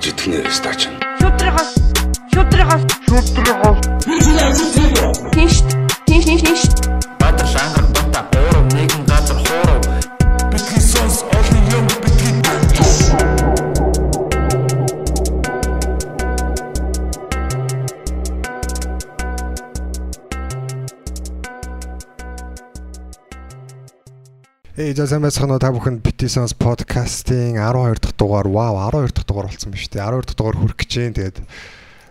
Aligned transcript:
гэж 0.00 0.06
итгэнэ 0.16 0.50
стач. 0.50 0.80
Шудрагаас 1.20 1.70
шудрагаас 2.32 2.82
шудрагаас 3.04 3.78
Тинш 5.34 5.56
тинш 6.06 6.24
тинш 6.24 6.62
Баатар 6.80 6.99
за 25.00 25.06
сайн 25.08 25.22
байцгаана 25.24 25.56
уу 25.56 25.64
та 25.64 25.72
бүхэнд 25.72 26.04
Bitisons 26.04 26.52
podcast-ийн 26.60 27.56
12 27.56 28.04
дахь 28.04 28.16
дугаар. 28.20 28.44
Вау 28.52 28.76
12 28.76 29.16
дахь 29.16 29.24
дугаар 29.24 29.48
болсон 29.48 29.72
биз 29.72 29.88
дээ. 29.88 30.04
12 30.04 30.28
дахь 30.28 30.36
дугаар 30.36 30.60
хүрэх 30.60 30.76
гэж 30.76 30.92
байна. 30.92 31.16
Тэгээд 31.16 31.38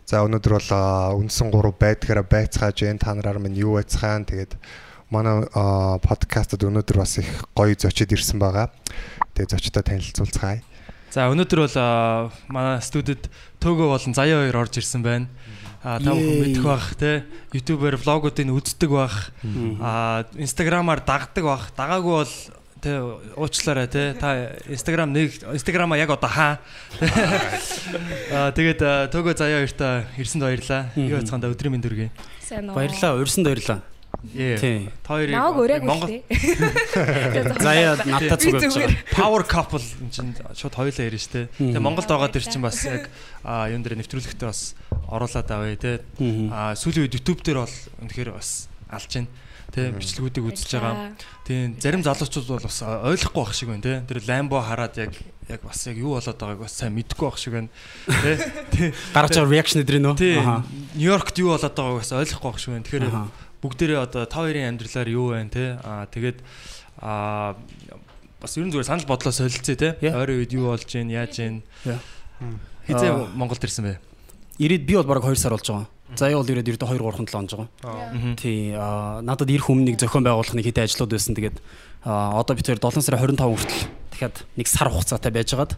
за 0.09 0.25
өнөөдөр 0.25 0.53
бол 0.57 1.21
үндсэн 1.21 1.53
3 1.53 1.69
байдгаараа 1.69 2.25
байцгааж 2.25 2.77
байна. 2.81 2.97
Та 2.97 3.13
нараар 3.13 3.37
минь 3.37 3.61
юу 3.61 3.77
байцгаана. 3.77 4.25
Тэгээд 4.25 4.57
манай 5.13 5.45
подкастад 6.01 6.65
өнөөдөр 6.65 6.97
бас 6.97 7.21
их 7.21 7.29
гоё 7.53 7.77
зочид 7.77 8.09
ирсэн 8.09 8.41
байгаа. 8.41 8.73
Тэгээд 9.37 9.53
зочдоо 9.53 9.85
танилцуулцгаая. 9.85 10.65
За 11.13 11.29
өнөөдөр 11.29 11.59
бол 11.69 11.77
манай 12.49 12.81
студид 12.81 13.29
Төгөө 13.61 13.85
болон 13.85 14.17
Заяа 14.17 14.49
хоёр 14.49 14.65
орж 14.65 14.81
ирсэн 14.81 15.05
байна. 15.05 15.29
А 15.85 16.01
та 16.01 16.17
бүхэн 16.17 16.41
мэдэх 16.41 16.65
бах 16.65 16.97
те 16.97 17.21
YouTube-ээр 17.53 18.01
влогуудыг 18.01 18.49
үздэг 18.49 18.89
бах. 18.89 19.29
А 19.77 20.25
Instagram-аар 20.33 21.05
дагдаг 21.05 21.45
бах. 21.45 21.69
Дагаагүй 21.77 22.25
бол 22.25 22.33
те 22.81 22.99
уучлаарай 23.35 23.87
те 23.87 24.13
та 24.15 24.55
Instagram 24.67 25.11
нэг 25.11 25.35
Instagram-а 25.53 25.97
яг 25.99 26.09
одоо 26.09 26.29
хаа. 26.29 26.59
А 28.31 28.51
тэгээд 28.55 29.11
Төгөө 29.11 29.35
Заяа 29.35 29.63
хоёртаа 29.65 30.07
ирсэнд 30.17 30.43
баярлаа. 30.43 30.81
Юу 30.95 31.19
яцгаанда 31.19 31.51
өдрийн 31.51 31.75
мэнд 31.75 31.85
хүргэе. 31.85 32.09
сайн 32.43 32.69
уу. 32.69 32.75
Баярлаа, 32.75 33.19
урьсанд 33.19 33.47
баярлаа. 33.47 33.81
Тий. 34.33 34.89
Та 35.05 35.21
хоёрыг 35.21 35.83
Монгол. 35.85 36.09
Заяа 37.63 37.95
Би 38.03 38.27
зүгэж 38.35 38.67
зүгээр. 38.67 38.91
байгаа. 38.91 39.15
power 39.15 39.43
couple 39.47 39.79
энэ 39.79 40.11
чинь 40.11 40.33
шууд 40.57 40.75
хоёулаа 40.75 41.05
ярина 41.07 41.23
штэ. 41.23 41.47
Тэгээ 41.55 41.79
Монголд 41.79 42.09
байгаа 42.09 42.27
дэр 42.33 42.43
чинь 42.43 42.63
бас 42.65 42.83
яг 42.83 43.07
юун 43.45 43.79
дээр 43.85 43.95
нэвтрүүлэгтээ 44.03 44.47
бас 44.49 44.75
оруулаад 45.07 45.49
авъя 45.55 45.77
те. 45.79 45.91
А 46.51 46.75
сүүлийн 46.75 47.07
үед 47.07 47.15
YouTube 47.15 47.45
дээр 47.47 47.63
бол 47.63 47.75
үнэхээр 48.03 48.33
бас 48.35 48.67
алж 48.91 49.07
байна. 49.13 49.29
Тэ 49.69 49.93
бичлэгүүдийг 49.93 50.45
үзэж 50.51 50.69
байгаа. 50.81 51.13
Тийм 51.49 51.73
зарим 51.81 52.05
залуучууд 52.05 52.45
бол 52.45 52.61
бас 52.61 52.77
ойлгохгүй 52.85 53.41
байх 53.41 53.53
шиг 53.57 53.69
байна 53.73 53.81
те. 53.81 53.93
Тэр 54.05 54.21
ламбо 54.29 54.61
хараад 54.61 54.93
яг 55.01 55.17
яг 55.49 55.65
бас 55.65 55.81
яг 55.89 55.97
юу 55.97 56.13
болоод 56.13 56.37
байгааг 56.37 56.61
бас 56.61 56.77
сайн 56.77 56.93
мэдэхгүй 56.93 57.25
байх 57.25 57.41
шиг 57.41 57.53
байна. 57.57 57.69
Тэ. 58.05 58.93
Гарч 59.17 59.33
байгаа 59.33 59.49
реакшн 59.49 59.81
өдрийн 59.81 60.05
нөө. 60.05 60.13
Аха. 60.45 60.61
Нью-Йоркт 60.93 61.41
юу 61.41 61.57
болоод 61.57 61.73
байгааг 61.73 61.97
бас 62.05 62.13
ойлгохгүй 62.13 62.49
байх 62.53 62.61
шиг 62.61 62.73
байна. 62.77 62.85
Тэгэхээр 62.85 63.07
бүгдээрээ 63.65 63.97
одоо 63.97 64.23
та 64.29 64.37
хоёрын 64.45 64.69
амьдралаар 64.77 65.09
юу 65.09 65.33
байна 65.33 65.49
те. 65.49 65.81
Аа 65.81 66.05
тэгээд 66.05 66.37
аа 67.01 67.57
бас 68.37 68.53
ерөн 68.53 68.69
зүгээр 68.69 68.85
санал 68.85 69.09
бодлоо 69.09 69.33
солилцъя. 69.33 69.97
Yeah. 70.05 70.21
Ойрын 70.21 70.45
үед 70.45 70.53
юу 70.53 70.69
болж 70.69 70.85
гин 70.85 71.09
яаж 71.09 71.33
гин. 71.33 71.65
Хизээ. 72.85 73.33
Монголд 73.33 73.65
ирсэн 73.65 73.89
бэ? 73.89 73.97
Ирээд 74.61 74.85
би 74.85 74.93
бол 75.01 75.09
бараг 75.09 75.25
2 75.25 75.33
сар 75.33 75.57
болж 75.57 75.65
байгаа. 75.65 75.89
Заяа 76.15 76.41
бол 76.41 76.49
ирээд 76.49 76.71
ердөө 76.73 76.89
2 76.89 76.97
3 76.97 77.29
7 77.29 77.37
онж 77.37 77.51
байгаа. 77.53 78.35
Тий. 78.39 78.73
Надад 79.21 79.49
ирэх 79.49 79.69
өмнө 79.69 79.93
нэг 79.93 80.01
зохион 80.01 80.25
байгуулахны 80.25 80.63
хэдэн 80.65 80.89
ажлууд 80.89 81.13
байсан. 81.13 81.35
Тэгээд 81.37 81.57
одоо 82.05 82.53
бид 82.55 82.65
хоёр 82.65 82.81
7 82.81 83.01
сарын 83.05 83.21
25 83.21 83.37
хүртэл 83.37 83.83
дахиад 84.09 84.35
нэг 84.57 84.67
сар 84.67 84.89
хугацаатай 84.89 85.31
байжгаад 85.31 85.77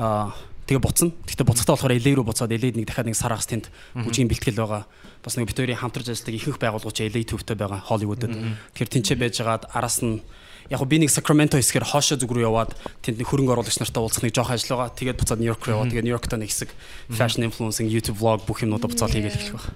аа 0.00 0.32
тэгээ 0.70 0.80
буцна. 0.80 1.10
Гэхдээ 1.26 1.46
буцахтаа 1.46 1.74
болохоор 1.74 1.98
LA 1.98 2.12
руу 2.14 2.26
буцаад 2.30 2.54
LA-д 2.54 2.78
нэг 2.78 2.86
дахиад 2.86 3.10
нэг 3.10 3.18
сар 3.18 3.34
хагас 3.34 3.50
тэнд 3.50 3.66
бүжгийн 3.98 4.30
бэлтгэл 4.30 4.62
байгаа. 4.62 4.86
Бас 5.20 5.34
нэг 5.34 5.50
бид 5.50 5.58
хоёрын 5.58 5.82
хамтарч 5.82 6.08
ажилладаг 6.14 6.34
ихэнх 6.38 6.58
байгууллагууд 6.62 7.10
LA 7.10 7.22
төвтэй 7.26 7.56
байгаа 7.58 7.80
Холливуудад. 7.82 8.32
Тэгэхээр 8.78 8.90
тэнцээ 8.94 9.18
байжгаад 9.18 9.66
араас 9.74 9.98
нь 10.06 10.22
яг 10.70 10.80
би 10.86 11.02
нэг 11.02 11.10
Sacramento 11.10 11.58
хэсгээр 11.58 11.82
хоошо 11.82 12.14
зүг 12.14 12.30
рүү 12.30 12.46
яваад 12.46 12.72
тэнд 13.02 13.18
нэг 13.18 13.26
хөрөнгө 13.26 13.58
оруулагч 13.58 13.82
нартай 13.82 14.00
уулзах 14.00 14.22
нэг 14.22 14.34
жоох 14.38 14.54
ажил 14.54 14.78
байгаа. 14.78 14.94
Тэгээд 14.94 15.18
буцаад 15.18 15.42
Нью-Йорк 15.42 15.62
руу 15.66 15.74
яваад 15.82 15.90
тэгээд 15.90 16.06
Нью-Йоркт 16.06 16.32
нэг 16.38 16.50
хэсэг 16.54 16.70
fashion 17.10 17.42
influencing 17.42 17.90
YouTube 17.90 18.22
vlog 18.22 18.46
бүх 18.46 18.62
юмнуудаа 18.62 18.86
буцаад 18.86 19.10
хийгээл 19.10 19.34
эхлэх 19.34 19.58
баг. 19.58 19.66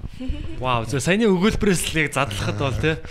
Вау, 0.63 0.87
зөв 0.87 1.03
саяны 1.03 1.27
өгүүлбэрээс 1.27 1.83
л 1.91 1.99
яг 1.99 2.15
задлахад 2.15 2.59
бол 2.63 2.79
те. 2.79 3.03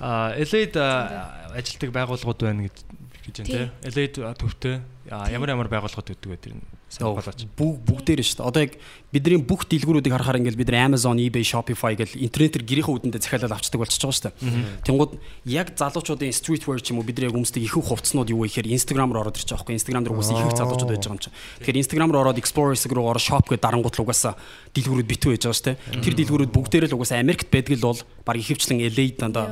Аа 0.00 0.32
LA-д 0.32 0.80
ажилтдаг 0.80 1.92
байгууллагууд 1.92 2.40
байна 2.40 2.64
гэж 2.72 2.76
гэж 3.28 3.34
байна 3.44 3.52
те. 3.52 3.62
LA-д 3.84 4.16
төвтэй 4.40 4.80
ямар 5.10 5.54
ямар 5.54 5.68
байгууллагууд 5.70 6.14
өгдөг 6.18 6.30
вэ 6.30 6.38
тэр 6.42 6.54
нь 6.58 6.64
сайн 6.90 7.14
болооч. 7.14 7.46
Бүгд 7.54 7.82
бүгдээр 7.86 8.20
шүү 8.26 8.42
дээ. 8.42 8.48
Одоо 8.50 8.62
яг 8.66 8.72
бидний 9.14 9.38
бүх 9.38 9.66
дэлгүүрүүдийг 9.70 10.14
харахаар 10.14 10.38
ингээл 10.42 10.58
бид 10.58 10.70
нар 10.70 10.90
Amazon, 10.90 11.18
eBay, 11.18 11.46
Shopify 11.46 11.94
гэл 11.94 12.14
интернетээр 12.14 12.66
гэрийнхээ 12.66 12.94
үдэндээ 13.10 13.22
захиалал 13.22 13.54
авчдаг 13.54 13.80
болчихж 13.82 14.02
байгаа 14.02 14.18
шүү 14.18 14.26
дээ. 14.30 14.34
Тэнгууд 14.86 15.12
яг 15.46 15.74
залуучуудын 15.78 16.34
streetwear 16.34 16.82
ч 16.82 16.90
юм 16.90 17.02
уу 17.02 17.06
бид 17.06 17.18
нар 17.22 17.30
яг 17.30 17.38
өмсдөг 17.38 17.62
ихэнх 17.62 17.86
хувцснууд 17.86 18.30
юу 18.34 18.42
вэ 18.42 18.50
гэхээр 18.50 18.74
Instagram 18.74 19.14
руу 19.14 19.22
ороод 19.26 19.38
ирчих 19.38 19.54
жоохгүй. 19.54 19.78
Instagram 19.78 20.02
дээр 20.06 20.14
угаасаа 20.14 20.38
ихэнх 20.42 20.58
залуучууд 20.58 20.90
байж 20.90 21.02
байгаа 21.06 21.14
юм 21.14 21.22
чинь. 21.22 21.34
Тэгэхээр 21.62 21.80
Instagram 21.86 22.10
руу 22.10 22.22
ороод 22.26 22.40
Explore 22.42 22.74
хэсэг 22.74 22.92
рүү 22.94 23.06
ороод 23.06 23.22
shop 23.22 23.46
гэдэг 23.46 23.62
дарангууд 23.62 23.94
л 23.94 24.04
угаасаа 24.06 24.34
дэлгүүрүүд 24.74 25.10
битүү 25.10 25.30
байж 25.34 25.42
байгаа 25.46 25.58
шүү 25.58 25.66
дээ. 25.70 25.76
Тэр 26.02 26.14
дэлгүүрүүд 26.18 26.52
бүгдээрээ 26.54 26.90
л 26.90 26.96
угаасаа 26.98 27.22
Америкт 27.22 27.48
байдаг 27.50 27.74
л 27.78 27.86
бол 27.94 28.00
баг 28.26 28.36
ихэвчлэн 28.42 28.82
LA 28.90 29.06
дандаа 29.14 29.46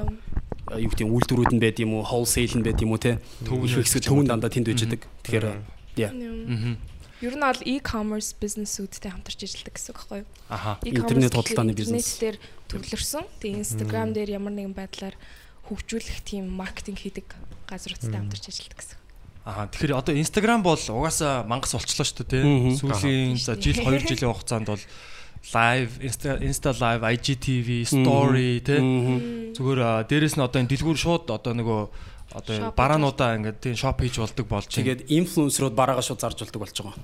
юу 0.72 0.88
гэдэг 0.88 1.08
үйлдвэрүүд 1.08 1.52
нь 1.52 1.62
байд 1.62 1.78
юм 1.84 2.00
уу, 2.00 2.04
wholesale 2.08 2.56
нь 2.56 2.64
байд 2.64 2.80
юм 2.80 2.96
уу 2.96 3.00
те. 3.00 3.20
Төвөн 3.44 3.68
хэсэг 3.68 4.08
төвөн 4.08 4.28
дандаа 4.28 4.48
тэнд 4.48 4.68
байж 4.68 4.80
байгаа. 4.88 5.08
Тэгэхээр 5.24 5.46
яа. 6.00 6.12
Ер 7.24 7.34
нь 7.36 7.44
бол 7.44 7.62
e-commerce 7.64 8.36
бизнесүүдтэй 8.36 9.12
хамтарч 9.12 9.40
ажилладаг 9.48 9.74
гэсэн 9.76 9.92
үг 9.92 9.98
байхгүй 10.00 10.18
юу? 10.24 10.28
Аха. 10.50 10.76
Интернет 10.84 11.32
худалдааны 11.32 11.72
бизнес. 11.72 12.04
Интернет 12.04 12.20
дээр 12.20 12.36
төрлөрсөн. 12.68 13.24
Тэгээ 13.40 13.60
Instagram 13.64 14.08
дээр 14.12 14.30
ямар 14.36 14.52
нэгэн 14.52 14.74
байдлаар 14.76 15.16
хөгжүүлэх 15.70 16.20
тийм 16.26 16.52
маркетинг 16.52 17.00
хийдэг 17.00 17.24
газруудтай 17.64 18.12
хамтарч 18.12 18.44
ажилладаг 18.52 18.78
гэсэн. 18.82 18.98
Аа 19.44 19.68
тэгэхээр 19.68 19.92
одоо 19.96 20.14
Instagram 20.16 20.60
бол 20.64 20.80
угаасаа 20.80 21.44
мангас 21.48 21.72
болчлоо 21.76 22.04
шүү 22.04 22.24
дээ 22.24 22.28
тий. 22.28 22.76
Сүүлийн 22.80 23.36
за 23.40 23.56
жил 23.56 23.76
2 23.76 24.04
жилийн 24.08 24.32
хугацаанд 24.32 24.68
бол 24.68 24.84
live 25.53 25.91
Insta 26.05 26.37
Insta 26.41 26.69
live 26.77 27.03
IGTV 27.15 27.69
story 27.85 28.61
тий. 28.61 28.79
Зүгээр 29.55 29.79
аа, 29.81 30.03
дээрэс 30.05 30.37
нь 30.37 30.43
одоо 30.45 30.59
энэ 30.61 30.71
дэлгүүр 30.75 30.97
шууд 30.99 31.25
одоо 31.31 31.53
нөгөө 31.57 31.81
одоо 32.37 32.53
Shop 32.53 32.75
бараануудаа 32.77 33.33
ингээд 33.41 33.57
тий 33.63 33.73
шоп 33.73 34.01
хийж 34.05 34.21
болдог 34.21 34.45
болж 34.45 34.69
байна. 34.69 34.77
Тэгээд 34.85 35.01
инфлюенсерүүд 35.09 35.73
бараагаа 35.73 36.05
шууд 36.05 36.21
зарж 36.21 36.37
болдог 36.45 36.61
болж 36.61 36.75
байгаа. 36.77 36.95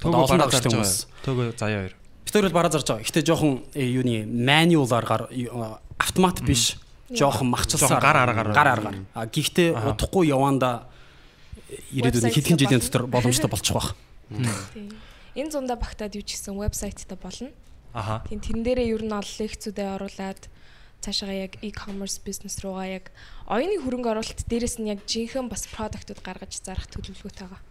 төгөө 0.00 0.16
олон 0.16 0.28
бараа 0.32 0.48
дагагчтай 0.48 0.70
зарж 0.72 0.72
хүмүүс. 0.72 0.94
байгаа. 1.04 1.24
Төгөө 1.24 1.46
заяа 1.60 1.80
хоёр. 1.84 1.94
Бид 2.24 2.32
хоёр 2.32 2.44
бол 2.48 2.56
бараа 2.56 2.72
зарж 2.72 2.86
байгаа. 2.88 3.04
Гэтэ 3.04 3.20
жоохон 3.28 3.52
э, 3.76 3.84
юуны 3.84 4.16
мануалаар 4.24 5.04
гар 5.04 5.22
э, 5.28 5.44
автомат 6.00 6.40
биш. 6.40 6.80
Жоохон 7.12 7.48
махчилсан 7.52 7.92
Жоохон 7.92 8.00
гар 8.00 8.16
аргаар. 8.24 8.48
гар 8.56 8.68
аргаар. 8.72 8.96
А 9.12 9.28
гэхдээ 9.28 9.76
удахгүй 9.76 10.32
яванда 10.32 10.88
ирээдүйд 11.92 12.24
Website 12.24 12.36
хэдхэн 12.40 12.58
жилийн 12.64 12.80
болно. 12.80 12.88
дотор 12.88 13.04
боломжтой 13.12 13.50
болчих 13.52 13.74
واخ. 13.76 13.92
Тийм. 14.72 14.88
Энэ 15.36 15.50
зундаа 15.52 15.76
багтаад 15.76 16.16
юу 16.16 16.24
ч 16.24 16.40
гэсэн 16.40 16.56
вебсайттай 16.56 17.18
болно. 17.20 17.52
Аха. 17.93 18.23
Тийм 18.29 18.39
тэрэн 18.39 18.63
дээрээ 18.63 18.93
ер 18.93 19.03
нь 19.05 19.13
ол 19.13 19.25
лекцүүдэд 19.25 19.95
оруулаад 19.97 20.41
цаашаа 21.01 21.31
яг 21.31 21.57
e-commerce 21.63 22.19
бизнес 22.21 22.59
руугаа 22.61 22.87
яг 22.99 23.05
оюуны 23.47 23.79
хөрөнгө 23.81 24.11
оруулалт 24.13 24.45
дээрээс 24.45 24.77
нь 24.83 24.91
яг 24.91 25.01
жинхэнэ 25.07 25.49
бас 25.49 25.65
продуктууд 25.71 26.19
гаргаж 26.21 26.59
зарах 26.59 26.85
төлөвлөгөөтэй 26.91 27.47
байгаа. 27.47 27.61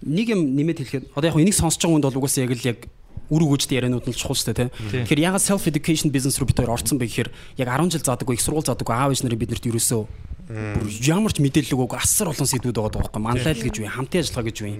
Нэг 0.00 0.26
юм 0.32 0.56
нэмээд 0.56 0.78
хэлэхэд 0.80 1.04
одоо 1.12 1.28
яг 1.28 1.36
энийг 1.36 1.58
сонсож 1.58 1.82
байгаа 1.82 1.92
хүнд 2.00 2.06
бол 2.08 2.20
угаасаа 2.22 2.46
яг 2.46 2.54
л 2.54 2.70
яг 2.70 2.80
үр 3.26 3.42
өгөөжтэй 3.42 3.76
яриануд 3.82 4.06
нь 4.06 4.14
чухал 4.14 4.38
шүү 4.38 4.54
дээ 4.54 4.70
тий. 4.70 5.04
Тэгэхээр 5.04 5.24
ягаад 5.26 5.42
self 5.42 5.66
education 5.66 6.14
business 6.14 6.38
руу 6.38 6.46
бид 6.46 6.62
хоёр 6.62 6.78
орцсон 6.78 6.96
бэ 7.02 7.10
гэхээр 7.10 7.30
яг 7.58 7.68
10 7.68 7.98
жил 7.98 8.06
заадаггүй 8.06 8.38
их 8.38 8.44
сургууль 8.46 8.68
заадаггүй 8.70 8.94
аав 8.94 9.10
ээж 9.10 9.26
нарын 9.26 9.42
биднэрт 9.42 9.66
ерөөсөө 9.66 10.02
бүр 10.46 10.86
ямар 11.02 11.34
ч 11.34 11.42
мэдээлэл 11.42 11.74
өгөөгүй 11.74 11.98
асар 11.98 12.30
олон 12.30 12.46
сэдвүүд 12.46 12.78
байгаа 12.78 13.02
байхгүй. 13.02 13.18
Манлайл 13.18 13.62
гэж 13.66 13.82
үе 13.82 13.90
хамтын 13.90 14.22
ажиллагаа 14.22 14.46
гэж 14.46 14.58
үе. 14.62 14.78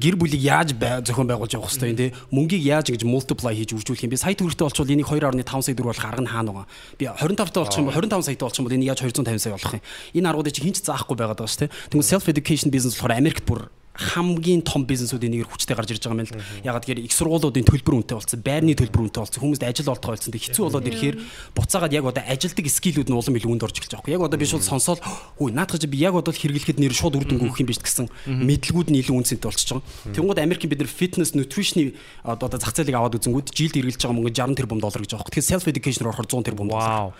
Гэр 0.00 0.16
бүлийг 0.16 0.40
яаж 0.40 0.72
зохион 1.04 1.28
байгуулж 1.28 1.52
явах 1.60 1.76
юм 1.76 1.96
тий 1.96 2.10
мөнгийг 2.32 2.64
яаж 2.64 2.88
ингэж 2.88 3.04
multiply 3.04 3.52
хийж 3.52 3.76
үржүүлэх 3.76 4.08
юм 4.08 4.12
би 4.12 4.16
сая 4.16 4.32
төгрөгтэй 4.32 4.64
болчвол 4.64 4.88
энийг 4.88 5.08
2.5 5.12 5.44
сая 5.44 5.76
төгрөг 5.76 5.92
болох 5.92 6.08
арга 6.08 6.24
нь 6.24 6.32
хаана 6.32 6.52
байгаа? 6.56 6.66
Би 6.96 7.04
25 7.04 7.52
таа 7.52 7.62
болчих 7.68 7.80
юм 7.84 7.88
бол 7.92 7.96
25 8.00 8.24
саятай 8.24 8.44
болчих 8.48 8.60
юм 8.64 8.66
бол 8.66 8.76
энийг 8.80 8.88
яаж 8.88 9.00
250 9.04 9.44
сая 9.44 9.52
болох 9.52 9.74
юм? 9.76 9.84
Энэ 10.16 10.28
аргуудыг 10.32 10.54
чи 10.56 10.64
хинч 10.64 10.80
заахгүй 10.80 11.16
байгаад 11.20 11.36
байгаа 11.36 11.52
шүү 11.52 11.68
тий 11.68 11.70
тэгвэл 11.92 12.08
self 12.08 12.24
education 12.32 12.72
business 12.72 12.96
болохоор 12.96 13.20
Америкт 13.20 13.44
бүр 13.44 13.68
хамгийн 13.94 14.66
том 14.66 14.82
бизнесүүдийн 14.82 15.30
нэгээр 15.38 15.50
хүчтэй 15.54 15.78
гарч 15.78 15.94
ирж 15.94 16.02
байгаа 16.02 16.26
юм 16.26 16.26
л 16.26 16.66
ягаад 16.66 16.82
гэхээр 16.82 17.06
их 17.06 17.14
сургуулиудын 17.14 17.62
төлбөр 17.62 17.94
үнэтэй 18.02 18.18
болсон 18.18 18.42
байрны 18.42 18.74
төлбөр 18.74 19.06
үнэтэй 19.06 19.22
болсон 19.22 19.38
хүмүүст 19.38 19.62
ажил 19.62 19.94
олдгоо 19.94 20.18
болсон 20.18 20.34
тэг 20.34 20.42
хэцүү 20.50 20.62
болоод 20.66 20.88
ирэхээр 20.90 21.16
буцаагаад 21.54 21.94
яг 21.94 22.04
одоо 22.10 22.24
ажилдаг 22.26 22.66
скиллүүд 22.66 23.06
нь 23.06 23.14
улам 23.14 23.38
илүү 23.38 23.52
үнд 23.54 23.62
орж 23.62 23.76
эхэлж 23.78 23.94
байгаа 23.94 24.10
юм. 24.10 24.16
Яг 24.18 24.26
одоо 24.26 24.38
би 24.42 24.46
шууд 24.50 24.66
сонсоод 24.66 24.98
хөө 25.38 25.54
наадах 25.54 25.78
чи 25.78 25.86
би 25.86 26.02
яг 26.02 26.18
одоо 26.18 26.34
хэрэглэхэд 26.34 26.82
нэр 26.82 26.90
шууд 26.90 27.22
үр 27.22 27.26
дүнг 27.30 27.46
өгөх 27.46 27.62
юм 27.62 27.70
биш 27.70 27.78
гэсэн 27.78 28.10
мэдлгүүд 28.26 28.90
нь 28.90 28.98
илүү 28.98 29.14
үнцэнтэй 29.14 29.46
болчихж 29.46 29.70
байгаа. 29.78 30.10
Тэнгууд 30.10 30.42
Америкийн 30.42 30.74
бид 30.74 30.82
нар 30.82 30.90
fitness 30.90 31.38
nutrition-ы 31.38 31.94
одоо 32.26 32.50
зах 32.50 32.74
зээлийг 32.74 32.98
аваад 32.98 33.14
үзэнгүүд 33.22 33.54
жилд 33.54 33.78
эргэлж 33.78 34.02
байгаа 34.02 34.18
мөнгө 34.18 34.34
60 34.34 34.58
тэрбум 34.58 34.82
доллар 34.82 35.06
гэж 35.06 35.14
байгаа. 35.14 35.30
Тэгэхээр 35.30 35.50
self 35.54 35.70
education-оор 35.70 36.10
орохоор 36.10 36.28
100 36.34 36.50
тэрбум 36.50 36.68
доллар. 36.74 37.14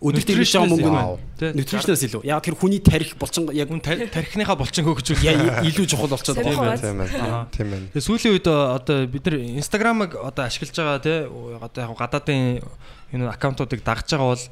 Өдөрт 0.00 0.30
ирж 0.32 0.52
байгаа 0.56 0.70
мөнгө 0.72 0.90
нь 0.90 1.56
нутришнээс 1.60 2.02
илүү. 2.08 2.22
Яг 2.24 2.40
тэр 2.40 2.56
хүний 2.56 2.80
тарих 2.80 3.12
булчин 3.20 3.52
яг 3.52 3.68
тархиныхаа 3.68 4.56
булчин 4.56 4.84
хөгжүүл. 4.88 5.20
я- 5.20 5.60
илүү 5.60 5.86
чухал 5.92 6.08
болчиход 6.08 6.40
байгаа. 6.40 6.80
байна. 6.80 6.80
Тийм 6.80 6.96
Аа. 6.96 7.04
байна. 7.04 7.46
Тийм 7.52 7.66
байна. 7.68 7.86
Тэгээ 7.92 8.06
сүүлийн 8.08 8.32
үед 8.32 8.46
одоо 8.48 8.96
бид 9.06 9.24
нар 9.28 9.36
Instagram-ыг 9.60 10.10
одоо 10.16 10.42
ашиглаж 10.48 10.72
байгаа 10.72 10.98
тий 11.04 11.18
одоо 11.60 11.80
яг 11.84 11.92
гадаадын 12.00 12.64
энэ 13.12 13.28
аккаунтуудыг 13.28 13.84
дагж 13.84 14.08
байгаа 14.16 14.32
бол 14.32 14.44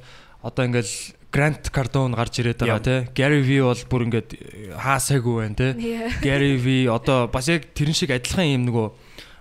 одоо 0.44 0.62
ингээл 0.68 0.94
Grant 1.32 1.64
Cardone 1.72 2.12
гарч 2.16 2.40
ирээд 2.44 2.60
байгаа 2.60 2.80
тий 2.84 3.00
Gary 3.16 3.40
V 3.40 3.60
бол 3.64 3.80
бүр 3.88 4.02
ингээд 4.04 4.30
хаасаагүй 4.76 5.34
байна 5.48 5.56
тий. 5.56 5.72
Gary 6.20 6.56
V 6.60 6.88
одоо 6.92 7.24
бас 7.28 7.48
яг 7.48 7.72
тэрэн 7.72 7.96
шиг 7.96 8.10
адилхан 8.12 8.44
юм 8.52 8.64
нөгөө 8.68 8.88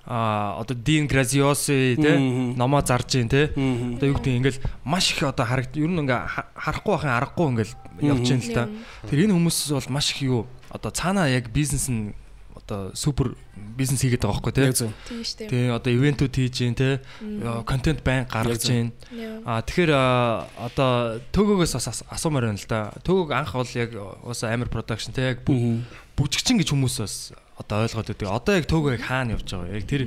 а 0.08 0.56
одоо 0.64 0.76
Graziosi 0.78 1.96
тий 2.00 2.16
Мгм. 2.18 2.56
номоо 2.58 2.82
зарж 2.82 3.16
ийн 3.20 3.28
тий 3.30 3.52
Мгм. 3.56 3.96
одоо 4.00 4.08
юу 4.10 4.16
гэдэг 4.18 4.34
ингээл 4.40 4.60
маш 4.88 5.12
их 5.12 5.24
одоо 5.24 5.46
харагд 5.46 5.76
ер 5.76 5.88
нь 5.92 6.00
ингээ 6.00 6.22
ха- 6.26 6.48
харахгүй 6.56 6.94
байхын 6.96 7.12
аргагүй 7.12 7.48
ингээл 7.52 7.74
явж 8.02 8.28
ийн 8.32 8.40
л 8.42 8.54
та 8.56 8.64
тэр 9.12 9.28
энэ 9.28 9.36
хүмүүс 9.36 9.58
бол 9.76 9.90
маш 9.92 10.12
их 10.16 10.22
юу 10.24 10.48
одоо 10.72 10.92
цаанаа 10.96 11.28
яг 11.28 11.52
бизнес 11.52 11.90
нь 11.92 12.16
одоо 12.56 12.92
супер 12.96 13.36
бизнес 13.78 14.02
хийгээд 14.02 14.24
байгаа 14.24 14.40
байхгүй 14.42 14.52
тий 14.56 14.66
Яг 14.66 14.76
зөв. 14.76 14.92
Тийм 15.08 15.22
шүү 15.24 15.38
дээ. 15.44 15.50
Тэгээ 15.52 15.76
одоо 15.78 15.92
ивентүүд 15.94 16.34
хийж 16.36 16.56
гин 16.58 16.76
те 16.76 17.00
контент 17.68 18.00
байн 18.04 18.26
гаргаж 18.26 18.64
гин. 18.66 18.92
А 19.46 19.62
тэгэхээр 19.62 19.92
одоо 20.56 21.22
төгөөгөөс 21.32 21.74
бас 21.78 21.88
ас- 21.88 22.04
асуумаар 22.10 22.50
байна 22.50 22.58
л 22.60 22.68
да. 22.68 22.92
Төгөөг 23.06 23.32
анх 23.32 23.54
бол 23.54 23.70
яг 23.78 23.92
ус 24.26 24.44
амар 24.44 24.68
production 24.68 25.14
те 25.14 25.36
яг 25.38 25.46
бү- 25.46 25.84
бүжигчин 26.18 26.58
гэж 26.58 26.74
хүмүүс 26.74 26.96
бас 27.00 27.32
одоо 27.58 27.84
ойлгоод 27.86 28.12
өгдөг. 28.14 28.30
Одоо 28.30 28.54
яг 28.58 28.66
төгөө 28.70 28.92
яг 28.98 29.04
хаана 29.04 29.34
явж 29.38 29.50
байгаа 29.50 29.68
вэ? 29.68 29.78
Яг 29.82 29.86
тэр 29.90 30.02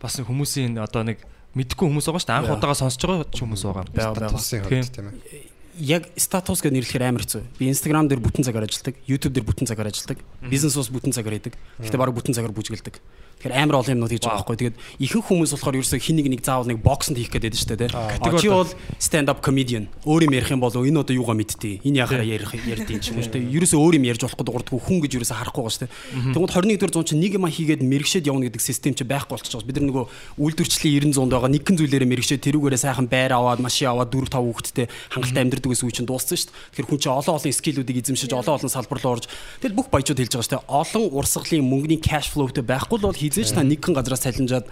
бас 0.00 0.16
нэг 0.18 0.26
хүмүүсийн 0.28 0.80
одоо 0.80 1.02
нэг 1.04 1.18
мэдхгүй 1.54 1.86
хүмүүс 1.86 2.06
байгаа 2.08 2.22
шүү 2.24 2.30
дээ. 2.32 2.38
Анх 2.40 2.52
удаага 2.56 2.76
сонсож 2.80 3.02
байгаа 3.04 3.28
ч 3.28 3.38
хүмүүс 3.44 3.62
байгаа. 3.68 3.84
Бага 3.92 4.12
бага. 4.16 4.32
Тусын 4.34 4.64
Тийм. 4.64 4.82
хувьд 4.82 4.94
тийм 4.94 5.06
ээ. 5.12 5.52
яг 5.74 6.02
статус 6.16 6.62
гэж 6.62 6.70
нэрлэхээр 6.70 7.04
амар 7.10 7.22
хэцүү. 7.26 7.42
Би 7.58 7.66
Instagram 7.66 8.06
дээр 8.06 8.22
бүтэн 8.22 8.46
цагаар 8.46 8.66
ажилладаг, 8.66 8.94
YouTube 9.10 9.34
дээр 9.34 9.46
бүтэн 9.46 9.66
цагаар 9.66 9.90
ажилладаг, 9.90 10.22
бизнес 10.46 10.78
ус 10.78 10.86
бүтэн 10.86 11.10
цагаар 11.10 11.34
хийдэг. 11.34 11.54
Гэхдээ 11.82 11.98
баг 11.98 12.14
бүтэн 12.14 12.34
цагаар 12.34 12.54
бүжгэлдэг. 12.54 12.94
Тэгэхээр 13.40 13.54
амар 13.58 13.76
олон 13.80 13.94
юмнууд 13.94 14.12
хийж 14.14 14.24
байгаа 14.24 14.40
байхгүй. 14.44 14.58
Тэгээд 14.60 14.76
ихэнх 15.04 15.26
хүмүүс 15.28 15.50
болохоор 15.54 15.76
ерөөсөө 15.80 16.00
хин 16.00 16.16
нэг 16.20 16.28
нэг 16.32 16.40
заавал 16.44 16.68
нэг 16.68 16.78
боксонд 16.80 17.18
хийх 17.18 17.30
гэдэг 17.32 17.54
шүү 17.54 17.76
дээ. 17.76 17.90
Категори 17.92 18.42
Чи 18.42 18.48
бол 18.48 18.70
stand 18.98 19.28
up 19.28 19.40
comedian. 19.44 19.88
Өөр 20.04 20.28
юм 20.28 20.34
ярих 20.36 20.50
юм 20.50 20.60
бол 20.64 20.72
энэ 20.72 21.00
одоо 21.00 21.14
юугаа 21.14 21.36
мэдтий. 21.36 21.80
Энэ 21.84 22.04
яхаараа 22.04 22.24
ярих 22.24 22.50
ярьдیں۔ 22.54 23.00
ч 23.04 23.12
юм 23.12 23.20
уу 23.20 23.28
дээ. 23.28 23.44
Ерөөсөө 23.52 23.78
өөр 23.78 23.94
юм 24.00 24.04
ярьж 24.08 24.22
болохгүй 24.24 24.44
дуурдаггүй 24.48 24.80
хүн 24.80 24.98
гэж 25.04 25.12
ерөөсөө 25.20 25.38
харахгүй 25.38 25.62
байгаа 25.64 25.76
шүү 25.76 25.82
дээ. 25.84 25.92
Тэгмэд 26.32 26.52
21 26.56 26.80
дэх 26.80 26.92
зуун 26.94 27.04
чинь 27.04 27.20
нэг 27.20 27.32
юм 27.36 27.44
хийгээд 27.44 27.82
мэрэгшээд 27.84 28.28
явна 28.28 28.48
гэдэг 28.48 28.62
систем 28.64 28.94
чи 28.96 29.04
байхгүй 29.04 29.36
болчихж 29.36 29.54
байгаа. 29.60 29.68
Бид 29.68 29.76
нар 29.76 29.88
нөгөө 29.92 30.04
үйлдвэрчлийн 30.40 31.12
90 31.12 31.16
зуунд 31.18 31.32
байгаа 31.36 31.50
нэгэн 31.52 31.76
зүйлээрээ 31.78 32.10
мэрэгшээд 32.14 32.44
тэрүүгээрээ 32.48 32.80
сайхан 32.80 33.06
байр 33.12 33.32
аваад 33.36 33.60
машин 33.60 33.92
аваад 33.92 34.08
4 34.08 34.32
5 34.32 34.40
хүүхэдтэй 34.40 34.86
хангалттай 35.12 35.42
амьдрдаг 35.44 35.70
гэсэн 35.74 35.86
үг 35.88 35.94
чинь 35.94 36.08
дууссан 36.08 36.36
шүү 36.38 36.48
дээ. 36.48 36.56
Тэгэхээр 36.72 36.88
хүн 36.88 37.00
чинь 37.04 37.12
олон 37.12 37.34
олон 37.36 37.52
скиллүүдийг 37.52 37.98
эзэмшиж 38.00 38.32
олон 38.32 38.54
олон 38.56 38.72
салбар 38.72 39.00
руу 39.04 39.12
орж 39.18 39.24
тэгэл 39.60 39.78
бүх 39.78 39.88
баяжууд 39.92 40.20
хэлж 40.20 40.32
байгаа 40.32 40.48
шүү 40.48 40.54
дээ. 40.54 40.68
Олон 40.70 41.04
урсгалын 41.12 41.64
мөнгөний 41.64 42.00
cash 42.00 42.28
flow-тэй 42.32 42.64
байхгүй 42.64 42.98
л 43.00 43.06
бол 43.10 43.18
хизээж 43.24 43.56
та 43.56 43.64
нэгэн 43.64 43.96
газраас 43.96 44.22
салинжаад 44.28 44.68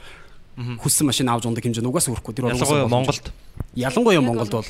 хүссэн 0.53 1.09
машин 1.09 1.33
авч 1.33 1.49
ундаг 1.49 1.65
хэмжээ 1.65 1.81
угаас 1.89 2.13
өрөхгүй. 2.13 2.37
Тэр 2.37 2.53
Ялангуяа 2.53 2.85
Монголд 2.85 3.33
Ялангуяа 3.73 4.21
Монголд 4.21 4.53
бол 4.53 4.69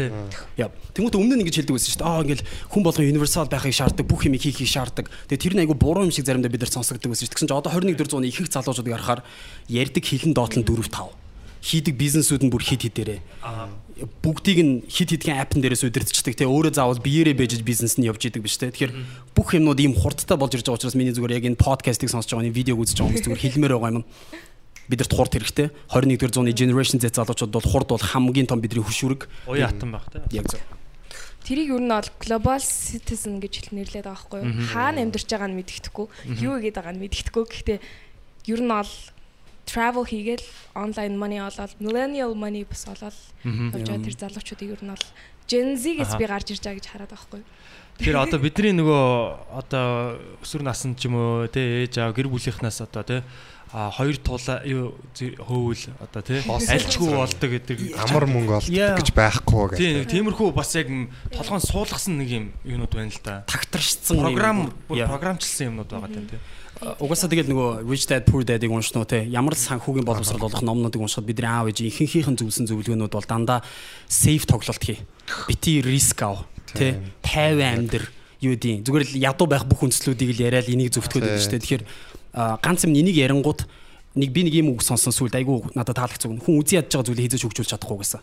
яа. 0.55 0.71
Тэнгүүт 0.95 1.19
өмнө 1.19 1.35
нь 1.35 1.43
ингэж 1.43 1.59
хэлдэг 1.59 1.75
байсан 1.75 1.91
шүү 1.91 2.01
дээ. 2.03 2.07
Аа 2.07 2.23
ингээл 2.23 2.47
хүн 2.71 2.83
болгон 2.87 3.11
универсал 3.11 3.51
байхыг 3.51 3.75
шаарддаг, 3.75 4.07
бүх 4.07 4.23
юм 4.23 4.39
хийхийг 4.39 4.71
шаарддаг. 4.71 5.11
Тэгээ 5.27 5.43
тэр 5.43 5.55
нь 5.59 5.63
айгу 5.67 5.75
буруу 5.75 6.07
юм 6.07 6.15
шиг 6.15 6.23
заримдаа 6.23 6.55
бид 6.55 6.63
нар 6.63 6.71
сонсогддог 6.71 7.11
байсан 7.11 7.27
шүү 7.27 7.35
дээ. 7.35 7.35
Тэгсэн 7.35 7.49
чинь 7.51 7.59
одоо 7.59 7.75
21 7.75 7.99
дэх 7.99 8.11
зууны 8.15 8.31
их 8.31 8.39
их 8.39 8.47
залуучуудыг 8.47 8.95
харахаар 8.95 9.27
ярддаг 9.67 10.05
хилэн 10.07 10.39
доотлон 10.39 10.63
4 10.63 10.87
5 10.87 11.22
хийдэг 11.63 11.95
бизнесүүд 11.95 12.43
нь 12.43 12.51
бүр 12.51 12.63
хит 12.67 12.83
хитээрээ. 12.83 13.23
Бүгдийг 14.19 14.59
нь 14.59 14.73
хит 14.91 15.15
хитгэн 15.15 15.39
апн 15.39 15.63
дээрээс 15.63 15.87
удирдчихдаг. 15.87 16.35
Тэгээ 16.35 16.51
өөрөө 16.51 16.75
заавал 16.75 16.99
биеэрээ 16.99 17.39
бежж 17.39 17.63
бизнес 17.63 17.95
нь 18.03 18.11
явж 18.11 18.27
идэг 18.27 18.43
биз 18.43 18.59
дээ. 18.59 18.75
Тэгэхээр 18.75 18.93
бүх 19.31 19.55
юмнууд 19.55 19.79
ийм 19.79 19.95
хурдтай 19.95 20.35
болж 20.35 20.59
ирж 20.59 20.67
байгаа 20.67 20.83
учраас 20.83 20.99
миний 20.99 21.15
зүгээр 21.15 21.39
яг 21.39 21.47
энэ 21.55 21.63
подкастыг 21.63 22.11
сонсож 22.11 22.35
байгаа, 22.35 22.51
энэ 22.51 22.59
видеог 22.59 22.83
үзэж 22.83 22.99
байгаа 22.99 23.15
хүмүүс 23.15 23.27
зүгээр 23.31 23.45
хэлмээр 23.47 23.75
байгаа 23.79 23.95
юм. 24.03 24.07
Бидэрт 24.91 25.13
хурд 25.15 25.33
хэрэгтэй. 25.39 25.71
21 25.87 26.19
дэх 26.19 26.35
зууны 26.35 26.51
generation 26.51 26.99
Z 26.99 27.15
залуучууд 27.15 27.55
бол 27.55 27.63
хурд 27.71 27.89
бол 27.95 28.03
хамгийн 28.03 28.51
том 28.51 28.59
бидний 28.59 28.83
хөшүүрэг. 28.83 29.31
уян 29.47 29.71
хатан 29.71 29.95
байх 29.95 30.11
те. 30.11 30.27
Яг 30.35 30.51
зөв. 30.51 30.59
Тэрийг 31.47 31.71
ер 31.71 31.83
нь 31.83 31.95
бол 31.95 32.11
global 32.19 32.59
citizen 32.59 33.39
гэж 33.39 33.71
хэл 33.71 33.79
нэрлээд 33.79 34.11
байгаа 34.11 34.19
байхгүй 34.19 34.39
юу? 34.43 34.67
Хаана 34.75 35.03
амьдарч 35.07 35.31
байгааг 35.31 35.51
нь 35.55 35.59
мэддэхгүй, 35.63 36.07
юу 36.43 36.55
хийгээд 36.59 36.77
байгааг 36.79 36.95
нь 36.99 37.03
мэддэхгүй. 37.07 37.45
Гэхдээ 37.47 37.79
ер 38.51 38.61
нь 38.63 38.71
бол 38.75 38.93
travel 39.67 40.05
хийгээл 40.07 40.45
online 40.75 41.15
money 41.17 41.39
олоод 41.41 41.73
millennial 41.81 42.33
money 42.35 42.65
бас 42.67 42.85
олоод 42.89 43.17
явж 43.45 43.87
байгаа 43.89 44.05
тэр 44.05 44.17
залуучуудыг 44.19 44.69
ер 44.75 44.83
нь 44.85 44.93
бол 44.93 45.07
Gen 45.49 45.75
Z 45.77 45.85
гэж 45.99 46.09
Аха. 46.09 46.19
би 46.19 46.27
гарч 46.31 46.47
ирж 46.55 46.63
байгаа 46.63 46.79
гэж 46.81 46.87
хараад 46.91 47.11
байгаа 47.13 47.29
байхгүй 47.29 47.41
юу? 47.43 47.49
Тэгэхээр 47.99 48.19
одоо 48.25 48.39
бидний 48.41 48.73
нөгөө 48.73 49.03
одоо 49.53 49.87
өсвөр 50.41 50.63
наснд 50.65 50.97
ч 50.99 51.07
юм 51.11 51.15
уу 51.19 51.47
те 51.51 51.85
ээж 51.85 51.99
аав 52.01 52.15
гэр 52.17 52.31
бүлийнхнаас 52.33 52.81
одоо 52.87 53.03
те 53.05 53.17
а 53.73 53.89
хоёр 53.89 54.17
зэ- 55.17 55.37
хөвөл 55.41 55.83
одоо 56.01 56.21
те 56.23 56.41
альчгүй 56.45 57.09
болдог 57.09 57.51
гэдэг 57.57 57.79
Амар 57.97 58.25
мөнгө 58.29 58.69
Yeah. 58.69 58.93
олддог 58.93 59.01
гэж 59.01 59.09
байхгүй 59.17 59.65
гэх. 59.73 59.79
Тийм 59.81 60.05
тиймэрхүү 60.09 60.49
бас 60.53 60.73
яг 60.77 60.89
толгойн 61.33 61.61
суулгасан 61.65 62.21
нэг 62.21 62.29
юм 62.33 62.45
юунууд 62.69 62.93
байна 62.93 63.09
л 63.13 63.21
да. 63.25 63.45
Тагтаршсан 63.49 64.21
Програм 64.21 64.73
програмчлсан 64.89 65.73
юмнууд 65.73 65.89
байгаа 65.89 66.09
тийм 66.13 66.29
тийм. 66.29 66.41
Угаасаа 66.83 67.31
тэгэл 67.31 67.47
нөгөө 67.47 67.87
Rich 67.87 68.11
Dad 68.11 68.27
Poor 68.27 68.43
Dad-ыг 68.43 68.67
уншнуу 68.67 69.07
те 69.07 69.23
ямар 69.31 69.55
л 69.55 69.61
санхүүгийн 69.63 70.03
боловсрол 70.03 70.43
болох 70.43 70.67
номнуудыг 70.67 70.99
уншихад 70.99 71.31
бидний 71.31 71.47
аав 71.47 71.71
ээж 71.71 71.87
ихэнхийнхэн 71.87 72.35
зөвлөсөн 72.35 72.67
зөвлөгөөнүүд 72.67 73.15
бол 73.15 73.23
дандаа 73.23 73.63
safe 74.11 74.51
тоглолт 74.51 74.83
хий. 74.83 74.99
Бити 75.47 75.79
риск 75.79 76.27
ав 76.27 76.43
те 76.75 76.99
50 77.23 77.63
амьдэр 77.63 78.05
юу 78.43 78.59
дий 78.59 78.83
зүгээр 78.83 79.15
л 79.15 79.15
ядуу 79.15 79.47
байх 79.47 79.63
бүх 79.63 79.87
үндслүүдийг 79.87 80.35
л 80.35 80.43
яриад 80.43 80.67
энийг 80.67 80.91
зөвтгөхөд 80.91 81.23
байдаг 81.23 81.43
шүү 81.47 81.55
дээ. 81.55 81.63
Тэгэхээр 81.63 81.85
ганц 82.59 82.83
юм 82.83 82.99
энийг 82.99 83.15
ярингууд 83.15 83.63
нэг 84.19 84.31
би 84.35 84.43
нэг 84.43 84.55
юм 84.59 84.75
үг 84.75 84.83
сонсон 84.83 85.15
сүлд 85.15 85.39
айгүй 85.39 85.63
надад 85.79 85.95
таалагдсан. 86.03 86.43
Хүн 86.43 86.59
үзий 86.59 86.83
ядж 86.83 86.99
байгаа 86.99 87.07
зүйлийг 87.07 87.31
хийж 87.31 87.47
хөгжүүлж 87.47 87.71
чадахгүй 87.79 88.03
гэсэн. 88.03 88.21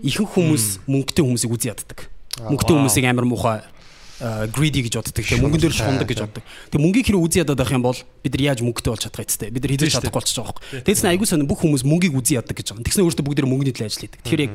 Ихэнх 0.00 0.32
хүмүүс 0.40 0.64
мөнгөтэй 0.88 1.20
хүмүүсийг 1.20 1.52
үзий 1.52 1.68
яддаг. 1.68 2.08
Мөнгөтэй 2.48 2.74
хүмүүсийг 2.80 3.04
амар 3.04 3.28
муухай 3.28 3.60
greedy 4.54 4.86
гэж 4.86 4.94
боддог. 5.02 5.14
Тэгээ 5.18 5.42
мөнгөн 5.42 5.62
дээр 5.66 5.74
шундаг 5.74 6.06
гэж 6.06 6.18
боддог. 6.22 6.44
Тэгээ 6.70 6.84
мөнгийг 6.86 7.06
хэрэг 7.10 7.24
үзий 7.26 7.42
ядаад 7.42 7.58
байх 7.58 7.74
юм 7.74 7.82
бол 7.82 7.98
бид 8.22 8.32
нар 8.38 8.44
яаж 8.54 8.60
мөнгөтэй 8.62 8.90
болж 8.94 9.02
чадах 9.02 9.26
вэ? 9.26 9.50
Бид 9.50 9.62
нар 9.66 9.72
хийж 9.74 9.94
чадахгүй 9.98 10.14
болчихж 10.14 10.38
байгаа 10.38 10.54
байхгүй. 10.54 10.82
Тэгээс 10.86 11.02
нь 11.02 11.10
айгуу 11.10 11.26
сонь 11.26 11.46
бүх 11.50 11.60
хүмүүс 11.66 11.82
мөнгийг 11.82 12.14
үзий 12.14 12.38
яддаг 12.38 12.54
гэж 12.54 12.70
байгаа. 12.70 12.86
Тэгснэ 12.86 13.02
өөртөө 13.02 13.24
бүгд 13.26 13.46
мөнгөний 13.50 13.74
төлөө 13.74 13.88
ажил 13.90 14.02
хийдэг. 14.06 14.20
Тэгэхээр 14.22 14.42
яг 14.46 14.54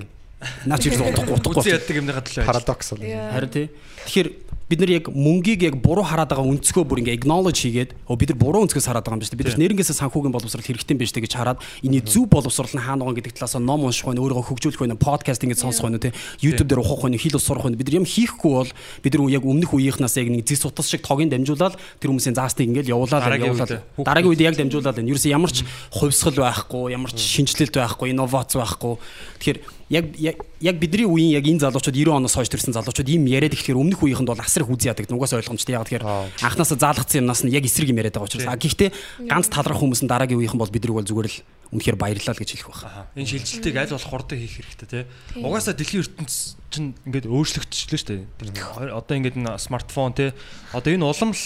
наач 0.65 0.85
ирж 0.85 1.01
утахгүй 1.01 1.35
утахгүй. 1.37 1.61
Үзэн 1.65 1.75
яддаг 1.77 1.95
юмныхаа 1.97 2.23
төлөө. 2.25 2.45
Парадокс. 2.45 2.93
Харин 2.93 3.49
тий. 3.49 3.67
Тэгэхээр 4.05 4.29
бид 4.67 4.79
нар 4.83 4.91
яг 4.91 5.07
мөнгийг 5.07 5.63
яг 5.63 5.75
буруу 5.79 6.03
хараад 6.03 6.27
байгаа 6.27 6.43
өнцгөө 6.43 6.83
бүр 6.83 6.99
ингээ 6.99 7.23
acknowledge 7.23 7.63
хийгээд 7.63 7.95
оо 8.03 8.19
бид 8.19 8.35
нар 8.35 8.39
буруу 8.43 8.67
өнцгөөс 8.67 8.83
хараад 8.91 9.07
байгаа 9.07 9.15
юм 9.15 9.23
байна 9.23 9.31
шүү 9.31 9.39
дээ. 9.39 9.39
Бид 9.39 9.51
нар 9.55 9.61
нэрнгээсээ 9.63 9.95
санхүүгийн 9.95 10.35
боловсрол 10.35 10.67
хэрэгтэй 10.67 10.91
юм 10.91 10.99
байна 10.99 11.07
шүү 11.07 11.15
дээ 11.15 11.23
гэж 11.23 11.35
хараад 11.39 11.59
энэ 11.87 12.03
зөв 12.03 12.25
боловсрол 12.27 12.73
нь 12.75 12.83
хаана 12.83 13.03
байгаа 13.07 13.17
гэдэг 13.23 13.33
талаас 13.39 13.55
нь 13.55 13.63
ном 13.63 13.87
унших 13.87 14.05
байна, 14.11 14.19
өөрийгөө 14.27 14.43
хөгжүүлэх 14.43 14.81
байна, 14.83 14.99
подкаст 14.99 15.43
ингэ 15.47 15.55
сонсох 15.55 15.87
байна 15.87 16.03
тий. 16.03 16.11
YouTube 16.43 16.67
дээр 16.67 16.83
ухах 16.83 17.07
байна, 17.07 17.15
хэл 17.15 17.39
ус 17.39 17.47
сурах 17.47 17.63
байна. 17.63 17.79
Бид 17.79 17.87
нар 17.87 17.99
юм 18.03 18.07
хийхгүй 18.11 18.51
бол 18.51 18.71
бид 19.07 19.13
нар 19.15 19.31
яг 19.31 19.43
өмнөх 19.47 19.71
үеийнхнээс 19.71 20.15
яг 20.19 20.27
нэг 20.35 20.43
зис 20.43 20.67
утас 20.67 20.91
шиг 20.91 20.99
тогийн 20.99 21.31
дамжуулаад 21.31 21.79
тэр 22.03 22.11
хүмүүсийн 22.11 22.35
заасныг 22.35 22.67
ингээл 22.67 22.91
явуулаад 22.91 23.23
явуулаад 23.23 23.71
дараагийн 24.03 24.31
үед 24.35 24.43
яг 24.43 24.59
дамжуулаад 24.59 24.99
байна. 24.99 25.15
Ерөөсөө 25.15 25.31
ямар 25.31 25.51
ч 25.55 25.63
хувьсгал 25.95 26.43
байхгүй, 26.43 26.91
ямар 26.91 27.15
ч 27.15 27.23
шинжилэлт 27.23 27.71
байхгүй, 27.71 28.11
инновац 28.11 28.51
байхгүй. 28.51 28.99
Тэгэхээр 29.39 29.59
яг 29.89 30.05
яг 30.19 30.35
яг 30.59 30.75
бидний 30.79 31.07
үеийн 31.07 31.39
яг 31.39 31.45
энэ 31.47 31.63
залуучууд 31.63 31.95
90 31.95 32.11
оноос 32.11 32.35
хойш 32.35 32.51
төрсэн 32.51 32.75
залуучууд 32.75 33.07
ийм 33.07 33.23
яриад 33.23 33.55
ихэхээр 33.55 33.79
өмнөх 33.79 34.03
үеийнхэнд 34.03 34.27
бол 34.27 34.43
асар 34.43 34.67
их 34.67 34.71
үзий 34.71 34.91
яадаг. 34.91 35.07
Нугаас 35.07 35.31
ойлгомжтой. 35.31 35.79
Яг 35.79 35.87
тэгэхээр 35.87 36.05
анханасаа 36.43 36.75
заалгацсан 36.75 37.23
юмнаас 37.23 37.47
нь 37.47 37.55
яг 37.55 37.63
эсрэг 37.63 37.87
юм 37.87 38.03
яриад 38.03 38.19
байгаа 38.19 38.27
учраас. 38.27 38.51
Гэхдээ 38.51 38.89
ганц 39.31 39.47
талрах 39.47 39.79
хүмүүс 39.79 40.03
нь 40.03 40.11
дараагийн 40.11 40.43
үеийнхэн 40.43 40.59
бол 40.59 40.75
бидрийг 40.75 40.97
бол 40.99 41.07
зүгээр 41.07 41.29
л 41.31 41.39
үнэхээр 41.71 41.95
баярлалаа 41.95 42.35
л 42.35 42.41
гэж 42.43 42.49
хэлэх 42.51 42.67
байх. 42.67 42.83
Энэ 43.15 43.31
шилжилтийг 43.31 43.75
аль 43.79 43.91
болох 43.95 44.11
хурдан 44.11 44.39
хийх 44.43 44.55
хэрэгтэй 44.59 44.87
те. 44.91 45.07
Угаасаа 45.39 45.75
дэлхийн 45.75 46.03
ертөнц 46.03 46.59
чинь 46.67 46.91
ингээд 47.07 47.27
өөрчлөгдчихлээ 47.31 47.99
шүү 48.03 48.11
дээ. 48.11 48.91
Одоо 48.99 49.15
ингээд 49.15 49.39
энэ 49.39 49.55
смартфон 49.55 50.15
те. 50.15 50.35
Одоо 50.75 50.91
энэ 50.95 51.07
улам 51.07 51.31
л 51.31 51.43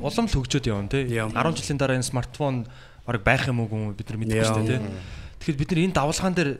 улам 0.00 0.26
л 0.28 0.32
хөгжөөд 0.32 0.66
явна. 0.68 0.88
Yeah. 0.92 1.28
10 1.28 1.56
жилийн 1.56 1.80
дараа 1.80 1.96
энэ 1.96 2.08
смартфон 2.08 2.68
баг 3.04 3.20
байх 3.24 3.48
юм 3.48 3.64
уу 3.64 3.92
бид 3.96 4.08
нар 4.08 4.20
мэдэхгүй 4.20 4.44
шүү 4.44 4.64
дээ 4.64 4.80
те. 4.80 4.92
Тэгэхээр 5.40 5.60
бид 5.60 5.70
нар 5.72 5.80
энэ 5.88 5.96
давлгаан 5.96 6.34
дээр 6.36 6.50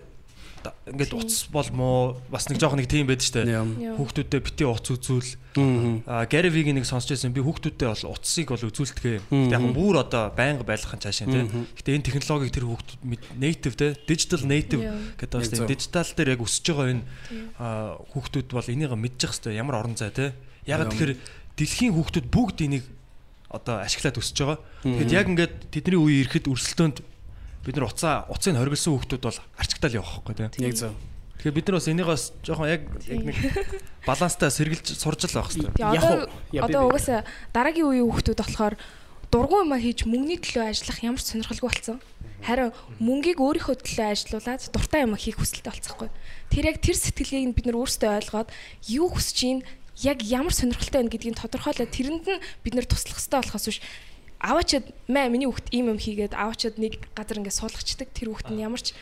ингээд 0.87 1.13
утас 1.15 1.47
бол 1.53 1.69
муу 1.73 1.99
бас 2.33 2.49
нэг 2.49 2.59
жоох 2.59 2.75
нэг 2.75 2.89
тийм 2.91 3.07
байдаг. 3.07 3.47
Yeah. 3.47 3.95
Хүүхдүүдэд 3.95 4.43
бити 4.43 4.65
утас 4.67 4.97
үзүүл. 4.97 5.31
Мгм. 5.57 6.05
А 6.05 6.25
Gary 6.29 6.53
Vee-гийн 6.53 6.77
нэг 6.77 6.89
сонсч 6.89 7.13
байсан 7.13 7.33
би 7.33 7.41
хүүхдүүдэд 7.41 7.89
бол 7.89 8.13
утсыг 8.13 8.51
бол 8.53 8.67
үзүүлдэг. 8.67 9.27
Мгм. 9.31 9.51
Яг 9.53 9.63
нь 9.65 9.77
бүр 9.77 9.97
одоо 10.03 10.33
байнга 10.35 10.65
байлгахын 10.65 11.01
цаашаа 11.01 11.31
тий. 11.31 11.45
Гэтэ 11.81 11.97
энэ 11.97 12.07
технологиг 12.07 12.53
тэр 12.53 12.67
хүүхдүүд 12.69 13.01
native 13.41 13.75
тий 13.77 13.91
digital 14.07 14.43
native 14.45 14.83
гэдэг 15.17 15.39
бас 15.41 15.51
дижитал 15.53 16.11
дээр 16.13 16.33
яг 16.37 16.43
өсөж 16.45 16.65
байгаа 16.69 16.93
энэ 16.93 17.05
хүүхдүүд 18.13 18.49
бол 18.53 18.69
энийг 18.69 18.93
мэдчих 18.93 19.33
хэвээр 19.33 19.61
ямар 19.61 19.81
орон 19.81 19.97
зай 19.97 20.13
тий. 20.13 20.31
Яг 20.69 20.87
тэгэхээр 20.93 21.13
дэлхийн 21.57 21.95
хүүхдүүд 21.97 22.27
бүгд 22.29 22.59
энийг 22.69 22.85
одоо 23.49 23.81
ашиглаад 23.81 24.21
өсөж 24.21 24.37
байгаа. 24.43 24.59
Тэгэхэд 24.85 25.15
яг 25.15 25.27
ингээд 25.31 25.55
тэдний 25.73 25.99
үе 25.99 26.15
ирэхэд 26.27 26.51
өрсөлдөөнд 26.51 26.99
бид 27.67 27.75
нар 27.75 27.91
уцаа 27.91 28.31
уцыг 28.31 28.55
хоригдсан 28.55 28.95
хүүхдүүд 28.95 29.23
бол 29.27 29.41
арчигтаал 29.59 29.99
явах 29.99 30.23
байхгүй 30.23 30.49
тий. 30.55 30.71
Яг 30.71 30.79
зөв. 30.79 30.95
Тэгэхээр 31.43 31.57
бид 31.59 31.67
нар 31.67 31.77
бас 31.77 31.89
энийг 31.91 32.07
бас 32.07 32.23
жоохон 32.47 32.71
яг 32.71 32.83
яг 33.11 33.23
нэг 33.27 33.37
баланстай 34.07 34.51
сэргэлж 34.55 34.87
сурч 34.95 35.27
л 35.27 35.35
байх 35.35 35.51
хэрэгтэй. 35.51 35.75
Яг 35.83 36.63
одоо 36.63 36.87
угаасаа 36.87 37.27
дараагийн 37.51 37.91
үеийн 37.91 38.07
хүүхдүүд 38.07 38.39
болохоор 38.39 38.75
дургуй 39.35 39.67
юмаа 39.67 39.83
хийж 39.83 40.07
мөнгөний 40.07 40.39
төлөө 40.39 40.71
ажиллах 40.71 41.03
ямар 41.03 41.19
ч 41.19 41.35
сонирхолгүй 41.35 41.67
болсон. 41.67 41.99
Харин 42.47 42.71
мөнгийг 43.03 43.43
өөрийнхөө 43.43 43.77
төлөө 43.83 44.07
ажилуулад 44.15 44.63
дуртай 44.71 45.03
юмаа 45.03 45.19
хийх 45.19 45.43
хүсэлтэй 45.43 45.75
болцсохгүй. 45.75 46.09
Тэр 46.55 46.65
яг 46.71 46.79
тэр 46.79 46.95
сэтгэлгээг 46.95 47.53
бид 47.59 47.67
нар 47.67 47.81
өөрсдөө 47.83 48.11
ойлгоод 48.23 48.49
юу 48.87 49.11
хүсэж 49.11 49.35
чинь 49.35 49.67
яг 50.05 50.23
ямар 50.23 50.55
сонирхолтой 50.55 51.03
байна 51.03 51.11
гэдгийг 51.11 51.41
тодорхойлоод 51.41 51.91
тэрэнд 51.91 52.27
нь 52.29 52.45
бид 52.63 52.75
нар 52.77 52.87
туслах 52.87 53.19
хэрэгтэй 53.19 53.41
болохоос 53.43 53.67
биш 53.67 53.81
аваачаад 54.41 54.87
мэ 55.09 55.29
миний 55.33 55.49
хүүхд 55.49 55.73
ийм 55.73 55.93
юм 55.95 55.99
хийгээд 56.01 56.35
аваачаад 56.37 56.77
нэг 56.77 57.01
газар 57.17 57.41
ингээд 57.41 57.59
суулгачдаг 57.61 58.09
тэр 58.13 58.31
хүүхд 58.33 58.53
нь 58.53 58.65
ямар 58.65 58.83
ч 58.83 58.93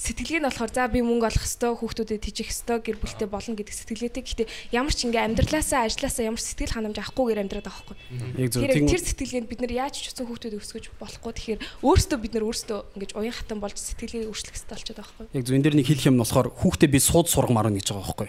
сэтгэлгээ 0.00 0.40
нь 0.40 0.48
болохоор 0.48 0.72
за 0.72 0.88
би 0.88 1.04
мөнгө 1.04 1.28
олох 1.28 1.44
хэвээр 1.44 1.76
хүүхдүүдэд 1.76 2.24
тижих 2.24 2.48
хэвээр 2.48 2.80
гэр 2.80 2.98
бүлтэй 3.04 3.28
болно 3.28 3.52
гэдэг 3.52 3.76
сэтгэлгээтэй. 3.76 4.24
Гэхдээ 4.24 4.48
ямар 4.72 4.94
ч 4.96 5.04
ингээ 5.04 5.28
амьдралаасаа 5.28 5.84
ажилласаа 5.84 6.24
ямар 6.24 6.40
ч 6.40 6.56
сэтгэл 6.56 6.72
ханамж 6.72 6.96
авахгүйгээр 7.04 7.42
амьдраад 7.44 7.68
байгаа 7.68 7.84
байхгүй. 7.84 7.96
Яг 8.40 8.48
зөв. 8.48 8.64
Тэр 8.64 9.02
сэтгэлгээнд 9.04 9.48
бид 9.52 9.60
нар 9.60 9.72
яаж 9.76 10.00
ч 10.00 10.08
үсэн 10.08 10.24
хүүхдүүд 10.24 10.56
өсгөж 10.56 10.84
болохгүй. 10.96 11.32
Тэгэхээр 11.36 11.60
өөрсдөө 11.84 12.16
бид 12.16 12.32
нар 12.32 12.44
өөрсдөө 12.48 12.78
ингэж 12.96 13.10
уян 13.12 13.36
хатан 13.36 13.60
болж 13.60 13.76
сэтгэлгээ 13.76 14.24
өөрчлөх 14.24 14.56
хэрэгтэй 14.56 14.72
болчиход 14.72 14.98
байгаа 15.04 15.16
байхгүй. 15.20 15.36
яг 15.36 15.44
зөв 15.44 15.56
энэ 15.60 15.64
дэр 15.68 15.76
нэг 15.76 15.86
хэлэх 15.92 16.08
юм 16.08 16.16
нь 16.16 16.22
болохоор 16.24 16.48
хүүхдээ 16.48 16.88
би 16.88 17.00
сууд 17.04 17.28
сургамаар 17.28 17.68
байна 17.68 17.76
гэж 17.76 17.92
байгаа 17.92 18.08
байхгүй. 18.08 18.28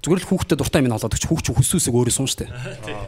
Зүгээр 0.00 0.20
л 0.24 0.28
хүүхдэд 0.32 0.58
дуртай 0.60 0.80
юм 0.80 0.96
олоод 0.96 1.12
өгч 1.12 1.24
хүүхч 1.28 1.46
хүссүүсэг 1.52 1.92
өөрөө 1.92 2.14
сун 2.16 2.24
штэ. 2.24 2.48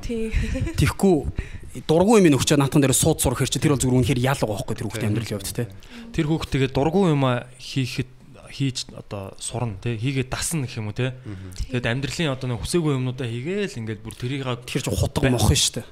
Тийм. 0.04 0.28
Тэгэхгүй 0.76 1.84
дургуй 1.88 2.20
юм 2.20 2.36
өгчөө 2.36 2.60
наатан 2.60 2.84
дээр 2.84 2.92
сууд 2.92 3.24
сурах 3.24 3.40
хэр 3.40 3.48
чи 3.48 3.56
тэр 3.56 3.72
бол 3.72 3.80
зүгээр 3.80 3.96
үнэхээр 4.04 4.20
яалга 4.20 4.44
байхгүй 4.44 4.76
тэр 4.76 4.86
хүүхдийн 4.92 5.10
амьдралын 5.16 5.40
хувьд 5.40 5.56
те. 5.56 5.72
Тэр 6.12 6.28
хүүхд 6.28 6.52
тэгээ 6.52 6.70
дургуй 6.76 7.16
юм 7.16 7.24
хийхэд 7.56 8.10
хийж 8.52 8.92
одоо 8.92 9.32
сурна 9.40 9.80
тий 9.80 9.96
хийгээд 9.96 10.28
дасна 10.28 10.68
гэх 10.68 10.76
юм 10.76 10.92
уу 10.92 10.96
тий 10.96 11.16
тэгээд 11.72 11.88
амьдралын 11.88 12.36
одоо 12.36 12.52
нэг 12.52 12.60
хүсээгүй 12.60 12.92
юмнуудаа 13.00 13.24
хийгээл 13.24 13.80
ингээд 13.80 14.04
бүр 14.04 14.12
тэрийг 14.12 14.44
тэр 14.68 14.84
чинь 14.84 14.92
хутга 14.92 15.32
мох 15.32 15.48
штэ. 15.48 15.88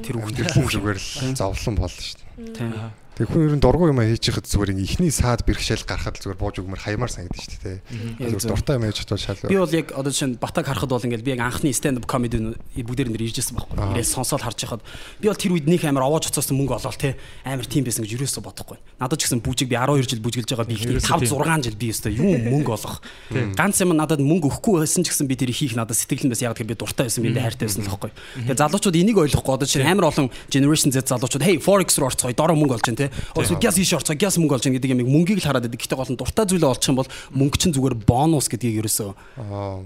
Тэр 0.00 0.16
хүүхдээ 0.16 0.46
бүх 0.48 0.72
зүгээр 0.72 0.96
л 0.96 1.36
зовлон 1.36 1.76
болно 1.76 2.00
штэ. 2.00 2.24
Тий 2.56 2.72
Тэг 3.18 3.34
хүн 3.34 3.50
ер 3.50 3.54
нь 3.58 3.62
дургуй 3.62 3.90
юм 3.90 3.98
хийж 3.98 4.30
хад 4.30 4.46
зүгээр 4.46 4.78
ингээ 4.78 4.86
ихний 4.94 5.10
саад 5.10 5.42
бэрхшээл 5.42 5.82
гарахад 5.82 6.22
зүгээр 6.22 6.38
бууж 6.38 6.62
өгмөр 6.62 6.78
хаямар 6.78 7.10
санагдаж 7.10 7.50
шүү 7.50 7.62
дээ. 7.66 7.82
Тэгээд 8.14 8.46
дуртай 8.46 8.78
юм 8.78 8.86
яаж 8.86 9.02
бодвол 9.02 9.18
шал. 9.18 9.42
Би 9.42 9.58
бол 9.58 9.74
яг 9.74 9.90
одоо 9.90 10.14
жишээ 10.14 10.30
нь 10.30 10.38
батаг 10.38 10.70
харахад 10.70 10.86
бол 10.86 11.02
ингээл 11.02 11.26
би 11.26 11.34
яг 11.34 11.42
анхны 11.42 11.74
stand 11.74 11.98
up 11.98 12.06
comedy 12.06 12.38
бүгдээр 12.78 13.10
нэр 13.10 13.26
иржсэн 13.26 13.58
байхгүй. 13.58 13.74
Ингээл 13.74 14.14
сонсоод 14.14 14.46
харж 14.46 14.58
байхад 14.62 14.86
би 15.18 15.26
бол 15.26 15.34
тэр 15.34 15.50
үед 15.50 15.66
нэг 15.66 15.82
амар 15.82 16.06
овоож 16.06 16.30
оцоос 16.30 16.54
мөнгө 16.54 16.78
олоод 16.78 16.94
те 16.94 17.18
амар 17.42 17.66
тийм 17.66 17.82
байсан 17.82 18.06
гэж 18.06 18.22
юусоо 18.22 18.46
бодохгүй. 18.46 18.78
Надад 19.02 19.18
ч 19.18 19.26
гэсэн 19.26 19.42
бүжиг 19.42 19.66
би 19.66 19.74
12 19.74 20.14
жил 20.14 20.22
бүжгэлж 20.22 20.54
байгаа 20.54 20.70
би 20.70 20.78
ихний 20.78 21.02
5 21.02 21.26
6 21.26 21.66
жил 21.66 21.74
би 21.74 21.90
өстой 21.90 22.14
юм 22.14 22.46
мөнгө 22.54 22.70
олох. 22.70 23.02
Ганц 23.34 23.82
юм 23.82 23.98
надад 23.98 24.22
мөнгө 24.22 24.46
өгөхгүй 24.46 24.86
байсан 24.86 25.02
ч 25.02 25.10
гэсэн 25.10 25.26
би 25.26 25.34
тэр 25.34 25.50
хийх 25.50 25.74
надад 25.74 25.98
сэтгэл 25.98 26.30
нь 26.30 26.32
бас 26.32 26.42
яг 26.46 26.54
тэр 26.54 26.70
би 26.70 26.78
дуртай 26.78 27.10
байсан 27.10 27.26
би 27.26 27.34
хайртай 27.34 27.66
байсан 27.66 27.82
л 27.82 27.90
байхгүй. 27.90 28.14
Тэгээ 28.46 28.62
залуучууд 28.62 28.94
энийг 28.94 29.18
ойлгохгүй 29.18 29.54
одоо 29.58 29.66
чинь 29.66 29.82
амар 29.82 30.14
олон 30.14 30.30
generation 30.46 30.94
Z 30.94 31.10
залуучууд 31.10 31.42
hey 31.42 31.58
forex 31.58 31.98
руу 31.98 32.10
орцгоё 32.10 32.34
дороо 32.34 32.54
мөнгө 32.54 32.78
олж 32.78 32.86
байна 32.86 33.02
те. 33.06 33.07
Ос 33.34 33.50
газ 33.60 33.76
ийш 33.78 33.92
орцгоё 33.96 34.18
газ 34.18 34.38
мөнгө 34.38 34.56
олж 34.58 34.64
байна 34.68 34.76
гэдэг 34.78 34.92
юм 34.94 35.08
мөнгийг 35.08 35.40
л 35.40 35.46
хараад 35.48 35.66
байдаг. 35.66 35.80
Гэхдээ 35.80 35.98
гол 35.98 36.12
нь 36.12 36.20
дуртай 36.20 36.44
зүйлээ 36.46 36.72
олчих 36.72 36.90
юм 36.92 36.98
бол 37.00 37.10
мөнгө 37.34 37.56
чинь 37.58 37.74
зүгээр 37.74 37.96
бонус 38.06 38.46
гэдгийг 38.48 38.84
ерөөсөө 38.84 39.10
Аа. 39.38 39.82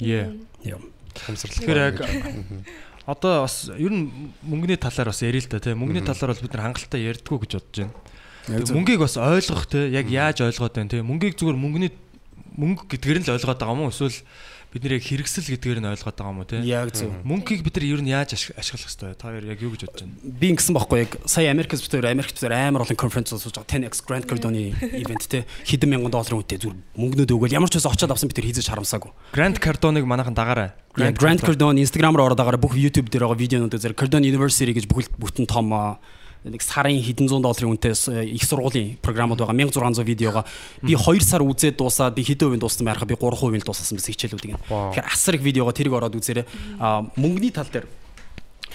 Яа. 0.00 0.32
Яа. 0.64 0.80
Тэгэхээр 1.14 1.80
яг 1.80 1.96
одоо 3.10 3.42
бас 3.44 3.70
ер 3.74 3.90
нь 3.90 4.32
мөнгөний 4.42 4.78
талаар 4.78 5.10
бас 5.10 5.22
ярил 5.22 5.42
л 5.42 5.50
да 5.50 5.60
тийм 5.60 5.80
мөнгөний 5.82 6.04
талаар 6.04 6.32
бол 6.32 6.44
бид 6.44 6.54
нар 6.54 6.64
хангалттай 6.70 7.00
ярьдгүү 7.10 7.38
гэж 7.42 7.52
бодож 7.58 7.76
байна. 7.80 7.94
Мөнгийг 8.48 9.00
бас 9.02 9.16
ойлгох 9.16 9.66
тийм 9.66 9.92
яг 9.92 10.06
яаж 10.08 10.38
ойлгоод 10.46 10.74
байна 10.76 10.90
тийм 10.90 11.08
мөнгийг 11.10 11.34
зүгээр 11.36 11.58
мөнгөний 11.58 11.90
мөнгө 12.56 12.86
гэдгээр 12.92 13.18
нь 13.20 13.26
л 13.26 13.34
ойлгоод 13.34 13.58
байгаа 13.58 13.74
юм 13.74 13.84
уу 13.88 13.92
эсвэл 13.92 14.16
бид 14.70 14.82
нэр 14.86 15.02
яг 15.02 15.04
хэрэгсэл 15.04 15.50
гэдгээр 15.50 15.80
нь 15.82 15.90
ойлгоод 15.90 16.14
байгаа 16.14 16.30
юм 16.30 16.40
уу 16.40 16.46
тийм 16.46 16.62
Яг 16.62 16.94
зөв. 16.94 17.10
мөнгийг 17.26 17.66
бид 17.66 17.74
нар 17.74 17.86
ер 17.90 18.00
нь 18.06 18.10
яаж 18.14 18.38
ашиглах 18.38 18.86
хэвээр 18.86 19.18
та 19.18 19.26
хоёр 19.26 19.44
яг 19.50 19.58
юу 19.58 19.74
гэж 19.74 19.82
бодож 19.90 20.06
байна? 20.06 20.14
Би 20.22 20.46
ингэсэн 20.54 20.74
байхгүй 20.78 20.98
яг 21.02 21.10
сая 21.26 21.50
Америкс 21.50 21.82
битээр 21.82 22.06
Америкт 22.06 22.38
битээр 22.38 22.54
амар 22.54 22.86
олон 22.86 22.94
конференц 22.94 23.34
сууж 23.34 23.50
байгаа. 23.50 23.66
10x 23.66 24.06
Grand 24.06 24.26
Cardone 24.30 24.70
ивент 24.94 25.26
те 25.26 25.42
хэдэн 25.66 25.90
мянган 25.90 26.14
долларын 26.14 26.38
үнэтэй 26.38 26.62
зүгээр 26.62 26.78
мөнгнүүд 26.94 27.34
өгөөл. 27.34 27.56
Ямар 27.58 27.66
ч 27.66 27.82
байсан 27.82 27.90
очиад 27.90 28.14
авсан 28.14 28.30
битээр 28.30 28.46
хийжэж 28.46 28.70
харамсаагүй. 28.70 29.10
Grand 29.34 29.58
Cardone-ыг 29.58 30.06
манайхан 30.06 30.38
дагаарай 30.38 30.70
Grand 30.94 31.42
Cardone 31.42 31.82
Instagram 31.82 32.14
руу 32.14 32.30
ороод 32.30 32.38
агараа 32.38 32.62
бүх 32.62 32.78
YouTube 32.78 33.10
дээр 33.10 33.26
байгаа 33.26 33.42
видеонууд 33.42 33.74
дээр 33.74 33.98
Cardone 33.98 34.26
University 34.26 34.70
гэж 34.70 34.86
бүхэл 34.86 35.10
бүтэн 35.18 35.46
том 35.50 35.98
нэг 36.44 36.62
сарын 36.64 36.96
хэдэн 37.04 37.28
зуун 37.28 37.44
долларын 37.44 37.76
үнэтэй 37.76 37.92
их 38.32 38.44
сургуулийн 38.48 38.96
програмууд 39.04 39.44
байгаа. 39.44 39.52
1600 39.52 40.08
видеога 40.08 40.44
би 40.80 40.96
2 40.96 41.20
сар 41.20 41.44
үзээд 41.44 41.76
дуусаад 41.76 42.16
би 42.16 42.24
хэдэн 42.24 42.48
хувийн 42.48 42.62
дууссан 42.64 42.88
байхаа 42.88 43.04
би 43.04 43.12
3 43.12 43.36
хувийн 43.36 43.60
л 43.60 43.68
дууссан 43.68 44.00
байсан 44.00 44.14
хичээлүүдийг. 44.16 44.56
Тэгэхээр 44.64 45.08
асар 45.12 45.36
их 45.36 45.44
видеого 45.44 45.72
тэрийг 45.76 45.92
ороод 45.92 46.16
үзээрэй. 46.16 46.48
Мөнгөний 47.20 47.52
тал 47.52 47.68
дээр 47.68 47.84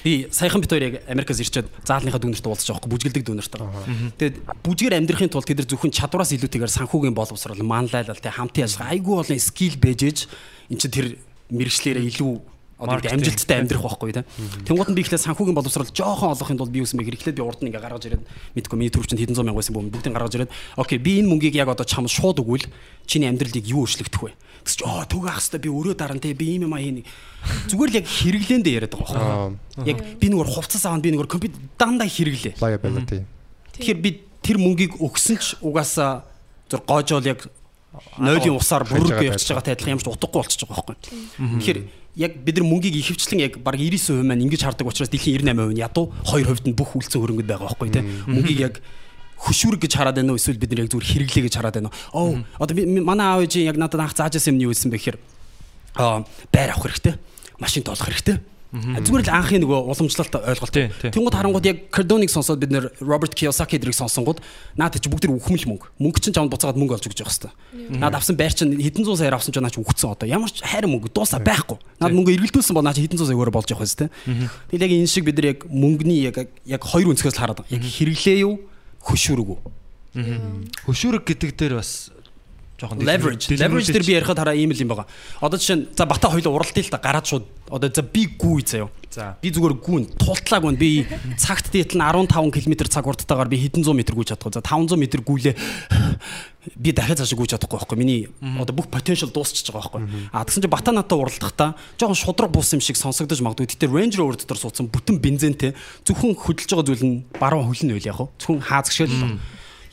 би 0.05 0.29
саяхан 0.29 0.62
бит 0.62 0.69
хоёр 0.69 0.86
яг 0.93 0.95
Америкаас 1.10 1.41
ирчээд 1.41 1.65
заалныхаа 1.81 2.22
дүүнерт 2.22 2.45
уулзаж 2.45 2.69
байгаа 2.69 2.86
байхгүй 2.86 2.93
бүжгэлдэг 2.93 3.24
дүүнерт. 3.25 3.53
Байгаа. 3.57 4.13
Тэгээд 4.22 4.36
бүжгээр 4.62 4.98
амьдрахын 5.01 5.34
тулд 5.34 5.50
тэд 5.50 5.65
нар 5.65 5.69
зөвхөн 5.74 5.89
чадвараас 5.89 6.38
илүүтэйгээр 6.38 6.75
санхүүгийн 6.86 7.17
боловсрол 7.17 7.65
манлайлал 7.65 8.22
тэ 8.22 8.29
хамтын 8.29 8.69
ажиллагаа 8.69 8.93
айгүй 8.93 9.15
олон 9.17 9.41
скил 9.41 9.81
бэжэж 9.81 10.29
эн 10.69 10.77
чинь 10.77 10.93
тэр 10.93 11.07
мэрэгчлэрээ 11.50 12.05
илүү 12.13 12.34
одоо 12.86 13.12
амжилттай 13.12 13.58
амьдрах 13.60 13.84
байхгүй 13.84 14.13
тийм. 14.13 14.25
Тэнгууд 14.65 14.89
нь 14.92 14.98
би 14.98 15.01
ихлээр 15.04 15.25
санхүүгийн 15.25 15.58
боловсрол 15.58 15.89
жоохон 15.89 16.34
олохын 16.34 16.58
тулд 16.58 16.72
би 16.72 16.80
юусэн 16.86 17.00
бэ 17.01 17.10
гэхлээр 17.10 17.38
би 17.38 17.44
урд 17.44 17.60
нь 17.63 17.70
ингээ 17.74 17.84
гаргаж 17.84 18.06
ирээд 18.06 18.24
мэдгүй 18.56 18.77
миний 18.77 18.94
төрөвчөнд 18.94 19.22
хэдэн 19.22 19.36
зуун 19.36 19.48
мянга 19.50 19.60
байсан 19.60 19.75
бөм 19.75 19.89
бүгдийг 19.92 20.13
гаргаж 20.15 20.34
ирээд 20.36 20.51
окей 20.77 20.98
би 21.01 21.20
энэ 21.20 21.30
мөнгийг 21.30 21.56
яг 21.58 21.70
одоо 21.74 21.86
чамд 21.86 22.10
шууд 22.10 22.39
өгвөл 22.42 22.68
чиний 23.06 23.30
амьдралыг 23.30 23.65
юу 23.65 23.86
өөрчлөгдөх 23.86 24.22
вэ? 24.22 24.34
Тэс 24.65 24.82
чи 24.82 24.84
аа 24.86 25.06
төгөө 25.06 25.30
ах 25.30 25.42
хэвээр 25.46 25.62
би 25.62 25.70
өрөө 25.70 25.96
дараа 25.96 26.18
нь 26.18 26.24
те 26.25 26.34
би 26.34 26.58
ийм 26.58 26.65
юм 26.65 26.74
аа 26.74 26.82
хийнэ. 26.82 27.06
Зүгээр 27.70 27.92
л 27.94 28.00
яг 28.01 28.08
хэрэглээндээ 28.10 28.74
яриад 28.82 28.94
байгаа 28.98 29.54
байхгүй. 29.54 29.86
Яг 29.86 30.00
би 30.18 30.25
нөгөө 30.34 30.48
хувцас 30.50 30.84
аавна 30.89 31.06
би 31.06 31.13
нөгөө 31.13 31.30
компьютер 31.30 31.62
дандаа 31.77 32.10
хэрэглээ. 32.10 32.58
Liability. 32.58 33.22
Тэгэхээр 33.77 34.00
би 34.01 34.10
тэр 34.42 34.58
мөнгийг 34.58 34.98
өгсөн 34.98 35.38
ч 35.38 35.54
угаасаа 35.62 36.25
зур 36.65 36.82
гоожоол 36.82 37.30
яг 37.30 37.46
нойлын 38.18 38.58
усаар 38.58 38.84
бүрэг 38.88 39.38
явчихж 39.38 39.54
байгаа 39.54 39.70
тайлах 39.70 39.94
юм 39.94 40.01
ч 40.01 40.08
утгагүй 40.10 40.39
болчихж 40.42 40.62
байгаа 40.65 40.82
байхгүй. 40.82 40.98
Тэгэхээр 41.62 41.80
яг 42.15 42.31
бид 42.43 42.60
нар 42.60 42.67
мөнгийг 42.67 42.95
ихэвчлэн 42.95 43.43
яг 43.43 43.53
баг 43.60 43.75
99% 43.75 44.24
маань 44.24 44.43
ингэж 44.48 44.63
хардаг 44.63 44.88
учраас 44.88 45.12
дэлхийн 45.12 45.43
98% 45.43 45.75
нь 45.75 45.84
ядуу 45.84 46.12
2% 46.24 46.72
нь 46.72 46.75
бүх 46.75 46.95
үйлцэн 46.95 47.19
хөрөнгөд 47.19 47.48
байгаа 47.48 47.67
байхгүй 47.75 47.89
тийм. 47.91 48.07
Мөнгийг 48.31 48.60
яг 48.60 48.75
хөшүүрэг 49.36 49.84
гэж 49.84 49.93
хараад 50.00 50.15
байна 50.15 50.31
уу 50.31 50.39
эсвэл 50.39 50.60
бид 50.60 50.72
нар 50.72 50.88
яг 50.88 50.91
зүгээр 50.95 51.12
хэрэглээ 51.12 51.43
гэж 51.51 51.55
хараад 51.60 51.75
байна 51.75 51.91
уу? 52.15 52.39
Оо 52.39 52.63
одоо 52.63 52.75
манай 53.03 53.27
аав 53.27 53.43
ээж 53.43 53.60
яг 53.67 53.75
надад 53.75 54.00
анх 54.00 54.15
зааж 54.15 54.39
байсан 54.39 54.55
юм 54.55 54.57
нь 54.57 54.65
юу 54.65 54.72
байсан 54.72 54.89
бэ 54.89 54.98
гэхээр 54.98 55.17
аа 56.00 56.24
байр 56.55 56.72
авах 56.72 56.88
хэрэгтэй. 56.88 57.15
Машин 57.60 57.84
тоолох 57.84 58.07
хэрэгтэй. 58.07 58.39
Зүгээр 58.74 59.29
л 59.29 59.31
анхын 59.31 59.62
нөгөө 59.63 59.79
уламжлалт 59.88 60.36
ойлголт. 60.36 60.75
Тэнгууд 61.13 61.36
харангууд 61.38 61.65
яг 61.69 61.77
Cardone-ыг 61.93 62.31
сонсоод 62.34 62.60
бид 62.60 62.74
нэр 62.74 62.91
Роберт 63.00 63.38
Kiyosaki 63.38 63.79
дэрийг 63.79 63.95
сонсонгууд 63.95 64.43
наад 64.75 65.00
чи 65.00 65.07
бүгд 65.07 65.29
тэр 65.29 65.36
үхмэл 65.38 65.69
мөнгө. 65.69 65.95
Мөнгө 65.95 66.19
чинь 66.19 66.36
чамд 66.36 66.51
буцаагаад 66.51 66.75
мөнгө 66.75 67.00
олж 67.00 67.07
өгч 67.07 67.24
явах 67.24 67.31
хэвээр. 67.31 68.01
Наад 68.01 68.19
авсан 68.19 68.36
байр 68.36 68.51
чинь 68.51 68.75
хэдэн 68.75 69.05
зуун 69.07 69.15
саяар 69.15 69.39
авсан 69.39 69.55
ч 69.55 69.63
наа 69.63 69.72
чи 69.72 69.79
үхсэн 69.79 70.12
одоо. 70.12 70.27
Ямар 70.27 70.51
ч 70.51 70.60
хайр 70.60 70.91
мөнгө 70.91 71.07
дуусаа 71.13 71.39
байхгүй. 71.39 71.79
Наад 72.03 72.12
мөнгө 72.12 72.36
эргэлдүүлсэн 72.36 72.75
бол 72.75 72.84
наа 72.84 72.98
чи 72.98 73.05
хэдэн 73.07 73.15
зуун 73.22 73.31
саягаар 73.31 73.53
болж 73.55 73.69
явах 73.72 73.88
хэвээр. 73.88 74.12
Тэгэл 74.75 74.84
яг 74.84 74.91
энэ 74.91 75.07
шиг 75.07 75.24
бид 75.24 75.39
нар 75.39 75.48
яг 75.55 75.60
мөнгөний 75.72 76.19
яг 76.27 76.36
яг 76.67 76.81
хоёр 76.84 77.15
өнцгөөс 77.15 77.38
л 77.38 77.41
хараад 77.45 77.63
байгаа. 77.63 77.79
Яг 77.79 77.84
хэрэглээ 77.86 78.43
юу? 78.43 78.60
Хөшүүрэг 79.05 79.50
үү? 79.55 79.60
Хөшүүрэг 80.84 81.24
гэдэг 81.27 81.51
дээр 81.55 81.79
бас 81.79 82.12
жоохон 82.75 83.00
leverage 83.00 83.55
leverage 83.55 83.91
дээр 83.91 84.03
би 84.03 84.13
ярихад 84.20 84.39
хараа 84.39 84.55
ийм 84.55 84.72
л 84.75 84.82
юм 84.84 84.91
байгаа. 84.91 85.08
Одоо 85.39 85.55
жишээ 85.55 85.77
нь 85.79 85.88
за 85.96 86.05
бата 86.05 86.27
хоёул 86.27 86.60
уралдъя 86.60 86.84
л 86.84 86.91
та 86.91 87.00
гараад 87.00 87.24
шууд 87.24 87.46
одоо 87.72 87.88
за 87.88 88.03
би 88.03 88.27
гүү 88.36 88.67
заяа. 88.67 88.91
За. 89.15 89.39
Би 89.39 89.48
зүгээр 89.48 89.79
гүүн 89.79 90.03
тултлааг 90.20 90.60
байна. 90.60 90.75
Би 90.75 91.08
цагт 91.39 91.72
дээтэл 91.72 91.96
нь 91.96 92.03
15 92.03 92.51
км 92.51 92.75
цаг 92.91 93.08
урттайгаар 93.08 93.48
би 93.48 93.63
хэдэн 93.63 93.88
зуун 93.88 93.96
метр 93.96 94.12
гүйж 94.12 94.36
чадахгүй. 94.36 94.51
За 94.51 94.60
500 94.60 95.00
метр 95.00 95.24
гүйлээ 95.24 95.55
би 96.75 96.91
дахиад 96.91 97.24
цааш 97.24 97.32
гүйж 97.32 97.55
чадахгүй 97.55 97.79
байхгүй. 97.79 97.96
Миний 97.96 98.27
одоо 98.60 98.75
бүх 98.75 98.91
potential 98.91 99.32
дуусчихж 99.32 99.72
байгаа 99.72 100.03
байхгүй. 100.03 100.36
А 100.36 100.44
тэгсэн 100.44 100.67
чинь 100.67 100.74
бата 100.75 100.91
натаа 100.91 101.15
уралдахдаа 101.15 101.79
жоохон 101.96 102.20
шудраг 102.20 102.51
бус 102.51 102.75
юм 102.75 102.84
шиг 102.84 103.00
сонсогдож 103.00 103.39
магадгүй. 103.39 103.72
Гэтэ 103.72 103.88
Range 103.88 104.20
Rover 104.20 104.36
дотор 104.36 104.60
суудсан 104.60 104.91
бүтэн 104.91 105.24
бензинтэй 105.24 105.72
зөвхөн 106.03 106.36
хөдөлж 106.36 106.75
байгаа 106.75 106.88
зүйл 106.91 107.08
нь 107.08 107.24
баруун 107.39 107.72
хөлн 107.72 107.96
байл 107.96 108.10
яг. 108.12 108.20
Зөвхөн 108.36 108.60
хаазгшэл 108.67 109.39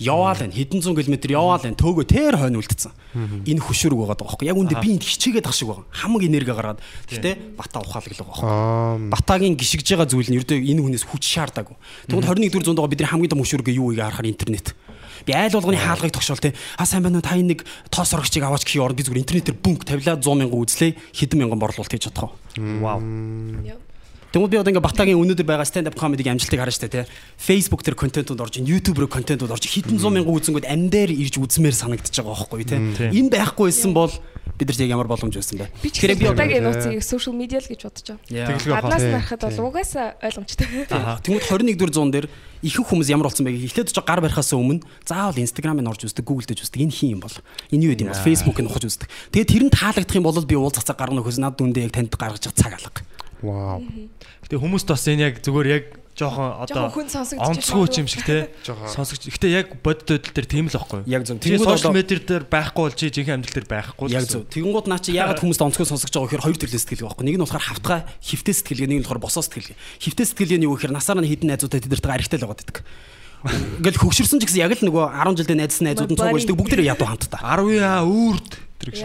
яваал 0.03 0.39
байна 0.43 0.53
хэдэн 0.53 0.83
зуун 0.83 0.99
километр 0.99 1.31
яваал 1.31 1.63
байна 1.63 1.79
төөгөө 1.79 2.07
тэр 2.11 2.35
хойно 2.35 2.59
үлдсэн. 2.59 2.93
Энэ 3.47 3.63
хөшүүрэг 3.63 3.99
байгаа 4.03 4.19
байхгүй. 4.19 4.47
Яг 4.51 4.59
үндэ 4.59 4.83
би 4.83 4.99
энд 4.99 5.07
хичээгээд 5.07 5.47
ах 5.47 5.55
шиг 5.55 5.71
байгаа. 5.71 5.87
Хамаг 5.95 6.23
энерги 6.27 6.51
гаргаад. 6.51 6.83
Гэтэ 7.07 7.55
бата 7.55 7.79
ухаалаг 7.79 8.11
л 8.11 8.21
байгаа 8.27 8.35
байхгүй. 8.35 9.11
Батагийн 9.15 9.55
гიშгэж 9.55 9.87
байгаа 9.95 10.11
зүйл 10.11 10.31
нь 10.31 10.39
ердөө 10.43 10.59
энэ 10.59 10.83
хүнээс 10.83 11.07
хүч 11.07 11.23
шаардаагүй. 11.23 11.77
Тэгвэл 12.11 12.27
21 12.35 12.51
дэх 12.51 12.65
зуунд 12.67 12.79
байгаа 12.83 12.93
бидний 12.93 13.07
хамгийн 13.07 13.31
том 13.31 13.43
хөшүүрэг 13.47 13.71
юу 13.71 13.95
вэ 13.95 14.03
харахаар 14.03 14.27
интернет. 14.27 14.75
Би 15.27 15.33
айл 15.33 15.55
болгоны 15.55 15.79
хаалгыг 15.79 16.11
тогшоол 16.11 16.43
те. 16.43 16.55
А 16.77 16.87
сайн 16.87 17.07
байна 17.07 17.23
уу 17.23 17.27
та 17.27 17.39
энэ 17.39 17.55
нэг 17.55 17.61
тоос 17.91 18.11
орогчийг 18.15 18.43
аваач 18.43 18.67
гэхий 18.67 18.83
орон 18.83 18.99
би 18.99 19.07
зүгээр 19.07 19.23
интернетээр 19.23 19.59
бүнк 19.63 19.87
тавилаа 19.87 20.19
100 20.19 20.35
мянган 20.35 20.63
үзлээ 20.67 20.99
хэдэн 21.15 21.39
мянган 21.39 21.63
борлуулалт 21.63 21.93
хийж 21.95 22.11
чадах 22.11 22.35
вэ? 22.59 22.83
Вау. 22.83 22.99
Тэгвэл 24.33 24.49
би 24.49 24.57
одоо 24.57 24.73
ингээ 24.73 24.89
Батагийн 24.89 25.21
өнөөдөр 25.21 25.45
байгаа 25.45 25.69
stand 25.69 25.93
up 25.93 25.97
comedy 26.01 26.25
амжилтыг 26.25 26.57
харна 26.57 26.73
дээ, 26.73 27.05
тий. 27.05 27.07
Facebook 27.37 27.85
дээр 27.85 28.01
контентууд 28.01 28.41
орж, 28.41 28.65
YouTube 28.65 29.05
руу 29.05 29.11
контентууд 29.13 29.53
орж, 29.53 29.69
хэдэн 29.69 30.01
зуун 30.01 30.17
мянган 30.17 30.41
үзэнгүүд 30.41 30.73
амдаар 30.73 31.13
ирж 31.13 31.37
үзмээр 31.37 31.77
санагдаж 31.77 32.17
байгаа 32.17 32.49
байхгүй 32.49 32.65
тий. 32.65 32.81
Энэ 33.13 33.29
байхгүй 33.29 33.69
байсан 33.69 33.93
бол 33.93 34.09
бид 34.57 34.69
нар 34.73 34.81
яг 34.81 34.89
ямар 34.97 35.09
боломж 35.13 35.37
байсан 35.37 35.61
бэ? 35.61 35.69
Тэгэхээр 35.85 36.17
би 36.17 36.25
Батагийн 36.33 36.65
нууцыг 36.65 37.05
social 37.05 37.37
media 37.37 37.61
л 37.61 37.69
гэж 37.69 37.81
бодож 37.85 38.09
байгаа. 38.33 38.81
Гаднаас 38.81 39.05
нарахад 39.05 39.43
бол 39.53 39.69
угаасаа 39.69 40.17
ойлгомжтой. 40.25 40.89
Аа 40.89 41.21
тэгмүүд 41.21 41.77
21-р 41.77 41.93
зуун 41.97 42.09
дээр 42.09 42.27
ихэнх 42.65 42.89
хүмүүс 42.89 43.13
ямар 43.13 43.29
болсон 43.29 43.45
бэ 43.45 43.53
гэхлээр 43.53 43.91
ч 43.91 44.01
гар 44.01 44.25
барихаас 44.25 44.53
өмнө 44.57 44.81
заавал 45.05 45.37
Instagram-ыг 45.37 45.89
орж 45.89 46.09
үздэг, 46.09 46.25
Google 46.25 46.47
дэж 46.47 46.69
үздэг. 46.69 46.89
Энэ 46.89 46.95
хин 46.95 47.11
юм 47.19 47.21
бол. 47.21 47.37
Энэ 47.69 47.85
юу 47.85 47.93
гэдэм 47.97 48.09
бол 48.13 48.25
Facebook-ыг 48.25 48.65
ухаж 48.71 48.85
үздэг. 48.87 49.09
Тэгээд 49.35 49.51
тэр 49.51 49.65
нь 49.67 49.73
таалагдах 49.73 50.17
юм 50.17 50.25
бол 50.25 50.47
би 50.47 50.57
уулзах 50.57 50.87
цаг 50.87 50.97
гарна 51.01 51.21
нөхөс 51.21 51.43
над 51.43 51.59
дүндээ 51.59 51.91
яг 51.91 51.97
танд 51.97 52.15
гаргаж 52.15 52.47
цаг 52.47 52.77
алга. 52.79 53.03
Вау. 53.43 53.83
Гэтэ 54.47 54.57
хүмүүст 54.63 54.89
бас 54.89 55.05
энэ 55.11 55.23
яг 55.29 55.43
зүгээр 55.43 55.69
яг 55.69 55.85
жоохон 56.13 56.61
одоо 56.61 56.93
онцгүй 56.93 57.89
юм 57.99 58.07
шиг 58.07 58.23
те 58.23 58.53
сонсогч. 58.69 59.33
Гэтэ 59.33 59.49
яг 59.49 59.67
бодит 59.81 60.07
байдал 60.07 60.35
дээр 60.37 60.47
тийм 60.47 60.67
л 60.69 60.77
байхгүй. 60.77 61.09
Яг 61.09 61.25
зөв. 61.25 61.41
Тэнгүүд 61.41 61.65
сошиал 61.65 61.97
медиа 61.97 62.21
дээр 62.21 62.45
байхгүй 62.47 62.83
бол 62.85 62.95
чи 62.95 63.09
жинхэнэ 63.09 63.41
амьдрал 63.41 63.57
дээр 63.57 63.69
байхгүй 63.73 64.07
Яг 64.13 64.29
зөв. 64.29 64.45
Тэгэнгუთ 64.53 64.87
наа 64.93 65.01
чи 65.01 65.17
ягаад 65.17 65.41
хүмүүст 65.41 65.65
онцгой 65.65 65.89
сонсогч 65.89 66.13
байгаа 66.13 66.29
гэхээр 66.37 66.47
хоёр 66.47 66.59
төрлийн 66.61 66.83
сэтгэлгээ 66.85 67.09
байхгүй. 67.09 67.25
Нэг 67.33 67.37
нь 67.41 67.45
болохоор 67.49 67.65
хавтгай 67.65 68.01
хөвтэй 68.21 68.55
сэтгэлгээ, 68.61 68.89
нэг 68.93 68.99
нь 69.01 69.05
болохоор 69.09 69.25
босоо 69.25 69.41
сэтгэлгээ. 69.41 69.77
Хөвтэй 70.05 70.27
сэтгэлгээ 70.29 70.59
нь 70.61 70.67
юу 70.69 70.77
гэхээр 70.77 70.93
насаар 70.93 71.19
нь 71.25 71.31
хідэн 71.33 71.49
найзуудтай 71.49 71.81
тэдэртэйгээ 71.81 72.17
аригтай 72.21 72.39
л 72.39 72.45
байгаа 72.45 72.61
гэдэг. 72.61 72.79
Ингээл 73.43 73.99
хөгшөрсөн 73.99 74.39
ч 74.39 74.47
гэсэн 74.47 74.63
яг 74.63 74.79
л 74.79 74.87
нөгөө 74.87 75.05
10 75.19 75.43
жилдээ 75.43 75.59
найзсан 75.59 75.85
найзууд 75.91 76.13
нь 76.15 76.19
цуг 76.19 76.31
уулздаг 76.31 76.57
бүгдээрээ 76.63 76.91
ядуу 76.95 77.09
хамтдаа. 77.11 77.43
10 77.43 77.75
яа 77.75 78.07
үрд 78.07 78.51
тэр 78.79 78.89
гэж. 78.95 79.03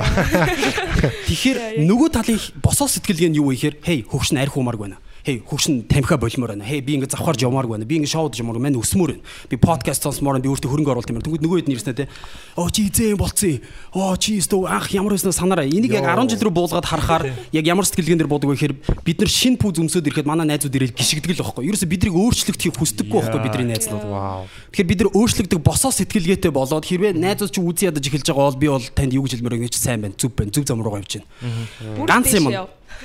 Тэгэхээр 1.26 1.58
нөгөө 1.90 2.10
талын 2.14 2.38
босоо 2.62 2.86
сэтгэлгээ 2.86 3.30
нь 3.34 3.38
юу 3.42 3.50
вэ 3.50 3.58
гэхээр 3.58 3.76
хей 3.82 4.00
хөгш 4.06 4.38
нь 4.38 4.42
арх 4.42 4.54
хуумаар 4.54 4.78
байна. 4.78 4.98
Хей 5.28 5.42
хөгш 5.44 5.66
нь 5.68 5.84
тамхиа 5.84 6.16
болмоор 6.16 6.56
байна. 6.56 6.64
Хей 6.64 6.80
би 6.80 6.96
ингэ 6.96 7.12
завхарж 7.12 7.44
явмаар 7.44 7.68
байна. 7.68 7.84
Би 7.84 8.00
ингэ 8.00 8.08
шоуд 8.08 8.40
явмаар 8.40 8.64
байна. 8.64 8.80
Өсмөр 8.80 9.12
байна. 9.12 9.24
Би 9.52 9.60
подкаст 9.60 10.08
сонсмоор. 10.08 10.40
Би 10.40 10.48
өөртөө 10.48 10.72
хөрөнгө 10.72 10.88
оруулалт 10.96 11.12
юм. 11.12 11.20
Тэгвэл 11.20 11.44
нөгөө 11.44 11.60
хэд 11.60 11.68
нэрснэ 11.68 11.94
те. 12.00 12.08
Оо 12.56 12.72
чи 12.72 12.88
эзэн 12.88 13.12
юм 13.12 13.20
болцсон. 13.20 13.60
Оо 13.92 14.16
чи 14.16 14.40
өстөө 14.40 14.72
анх 14.72 14.88
ямар 14.96 15.20
байсан 15.20 15.36
санаараа. 15.36 15.68
Энийг 15.68 15.92
яг 15.92 16.08
10 16.08 16.32
жил 16.32 16.48
рүү 16.48 16.56
буулгаад 16.56 16.88
харахаар 16.88 17.36
яг 17.52 17.66
ямар 17.68 17.84
сэтгэлгээн 17.84 18.24
дээр 18.24 18.32
боддог 18.32 18.56
вэ 18.56 18.56
гэхээр 18.56 19.04
бид 19.04 19.20
нар 19.20 19.28
шин 19.28 19.60
пүүз 19.60 19.84
өмсөд 19.84 20.08
ирэхэд 20.08 20.32
манай 20.32 20.48
найзууд 20.48 20.80
ирэл 20.80 20.96
гიშгдэг 20.96 21.36
л 21.36 21.44
байхгүй. 21.44 21.68
Ерөөсө 21.76 21.92
бидрийг 21.92 22.16
өөрчлөгдөхийг 22.16 22.80
хүсдэггүй 22.80 23.20
байхгүй 23.20 23.42
бидний 23.44 23.76
найзууд. 23.76 24.08
Вау. 24.08 24.48
Тэгэхээр 24.72 24.88
бид 24.88 25.00
нар 25.04 25.12
өөрчлөгдөг 25.12 25.60
босоо 25.60 25.92
сэтгэлгээтэй 25.92 26.56
болоод 26.56 26.88
хэрвээ 26.88 27.20
найзууд 27.20 27.52
чи 27.52 27.60
үзий 27.60 27.92
ядаж 27.92 28.08
эхэлж 28.08 28.32
байгаа 28.32 28.48
бол 28.48 28.62
би 28.64 28.68
бол 28.72 28.88
танд 28.96 29.12
юу 29.12 29.28
гэж 29.28 29.36
хэлмээр 29.36 29.60
байна 29.60 29.68
гэж 29.68 29.76
сайн 29.76 30.00
байна. 30.08 30.16
Зүв 30.16 30.32
байна. 30.32 30.56
Зүв 30.56 30.64
зам 30.64 30.80
руугаа 30.80 31.04
явж 31.04 31.20
байна. 31.20 32.08
Ганц 32.08 32.32
юм. 32.32 32.48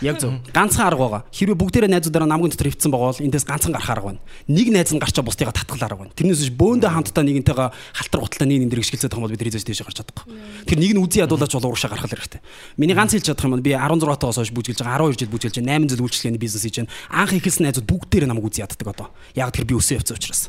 Яг 0.00 0.16
зөв. 0.18 0.40
Ганцхан 0.54 0.86
арга 0.88 1.04
байгаа. 1.04 1.22
Хэрвээ 1.28 1.58
бүгдээрээ 1.60 1.90
найзуудаараа 1.92 2.30
намгийн 2.30 2.50
дотор 2.54 2.72
хөвцөн 2.72 2.92
байгаа 2.94 3.12
бол 3.12 3.24
эндээс 3.28 3.44
ганцхан 3.44 3.72
гарах 3.76 3.90
арга 3.92 4.08
байна. 4.16 4.20
Нэг 4.48 4.68
найз 4.72 4.90
нь 4.94 5.02
гарчаа 5.02 5.26
бусдыгаа 5.26 5.52
татгал 5.52 5.84
арга 5.84 6.08
байна. 6.08 6.16
Тэрнээс 6.16 6.40
биш 6.48 6.52
бөөндөө 6.56 6.90
хамтдаа 6.90 7.24
нэгнтэйгээ 7.28 7.68
халтар 7.70 8.20
гуталтаа 8.24 8.48
нэг 8.48 8.58
нэг 8.64 8.72
гიშгэлцээд 8.72 9.12
байгаа 9.12 9.26
бол 9.28 9.34
бид 9.36 9.44
хийжээс 9.44 9.66
тийш 9.68 9.82
гарч 9.84 9.98
чадахгүй. 10.00 10.24
Тэр 10.64 10.78
нэг 10.80 10.92
нь 10.96 11.02
үзий 11.02 11.20
ядуулаач 11.20 11.52
бол 11.52 11.68
ууршаа 11.68 11.92
гаргах 11.92 12.08
хэрэгтэй. 12.08 12.40
Миний 12.80 12.96
ганц 12.96 13.12
хэлж 13.12 13.26
чадах 13.28 13.44
юм 13.44 13.54
бол 13.58 13.66
би 13.66 13.76
16 13.76 14.16
таоос 14.16 14.38
хойш 14.40 14.50
бүжгэлж 14.56 14.80
байгаа 14.80 15.12
12 15.12 15.20
жил 15.20 15.32
бүжгэлж 15.36 15.56
байгаа 15.60 15.76
8 15.84 15.92
жил 15.92 16.04
үйлчлэгээний 16.08 16.40
бизнес 16.40 16.64
хийж 16.64 16.76
байна. 16.80 16.92
Анх 17.12 17.32
ихэлсэн 17.36 17.64
найзууд 17.68 17.86
бүгдээрээ 17.86 18.30
намайг 18.30 18.48
үзий 18.48 18.64
яддаг 18.64 18.88
одоо. 18.88 19.08
Яг 19.36 19.52
тэр 19.52 19.68
би 19.68 19.76
өсөө 19.76 20.00
явцсан 20.00 20.16
учраас. 20.16 20.48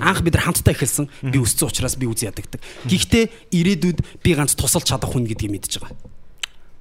Анх 0.00 0.22
бид 0.24 0.34
нар 0.34 0.44
хамтдаа 0.48 0.72
эхэлсэн. 0.72 1.08
Би 1.28 1.38
өссөн 1.38 1.68
учраас 1.68 1.96
би 2.00 2.08
үзий 2.08 2.28
ядагддаг. 2.28 2.60
Гэхдээ 2.88 3.52
ирээдүйд 3.52 3.98
би 4.24 4.30
ганц 4.32 4.56
тусалж 4.56 4.88
чадах 4.88 5.12
хүн 5.12 5.28
гэдгийг 5.28 5.52
мэдж 5.52 5.84
байгаа. 5.84 5.96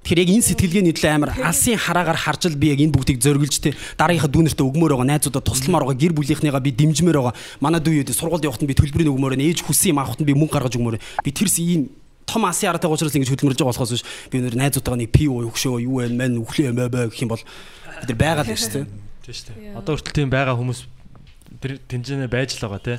Тэгэхээр 0.01 0.21
яг 0.25 0.29
энэ 0.33 0.47
сэтгэлгээний 0.49 0.95
төлөө 0.97 1.13
амар 1.13 1.31
алсын 1.45 1.77
хараагаар 1.77 2.17
харж 2.17 2.49
л 2.49 2.57
би 2.57 2.73
яг 2.73 2.81
энэ 2.81 2.93
бүгдийг 2.97 3.21
зориглж 3.21 3.55
тэ 3.61 3.77
дараагийнхаа 4.01 4.33
дүүнэртээ 4.33 4.65
өгмөр 4.65 4.97
байгаа 4.97 5.09
найзуудаа 5.13 5.45
тусламаар 5.45 5.85
байгаа 5.93 6.01
гэр 6.01 6.13
бүлийнхнийгаа 6.17 6.57
би 6.57 6.73
дэмжмээр 6.73 7.17
байгаа. 7.21 7.37
Манай 7.61 7.85
дүү 7.85 8.01
юу 8.01 8.05
дээ 8.09 8.17
сургуульд 8.17 8.49
явахад 8.49 8.65
би 8.65 8.73
төлбөрийг 8.73 9.13
өгмөр 9.13 9.37
байна. 9.37 9.45
Ээж 9.45 9.61
хүссэн 9.61 9.93
юм 9.93 10.01
авахад 10.01 10.25
би 10.25 10.33
мөнгө 10.33 10.57
гаргаж 10.57 10.73
өгмөр 10.73 10.97
би 10.97 11.29
тэрс 11.29 11.61
ийм 11.61 11.93
том 12.25 12.45
асын 12.49 12.73
аратай 12.73 12.89
учраас 12.89 13.13
ингэж 13.13 13.29
хөдөлмөрж 13.29 13.61
байгаа 13.61 13.73
болохоос 13.77 13.93
биш. 13.93 14.05
Би 14.33 14.41
өнөр 14.41 14.57
найзуудтайгаа 14.57 14.99
нэг 15.05 15.11
пи 15.13 15.29
уу 15.29 15.45
өгшөө 15.51 15.85
юу 15.85 16.01
вэ 16.01 16.09
мэн 16.15 16.41
үхлээ 16.41 16.73
юм 16.73 16.81
бай 16.81 16.89
гэх 16.89 17.21
юм 17.21 17.29
бол 17.29 17.43
бид 17.43 18.09
нар 18.09 18.17
байгаа 18.17 18.41
л 18.41 18.49
байна 18.49 18.61
шүү 18.61 18.73
дээ. 18.73 18.85
Тийм 19.21 19.35
шүү 19.37 19.47
дээ. 19.53 19.77
Одоо 19.77 19.91
хүртэл 19.99 20.17
тийм 20.17 20.29
байгаа 20.31 20.55
хүмүүс 20.57 20.79
тэр 21.61 21.77
тэнцэнэ 21.77 22.31
байж 22.31 22.57
л 22.57 22.65
байгаа 22.65 22.81
тий. 22.81 22.97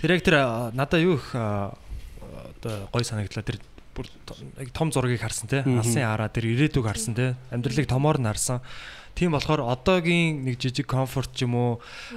Тэр 0.00 0.10
яг 0.14 0.22
тэр 0.22 0.36
надаа 0.72 1.00
юу 1.02 1.18
их 1.18 1.34
одоо 1.34 2.88
гой 2.92 3.04
санагдлаа. 3.04 3.44
Тэр 3.44 3.58
бүр 3.98 4.06
яг 4.62 4.70
том 4.70 4.94
зургийг 4.94 5.18
харсан 5.18 5.50
тий. 5.50 5.62
Алсын 5.66 6.06
араа 6.06 6.30
тэр 6.30 6.46
ирээдүг 6.54 6.86
харсан 6.86 7.18
тий. 7.18 7.34
Амьдралыг 7.50 7.90
томоор 7.90 8.22
нь 8.22 8.30
харсан. 8.30 8.62
Тийм 9.18 9.34
болохоор 9.34 9.66
одоогийн 9.66 10.46
нэг 10.46 10.62
жижиг 10.62 10.86
комфорт 10.86 11.34
ч 11.34 11.42
юм 11.42 11.58
уу 11.58 11.72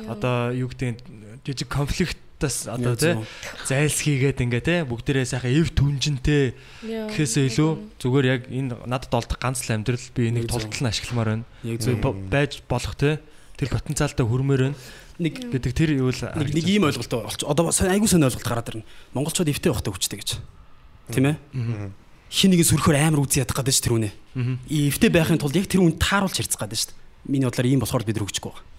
одоо 0.05 0.53
юу 0.53 0.69
гэдэг 0.69 1.01
жижиг 1.41 1.65
конфликтаас 1.65 2.69
одоо 2.69 2.93
зөв. 2.93 3.25
зайлсхийгээд 3.65 4.37
ингээ 4.37 4.61
тий 4.61 4.79
бүгдээрээ 4.85 5.25
сайхан 5.25 5.49
эв 5.49 5.73
түнжинтэй 5.73 6.53
гэхээсээ 6.85 7.49
илүү 7.49 7.71
зүгээр 7.97 8.25
яг 8.29 8.41
энэ 8.53 8.85
надад 8.85 9.17
олдох 9.17 9.41
ганц 9.41 9.65
л 9.65 9.73
амьдрал 9.73 10.05
би 10.13 10.29
энийг 10.29 10.45
тултал 10.45 10.69
нь 10.69 10.91
ашигламаар 10.93 11.41
байна. 11.41 11.45
яг 11.65 11.81
байж 12.29 12.61
болох 12.69 12.93
те. 12.93 13.17
Тэр 13.57 13.73
потенциалтай 13.73 14.21
хүрмээр 14.21 14.61
байна. 14.69 14.77
Нэг 15.17 15.33
гэдэг 15.49 15.73
тэр 15.73 15.97
юу 15.97 16.13
л 16.13 16.21
нэг 16.21 16.65
ийм 16.69 16.85
ойлголтоо 16.85 17.25
олч 17.25 17.41
одоо 17.49 17.73
айгуу 17.73 18.05
сайн 18.05 18.29
ойлголт 18.29 18.45
гараад 18.45 18.69
ирнэ. 18.69 18.85
Монголчууд 19.17 19.49
эвтэй 19.49 19.73
байхтай 19.73 19.93
хүчтэй 19.93 20.21
гэж 20.21 20.29
тийм 21.11 21.27
ээ 21.31 21.37
хин 22.31 22.49
нэгэн 22.55 22.69
сөрхөөр 22.71 22.97
амар 22.97 23.21
үзий 23.27 23.43
ядах 23.43 23.59
гэдэг 23.59 23.75
ш 23.75 23.83
тэр 23.83 23.95
үнэ 23.99 24.09
эвтэй 24.71 25.11
байхын 25.11 25.39
тулд 25.39 25.59
яг 25.59 25.67
тэр 25.67 25.83
үнд 25.83 25.99
тааруулж 25.99 26.35
харьцах 26.39 26.63
гэдэг 26.63 26.79
ш 26.79 26.95
миний 27.27 27.45
бодлоор 27.45 27.67
ийм 27.67 27.83
болохоор 27.83 28.07
бид 28.07 28.17
рөгчгүй 28.17 28.49
байгаа 28.49 28.71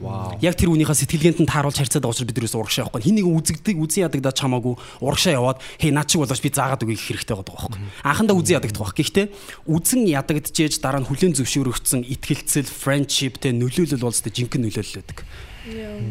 вау 0.00 0.36
Яг 0.40 0.54
тэр 0.56 0.72
үнийхээ 0.72 1.08
сэтгэлгээнд 1.08 1.40
нь 1.44 1.48
тааруулж 1.48 1.76
харьцаад 1.80 2.04
байгаа 2.04 2.12
учраас 2.12 2.28
бид 2.28 2.40
юусэн 2.40 2.60
урагшаа 2.60 2.84
явахгүй. 2.84 3.00
Хин 3.00 3.16
нэг 3.16 3.26
үзэгдэг, 3.26 3.76
үзэн 3.80 4.04
ядагдаад 4.12 4.36
чамаагүй 4.36 4.74
урагшаа 5.00 5.32
яваад 5.32 5.58
хей 5.80 5.90
над 5.90 6.08
шиг 6.08 6.20
болооч 6.20 6.40
би 6.44 6.52
заагаад 6.52 6.84
өгөх 6.84 7.00
хэрэгтэй 7.00 7.34
байгаа 7.36 7.48
байхгүй. 7.48 7.80
Анхандаа 8.04 8.36
үзэн 8.36 8.56
ядагдах 8.60 8.82
байх. 8.84 8.96
Гэхдээ 9.00 9.26
үзэн 9.64 10.02
ядагдчихэж 10.04 10.74
дараа 10.84 11.00
нь 11.00 11.08
хүлэн 11.08 11.32
зөвшөөрөгдсөн 11.32 12.04
итгэлцэл, 12.12 12.68
friendship 12.68 13.40
тэ 13.40 13.56
нөлөөлөл 13.56 14.04
бол 14.04 14.12
өстой 14.12 14.32
жинхэнэ 14.32 14.68
нөлөөлөл 14.68 15.00
байдаг. 15.00 15.24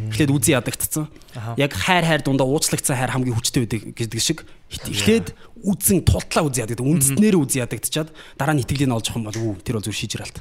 Эхлээд 0.10 0.32
үзэн 0.34 0.56
ядагдцсан. 0.60 1.06
Яг 1.58 1.72
хайр 1.76 2.06
хайр 2.06 2.22
дундаа 2.24 2.48
уучлагдсан 2.48 2.96
хайр 2.98 3.12
хамгийн 3.14 3.36
хүчтэй 3.36 3.62
байдаг 3.68 3.82
гэдэг 3.96 4.20
шиг 4.22 4.46
эхлээд 4.72 5.34
үзэн 5.64 6.04
тултлаа 6.08 6.48
үзэн 6.48 6.64
ядагдав. 6.70 6.88
Үндснээр 6.88 7.36
үзэн 7.38 7.64
ядагдчихад 7.68 8.10
дараа 8.40 8.56
нь 8.56 8.64
итгэлийг 8.64 8.90
олж 8.94 9.10
авах 9.12 9.20
юм 9.20 9.26
бол 9.28 9.38
үү 9.38 9.54
тэр 9.66 9.76
бол 9.80 9.86
зүр 9.86 9.96
шийжралт. 9.98 10.40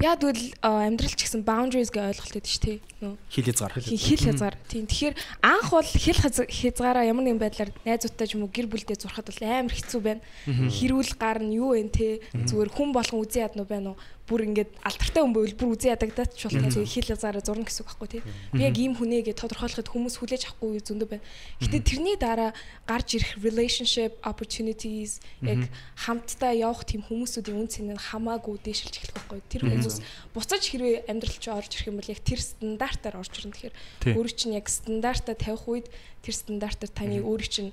Яа 0.00 0.16
тэгвэл 0.16 0.56
амьдрал 0.64 1.12
ч 1.12 1.20
гэсэн 1.28 1.44
boundaries 1.44 1.92
гэх 1.92 2.16
ойлголт 2.16 2.32
өгдөө 2.40 2.48
шүү. 2.48 2.80
Нөө 3.04 3.14
Хил 3.28 3.44
хязгаар. 3.44 3.72
хи- 3.76 4.00
хил 4.00 4.22
хязгаар. 4.24 4.56
Тийм. 4.64 4.88
Тэгэхээр 4.88 5.14
анх 5.44 5.68
бол 5.68 5.84
хил 5.84 6.16
хязгаараа 6.48 7.04
ямар 7.04 7.24
нэгэн 7.28 7.36
байдлаар 7.38 7.70
найзуудтай 7.84 8.24
ч 8.24 8.32
юм 8.40 8.48
уу 8.48 8.50
гэр 8.56 8.72
бүлдээ 8.72 8.96
зурхад 8.96 9.28
бол 9.28 9.44
амар 9.44 9.68
хэцүү 9.76 10.00
байна. 10.00 10.24
Хэрүүл 10.48 11.12
гарна 11.20 11.52
юу 11.52 11.76
вэ 11.76 11.92
те 11.92 12.24
зүгээр 12.32 12.72
хүн 12.72 12.88
болгон 12.96 13.20
үзэн 13.20 13.44
ядна 13.52 13.62
уу 13.62 13.68
байна 13.68 13.88
уу? 13.92 14.00
Бүр 14.22 14.46
ингээд 14.46 14.70
алтартай 14.86 15.22
хүн 15.22 15.34
байвал 15.34 15.58
бүр 15.58 15.74
үзэн 15.74 15.92
ядагдаад 15.98 16.30
ч 16.38 16.46
болох 16.46 16.70
тэгээ 16.70 16.94
хил 16.94 17.08
хязгаараа 17.10 17.42
зурна 17.42 17.66
гэсэн 17.66 17.82
үг 17.82 17.88
байхгүй 17.90 18.08
те. 18.08 18.20
Би 18.54 18.62
яг 18.62 18.76
ийм 18.78 18.94
хүнээ 18.94 19.22
гэж 19.26 19.36
тодорхойлоход 19.42 19.90
хүмүүс 19.90 20.14
хүлээж 20.22 20.42
авахгүй 20.46 20.78
зөндөө 20.78 21.08
байна. 21.10 21.26
Гэтэ 21.58 21.78
тэрний 21.82 22.16
дараа 22.16 22.54
гарч 22.86 23.18
ирэх 23.18 23.42
relationship 23.42 24.14
opportunities 24.22 25.18
яг 25.42 25.66
хамтдаа 25.98 26.54
явах 26.54 26.86
тийм 26.86 27.02
хүмүүсүүдийн 27.02 27.58
үн 27.58 27.66
цэн 27.66 27.90
нь 27.92 27.98
хамаагүй 27.98 28.62
дээшилж 28.62 28.94
эхлэх 29.02 29.16
байхгүй. 29.26 29.40
Тэр 29.50 29.62
хүмүүс 29.66 29.98
буцаж 30.30 30.62
хэрвээ 30.70 31.10
амьдралч 31.10 31.44
орж 31.50 31.70
ирэх 31.74 31.90
юм 31.90 31.98
бол 31.98 32.12
яг 32.14 32.20
тэр 32.22 32.40
стандартаар 32.40 33.18
орж 33.18 33.34
ирнэ. 33.42 33.58
Тий. 33.58 33.70
Тэгэхээр 33.74 34.18
өөрийн 34.22 34.38
чинь 34.38 34.54
яг 34.54 34.66
стандартаа 34.70 35.34
тавих 35.34 35.66
үед 35.66 35.86
тэр 36.22 36.34
стандартаар 36.38 36.92
таны 36.94 37.18
өөрийн 37.26 37.50
чинь 37.50 37.70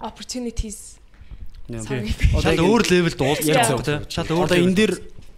opportunities 0.00 1.00
шал 1.66 2.60
өөр 2.62 2.82
левелд 2.86 3.20
Яг 3.46 3.66
байх 3.66 3.82
те 3.82 3.94
шал 4.08 4.30
өөр 4.30 4.46
Одоо 4.46 4.58
энэ 4.58 4.76
дээр 4.76 4.92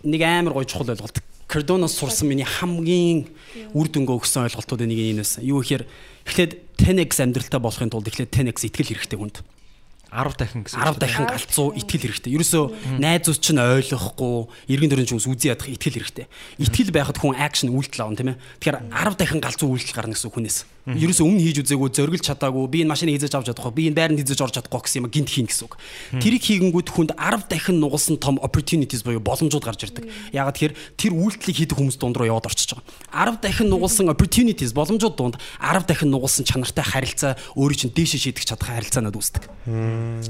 нэг 0.04 0.22
амар 0.22 0.52
гоё 0.54 0.68
чухал 0.68 0.92
ойлголт. 0.92 1.22
Cardano-с 1.48 1.96
сурсан 1.96 2.28
миний 2.28 2.44
хамгийн 2.44 3.32
үр 3.72 3.88
дүнгээ 3.88 4.18
өгсөн 4.20 4.52
ойлголтуудын 4.52 4.88
нэг 4.92 5.00
нь 5.00 5.12
энэс. 5.16 5.40
Юу 5.40 5.64
гэхээр 5.64 5.88
эхлээд 6.28 6.52
10x 6.76 7.24
амьдралтай 7.24 7.60
болохын 7.60 7.88
тулд 7.88 8.04
эхлээд 8.12 8.28
10x 8.28 8.68
итгэл 8.68 8.92
хэрэгтэй 8.92 9.16
хүнд. 9.16 9.40
10 10.12 10.36
дахин 10.36 10.64
гэсэн. 10.64 10.80
10 10.80 11.00
дахин 11.00 11.26
галзуу 11.28 11.76
итгэл 11.76 12.04
хэрэгтэй. 12.08 12.32
Ерөөсөө 12.32 12.64
найзууд 12.96 13.40
чинь 13.44 13.60
ойлгохгүй, 13.60 14.36
эргэн 14.72 14.88
тойрны 14.88 15.04
хүмүүс 15.04 15.28
үзий 15.28 15.52
ядах 15.52 15.68
итгэл 15.68 16.00
хэрэгтэй. 16.00 16.26
Итгэл 16.64 16.96
байхад 16.96 17.20
хүн 17.20 17.36
акшн 17.36 17.68
үйлдэл 17.68 18.08
авна 18.08 18.16
тийм 18.16 18.32
ээ. 18.32 18.40
Тэгэхээр 18.56 18.76
10 18.88 19.20
дахин 19.20 19.40
галзуу 19.44 19.68
үйлдэл 19.68 19.96
гарна 19.96 20.16
гэсэн 20.16 20.32
хүнээс. 20.32 20.58
Ерөөсөө 20.88 21.26
өмнө 21.28 21.44
хийж 21.44 21.58
үзээгүй, 21.68 21.88
зориглж 21.92 22.24
чадаагүй, 22.24 22.64
би 22.72 22.80
энэ 22.80 22.88
машиныг 22.88 23.20
хийж 23.20 23.34
авч 23.36 23.52
чадахгүй, 23.52 23.72
би 23.76 23.82
энэ 23.92 23.98
байранд 23.98 24.20
хийж 24.24 24.40
орж 24.40 24.54
чадахгүй 24.56 24.80
гэсэн 24.88 25.04
юм 25.04 25.12
гинт 25.12 25.28
хийн 25.28 25.48
гэсэн 25.48 25.68
үг. 25.68 25.76
Тэрийг 26.16 26.42
хийгэнгүүт 26.48 26.88
хүнд 26.88 27.12
10 27.12 27.44
дахин 27.52 27.76
нугалсан 27.76 28.16
том 28.16 28.40
opportunities 28.40 29.04
буюу 29.04 29.20
боломжууд 29.20 29.64
гарч 29.68 29.84
ирдэг. 29.84 30.08
Ягаад 30.32 30.56
тэгэхээр 30.56 30.74
тэр 30.96 31.12
үйлдэлийг 31.12 31.56
хийдэг 31.60 31.76
хүмүүс 31.76 32.00
дунд 32.00 32.16
руу 32.16 32.32
яваад 32.32 32.48
орчиж 32.48 32.72
байгаа. 32.72 33.36
10 33.36 33.44
дахин 33.44 33.68
нугалсан 33.68 34.08
opportunities 34.08 34.72
боломжууд 34.72 35.16
донд 35.20 35.36
10 35.60 35.84
дахин 35.84 36.08
нугалсан 36.08 36.48
чанартай 36.48 36.84
харилцаа 36.84 37.36
өөрийн 37.52 37.88
чинь 37.88 37.92
дээшээ 37.92 38.32
шийдэх 38.32 38.48
чадах 38.48 38.72
харилцаанууд 38.72 39.16
үүсдэг. 39.18 39.44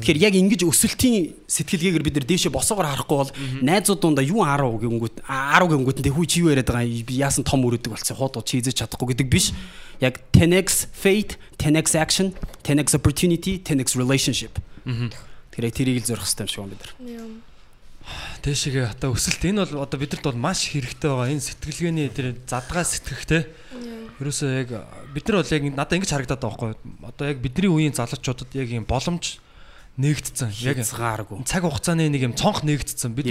Тэгэхээр 0.03 0.18
яг 0.18 0.35
ингэж 0.35 0.66
өсөлтийн 0.66 1.38
сэтгэлгээгээр 1.47 2.05
бид 2.05 2.16
нар 2.18 2.27
дээшээ 2.27 2.51
босоогоор 2.51 2.90
харахгүй 2.90 3.18
бол 3.23 3.33
найзууд 3.62 4.01
дундаа 4.03 4.27
юу 4.27 4.42
10 4.42 4.83
гингүүт 4.83 5.16
10 5.23 5.71
гингүүт 5.71 5.99
нь 6.03 6.11
хүү 6.11 6.27
чи 6.27 6.42
юу 6.42 6.51
яриад 6.51 6.66
байгаа 6.66 7.07
би 7.07 7.14
яасан 7.23 7.47
том 7.47 7.62
өрөөдөг 7.62 7.94
болсон 7.94 8.16
хот 8.18 8.42
чи 8.42 8.59
хийж 8.59 8.75
чадахгүй 8.75 9.14
гэдэг 9.14 9.29
биш. 9.31 9.55
Яг 9.99 10.18
10x 10.48 10.88
faith, 10.92 11.37
10x 11.61 11.94
action, 11.94 12.32
10x 12.64 12.94
opportunity, 12.96 13.61
10x 13.61 13.96
relationship. 13.96 14.56
Тэгэхээр 14.88 15.68
яг 15.68 15.74
тэрийг 15.76 15.96
л 16.00 16.08
зорих 16.08 16.24
хэрэгтэй 16.24 16.44
юм 16.44 16.48
шиг 16.48 16.61
байна 16.64 16.72
бид 16.72 16.82
нар. 16.82 16.92
Дээшгээ 18.40 18.87
одоо 18.96 19.12
өсөлт 19.12 19.42
энэ 19.44 19.68
бол 19.68 19.84
одоо 19.84 19.98
бидэнд 20.00 20.24
бол 20.24 20.38
маш 20.40 20.72
хэрэгтэй 20.72 21.11
байгаа. 21.12 21.28
Энэ 21.28 21.44
сэтгэлгээний 21.44 22.08
тэр 22.08 22.26
задгаа 22.48 22.84
сэтгэхтэй. 22.87 23.42
Ерөөсөө 24.16 24.50
яг 24.64 24.68
бид 25.12 25.24
нар 25.28 25.37
бол 25.44 25.52
яг 25.52 25.62
надад 25.76 25.96
ингэж 25.98 26.11
харагдаад 26.16 26.40
байгаа 26.40 26.72
байхгүй. 26.72 27.04
Одоо 27.04 27.24
яг 27.28 27.38
бидний 27.44 27.68
үеийн 27.68 27.92
залуучуудад 27.92 28.48
яг 28.56 28.68
юм 28.72 28.88
боломж 28.88 29.42
нээгдсэн. 29.98 30.54
Яг 30.62 30.78
Хязгааргүй. 30.78 31.42
цаг 31.42 31.66
хугацааны 31.66 32.06
нэг 32.06 32.22
юм 32.22 32.34
цонх 32.38 32.62
нээгдсэн. 32.62 33.12
Бид 33.12 33.26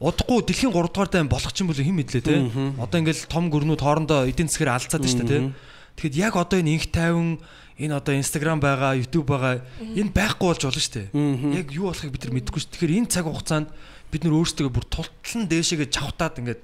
удахгүй 0.00 0.40
дэлхийн 0.48 0.72
3 0.72 0.88
дугаар 0.88 1.10
дайн 1.12 1.28
болох 1.28 1.52
ч 1.52 1.60
юм 1.62 1.68
бол 1.68 1.76
хэн 1.76 1.94
мэдлээ 2.00 2.24
те. 2.24 2.48
Одоо 2.80 2.98
ингээл 3.04 3.28
том 3.28 3.52
гүрнүүд 3.52 3.84
хоорондоо 3.84 4.24
эдийн 4.24 4.48
засгаар 4.48 4.80
алцаад 4.80 5.04
байна 5.04 5.12
шүү 5.12 5.28
дээ 5.28 5.52
те. 5.52 5.52
Тэгэхэд 5.98 6.14
яг 6.14 6.38
одоо 6.38 6.62
энэ 6.62 6.78
инх 6.78 6.86
тайван 6.94 7.42
энэ 7.74 7.94
одоо 7.98 8.14
Instagram 8.14 8.62
байгаа, 8.62 8.94
YouTube 8.94 9.26
байгаа 9.34 9.66
энэ 9.82 10.14
байхгүй 10.14 10.46
болж 10.46 10.62
болно 10.62 10.78
шүү 10.78 10.94
дээ. 10.94 11.58
Яг 11.58 11.68
юу 11.74 11.90
болохыг 11.90 12.14
бид 12.14 12.22
нар 12.22 12.34
мэдэхгүй 12.38 12.60
шүү. 12.62 12.70
Тэгэхээр 12.78 12.96
энэ 13.02 13.10
цаг 13.10 13.26
хугацаанд 13.26 13.68
бид 14.14 14.22
нар 14.22 14.34
өөрсдөө 14.38 14.70
бүр 14.70 14.86
тултлан 14.86 15.50
дээшээгээ 15.50 15.90
чавтаад 15.90 16.38
ингээд 16.38 16.62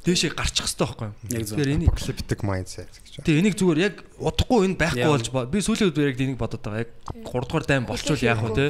дээшээ 0.00 0.32
гарчих 0.32 0.64
хэвээр 0.64 1.12
байхгүй 1.20 1.44
зөв. 1.44 1.60
Тэгэхээр 1.60 1.74
энийг 1.76 1.92
Apocalyptic 1.92 2.40
mindset 2.40 2.88
гэж. 2.88 3.20
Тэгээ 3.20 3.40
энийг 3.44 3.56
зүгээр 3.60 3.80
яг 3.84 3.94
удахгүй 4.16 4.64
энэ 4.64 4.76
байхгүй 4.80 5.08
болж 5.12 5.28
би 5.52 5.60
сүүлийн 5.60 5.88
үед 5.92 6.00
яг 6.00 6.20
энийг 6.24 6.40
бодоод 6.40 6.64
байгаа. 6.64 6.88
Яг 6.88 6.92
3 7.20 7.44
дугаар 7.44 7.66
дайм 7.68 7.84
болчвол 7.84 8.24
яах 8.24 8.40
вэ 8.40 8.56
те? 8.56 8.66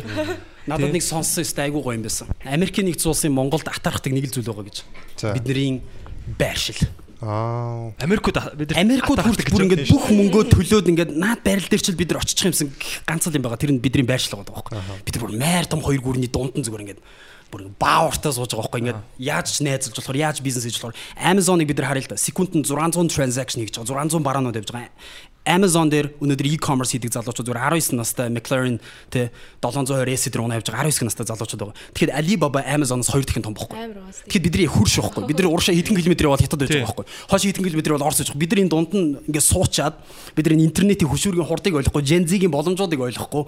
Надад 0.67 0.91
нэг 0.91 1.07
сонссон 1.07 1.47
өстэй 1.47 1.71
айгүй 1.71 1.83
гоё 1.87 1.95
юм 1.95 2.03
байсан. 2.03 2.27
Америкийн 2.43 2.91
нэгдсэн 2.91 3.15
улсын 3.15 3.31
Монголд 3.31 3.71
атархдаг 3.71 4.11
нэг 4.11 4.27
л 4.27 4.35
зүйл 4.35 4.51
байгаа 4.51 4.67
гэж. 4.67 4.79
Бидний 5.39 5.87
байршил. 6.35 6.83
Аа. 7.21 7.93
Америкууд 8.01 8.39
бид 8.57 8.73
атархдаг 8.73 9.29
хүртэл 9.29 9.53
бүр 9.53 9.65
ингээд 9.69 9.93
бүх 9.93 10.09
мөнгөө 10.09 10.45
төлөөд 10.57 10.89
ингээд 10.89 11.11
наад 11.21 11.45
байрал 11.45 11.69
дээр 11.69 11.85
чил 11.85 12.01
бид 12.01 12.17
нар 12.17 12.25
очих 12.25 12.49
юмсан 12.49 12.73
ганц 13.05 13.29
л 13.29 13.37
юм 13.37 13.45
байгаа. 13.45 13.61
Тэр 13.61 13.77
нь 13.77 13.83
бидний 13.85 14.09
байршил 14.09 14.41
байгаа 14.41 14.57
байхгүй. 14.57 15.05
Бид 15.05 15.21
бүр 15.21 15.37
майр 15.37 15.69
том 15.69 15.85
хоёр 15.85 16.01
гүрний 16.01 16.33
дунд 16.33 16.57
нь 16.57 16.65
зүгээр 16.65 16.85
ингээд 16.97 17.01
бүр 17.53 17.69
баавартаа 17.77 18.33
сууж 18.33 18.57
байгаа 18.57 18.73
байхгүй. 18.73 18.81
Ингээд 18.81 19.01
яаж 19.21 19.47
ч 19.53 19.61
найзалж 19.61 20.01
болохоор 20.01 20.17
яаж 20.17 20.41
бизнес 20.41 20.65
хийж 20.65 20.81
болохоор 20.81 20.97
Amazon-ыг 21.21 21.69
бид 21.69 21.79
нар 21.83 21.93
харъя 21.93 22.09
л 22.09 22.13
да. 22.15 22.17
Секундэд 22.17 22.65
600 22.65 23.13
transaction 23.13 23.61
хийж 23.69 23.77
байгаа. 23.77 24.07
600 24.07 24.25
бараанууд 24.25 24.57
явж 24.57 24.71
байгаа. 24.73 24.89
Amazon 25.49 25.89
дээр 25.89 26.13
өнөөдөр 26.21 26.49
e-commerce 26.53 26.93
хийдэг 26.93 27.17
залуучууд 27.17 27.49
зүгээр 27.49 27.65
19 27.73 27.97
настай 27.97 28.29
McLaren 28.29 28.77
тэ 29.09 29.33
720 29.65 30.13
S 30.13 30.29
дээр 30.29 30.45
унаа 30.45 30.61
явж 30.61 30.69
байгаа 30.69 30.85
19 30.93 31.09
настай 31.09 31.25
залуучууд 31.25 31.61
байгаа. 31.65 31.77
Тэгэхээр 31.97 32.13
Alibaba 32.13 32.61
Amazon-оос 32.61 33.09
хоёр 33.09 33.25
дахин 33.25 33.45
том 33.49 33.57
байгаа. 33.57 33.89
Тэгэхээр 34.29 34.45
бидний 34.45 34.69
хурш 34.69 35.01
байхгүй. 35.01 35.25
Бид 35.25 35.41
нар 35.41 35.49
уршаа 35.49 35.73
хэдэн 35.73 35.97
километр 35.97 36.29
явал 36.29 36.45
хятад 36.45 36.61
байж 36.61 36.71
байгаа 36.77 36.93
байхгүй. 36.93 37.07
Хойш 37.33 37.43
хэдэн 37.49 37.65
километр 37.65 37.93
бол 37.97 38.05
Орос 38.05 38.21
байж 38.21 38.29
байгаа. 38.29 38.45
Бид 38.45 38.53
нар 38.53 38.61
энэ 38.61 38.73
дунд 38.73 38.93
нь 38.93 39.17
ингээд 39.33 39.49
суучаад 39.49 39.95
бид 40.37 40.45
нар 40.45 40.55
энэ 40.61 40.67
интернетийн 40.69 41.09
хөшүүргийн 41.09 41.49
хурдыг 41.49 41.73
ойлгохгүй, 41.81 42.05
Gen 42.05 42.29
Z-ийн 42.29 42.53
боломжуудыг 42.53 43.01
ойлгохгүй. 43.01 43.45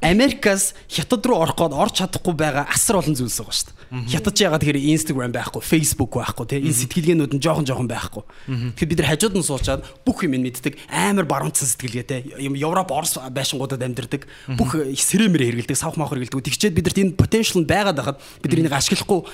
Америкаас 0.00 0.72
хятад 0.88 1.26
руу 1.28 1.44
орох 1.44 1.60
гээд 1.60 1.76
орч 1.76 2.00
чадахгүй 2.00 2.32
байгаа 2.32 2.64
асар 2.72 3.04
олон 3.04 3.12
зүйлс 3.12 3.36
байгаа 3.36 3.52
шүү 3.52 3.68
дээ. 3.68 4.08
Хятад 4.08 4.32
ч 4.32 4.48
ягаад 4.48 4.64
тэгэхээр 4.64 4.80
Instagram 4.96 5.32
байхгүй, 5.36 5.60
Facebook 5.60 6.16
байхгүй 6.16 6.46
тий. 6.48 6.60
Энэ 6.64 6.80
сэтгэлгээнүүд 6.88 7.32
нь 7.36 7.42
жоохон 7.44 7.68
жоохон 7.68 7.84
байхгүй. 7.84 8.24
Тэгэхээр 8.80 8.90
бид 8.96 9.00
нар 9.04 9.10
хажууд 9.12 9.36
нь 9.36 9.44
суучаад 9.44 9.84
бүх 10.08 10.24
юм 10.24 10.40
мэддэг 10.40 10.80
амар 10.88 11.28
баруунцсан 11.28 11.68
сэтгэлгээтэй 11.68 12.40
юм 12.40 12.56
Европ, 12.56 12.88
Орос 12.88 13.20
байшингуудад 13.20 13.84
амьдардаг. 13.84 14.24
Бүх 14.56 14.72
сэрэмэр 14.88 15.68
хэрэгэлдэг, 15.68 15.76
савх 15.76 16.00
маах 16.00 16.16
хэрэгэлдэг. 16.16 16.48
Тэгчээд 16.48 16.76
бидэрт 16.80 16.96
энэ 16.96 17.16
potential 17.20 17.60
нь 17.60 17.68
байгаад 17.68 18.00
байхад 18.00 18.16
бид 18.40 18.56
энийг 18.56 18.72
ашиглахгүй 18.72 19.28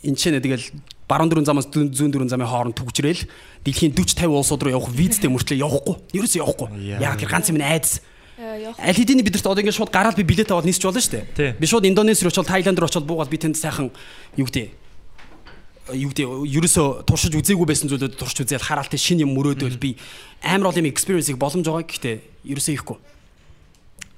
энэ 0.00 0.16
ч 0.16 0.32
нэ 0.32 0.40
тэгэл 0.40 0.64
баруун 1.04 1.28
дөрүн 1.28 1.44
замаас 1.44 1.68
зүүн 1.68 1.92
зүүн 1.92 2.12
дөрүн 2.14 2.32
замын 2.32 2.48
хооронд 2.48 2.78
түгжрээл 2.80 3.28
дэлхийн 3.66 3.92
40 3.92 4.24
50 4.24 4.32
улсууд 4.32 4.62
руу 4.64 4.72
явах 4.72 4.88
визтэй 4.94 5.28
мөртлөө 5.28 5.60
явахгүй. 5.60 5.96
Ерөөсөө 6.16 6.40
явахгүй. 6.40 6.68
Яг 7.02 7.20
тэр 7.20 7.28
ганц 7.28 7.52
юм 7.52 7.60
айдас. 7.60 8.00
Явах. 8.40 8.78
Аль 8.80 8.96
хэдийн 8.96 9.20
бидэрт 9.20 9.46
одоо 9.46 9.60
ингээд 9.60 9.76
шууд 9.76 9.92
гараад 9.92 10.16
би 10.16 10.24
билет 10.24 10.50
аваад 10.50 10.66
нисч 10.66 10.82
болно 10.82 11.00
шүү 11.00 11.24
дээ. 11.36 11.60
Би 11.60 11.66
шууд 11.66 11.84
Индонез 11.84 12.22
руу 12.24 12.32
очоод 12.32 12.48
Таиланд 12.48 12.78
руу 12.80 12.88
очоод 12.88 13.04
буугаад 13.04 13.28
би 13.28 13.38
тэнд 13.38 13.56
сайхан 13.60 13.92
юу 14.36 14.46
гэдэг 14.48 14.72
юу 15.96 16.10
гэдэг 16.10 16.26
ерөөсө 16.26 17.04
туршиж 17.06 17.34
үзээгүй 17.34 17.66
байсан 17.66 17.90
зүйлүүд 17.90 18.14
туршиж 18.16 18.46
үзээл 18.46 18.62
хараалт 18.62 18.94
шинэ 18.94 19.26
юм 19.26 19.34
мөрөөдөл 19.34 19.78
би 19.80 19.96
амар 20.42 20.70
олон 20.70 20.86
юм 20.86 20.92
experience-ийг 20.92 21.38
боломж 21.40 21.66
байгаа 21.66 21.86
гэхдээ 21.86 22.16
ерөөсөө 22.46 22.74
ихгүй. 22.78 22.98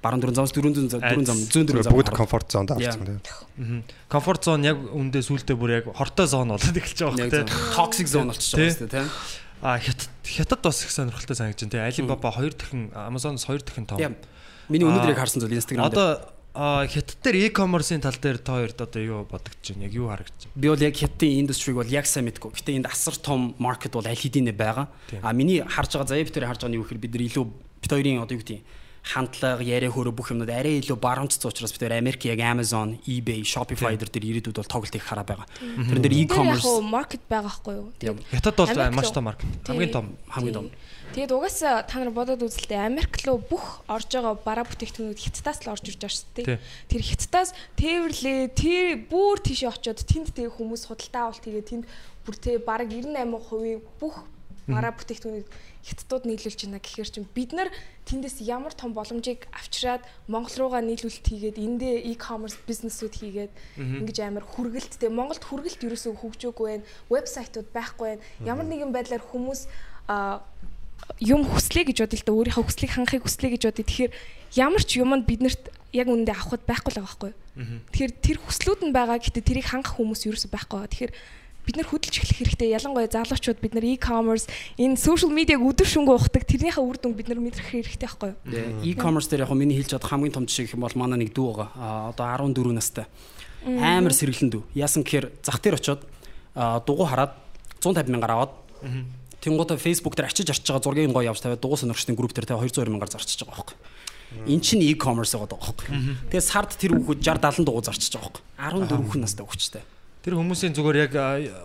Баруун 0.03 0.21
дөрүн 0.21 0.35
замаас 0.35 0.53
дөрүн 0.53 0.75
зам 0.75 0.99
дөрүн 0.99 1.27
зам 1.27 1.39
зүүн 1.47 1.67
дөрүн 1.71 1.87
зам. 1.87 1.95
Бүгд 1.95 2.11
комфорт 2.11 2.51
зонд 2.51 2.75
авсан 2.75 3.07
тийм. 3.07 3.83
комфорт 4.11 4.43
зон 4.43 4.67
яг 4.67 4.77
үндэ 4.83 5.23
сүултээ 5.23 5.55
бүр 5.55 5.71
яг 5.79 5.87
хортой 5.95 6.27
зон 6.27 6.51
болоод 6.51 6.75
эхэлж 6.75 6.99
байгаа 7.07 7.31
зөв. 7.31 7.47
Toxic 7.79 8.11
zone 8.11 8.35
болчихж 8.35 8.59
байгаа 8.59 8.75
шүү 8.75 8.91
дээ 8.91 8.95
тийм. 8.99 9.09
А 9.63 9.79
хятад 9.79 10.11
хятад 10.27 10.61
бас 10.63 10.83
их 10.85 10.91
сонирхолтой 10.91 11.37
санагдаж 11.37 11.71
байна. 11.71 11.89
Alibaba 11.89 12.35
2 12.35 12.51
дахин 12.59 12.91
Amazon-оос 12.91 13.47
2 13.47 13.63
дахин 13.63 13.87
том. 13.87 13.99
Миний 14.69 14.87
өнөөдөр 14.87 15.15
яг 15.15 15.19
харсан 15.23 15.39
зүйл 15.39 15.55
Instagram 15.55 15.87
дээр. 15.87 15.95
Одоо 15.95 16.87
хятад 16.91 17.17
дээр 17.23 17.47
e-commerce-ийн 17.47 18.03
тал 18.03 18.19
дээр 18.19 18.39
та 18.43 18.59
хоёрт 18.59 18.81
одоо 18.83 19.03
юу 19.03 19.23
бодогдож 19.23 19.71
байна? 19.71 19.87
Яг 19.87 19.95
юу 19.95 20.11
харагдаж 20.11 20.51
байна? 20.51 20.59
Би 20.59 20.69
бол 20.69 20.83
яг 20.83 20.95
хятадын 20.99 21.41
индустриг 21.47 21.77
бол 21.79 21.87
яг 21.87 22.07
сайн 22.11 22.27
мэдгүй. 22.27 22.51
Гэтэ 22.59 22.75
энд 22.75 22.91
асар 22.91 23.15
том 23.17 23.55
маркет 23.63 23.95
бол 23.95 24.03
аль 24.03 24.19
хэдийнэ 24.19 24.51
байгаа. 24.51 24.91
А 25.23 25.33
миний 25.33 25.63
харж 25.63 25.95
байгаа 25.95 26.11
заяа 26.11 26.27
битэр 26.27 26.51
харж 26.51 26.67
байгаа 26.67 26.75
нь 26.75 26.79
юу 26.83 26.85
гэхээр 26.85 26.99
бид 26.99 27.15
нар 27.15 27.25
илүү 27.31 27.45
бит 27.47 27.93
хоёрын 27.95 28.23
одоо 28.27 28.35
юу 28.35 28.43
гэдэг 28.43 28.61
хандлага, 29.03 29.67
яриа 29.67 29.91
хөрөө 29.91 30.15
бүх 30.15 30.31
юмнууд 30.31 30.51
арай 30.51 30.79
илүү 30.79 30.95
баруунцсан 31.03 31.51
учраас 31.51 31.75
бид 31.75 31.91
Америк 31.91 32.23
яг 32.23 32.39
Amazon, 32.39 32.95
eBay, 33.03 33.43
Shopify 33.43 33.99
дээр 33.99 34.15
ирээдүйд 34.15 34.63
бол 34.63 34.71
тоглолт 34.71 34.95
их 34.95 35.03
хараа 35.03 35.27
байгаа. 35.27 35.47
Тэрэн 35.59 36.03
дээр 36.07 36.19
e-commerce 36.23 36.71
маркет 36.87 37.27
байгаа 37.27 37.51
хгүй 37.51 37.75
юу? 37.83 38.17
Хятад 38.31 38.63
бол 38.63 38.95
маш 38.95 39.11
том 39.11 39.27
маркет. 39.27 39.51
Хамгийн 39.67 39.91
том. 39.91 40.07
хамгийн 40.31 40.55
том. 40.55 40.71
Тэгээд 41.13 41.35
угаасаа 41.35 41.83
та 41.83 41.99
нар 41.99 42.15
бодоод 42.15 42.47
үзэлтэй 42.47 42.79
Америк 42.79 43.21
руу 43.27 43.43
бүх 43.43 43.85
орж 43.91 44.07
байгаа 44.17 44.39
бараа 44.39 44.65
бүтээгдэхүүнүүд 44.65 45.21
хятадаас 45.21 45.61
л 45.67 45.73
орж 45.75 45.85
ирж 45.93 46.01
байгаа 46.01 46.17
шүү 46.17 46.33
дээ. 46.41 46.59
Тэр 46.89 47.03
хятадаас 47.05 47.51
тээвэрлээ, 47.77 48.41
тэр 48.57 48.87
бүр 49.13 49.37
тийшээ 49.45 49.77
очиод 49.77 50.01
тэнд 50.09 50.33
тэг 50.33 50.57
хүмүүс 50.57 50.89
худалдаа 50.89 51.29
авалт 51.29 51.45
хийгээд 51.45 51.69
тэнд 51.69 51.85
бүр 52.25 52.37
тэ 52.41 52.65
бараг 52.65 52.89
98% 52.89 53.85
бүх 54.01 54.25
бараа 54.71 54.95
бүтээгдэхүүнийг 54.97 55.47
хятадууд 55.83 56.25
нийлүүлж 56.31 56.61
байна 56.67 56.79
гэхээр 56.79 57.11
чинь 57.11 57.29
бид 57.35 57.51
нар 57.53 57.69
тэндээс 58.07 58.39
ямар 58.47 58.71
том 58.71 58.95
боломжийг 58.95 59.51
авчираад 59.51 60.07
Монгол 60.31 60.55
руугаа 60.59 60.83
нийлүүлэлт 60.83 61.27
хийгээд 61.27 61.59
эндээ 61.59 62.07
e-commerce 62.15 62.59
бизнесүүд 62.67 63.15
хийгээд 63.19 63.53
ингэж 63.79 64.19
амар 64.23 64.47
хүргэлттэй 64.47 65.11
Монголд 65.11 65.43
хүргэлт 65.43 65.83
ерөөсөө 65.83 66.15
хөгжөөгүй 66.23 66.67
байна. 66.71 66.87
Вебсайтууд 67.11 67.69
байхгүй 67.75 68.07
байна. 68.15 68.23
Ямар 68.47 68.67
нэгэн 68.71 68.95
байдлаар 68.95 69.23
хүмүүс 69.27 69.67
юм 71.19 71.43
хүслээ 71.47 71.91
гэж 71.91 71.99
бодъё 72.07 72.19
л 72.23 72.27
да 72.27 72.33
өөрийнхөө 72.39 72.65
хүслийг 72.67 72.93
хангахыг 72.95 73.27
хүслээ 73.27 73.51
гэж 73.59 73.63
бодъё. 73.67 73.87
Тэгэхээр 73.87 74.13
ямар 74.55 74.83
ч 74.87 75.03
юмд 75.03 75.27
биднэрт 75.27 75.65
яг 75.93 76.07
үүндээ 76.09 76.37
авахд 76.39 76.63
байхгүй 76.63 76.91
л 76.95 76.99
байгаа 77.03 77.11
байхгүй? 77.11 77.33
Тэгэхээр 77.91 78.13
тэр 78.23 78.39
хүслүүд 78.39 78.81
нь 78.87 78.95
байгаа 78.95 79.19
гэхдээ 79.19 79.45
тэрийг 79.45 79.67
хангах 79.67 79.99
хүмүүс 79.99 80.31
ерөөсөй 80.31 80.51
байхгүй. 80.51 80.89
Тэгэхээр 80.89 81.13
бид 81.67 81.77
нар 81.79 81.87
хөдөлж 81.87 82.17
эхлэх 82.19 82.39
хэрэгтэй. 82.43 82.75
Ялангуяа 82.75 83.11
залуучууд 83.11 83.59
бид 83.63 83.75
нар 83.75 83.87
e-commerce 83.87 84.51
энэ 84.79 84.99
social 84.99 85.31
media-г 85.31 85.63
өдөр 85.63 85.87
шөнөгүй 85.87 86.17
ухдаг 86.19 86.43
тэрнийхээ 86.47 86.83
үр 86.83 86.99
дүнг 86.99 87.17
бид 87.17 87.29
нар 87.31 87.41
мэдрэх 87.41 87.69
хэрэгтэй 87.71 88.07
байхгүй 88.07 88.31
юу? 88.51 88.83
E-commerce 88.83 89.31
дээр 89.31 89.47
яг 89.47 89.51
хөө 89.53 89.61
миний 89.63 89.79
хэлж 89.79 89.95
чадах 89.95 90.11
хамгийн 90.11 90.35
том 90.35 90.47
жишээ 90.51 90.71
гэх 90.71 90.77
юм 90.77 90.85
бол 90.85 90.99
манай 90.99 91.23
нэг 91.23 91.31
дүү 91.31 91.47
байгаа. 91.55 91.69
А 91.79 92.11
одоо 92.11 92.27
14 92.51 92.75
настай. 92.75 93.07
Амар 93.63 94.11
сэргэлэн 94.11 94.51
дүү. 94.51 94.63
Яасан 94.75 95.07
гэхээр 95.07 95.31
зах 95.43 95.63
дээр 95.63 95.79
очиод 95.79 96.03
дугуй 96.83 97.07
хараад 97.07 97.39
150 97.79 98.11
мянгаар 98.11 98.35
аваад 98.35 98.53
Тэнгуудаа 99.43 99.75
Facebook 99.75 100.15
дээр 100.15 100.31
ачиж 100.31 100.51
арчиж 100.51 100.71
байгаа 100.71 100.83
зургийг 100.87 101.11
гоё 101.11 101.35
явж 101.35 101.43
тавиад 101.43 101.59
дугуй 101.59 101.79
сонирхчдын 101.79 102.15
групп 102.15 102.31
дээр 102.31 102.47
тэ 102.47 102.55
200 102.55 102.95
мянгаар 102.95 103.11
зарчиж 103.11 103.43
байгаа 103.43 103.67
байхгүй. 103.67 103.77
Эн 104.47 104.61
чинь 104.63 104.87
e-commerce 104.87 105.35
байгаа 105.35 105.59
байхгүй. 105.59 105.89
Тэгээ 106.31 106.47
сард 106.47 106.71
тэр 106.79 106.95
хүүхэд 106.95 107.27
60 107.27 107.67
70 107.67 107.67
дугуй 107.67 107.83
зарчиж 107.83 108.15
байгаа 108.15 108.39
байхгүй. 108.39 108.87
14 108.87 109.11
хүн 109.11 109.23
настай 109.27 109.43
хүүхэдтэй. 109.43 109.83
Тэр 110.23 110.39
хүмүүсийн 110.39 110.71
зүгээр 110.71 110.99
яг 111.03 111.15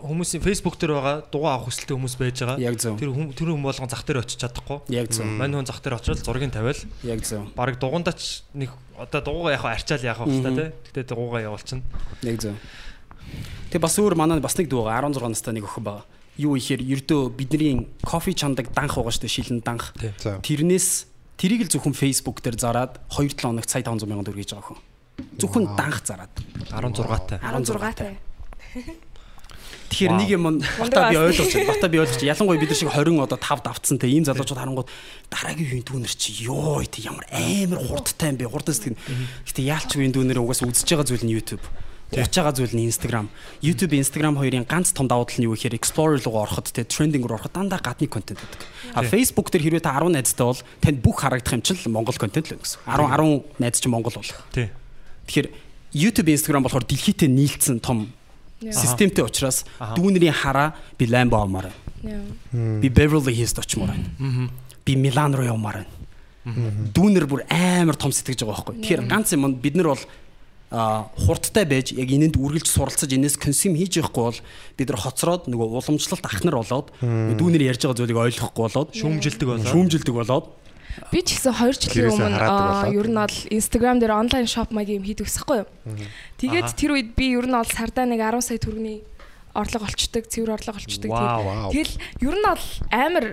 хүмүүсийн 0.01 0.41
Facebook 0.41 0.81
дээр 0.81 0.97
байгаа 0.97 1.15
дугаа 1.29 1.61
авах 1.61 1.69
хүсэлтэй 1.69 1.93
хүмүүс 1.93 2.15
байж 2.17 2.41
байгаа. 2.41 2.57
Тэр 2.97 3.13
хүм 3.13 3.29
тэр 3.37 3.53
хүм 3.53 3.61
болгон 3.61 3.85
зах 3.85 4.01
дээр 4.01 4.25
очиж 4.25 4.41
чадахгүй. 4.41 4.81
Яг 4.89 5.13
зөв. 5.13 5.29
Мань 5.29 5.53
хүн 5.53 5.69
зах 5.69 5.77
дээр 5.77 6.01
очоод 6.01 6.25
зургийг 6.25 6.49
тавиал. 6.49 6.81
Яг 7.05 7.21
зөв. 7.21 7.45
Бараг 7.53 7.77
дугундаач 7.77 8.49
нэг 8.57 8.73
одоо 8.97 9.21
дугуугаа 9.21 9.53
яг 9.53 9.61
арчаал 9.61 10.01
яах 10.01 10.25
вэ 10.25 10.41
хэвээр 10.41 10.57
тий. 10.57 10.69
Гэтэ 10.89 11.13
дугуугаа 11.13 11.45
явуулчихна. 11.45 11.85
Яг 12.25 12.41
зөв. 12.41 12.57
Тэгээ 13.69 13.85
бас 13.85 13.95
өөр 14.01 14.17
манай 14.17 14.41
бас 14.41 14.57
нэг 14.57 14.73
дүү 14.73 14.89
байгаа 14.89 15.13
16 15.13 15.37
настай 15.37 15.53
нэг 15.53 15.69
охин 15.69 15.85
байгаа. 15.85 16.05
Юу 16.41 16.57
ихээр 16.57 16.81
ердөө 16.81 17.21
бидний 17.37 17.85
кофе 18.01 18.33
чандаг 18.33 18.73
данх 18.73 18.97
байгаа 18.97 19.13
шүү 19.13 19.29
дээ 19.29 19.35
шилэн 19.37 19.61
данх. 19.61 19.93
Тэрнээс 20.41 21.05
тэрийг 21.37 21.69
л 21.69 21.73
зөвхөн 21.77 21.93
Facebook 21.93 22.41
дээр 22.41 22.57
зараад 22.57 22.97
2-7 23.13 23.37
хоногт 23.37 23.69
сая 23.69 23.85
500 23.85 24.01
сая 24.01 24.25
төгрөг 24.25 24.41
хийж 24.41 24.53
байгаа 24.57 24.65
хүн. 24.73 24.81
Зөвхөн 25.37 25.65
данх 25.77 26.01
зараад 26.01 26.33
16 26.73 27.37
таа. 27.37 27.37
16 27.41 28.01
таа. 28.01 28.17
Тэгэхээр 29.87 30.13
нэг 30.19 30.29
юм 30.35 30.59
бата 30.59 31.09
би 31.09 31.15
ойлгож 31.15 31.47
байна. 31.47 31.71
Бата 31.71 31.87
би 31.87 31.97
ойлгож. 32.03 32.21
Ялангуяа 32.35 32.59
бид 32.59 32.71
нар 32.71 32.77
шиг 32.77 32.91
20 32.91 33.23
одоо 33.23 33.39
5 33.39 33.63
давтсан 33.63 33.97
те 33.97 34.07
ийм 34.11 34.27
залуучууд 34.27 34.59
харангууд 34.59 34.89
дараагийн 35.31 35.79
үеийн 35.79 35.87
дүүнер 35.87 36.11
чи 36.11 36.43
ёо 36.43 36.83
те 36.83 37.07
ямар 37.07 37.23
амар 37.31 37.79
хурдтай 37.79 38.35
юм 38.35 38.37
бэ? 38.37 38.51
Хурдаас 38.51 38.83
тэг. 38.83 38.99
Гэтэ 39.47 39.63
яалч 39.63 39.95
үеийн 39.95 40.11
дүүнер 40.11 40.43
угаас 40.43 40.59
үзэж 40.59 40.83
байгаа 40.91 41.07
зүйл 41.07 41.23
нь 41.23 41.31
YouTube. 41.31 41.63
Ууж 42.11 42.33
байгаа 42.35 42.55
зүйл 42.55 42.75
нь 42.75 42.87
Instagram. 42.87 43.31
YouTube, 43.63 43.95
Instagram 43.95 44.35
хоёрын 44.35 44.67
ганц 44.67 44.91
том 44.91 45.07
давуу 45.07 45.23
тал 45.23 45.39
нь 45.39 45.47
юу 45.47 45.55
гэхээр 45.55 45.79
Explorer 45.79 46.19
руу 46.23 46.39
ороход 46.43 46.67
те 46.71 46.83
trending 46.83 47.23
руу 47.23 47.39
ороход 47.39 47.55
дандаа 47.55 47.79
гадны 47.79 48.11
контент 48.11 48.43
байдаг. 48.43 48.63
А 48.91 49.07
Facebook 49.07 49.51
дээр 49.51 49.79
хэрвээ 49.79 49.87
та 49.87 49.95
10 49.95 50.11
найзтай 50.15 50.47
бол 50.47 50.61
танд 50.83 50.99
бүх 50.99 51.23
харагдах 51.23 51.55
юм 51.55 51.63
чил 51.63 51.79
Монгол 51.91 52.15
контент 52.15 52.51
л 52.51 52.59
байна 52.59 52.63
гэсэн. 52.63 52.79
10 52.87 53.59
10 53.59 53.59
найз 53.59 53.79
чи 53.79 53.87
Монгол 53.91 54.15
бол. 54.15 54.31
Тий. 54.55 54.71
Тэгэхээр 55.27 55.47
YouTube, 55.95 56.31
Instagram 56.31 56.63
болохоор 56.63 56.87
дэлхийдээ 56.87 57.27
нийлцсэн 57.27 57.79
том 57.83 58.11
системтэй 58.61 59.23
учраас 59.25 59.63
дүүнэрийн 59.79 60.33
хараа 60.33 60.73
би 60.97 61.05
Lambo 61.07 61.37
авмаар 61.37 61.69
байна. 62.01 62.23
Би 62.81 62.89
Beverly 62.89 63.33
Hills 63.33 63.57
очимоор 63.57 63.93
байна. 63.93 64.49
Би 64.85 64.95
Милан 64.95 65.35
руу 65.35 65.45
явмаар 65.45 65.83
байна. 65.83 65.93
Дүүнер 66.95 67.27
бүр 67.27 67.43
амар 67.51 67.95
том 67.99 68.11
сэтгэж 68.15 68.41
байгаа 68.45 68.63
байхгүй. 68.63 68.81
Тэгэхээр 68.81 69.03
ганц 69.11 69.33
юм 69.35 69.51
бид 69.59 69.75
нар 69.75 69.93
бол 69.93 70.03
а 70.69 71.07
хурдтай 71.15 71.63
байж 71.63 71.93
яг 71.95 72.11
энэнд 72.11 72.35
үргэлж 72.35 72.67
суралцаж 72.67 73.07
энэс 73.07 73.39
консюм 73.39 73.75
хийж 73.79 74.03
явахгүй 74.03 74.23
бол 74.27 74.39
бид 74.75 74.89
нар 74.91 74.99
хоцроод 74.99 75.47
нөгөө 75.47 75.67
уламжлалт 75.79 76.27
ахнар 76.27 76.59
болоод 76.59 76.91
дүүнэр 76.99 77.63
ярьж 77.71 77.87
байгаа 77.87 77.95
зүйлийг 77.95 78.19
ойлгохгүй 78.19 78.63
болоод 78.67 78.91
Шүүмжилдэг 78.91 79.47
болоод. 79.47 79.71
шүүмжилдэг 79.71 80.11
болоод 80.11 80.45
Би 81.11 81.19
ч 81.21 81.37
гэсэн 81.37 81.53
2 81.53 81.77
жилийн 81.77 82.09
өмнө 82.17 82.95
ер 82.97 83.07
нь 83.07 83.17
бол 83.21 83.37
Instagram 83.53 83.97
дээр 84.01 84.13
онлайн 84.17 84.47
шоп 84.49 84.69
маягийн 84.73 85.01
юм 85.01 85.05
хийдэг 85.05 85.25
гэсэхгүй 85.29 85.57
юу. 85.61 85.69
Тэгээд 86.41 86.67
тэр 86.77 86.91
үед 86.97 87.09
би 87.15 87.25
ер 87.37 87.45
нь 87.45 87.53
бол 87.57 87.69
сардаа 87.69 88.05
нэг 88.09 88.19
10 88.21 88.41
сая 88.41 88.57
төгрөгийн 88.57 89.01
орлого 89.57 89.85
олчдаг, 89.89 90.23
цэвэр 90.29 90.53
орлого 90.57 90.77
олчдаг. 90.81 91.09
Тэгэл 91.73 91.93
ер 92.25 92.35
нь 92.37 92.45
бол 92.45 92.65
амар 92.93 93.25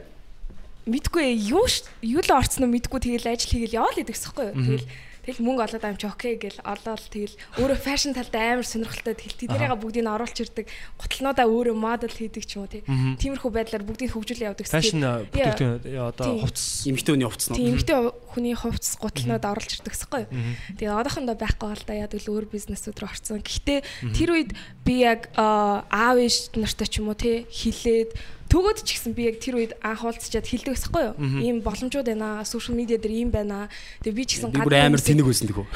мэдгүй 0.84 1.24
юу 1.48 1.64
ш- 1.68 1.88
юу 2.04 2.20
л 2.20 2.30
орцсон 2.36 2.68
мэдгүй 2.68 3.00
тэгэл 3.00 3.32
ажил 3.32 3.50
хийгээл 3.56 3.78
яваал 3.80 3.96
гэдэг 3.96 4.12
гэсэхгүй 4.12 4.44
юу. 4.52 4.56
Тэгэл 4.60 4.86
Тэгэл 5.24 5.40
мөнгө 5.40 5.62
олоод 5.64 5.84
амч 5.84 6.02
окей 6.04 6.36
гэл 6.36 6.60
олоод 6.60 7.02
тэгэл 7.08 7.34
өөрөө 7.60 7.78
фэшн 7.80 8.12
талдаа 8.12 8.60
амар 8.60 8.68
сонирхолтой 8.68 9.14
тэгэл 9.16 9.40
тэднийгээ 9.48 9.80
бүгдийг 9.80 10.04
нь 10.04 10.12
оруулж 10.12 10.36
ирдэг. 10.36 10.66
Гутлнуудаа 11.00 11.46
өөрөө 11.48 11.76
модел 11.76 12.12
хийдэг 12.12 12.44
ч 12.44 12.60
юм 12.60 12.68
уу 12.68 12.72
тий. 12.72 12.84
Тиймэрхүү 12.84 13.50
байдлаар 13.50 13.84
бүгдийг 13.88 14.12
хөгжүүлээ 14.12 14.48
явдаг. 14.52 14.68
Фэшн 14.68 15.00
бүтээгдэхүүн 15.32 16.12
одоо 16.12 16.44
хувцс 16.44 16.84
эмэгтэй 16.84 17.12
хүний 17.16 17.28
хувцснууд. 17.28 17.56
Тийм 17.56 17.68
эмэгтэй 17.72 17.96
хүний 18.36 18.54
хувцс 18.54 18.92
гутлнууд 19.00 19.44
оруулж 19.48 19.70
ирдэг 19.80 19.92
гэсэхгүй 19.96 20.22
юу. 20.28 20.32
Тэгээд 20.76 20.98
одоохондоо 21.00 21.36
байхгүй 21.40 21.68
бол 21.72 21.84
да 21.88 21.94
яг 21.96 22.12
л 22.12 22.28
өөр 22.28 22.46
бизнесүүд 22.52 22.98
рүү 23.00 23.08
орсон. 23.08 23.40
Гэхдээ 23.40 23.80
тэр 24.12 24.28
үед 24.36 24.50
би 24.84 24.94
яг 25.08 25.32
аа, 25.40 25.88
аав 25.88 26.20
ээж 26.20 26.58
нартай 26.60 26.88
ч 26.88 27.00
юм 27.00 27.08
уу 27.08 27.16
тий 27.16 27.48
хилээд 27.48 28.12
төгөөд 28.54 28.78
ч 28.86 28.94
гэсэн 28.94 29.12
би 29.18 29.26
яг 29.26 29.42
тэр 29.42 29.58
үед 29.58 29.74
анх 29.82 30.06
уулзчаад 30.06 30.46
хилдэг 30.46 30.78
гэсэхгүй 30.78 31.02
юу. 31.10 31.14
Ийм 31.42 31.58
боломжууд 31.58 32.06
байна. 32.06 32.46
Сошиал 32.46 32.78
медиа 32.78 33.02
дээр 33.02 33.26
ийм 33.26 33.30
байна. 33.34 33.66
Тэгээд 34.06 34.14
би 34.14 34.24
ч 34.30 34.30
гэсэн 34.38 34.54
бүр 34.54 34.78
амар 34.78 35.02
тэнэг 35.02 35.26
байсан 35.26 35.50
дэгөө. 35.50 35.66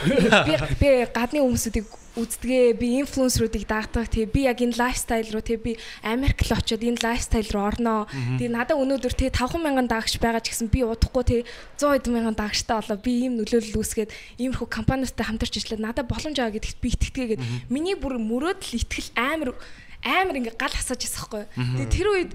би 0.47 0.55
би 0.79 0.89
гадны 1.11 1.43
хүмүүсүүдийг 1.43 1.87
үздэгэ 2.19 2.79
би 2.79 2.99
инфлюенсеруудыг 3.03 3.65
даадаг 3.67 4.11
тэгээ 4.11 4.35
би 4.35 4.41
яг 4.51 4.59
энэ 4.59 4.75
лайфстайл 4.75 5.31
руу 5.31 5.43
тэгээ 5.43 5.63
би 5.63 5.73
Америк 6.03 6.43
л 6.43 6.55
очиод 6.59 6.83
энэ 6.83 7.03
лайфстайл 7.03 7.51
руу 7.55 7.65
орноо 7.71 8.11
тэгээ 8.11 8.51
надад 8.51 8.75
өнөөдөр 8.75 9.15
тэгээ 9.15 9.39
50000 9.39 9.63
мянган 9.63 9.87
даагч 9.87 10.19
байгаа 10.19 10.43
ч 10.43 10.51
гэсэн 10.51 10.67
би 10.67 10.83
удахгүй 10.83 11.47
тэгээ 11.47 11.47
100 11.79 11.95
хэдэн 11.95 12.15
мянган 12.19 12.35
даагчтай 12.35 12.75
болоо 12.75 12.99
би 12.99 13.13
ийм 13.23 13.39
нөлөөлөл 13.39 13.79
үүсгээд 13.79 14.11
иймэрхүү 14.43 14.67
компаниудтай 14.67 15.25
хамтарч 15.31 15.55
ажиллаад 15.63 15.85
надад 15.87 16.11
боломж 16.11 16.35
байгаа 16.35 16.57
гэдэгт 16.59 16.83
би 16.83 16.89
итгэдэг 16.91 17.31
миний 17.71 17.95
бүр 17.95 18.19
мөрөөдөл 18.19 18.83
итгэл 18.83 19.15
амар 19.15 19.55
амар 20.03 20.39
ингээ 20.43 20.59
гал 20.59 20.75
хасаж 20.75 20.99
байгаа 21.07 21.47
байхгүй 21.47 21.87
тэгээ 21.87 21.95
тэр 21.95 22.09
үед 22.11 22.33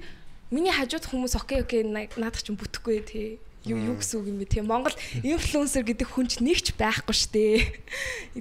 миний 0.53 0.73
хажууд 0.73 1.09
хүмүүс 1.09 1.33
окей 1.41 1.65
окей 1.65 1.81
на- 1.83 2.05
наадах 2.21 2.45
чинь 2.45 2.59
бүтэхгүй 2.61 3.01
тий 3.01 3.29
юу 3.63 3.79
юу 3.79 3.95
гэсэн 3.95 4.19
үг 4.19 4.27
юм 4.27 4.37
бэ 4.43 4.47
тийм 4.51 4.67
Монгол 4.67 4.91
инфлюенсер 5.23 5.87
гэдэг 5.87 6.07
хүн 6.11 6.27
ч 6.27 6.43
нэг 6.43 6.59
ч 6.59 6.75
байхгүй 6.75 7.15
штэ. 7.15 7.63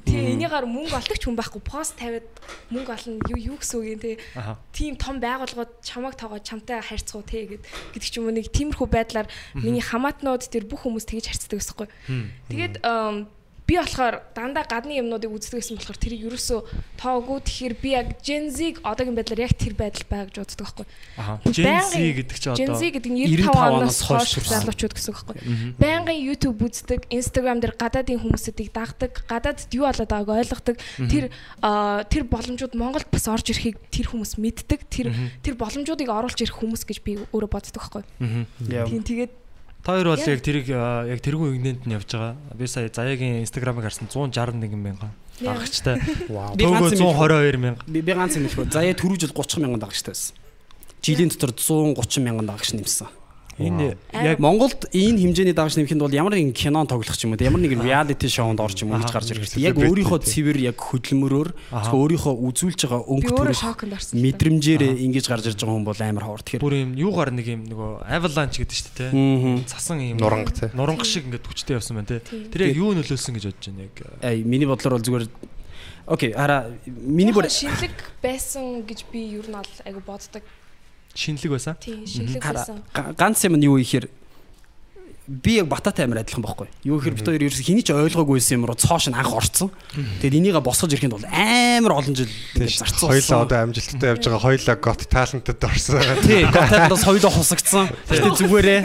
Тийм 0.02 0.34
энийгээр 0.34 0.66
мөнгө 0.66 0.98
олдог 0.98 1.14
ч 1.14 1.30
хүн 1.30 1.38
байхгүй 1.38 1.62
пост 1.62 1.94
тавиад 1.94 2.26
мөнгө 2.74 2.90
олно 2.90 3.22
юу 3.30 3.54
юу 3.54 3.56
гэсэн 3.62 3.78
үг 3.78 3.86
юм. 3.86 4.02
Аха. 4.34 4.58
Тийм 4.74 4.98
том 4.98 5.22
байгууллагууд 5.22 5.78
чамайг 5.86 6.18
тоогоо 6.18 6.42
чамтай 6.42 6.82
харьцуу 6.82 7.22
те 7.22 7.46
гэд 7.46 7.62
гэдэг 7.94 8.10
ч 8.10 8.18
юм 8.18 8.26
уу 8.26 8.34
нэг 8.34 8.50
тиймэрхүү 8.50 8.88
байдлаар 8.90 9.30
миний 9.54 9.78
хамаатнууд 9.82 10.42
тэр 10.42 10.66
бүх 10.66 10.82
хүмүүс 10.90 11.06
тэгж 11.06 11.30
харьцдаг 11.30 11.62
гэсэн 11.62 11.74
байхгүй. 11.78 11.88
Тэгээд 12.50 12.74
би 13.66 13.78
болохоор 13.78 14.20
дандаа 14.34 14.66
гадны 14.66 14.98
юмнуудыг 14.98 15.30
үздэг 15.30 15.62
гэсэн 15.62 15.78
болохоор 15.78 15.98
тэрийг 16.02 16.26
ерөөсөө 16.26 16.60
тоогүй 16.98 17.38
тэгэхээр 17.46 17.74
би 17.78 17.90
яг 17.94 18.08
Gen 18.20 18.50
Z 18.50 18.82
одоогийн 18.82 19.14
байдлаар 19.14 19.46
яг 19.46 19.54
тэр 19.54 19.74
байдал 19.78 20.06
байгаа 20.10 20.26
гэж 20.28 20.36
боддог 20.42 20.60
байхгүй. 20.66 20.86
Аха. 21.16 21.32
Gen 21.46 21.82
Z 21.86 21.94
гэдэг 21.94 22.36
чи 22.42 22.48
Gen 22.58 22.68
одоо 22.68 22.78
Z 22.78 22.82
гэдэг 22.90 23.10
нь 23.14 23.18
95 23.22 23.52
95 23.54 23.78
оноос 23.78 24.00
хойш 24.02 24.30
залуучууд 24.42 24.94
гэсэн 24.98 25.10
үг 25.14 25.18
байхгүй. 25.22 25.36
Байнгын 25.78 26.18
YouTube 26.18 26.58
үздэг, 26.66 27.00
Instagram 27.08 27.58
дээр 27.62 27.74
гадаадын 27.78 28.18
хүмүүсүүдийг 28.18 28.70
дагдаг, 28.74 29.12
гадаадд 29.30 29.70
юу 29.72 29.86
болоод 29.86 30.10
байгааг 30.10 30.38
ойлгодог. 30.42 30.76
Тэр 31.06 31.24
аа, 31.62 32.02
тэр 32.06 32.26
боломжууд 32.26 32.74
Монголд 32.74 33.08
бас 33.14 33.30
орж 33.30 33.54
ирэхийг 33.54 33.78
тэр 33.94 34.10
хүмүүс 34.10 34.36
мэддэг. 34.42 34.80
Тэр 34.90 35.14
тэр 35.40 35.54
боломжуудыг 35.54 36.10
оруулж 36.10 36.38
ирэх 36.42 36.58
хүмүүс 36.58 36.82
гэж 36.82 36.98
би 37.06 37.18
өөрөө 37.30 37.50
боддог 37.50 37.78
байхгүй. 37.78 38.02
Тийм 38.90 39.02
тэгээд 39.06 39.41
Та 39.82 39.92
хоёр 39.98 40.14
бол 40.14 40.22
яг 40.22 40.40
тэрийг 40.46 40.68
яг 40.70 41.20
тэргүй 41.20 41.58
игнэнд 41.58 41.86
нь 41.86 41.94
явж 41.98 42.06
байгаа. 42.14 42.36
Би 42.54 42.66
сая 42.70 42.86
Заяагийн 42.88 43.42
инстаграмыг 43.42 43.82
харсан 43.82 44.06
161 44.06 44.78
мянган 44.78 45.10
Yeah. 45.40 45.56
дагагчтай. 45.56 45.96
Төгөө 46.28 46.92
юм 46.92 47.16
122 47.18 47.58
мянга. 47.58 47.82
Би 47.88 48.12
ганц 48.14 48.36
юм 48.36 48.46
хэлэхгүй. 48.46 48.70
Заяа 48.70 48.94
түрүү 48.94 49.18
жил 49.24 49.32
30 49.34 49.62
мянган 49.64 49.80
дагагчтай 49.82 50.14
байсан. 50.14 50.36
Жилийн 51.02 51.32
дотор 51.32 51.50
130 51.56 52.22
мянган 52.22 52.46
дагагч 52.46 52.70
нэмсэн. 52.76 53.08
Энэ 53.62 53.96
яг 54.12 54.38
Монголд 54.42 54.90
энэ 54.90 55.22
хэмжээний 55.22 55.54
дагагч 55.54 55.78
нэмэхэд 55.78 56.02
бол 56.02 56.10
ямар 56.10 56.34
нэгэн 56.34 56.56
кинон 56.56 56.86
тоглох 56.90 57.14
ч 57.14 57.26
юм 57.26 57.34
уу, 57.34 57.42
ямар 57.42 57.62
нэгэн 57.62 57.82
reality 57.82 58.26
show-нд 58.26 58.58
орж 58.58 58.82
юм 58.82 58.92
уу 58.92 59.00
гэж 59.00 59.12
гарч 59.12 59.28
ирэх. 59.30 59.54
Яг 59.60 59.78
өөрийнхөө 59.78 60.20
цэвэр 60.22 60.58
яг 60.72 60.76
хөдөлмөрөөр 60.80 61.48
өөрийнхөө 61.72 62.34
үзүүлж 62.52 62.80
байгаа 62.86 63.02
би 63.02 63.10
өнгө 63.12 63.30
өөрөө 63.32 63.52
төрөх 63.52 63.62
шокнд 63.62 63.92
орсон. 63.96 64.14
мэдрэмжээр 64.18 64.82
ингэж 65.06 65.24
гарч 65.30 65.44
ирж 65.50 65.58
байгаа 65.62 65.76
хүн 65.78 65.86
бол 65.86 66.00
амар 66.02 66.24
ховор. 66.26 66.42
Тэгэхээр 66.42 66.62
бүр 66.62 66.74
юм 66.82 66.90
юугаар 66.98 67.30
нэг 67.30 67.46
юм 67.46 67.62
нөгөө 67.70 67.90
avalanche 68.08 68.58
гэдэг 68.62 68.76
чинь 68.76 68.96
те. 68.96 69.06
Мгм. 69.14 69.64
Цасан 69.66 69.98
юм 70.02 70.18
Нуранг 70.18 70.50
те. 70.52 70.70
Нуранг 70.74 71.04
шиг 71.06 71.26
ингээд 71.30 71.46
хүчтэй 71.46 71.78
явсан 71.78 72.02
байна. 72.02 72.20
Тийм. 72.20 72.50
Тэр 72.50 72.68
яг 72.68 72.76
юу 72.76 72.92
нөлөөлсөн 72.92 73.34
гэж 73.38 73.44
бодож 73.48 73.66
байна 73.70 73.86
яг. 73.86 73.96
ай 74.22 74.42
миний 74.42 74.66
бодлоор 74.66 74.98
бол 74.98 75.06
зүгээр 75.06 75.26
Окей, 76.06 76.32
ара 76.34 76.66
миний 76.86 77.30
бүр 77.32 77.46
шинэлэг 77.46 77.94
байсан 78.22 78.82
гэж 78.82 79.06
би 79.12 79.38
ер 79.38 79.46
нь 79.46 79.54
бол 79.54 79.74
айгу 79.86 80.02
боддог. 80.02 80.42
Шинэлэг 81.14 81.50
байсан. 81.52 81.74
Тийм 81.80 82.06
шинэлэг 82.06 82.42
байсан. 82.42 82.82
га- 82.92 83.12
ганц 83.16 83.44
юм 83.44 83.56
нь 83.56 83.64
юу 83.66 83.76
ихээр 83.78 84.08
би 85.26 85.58
яг 85.62 85.66
бататай 85.70 86.04
амар 86.06 86.22
адилхан 86.26 86.42
байхгүй. 86.42 86.66
Юу 86.84 86.98
гэхээр 86.98 87.14
бид 87.14 87.26
хоёр 87.30 87.42
ерөөс 87.46 87.62
хэний 87.62 87.84
ч 87.86 87.94
ойлгоогүйсэн 87.94 88.58
юм 88.58 88.66
руу 88.66 88.74
цоош 88.76 89.06
нь 89.08 89.14
анх 89.14 89.30
орцсон. 89.30 89.70
Тэгээд 90.20 90.38
энийгээ 90.42 90.62
босгож 90.66 90.90
ирэхэд 90.92 91.14
бол 91.14 91.26
амар 91.30 91.92
олон 92.02 92.14
жил 92.18 92.26
зарцсан. 92.58 93.06
Хоёлаа 93.08 93.46
одоо 93.46 93.58
амжилттай 93.70 94.08
явж 94.12 94.22
байгаа 94.26 94.42
хоёлаа 94.42 94.76
got 94.82 95.00
talented 95.06 95.62
орсон. 95.62 96.02
Тий, 96.26 96.42
готалдас 96.46 97.02
хоёлоо 97.06 97.30
хусагдсан. 97.30 97.86
Гэтэ 98.10 98.30
зүгээрээ. 98.34 98.80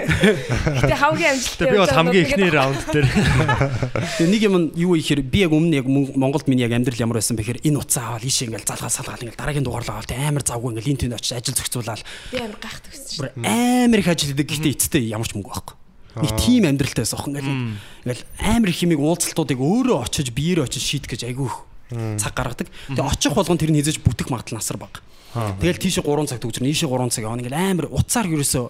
Гэтэ 0.86 0.95
хамгийн 0.95 1.32
амжилттай. 1.34 1.67
Би 1.73 1.78
бол 1.82 1.95
хамгийн 1.97 2.26
эхний 2.30 2.52
раунд 2.54 2.82
дээр 2.93 3.08
Тэгээ 4.17 4.30
нэг 4.30 4.41
юм 4.45 4.56
нь 4.62 4.67
юу 4.78 4.93
ихээр 4.97 5.21
би 5.26 5.41
яг 5.45 5.52
өмнө 5.52 5.82
яг 5.82 5.88
Мон- 5.89 6.13
Монголд 6.15 6.47
миний 6.47 6.63
яг 6.65 6.73
амьдрал 6.78 7.00
ямар 7.02 7.17
байсан 7.17 7.38
бэхээр 7.38 7.65
энэ 7.65 7.78
утсаа 7.82 8.13
аваад 8.13 8.26
ийшээ 8.26 8.47
ингээл 8.54 8.67
залгаа 8.69 8.91
салгаал 8.93 9.21
ингээл 9.26 9.39
дараагийн 9.41 9.65
дугаарлаа 9.65 10.02
аваад 10.06 10.12
амар 10.13 10.43
завгүй 10.45 10.69
ингээл 10.78 10.91
энэ 10.93 11.02
тэнд 11.08 11.15
очиж 11.17 11.32
ажил 11.34 11.58
зохицуулаад 11.58 12.02
би 12.32 12.38
амар 12.38 12.60
гайхдаг 12.62 12.91
гэсэн 12.93 13.17
бүр 13.17 13.30
амар 13.41 14.00
их 14.02 14.08
ажил 14.12 14.30
хийдэг 14.32 14.47
гэхдээ 14.47 14.73
эцэстээ 14.78 15.04
ямар 15.12 15.28
ч 15.28 15.34
мөнгө 15.38 15.50
байхгүй. 15.52 15.76
Нэг 16.22 16.32
тийм 16.40 16.64
амьдралтай 16.66 17.04
байсан 17.06 17.20
охин 17.20 17.34
ингээл 17.38 17.62
ингээл 18.06 18.24
амар 18.42 18.70
их 18.70 18.80
хэмиг 18.82 19.00
уулзалтуудыг 19.00 19.60
өөрөө 19.60 19.98
очиж 20.06 20.34
биеэрээ 20.34 20.66
очиж 20.66 20.84
шийдэх 20.84 21.12
гэж 21.14 21.22
айгүй 21.30 21.50
цаг 22.20 22.34
гаргадаг. 22.36 22.68
Тэгээ 22.92 23.08
очих 23.08 23.34
болгон 23.34 23.58
тэр 23.58 23.72
нь 23.72 23.80
хизэж 23.80 24.04
бүтэх 24.04 24.28
магадлал 24.28 24.60
насар 24.60 24.78
баг. 24.78 25.00
Тэгэл 25.34 25.80
тийшээ 25.80 26.04
3 26.04 26.28
цаг 26.28 26.40
төгжрөн, 26.44 26.68
ийшээ 26.68 26.90
3 26.90 27.14
цаг 27.14 27.24
явна. 27.24 27.42
Ингээл 27.46 27.62
амар 27.62 27.88
уцаар 27.94 28.28
ерөөсөө 28.28 28.66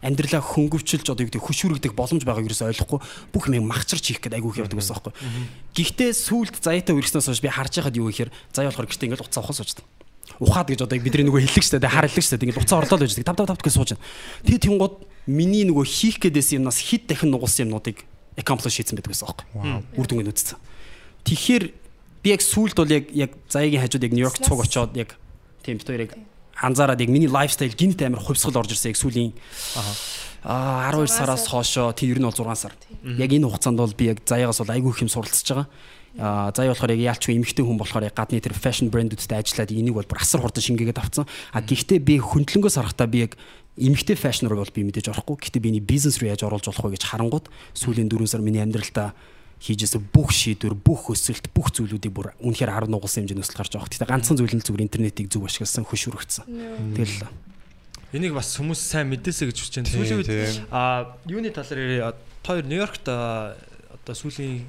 амьдралаа 0.00 0.42
хөнгөвчилж 0.42 1.10
одоо 1.10 1.26
юу 1.26 1.30
гэдэг 1.32 1.42
хөшүүрэгдэх 1.42 1.92
боломж 1.92 2.22
байгааг 2.22 2.46
ерөөсөө 2.46 2.70
ойлгохгүй. 2.70 3.00
Бүх 3.34 3.44
юм 3.50 3.66
махчарч 3.66 4.04
хийх 4.14 4.22
гэдэг 4.22 4.38
айгүй 4.38 4.50
их 4.54 4.60
явдаг 4.62 4.78
байсан 4.78 4.94
байхгүй. 4.94 5.12
Гэхдээ 5.74 6.10
сүүлд 6.14 6.56
заяатаа 6.62 6.94
үргэснээс 6.94 7.26
хойш 7.26 7.42
би 7.42 7.50
харж 7.50 7.82
байхад 7.82 7.98
юу 7.98 8.06
гэхээр 8.06 8.30
заяа 8.54 8.70
болохоор 8.70 8.86
гэртээ 8.86 9.06
ингээл 9.10 9.26
уцаа 9.26 9.42
ухаас 9.42 9.58
суучдаг. 9.58 9.86
Ухаад 10.38 10.70
гэж 10.70 10.86
одоо 10.86 10.98
бидний 11.02 11.26
нөгөө 11.26 11.50
хэллэг 11.50 11.66
штэ 11.66 11.82
хар 11.82 12.06
хэллэг 12.06 12.24
штэ 12.30 12.38
ингээд 12.46 12.62
уцаа 12.62 12.78
орлоо 12.78 12.94
л 12.94 13.02
байж 13.02 13.18
тав 13.18 13.34
тав 13.34 13.48
тав 13.50 13.58
гэж 13.58 13.74
сууж 13.74 13.90
байна. 13.98 14.06
Тэгээ 14.46 14.62
тэнгууд 14.70 14.94
миний 15.28 15.68
нөгөө 15.68 15.84
хийх 15.84 16.16
гээдээс 16.24 16.56
юмнаас 16.56 16.80
хит 16.80 17.04
дахин 17.04 17.28
нугуулсан 17.30 17.68
юмнуудыг 17.68 18.08
accomplish 18.40 18.80
хийсэн 18.80 18.96
байдаг 18.96 19.12
байсан 19.12 19.28
байхгүй. 19.28 19.46
Үр 20.00 20.06
дүнгээ 20.08 20.32
үзсэн. 20.32 20.58
Тэгэхээр 21.28 21.64
би 22.24 22.28
яг 22.32 22.42
сүүлд 22.42 22.76
бол 22.80 22.88
яг 22.88 23.04
яг 23.12 23.30
заяагийн 23.52 23.84
хажууд 23.84 24.06
яг 24.08 24.12
Нью-Йорк 24.16 24.38
цуг 24.40 24.64
очоод 24.64 24.96
яг 24.96 25.20
тийм 25.60 25.76
бид 25.76 25.86
хоёрыг 25.86 26.12
анзаараад 26.56 27.00
яг 27.04 27.10
миний 27.12 27.28
лайфстайл 27.28 27.76
гинт 27.76 28.00
амар 28.02 28.24
хувьсгал 28.24 28.64
орж 28.64 28.72
ирсэн 28.72 28.96
яг 28.96 28.98
сүүлийн 28.98 29.32
аа 29.76 29.92
12 30.44 31.06
6 31.06 31.10
сараас 31.10 31.42
сар. 31.42 31.50
хоошоо 31.50 31.92
тийм 31.92 32.10
ер 32.14 32.18
нь 32.18 32.26
бол 32.26 32.32
6 32.32 32.54
сар. 32.54 32.72
Яг 33.04 33.30
энэ 33.32 33.46
хугацаанд 33.46 33.78
бол 33.78 33.94
би 33.94 34.06
яг 34.12 34.22
заяагаас 34.24 34.62
бол 34.62 34.74
айгүй 34.74 34.90
их 34.94 35.02
юм 35.02 35.10
суралцж 35.10 35.48
байгаа. 35.50 35.66
Аа 36.18 36.50
заяа 36.54 36.72
болохоор 36.72 36.94
яг 36.94 37.18
яалчгүй 37.18 37.34
эмэгтэй 37.38 37.64
хүн 37.66 37.78
болохоор 37.78 38.06
яг 38.06 38.14
гадны 38.14 38.40
тэр 38.40 38.54
fashion 38.54 38.90
brand-үүдтэй 38.90 39.38
ажиллаад 39.38 39.70
энийг 39.74 39.94
бол 39.98 40.06
бүр 40.06 40.22
асар 40.22 40.40
хурдан 40.40 40.62
шингээгээд 40.62 40.98
авцсан. 40.98 41.26
А 41.52 41.60
гэхдээ 41.60 41.98
би 41.98 42.18
хөндлөнгөөс 42.22 42.78
харахтаа 42.78 43.06
би 43.10 43.26
яг 43.26 43.36
эмэгтэй 43.76 44.14
fashion 44.14 44.46
руу 44.46 44.62
бол 44.62 44.74
би 44.74 44.82
мэдээж 44.86 45.10
орохгүй. 45.10 45.36
Гэхдээ 45.42 45.62
би 45.62 45.70
энэ 45.74 45.86
бизнес 45.86 46.18
руу 46.22 46.30
яаж 46.30 46.42
оруулж 46.46 46.70
болох 46.70 46.84
вэ 46.86 46.94
гэж 46.98 47.04
харангууд 47.06 47.46
сүүлийн 47.74 48.10
4 48.10 48.26
сар 48.26 48.42
миний 48.42 48.62
амьдралдаа 48.62 49.14
хийжсэн 49.58 50.02
бүх 50.14 50.30
шийдвэр, 50.30 50.74
бүх 50.78 51.10
өсөлт, 51.10 51.50
бүх 51.50 51.74
зүйлүүдийг 51.74 52.14
бүр 52.14 52.30
үнэхээр 52.38 52.86
10 52.86 52.94
нугалсан 52.94 53.26
хэмжээнд 53.26 53.42
өсөлт 53.42 53.58
гарч 53.58 53.72
байгаа. 53.74 53.90
Гэхдээ 53.90 54.10
ганцхан 54.10 54.38
зүйл 54.38 54.54
нь 54.54 54.62
зүгээр 54.62 54.86
интернетийг 54.86 55.26
зөв 55.34 55.50
ашигласан, 55.50 55.82
хөшүүрэгдсэн. 55.82 56.46
Тэгэл 56.94 57.26
Энийг 58.08 58.32
бас 58.32 58.56
хүмүүс 58.56 58.80
сайн 58.80 59.12
мэдээсэй 59.12 59.52
гэж 59.52 59.58
хүсэж 59.60 59.74
байна. 59.84 59.92
Сүүлийн 59.92 60.18
үед 60.24 60.30
а 60.72 61.12
юуны 61.28 61.52
талаар 61.52 61.80
ярив 61.84 62.16
хоёр 62.40 62.64
Нью-Йоркт 62.64 63.04
одоо 63.04 64.14
сүүлийн 64.16 64.64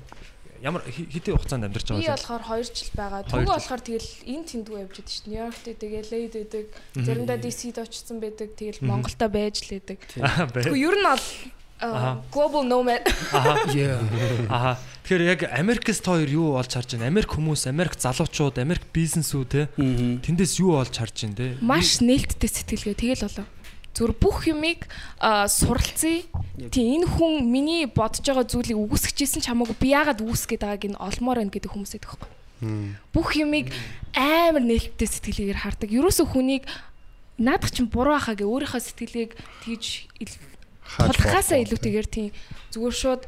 ямар 0.59 0.83
хэдийн 0.83 1.39
хугацаанд 1.39 1.63
амьдарч 1.71 1.87
Би 1.87 2.03
байгаа 2.03 2.19
вэ? 2.19 2.19
болохоор 2.19 2.43
2 2.43 2.75
жил 2.75 2.91
байгаа. 2.99 3.21
Жил. 3.23 3.47
болохоор 3.47 3.79
тэгэл 3.79 4.11
энэ 4.27 4.43
тэндүү 4.43 4.75
явж 4.83 4.91
байдаг 4.99 5.07
шүү 5.07 5.23
дээ. 5.23 5.31
Нью-Йоркт 5.31 5.63
байдаг, 5.71 5.89
LA-д 6.11 6.35
байдаг, 6.35 6.65
заримдаа 6.99 7.37
DC-д 7.39 7.77
очсон 7.79 8.17
байдаг. 8.19 8.49
Тэгэл 8.59 8.83
Монголда 8.83 9.27
байж 9.31 9.55
л 9.63 9.71
байдаг. 9.71 9.99
Тэгвэл 10.59 10.83
ер 10.83 10.95
нь 10.99 11.07
бол 11.07 11.25
global 12.31 12.63
nomad. 12.63 13.01
Yeah. 13.73 13.99
Аха. 14.49 14.77
Тэгэхээр 15.03 15.21
яг 15.25 15.39
Америкс 15.49 15.99
та 16.03 16.11
хоёр 16.13 16.29
юу 16.29 16.47
болж 16.59 16.69
харж 16.73 16.93
байна? 16.99 17.07
Америк 17.09 17.31
хүмүүс, 17.33 17.65
Америк 17.71 17.95
залуучууд, 17.97 18.59
Америк 18.61 18.83
бизнесүүд 18.93 19.47
те 19.49 19.61
тэндээс 19.77 20.59
юу 20.61 20.75
болж 20.77 20.93
харж 20.93 21.25
байна 21.25 21.35
те? 21.39 21.47
Маш 21.63 21.97
нээлттэй 22.03 22.49
сэтгэлгээ 22.51 22.93
тэгэл 22.99 23.25
болоо. 23.25 23.47
Зүр 23.89 24.13
бүх 24.13 24.45
юмыг 24.45 24.85
суралцъя. 25.49 26.21
Тийм 26.69 27.01
энэ 27.01 27.07
хүн 27.09 27.41
миний 27.49 27.89
бодож 27.89 28.21
байгаа 28.21 28.45
зүйлийг 28.45 28.77
үгүйсгэжсэн 28.77 29.41
ч 29.41 29.49
хамаагүй 29.49 29.75
би 29.81 29.89
яагаад 29.97 30.21
үгүйсгээд 30.21 30.61
байгааг 30.61 30.83
нь 30.93 30.99
олмоор 30.99 31.41
байна 31.41 31.49
гэдэг 31.49 31.73
хүмүүс 31.73 31.91
байдаг 31.97 32.09
байхгүй. 32.13 32.31
Бүх 33.15 33.29
юмыг 33.39 33.73
амар 34.13 34.61
нээлттэй 34.61 35.07
сэтгэлгээгээр 35.09 35.63
хардаг. 35.63 35.89
Ерөөсөө 35.89 36.27
хүнийг 36.27 36.63
наадах 37.41 37.71
чинь 37.73 37.89
буруу 37.89 38.13
ахаа 38.13 38.35
гэ 38.37 38.45
өөрийнхөө 38.45 38.77
ил- 40.21 40.37
Хааж 40.39 40.48
тулхаасаа 40.97 41.61
илүүтэйгээр 41.61 42.07
тийм 42.09 42.33
зүгээр 42.73 42.95
шууд 42.97 43.23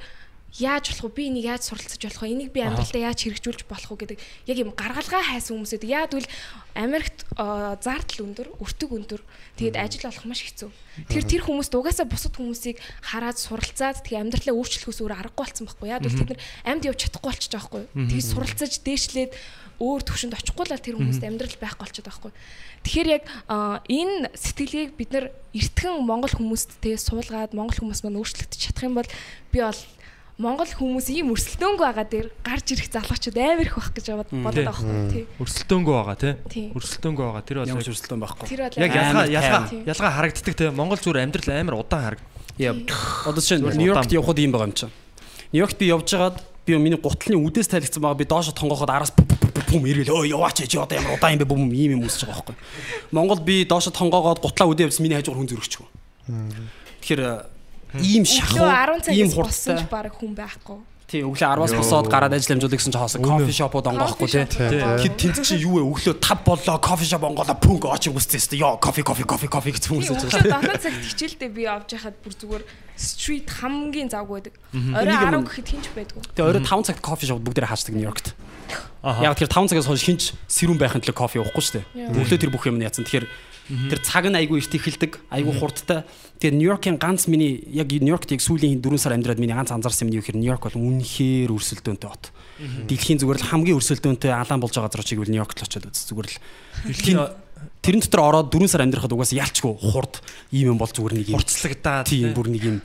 яаж 0.60 0.92
болох 0.92 1.16
вэ? 1.16 1.16
Би 1.16 1.24
энийг 1.32 1.46
яаж 1.48 1.64
суралцаж 1.72 2.02
болох 2.04 2.22
вэ? 2.28 2.34
Энийг 2.36 2.52
би 2.52 2.60
амьдралдаа 2.60 3.08
яаж 3.08 3.24
хэрэгжүүлж 3.24 3.64
болох 3.72 3.92
вэ 3.96 4.00
гэдэг 4.04 4.20
яг 4.52 4.58
юм 4.60 4.76
гаргалгаа 4.76 5.24
хайсан 5.24 5.56
хүмүүс 5.56 5.72
байдаг. 5.80 5.92
Яг 5.96 6.12
тэгвэл 6.12 6.32
Америкт 6.76 7.20
зардал 7.80 8.20
өндөр, 8.28 8.48
өртөг 8.60 8.92
өндөр. 8.92 9.22
Тэгээд 9.56 9.80
ажил 9.80 10.12
олох 10.12 10.26
маш 10.28 10.44
хэцүү. 10.44 10.70
Тэгэхээр 11.08 11.32
тэр 11.32 11.44
хүмүүс 11.48 11.70
дугаасаа 11.72 12.08
бусад 12.08 12.36
хүмүүсийг 12.36 12.84
хараад 13.00 13.40
суралцаад 13.40 14.04
тэгээ 14.04 14.24
амьдралаа 14.28 14.56
өөрчлөхөөс 14.60 15.00
өөр 15.00 15.16
аргагүй 15.16 15.40
болсон 15.40 15.66
байхгүй. 15.72 15.88
Яг 15.88 16.04
тэгвэл 16.04 16.20
тэд 16.20 16.32
нар 16.36 16.42
амьд 16.68 16.84
явж 16.92 17.00
чадахгүй 17.00 17.30
болчих 17.32 17.52
жоохоо 17.52 17.80
байхгүй. 17.88 18.08
Тэгээ 18.12 18.32
суралцаж 18.32 18.74
дээшлээд 18.84 19.32
өөр 19.80 20.02
төвшөнд 20.04 20.36
очихгүй 20.36 20.66
л 20.68 20.76
тэр 20.82 20.98
хүмүүст 21.00 21.24
амьдрал 21.24 21.56
байхгүй 21.62 21.84
болчиход 21.86 22.08
байхгүй. 22.10 22.32
Тэгэхээр 22.82 23.10
яг 23.14 23.26
энэ 23.88 24.34
сэтгэлгээг 24.36 24.92
бид 24.98 25.10
нар 25.14 25.26
эртхэн 25.54 26.02
монгол 26.02 26.34
хүмүүст 26.34 26.82
тэгээ 26.82 27.00
суулгаад 27.00 27.54
монгол 27.54 27.78
хүмүүс 27.78 28.02
маань 28.04 28.20
өөрчлөгдөж 28.20 28.60
чадах 28.60 28.86
юм 28.90 28.98
бол 28.98 29.10
би 29.54 29.60
бол 29.62 29.82
монгол 30.42 30.66
хүмүүс 30.66 31.08
ийм 31.14 31.30
өрсөлдөөнгөө 31.36 31.86
байгаа 31.86 32.08
дээр 32.10 32.28
гарч 32.42 32.74
ирэх 32.74 32.90
залуучууд 32.90 33.38
амар 33.38 33.68
их 33.70 33.78
байх 33.78 33.90
гэж 33.94 34.06
бодод 34.10 34.32
Тий. 34.32 34.42
байгаа 34.42 34.66
байхгүй 34.66 35.02
тий. 35.14 35.24
Өрсөлдөөнгөө 35.38 35.96
байгаа 36.02 36.18
те? 36.18 36.30
Тий. 36.50 36.66
Өрсөлдөөнгөө 36.74 37.26
байгаа. 37.30 37.44
Тэр 37.46 37.58
бол 37.62 37.70
Ямар 37.70 37.90
өрсөлдөөн 37.94 38.22
байхгүй. 38.26 38.46
Яг 38.82 38.92
ялгаа 38.98 39.26
ялгаа 39.30 39.64
ялгаа 39.86 40.12
харагддаг 40.18 40.56
те. 40.58 40.66
Монгол 40.74 40.98
зүгээр 40.98 41.22
амьдрал 41.22 41.50
амар 41.54 41.76
удаан 41.78 42.04
харагд. 42.10 42.26
Яа. 42.58 42.74
Одоо 43.30 43.42
чинь 43.46 43.62
Нью-Йоркт 43.62 44.12
явход 44.18 44.42
юм 44.42 44.52
байгаа 44.52 44.70
юм 44.72 44.74
чинь. 44.74 44.94
Нью-Йоркт 45.54 45.78
би 45.78 45.86
явж 45.94 46.10
байгаад 46.10 46.38
би 46.66 46.78
миний 46.78 46.98
гутлын 46.98 47.38
үдээс 47.38 47.70
тайлгцсан 47.70 48.02
байгаа 48.02 48.18
би 48.18 48.26
доошо 48.26 48.52
тонгоход 48.58 48.90
араас 48.90 49.14
бум 49.72 49.84
ирэл 49.88 50.12
өө 50.12 50.28
яваач 50.36 50.68
чи 50.68 50.78
одоо 50.78 51.00
ямар 51.00 51.16
удаан 51.16 51.34
юм 51.34 51.40
бэ 51.42 51.48
бум 51.48 51.72
ийм 51.72 51.96
юм 51.98 52.04
үсэж 52.06 52.28
байгаа 52.28 52.44
байхгүй. 52.44 52.56
Монгол 53.16 53.40
би 53.40 53.64
доошо 53.66 53.90
тонгоогоод 53.96 54.44
гутлаа 54.44 54.68
үдээ 54.68 54.92
явсан 54.92 55.08
миний 55.08 55.16
хажуугаар 55.18 55.40
хүн 55.40 55.50
зөрөгчгүй. 55.56 55.88
Тэгэхээр 57.02 57.22
ийм 58.04 58.24
шахуу 58.28 58.62
Өглөө 58.68 59.04
10 59.08 59.16
ийм 59.16 59.30
хурдтай 59.32 59.84
баг 59.90 60.14
хүн 60.16 60.36
байхгүй. 60.36 60.80
тий 61.12 61.28
өглөө 61.28 61.44
10-аас 61.44 61.76
босоод 61.76 62.08
гараад 62.08 62.32
ажил 62.32 62.56
амжуулдаг 62.56 62.80
гэсэн 62.80 62.94
чи 62.96 63.00
хаосаа 63.04 63.20
кофе 63.20 63.52
шопод 63.52 63.84
онгоохгүй 63.84 64.28
тий. 64.32 64.48
Хэд 64.48 65.16
тэнцэг 65.20 65.44
чи 65.44 65.60
юу 65.60 65.84
вэ 65.84 65.84
өглөө 65.92 66.16
5 66.24 66.48
боллоо 66.48 66.80
кофе 66.80 67.04
шоп 67.04 67.28
онголоо 67.28 67.52
пүнг 67.60 67.84
очиг 67.92 68.16
үстэй 68.16 68.40
өстэй 68.40 68.64
ёо 68.64 68.80
кофе 68.80 69.04
кофе 69.04 69.28
кофе 69.28 69.52
кофе 69.52 69.76
гэж 69.76 69.92
хүмүүс 69.92 70.08
Тийм 70.08 70.16
гэж 70.16 70.24
өглөө 70.32 70.56
дотоод 70.56 70.80
цагт 70.88 71.04
хичээлдээ 71.12 71.52
би 71.52 71.62
явж 71.68 71.92
байхад 71.92 72.16
бүр 72.24 72.32
зүгээр 72.40 72.64
стрит 72.96 73.50
хамгийн 73.52 74.08
завгүй 74.08 74.40
байдаг. 74.40 74.56
Орой 74.72 75.12
Энийг 75.12 75.20
10 75.20 75.36
юм- 75.36 75.48
гэхэд 75.52 75.68
хинч 75.68 75.86
байдгүй. 75.92 76.22
Тэгээ 76.32 76.48
орой 76.48 76.64
5 76.64 76.88
цагт 76.88 77.02
кофе 77.04 77.26
шоп 77.28 77.44
бүгдээр 77.44 77.68
хаачдаг 77.68 77.92
Нью-Йоркт. 78.00 78.28
Яг 79.02 79.38
тэр 79.38 79.50
5 79.50 79.74
цагаас 79.74 79.90
хойш 79.90 80.06
хинч 80.06 80.24
сэрүүн 80.46 80.78
байхын 80.78 81.02
төлөө 81.02 81.18
кофе 81.18 81.42
уухгүй 81.42 81.64
шүү 81.66 81.76
дээ. 81.82 82.14
Өглөө 82.22 82.38
тэр 82.38 82.54
бүх 82.54 82.70
юм 82.70 82.78
нь 82.78 82.86
яцсан. 82.86 83.02
Тэгэхээр 83.02 83.26
тэр 83.90 84.00
цаг 84.06 84.30
нь 84.30 84.38
айгүй 84.38 84.62
ихт 84.62 84.78
эхэлдэг, 84.78 85.18
айгүй 85.32 85.54
хурдтай. 85.58 86.06
Тэгээ 86.38 86.58
Нью-Йоркийн 86.60 86.98
ганц 87.02 87.26
миний 87.26 87.66
яг 87.74 87.90
Нью-Йоркт 87.90 88.30
яг 88.30 88.42
сүүлийн 88.46 88.78
4 88.78 89.02
сар 89.02 89.18
амьдраад 89.18 89.42
миний 89.42 89.58
ганц 89.58 89.74
анзаарсан 89.74 90.06
юм 90.06 90.10
нь 90.12 90.16
юу 90.20 90.24
гэхээр 90.26 90.38
Нью-Йорк 90.38 90.64
бол 90.70 90.78
үнэхээр 90.78 91.50
өрсөлдөөнтэй 91.50 92.10
бот. 92.10 92.30
Дэлхийн 92.62 93.22
зүгээр 93.22 93.40
л 93.42 93.50
хамгийн 93.50 93.78
өрсөлдөөнтэй 93.80 94.32
алаан 94.34 94.62
болж 94.62 94.76
байгаа 94.76 94.92
газар 94.92 95.06
чиг 95.06 95.22
бол 95.22 95.32
Нью-Йорк 95.34 95.54
л 95.56 95.66
очиод 95.66 95.88
үз. 95.90 96.02
Зүгээр 96.10 96.30
л 96.30 96.38
дэлхийн 96.90 97.20
тэрэн 97.82 98.02
дотор 98.06 98.22
ороод 98.22 98.54
4 98.54 98.70
сар 98.70 98.82
амьдрахад 98.86 99.14
угаасаа 99.14 99.42
ялчгүй 99.46 99.74
хурд 99.82 100.22
ийм 100.54 100.76
юм 100.76 100.78
бол 100.82 100.90
зүгээр 100.90 101.14
нэг 101.18 101.28
юм 101.30 101.38
Хурцлагдаад. 101.42 102.06
Тийм 102.10 102.34
бүр 102.34 102.50
нэг 102.54 102.64
юм 102.66 102.78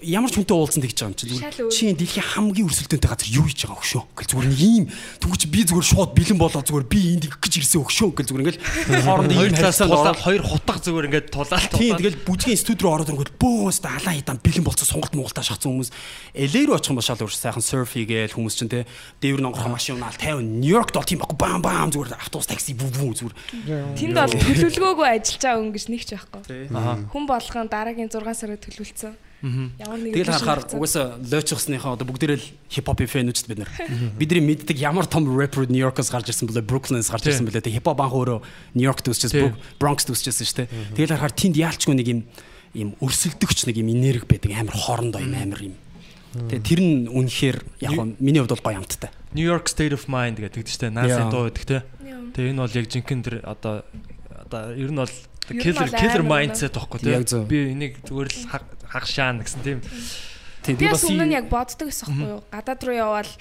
ямар 0.00 0.32
ч 0.32 0.40
хүнтэй 0.40 0.56
уулзсан 0.56 0.80
тэгж 0.80 1.04
байгаа 1.04 1.12
юм 1.12 1.16
чи 1.20 1.26
зүгээр. 1.28 1.68
Чи 1.68 1.92
дэлхийн 1.92 2.24
хамгийн 2.32 2.64
өрсөлдөөнтэй 2.64 3.10
газар 3.12 3.28
юу 3.28 3.44
хийж 3.44 3.60
байгаа 3.68 3.76
өгшөө 3.76 4.02
гэл 4.16 4.30
зүгээр 4.32 4.48
нэг 4.48 4.60
ийм 4.64 4.84
түгч 5.20 5.40
би 5.52 5.60
зүгээр 5.68 5.84
шууд 5.92 6.10
бэлэн 6.16 6.38
болоо 6.40 6.62
зүгээр 6.64 6.86
би 6.88 7.00
энд 7.12 7.24
их 7.28 7.36
гэж 7.36 7.52
ирсэн 7.60 7.84
өгшөө 7.84 8.08
гэл 8.16 8.28
зүгээр 8.32 8.44
ингээл 8.56 8.64
хоорондоо 9.04 9.36
Хоёр 9.36 9.52
талаас 9.52 9.80
ороод 9.84 10.16
хоёр 10.24 10.42
хутга 10.48 10.80
зүгээр 10.80 11.08
ингээд 11.12 11.28
тулаал 11.28 11.68
Тийм 11.76 11.92
тэгэл 12.00 12.24
бүжгийн 12.24 12.56
студи 12.56 12.80
руу 12.80 12.92
ороод 12.96 13.08
ирэнгүүт 13.12 13.36
бөөс 13.36 13.78
та 13.84 13.92
алаан 14.00 14.16
хитан 14.16 14.40
бэлэн 14.40 14.64
болцсон 14.64 14.88
сонголт 14.88 15.12
монголтаа 15.12 15.44
шатсан 15.44 15.68
хүмүүс. 15.76 15.92
LA 16.40 16.60
руу 16.64 16.76
очих 16.80 16.88
юм 16.88 16.96
бол 16.96 17.04
шал 17.04 17.20
өөр 17.20 17.36
сайхан 17.36 17.60
серф 17.60 17.92
хийгээл 17.92 18.32
хүмүүс 18.32 18.56
чинь 18.56 18.72
те 18.72 18.88
дээвэр 19.20 19.44
нонгорхоо 19.44 19.76
машин 19.76 20.00
унаал 20.00 20.16
50 20.16 20.40
Нью-Йоркт 20.40 20.96
бол 20.96 21.04
тийм 21.04 21.20
байхгүй 21.20 21.36
баам 21.36 21.60
баам 21.60 21.92
зүгээр 21.92 22.16
автобус 22.16 22.48
такси 22.48 22.72
бүү 22.72 22.90
бүү 22.96 23.12
зүгээр. 23.20 23.36
Тэнд 24.00 24.16
бол 24.16 24.32
төлөвлөгөөгөө 24.40 25.08
ажиллаж 25.20 25.42
байгаа 25.44 25.60
хүн 25.60 25.72
гэж 25.76 25.84
нэг 25.92 26.02
ч 26.08 26.10
байхгүй. 26.16 26.40
Хүн 27.12 27.24
болгон 27.28 27.68
дараагийн 27.68 28.08
6 28.08 28.24
сараа 28.32 28.56
төлөвлөсөн. 28.56 29.12
Ямар 29.42 29.98
нэг 29.98 30.14
Тэгэл 30.14 30.38
харахаар 30.38 30.62
угаасаа 30.70 31.18
лойчсныхаа 31.18 31.98
одоо 31.98 32.06
бүгдээрээ 32.06 32.38
л 32.38 32.46
хипхопын 32.70 33.10
фэнүүд 33.10 33.50
бид 33.50 33.58
нар. 33.58 33.70
Бидний 34.14 34.38
мэддэг 34.38 34.78
ямар 34.78 35.10
том 35.10 35.26
рэпер 35.26 35.66
Нью-Йоркоос 35.66 36.14
гарч 36.14 36.30
ирсэн 36.30 36.46
бэлээ 36.46 36.62
Бруклинээс 36.62 37.10
гарч 37.10 37.26
ирсэн 37.26 37.50
бэлээ. 37.50 37.66
Тэ 37.66 37.74
хипхоп 37.74 37.98
анх 37.98 38.14
өөрөө 38.14 38.38
Нью-Йоркт 38.78 39.10
үсчихсэн, 39.10 39.58
Бронкс 39.82 40.06
үсчихсэн 40.06 40.46
шүү 40.46 40.58
дээ. 40.62 40.70
Тэгэл 40.94 41.18
харахаар 41.18 41.34
тэнд 41.34 41.58
яалчгүй 41.58 41.94
нэг 41.98 42.06
юм 42.06 42.20
юм 42.72 42.94
өрсөлдөгч 43.02 43.66
нэг 43.66 43.82
юм 43.82 43.90
энерги 43.90 44.30
байдаг 44.30 44.54
амар 44.54 44.76
хоорондоо 44.78 45.20
юм 45.20 45.34
амар 45.34 45.60
юм. 45.60 45.74
Тэгээ 46.32 46.62
тэр 46.64 46.80
нь 46.80 47.10
үнэхээр 47.10 47.58
яг 47.84 47.98
нь 47.98 48.16
миний 48.22 48.40
хувьд 48.40 48.56
бол 48.56 48.72
гоё 48.72 48.80
амттай. 48.80 49.12
New 49.34 49.44
York 49.44 49.68
State 49.68 49.92
of 49.92 50.08
Mind 50.08 50.40
гэдэг 50.40 50.64
чинь 50.64 50.80
тэ 50.80 50.94
NASA 50.94 51.28
дуу 51.28 51.50
гэдэг 51.52 51.64
те. 51.68 51.84
Тэгээ 52.32 52.56
энэ 52.56 52.62
бол 52.64 52.78
яг 52.78 52.86
жинхэнэ 52.88 53.24
тэр 53.26 53.36
одоо 53.44 53.84
одоо 54.30 54.72
ер 54.72 54.88
нь 54.88 54.96
бол 54.96 55.12
killer 55.52 55.88
killer 55.92 56.24
mindset 56.24 56.72
Яг 57.04 57.28
те. 57.28 57.44
Би 57.44 57.76
энийг 57.76 58.00
зүгээр 58.08 58.28
л 58.32 58.48
хаг- 58.92 59.08
хагшаана 59.08 59.40
гэсэн 59.42 59.60
тийм. 59.64 59.80
Тийм 60.62 60.76
Би 60.76 60.86
бас 60.92 61.02
өмнө 61.08 61.26
нь 61.26 61.34
яг 61.34 61.48
боддог 61.48 61.88
гэсэн 61.88 62.06
байхгүй 62.12 62.28
юу? 62.36 62.42
Гадаад 62.52 62.80
руу 62.84 62.94
явбал 62.94 63.32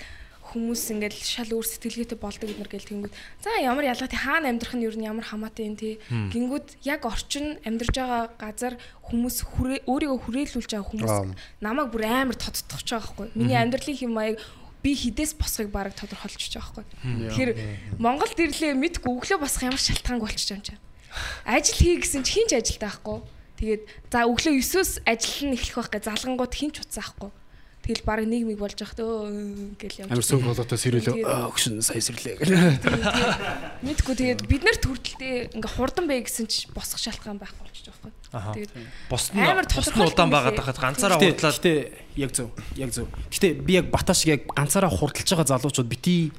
хүмүүс 0.51 0.81
ингээл 0.91 1.15
шал 1.23 1.47
өөр 1.55 1.63
сэтгэлгээтэй 1.63 2.19
болдог 2.19 2.49
гэднэр 2.51 2.67
гэл 2.67 2.89
тэнгүүд. 2.89 3.13
За 3.39 3.55
ямар 3.63 3.87
ялгаатай 3.87 4.19
хаана 4.19 4.51
амьдрах 4.51 4.75
нь 4.75 4.83
ер 4.83 4.95
нь 4.99 5.07
ямар 5.07 5.23
хамаатай 5.23 5.63
юм 5.69 5.75
тий. 5.79 5.95
Гингүүд 6.11 6.81
яг 6.83 7.05
орчин 7.07 7.55
амьдарч 7.63 7.95
байгаа 7.95 8.35
газар 8.35 8.75
хүмүүс 9.05 9.47
өөрийгөө 9.87 10.19
хүрээлүүлж 10.27 10.71
байгаа 10.75 10.89
хүмүүс 10.91 11.15
намайг 11.63 11.87
бүр 11.95 12.03
амар 12.03 12.35
тодтогч 12.35 12.83
байгаа 12.83 12.99
байхгүй. 12.99 13.27
Миний 13.37 13.55
амьдралын 13.55 13.95
хэм 13.95 14.11
маяг 14.11 14.35
би 14.83 14.91
хідээс 14.91 15.39
босхыг 15.39 15.71
баг 15.71 15.95
тодорхойлчихж 15.95 16.57
байгаа 16.59 16.83
байхгүй. 16.83 16.85
Тэгэхээр 17.31 17.51
Монгол 18.01 18.33
дэрлээ 18.35 18.75
мэдгүй 18.75 19.07
өглөө 19.23 19.39
босох 19.39 19.63
ямар 19.63 19.79
шалтгаангүй 19.79 20.25
болчих 20.27 20.51
юм 20.51 20.65
чинь. 20.67 20.81
Ажил 21.47 21.79
хий 21.79 21.95
гэсэн 21.95 22.27
чи 22.27 22.43
хинч 22.43 22.51
ажилтаа 22.59 22.91
байхгүй. 22.91 23.23
Тэгээд 23.61 23.83
за 24.09 24.25
өглөө 24.25 24.57
9-өөс 24.57 24.91
ажил 25.05 25.45
нь 25.45 25.55
эхлэх 25.55 25.77
байх 25.77 25.89
гэж 25.93 26.03
залгангууд 26.09 26.53
хинч 26.57 26.81
утсаа 26.81 27.05
байхгүй. 27.05 27.29
Тэгэл 27.81 28.05
баг 28.05 28.21
нийгмиг 28.29 28.57
болж 28.61 28.77
явах 28.77 28.93
төө 28.93 29.77
гэл 29.77 30.05
явж. 30.05 30.09
амар 30.13 30.21
сөнг 30.25 30.45
болоотой 30.45 30.77
Тэгээд- 30.77 31.49
өгшин 31.49 31.81
сая 31.81 31.97
сэрлээ. 32.01 32.37
Мэдгүй 33.81 34.13
тэгээд 34.21 34.41
бид 34.45 34.61
нар 34.61 34.77
төрөлтөө 34.77 35.57
ингээ 35.57 35.71
хурдан 35.77 36.05
бай 36.05 36.21
гэсэн 36.21 36.45
чи 36.45 36.69
босох 36.73 37.01
шалтгаан 37.01 37.41
байхгүй 37.41 37.65
болчих 37.65 37.89
жоохгүй. 37.89 38.11
Тэгээд 38.29 38.71
Бос 39.09 39.33
нь 39.33 39.41
Амар 39.41 39.65
тодорхойлт 39.65 40.13
удаан 40.13 40.29
юм 40.29 40.33
байгаад 40.37 40.57
хахад 40.61 40.77
ганцаараа 40.77 41.17
хурдлаад 41.17 41.57
гэтэ 41.57 41.73
яг 42.21 42.31
зөв 42.37 42.49
яг 42.77 42.89
зөв. 42.93 43.09
Гэтэ 43.33 43.65
би 43.65 43.73
яг 43.81 43.89
Баташ 43.89 44.25
шиг 44.25 44.29
яг 44.29 44.41
ганцаараа 44.53 44.93
хурдлж 44.93 45.25
байгаа 45.25 45.49
залуучууд 45.49 45.89
бити 45.89 46.29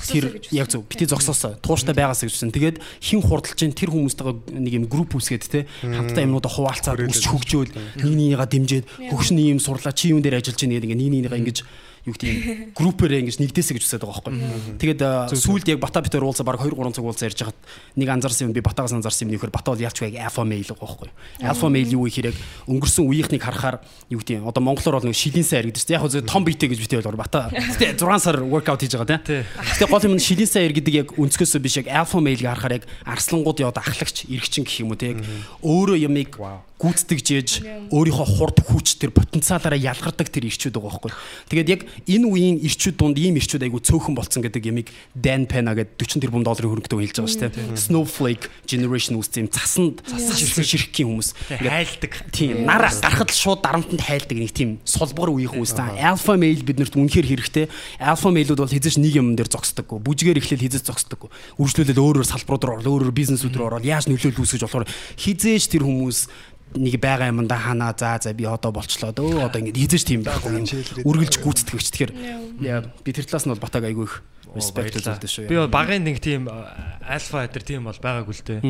тэр 0.00 0.24
гэж 0.38 0.44
яг 0.52 0.68
зөв. 0.72 0.86
бити 0.88 1.04
зогсоосоо 1.04 1.60
тууштай 1.60 1.92
байгаасаа 1.92 2.28
гэж 2.28 2.34
үсэн. 2.34 2.54
Тэгээд 2.54 2.76
хин 3.00 3.20
хурдалж 3.20 3.58
чинь 3.58 3.76
тэр 3.76 3.92
хүмүүстэйгээ 3.92 4.56
нэг 4.56 4.72
юм 4.72 4.84
групп 4.88 5.16
үсгээд 5.18 5.44
те 5.44 5.66
хамтдаа 5.82 6.24
юмнуудаа 6.24 6.52
хуваалцаад 6.52 7.04
үсч 7.04 7.24
хөгжөөл 7.28 7.72
нэг 7.72 8.04
нэгнийгаа 8.04 8.48
дэмжиж 8.48 8.84
хөгшин 9.12 9.38
юм 9.42 9.60
сурлаа 9.60 9.92
чи 9.92 10.12
юун 10.12 10.24
дээр 10.24 10.40
ажиллаж 10.40 10.58
байна 10.60 10.80
гэдэг 10.80 10.88
ингээ 10.88 11.00
нэг 11.00 11.10
нэгнийгаа 11.12 11.40
ингэж 11.40 11.58
юу 12.02 12.14
гэдэг 12.18 12.28
юм 12.30 12.74
группээрээ 12.74 13.22
ингэж 13.22 13.38
нэгдээсэ 13.38 13.78
гэж 13.78 13.84
үсээд 13.86 14.02
байгаа 14.02 14.26
байхгүй. 14.26 14.78
Тэгээд 14.82 15.00
сүүлд 15.38 15.66
яг 15.70 15.78
бата 15.78 16.02
битэр 16.02 16.26
уулзаа 16.26 16.42
баг 16.42 16.58
2 16.58 16.74
3 16.74 16.98
цаг 16.98 17.06
уулзаа 17.06 17.30
ярьж 17.30 17.38
хахад 17.38 17.58
нэг 17.94 18.08
анзаарсан 18.10 18.50
юм 18.50 18.54
би 18.54 18.58
батагаас 18.58 18.90
анзаарсан 18.90 19.30
юм 19.30 19.38
нөхөр 19.38 19.54
бата 19.54 19.70
бол 19.70 19.78
ялч 19.78 20.02
байг 20.02 20.18
альфа 20.18 20.42
мейл 20.42 20.66
байгаа 20.66 20.82
байхгүй. 20.82 21.10
Альфа 21.46 21.70
мейл 21.70 21.94
юу 21.94 22.10
ихэрэг 22.10 22.34
өнгөрсөн 22.66 23.06
үеийнхнийг 23.06 23.42
харахаар 23.46 23.78
юу 24.10 24.18
гэдэг 24.18 24.42
одоо 24.42 24.62
монголоор 24.66 24.98
бол 24.98 25.06
нэг 25.06 25.14
шилийн 25.14 25.46
сай 25.46 25.62
гэдэг 25.62 25.78
чинь 25.78 25.94
яг 25.94 26.02
хөө 26.02 26.26
том 26.26 26.42
битэ 26.42 26.66
гэж 26.66 26.78
битээ 26.82 27.06
бол 27.06 27.22
бата. 27.22 27.54
Гэтэ 27.54 27.94
6 28.02 28.18
сар 28.18 28.42
воркаут 28.42 28.82
хийж 28.82 28.98
байгаа 28.98 29.22
тийм. 29.22 29.46
Гэтэ 29.46 29.86
гол 29.86 30.06
юм 30.10 30.18
нь 30.18 30.26
шилийн 30.26 30.50
сай 30.50 30.66
гэдэг 30.74 30.94
яг 31.06 31.08
өнцгөөсөө 31.14 31.60
биш 31.62 31.78
яг 31.78 31.86
альфа 31.86 32.18
мейлийг 32.18 32.50
харахаар 32.50 32.82
яг 32.82 32.84
арслангууд 33.06 33.62
яваад 33.62 33.78
ахлагч 33.78 34.26
эргчин 34.26 34.66
гэх 34.66 34.82
юм 34.82 34.90
уу 34.90 34.98
тийм. 34.98 35.22
Өөрөө 35.62 36.02
ямыг 36.02 36.34
гүйцэтгэж 36.82 37.26
ээж 37.38 37.50
өөрийнхөө 37.94 38.26
хурд 38.26 38.58
хүч 38.66 38.98
тэр 38.98 39.14
потенциалаараа 39.14 39.78
ялгардаг 39.78 40.26
тэр 40.26 40.50
ирчүүд 40.50 40.74
байгаа 40.74 40.98
байхгүй. 40.98 41.12
Тэгээд 41.54 41.68
яг 41.70 41.80
энэ 42.10 42.26
үеийн 42.26 42.56
ирчүүд 42.66 42.96
дунд 42.98 43.16
ийм 43.22 43.38
ирчүүд 43.38 43.62
айгу 43.70 43.78
цөөхөн 43.78 44.18
болцсон 44.18 44.42
гэдэг 44.42 44.66
ямиг 44.66 44.90
Dan 45.14 45.46
Pena 45.46 45.78
гэдэг 45.78 45.94
40 45.94 46.26
тэрбум 46.26 46.42
долларын 46.42 46.82
хөрөнгөтэй 46.82 46.98
хэлж 47.06 47.16
байгаа 47.22 47.30
шүү 47.30 47.42
дээ. 47.54 47.78
Snowflake 47.78 48.50
generation 48.66 49.14
үстэй 49.22 49.46
юм 49.46 49.50
цасанд 49.54 50.02
цасан 50.02 50.66
ширхгийн 50.66 51.06
хүмүүс. 51.06 51.30
хайлдаг. 51.62 52.12
Тийм 52.34 52.66
нараас 52.66 52.98
гарахад 52.98 53.30
шууд 53.30 53.62
дарамтанд 53.62 54.02
хайлдаг 54.02 54.38
нэг 54.38 54.50
тийм 54.50 54.82
солбогор 54.82 55.30
үеийн 55.30 55.54
хүмүүс 55.54 55.72
та. 55.78 55.94
Alpha 55.94 56.34
male 56.34 56.62
биднэрт 56.66 56.98
үнэхээр 56.98 57.26
хэрэгтэй. 57.30 57.66
Alpha 58.02 58.34
male-ууд 58.34 58.58
бол 58.58 58.74
хизэж 58.74 58.98
нэг 58.98 59.22
юм 59.22 59.34
дээр 59.38 59.50
зогсдоггүй. 59.52 59.98
Бүжгээр 60.02 60.40
эхлэл 60.40 60.64
хизэж 60.66 60.88
зогсдоггүй. 60.90 61.30
Үржлүүлэл 61.62 62.02
өөрөөр 62.02 62.26
салбарууд 62.26 62.64
руу 62.64 62.74
орол, 62.80 62.90
өөрөөр 63.06 63.14
бизнесүүд 63.14 63.54
рүү 63.56 63.66
орол, 63.68 63.86
яаж 63.86 64.08
нөлөөлөл 64.08 64.42
үүсгэж 64.42 64.62
болохоор 64.66 64.88
хизээж 65.18 65.64
тэр 65.70 65.86
хүмүүс 65.86 66.18
нэг 66.76 66.94
байгаа 67.00 67.32
юмдаа 67.32 67.58
ханаа 67.58 67.92
за 67.96 68.18
за 68.22 68.32
би 68.32 68.44
одоо 68.44 68.72
болчлоо 68.72 69.12
дөө 69.12 69.48
одоо 69.48 69.60
ингэ 69.60 69.76
хийж 69.76 70.04
тийм 70.04 70.22
байхгүй 70.24 70.62
юм. 70.62 70.66
Үргэлж 71.04 71.42
гүйцэтгэгч 71.42 71.88
тэгэхээр 71.92 72.12
би 73.04 73.10
тэр 73.12 73.26
талаас 73.28 73.46
нь 73.46 73.52
бол 73.52 73.64
батаг 73.64 73.84
айгүй 73.84 74.06
их 74.08 74.22
респект 74.56 75.00
үзүүлдэг 75.00 75.30
шүү. 75.30 75.48
Би 75.48 75.56
багын 75.68 76.04
нэг 76.04 76.20
тийм 76.20 76.48
альфа 76.48 77.44
хэтэр 77.44 77.64
тийм 77.64 77.88
бол 77.88 77.96
байгаагүй 77.96 78.34
л 78.36 78.44
дээ. 78.44 78.60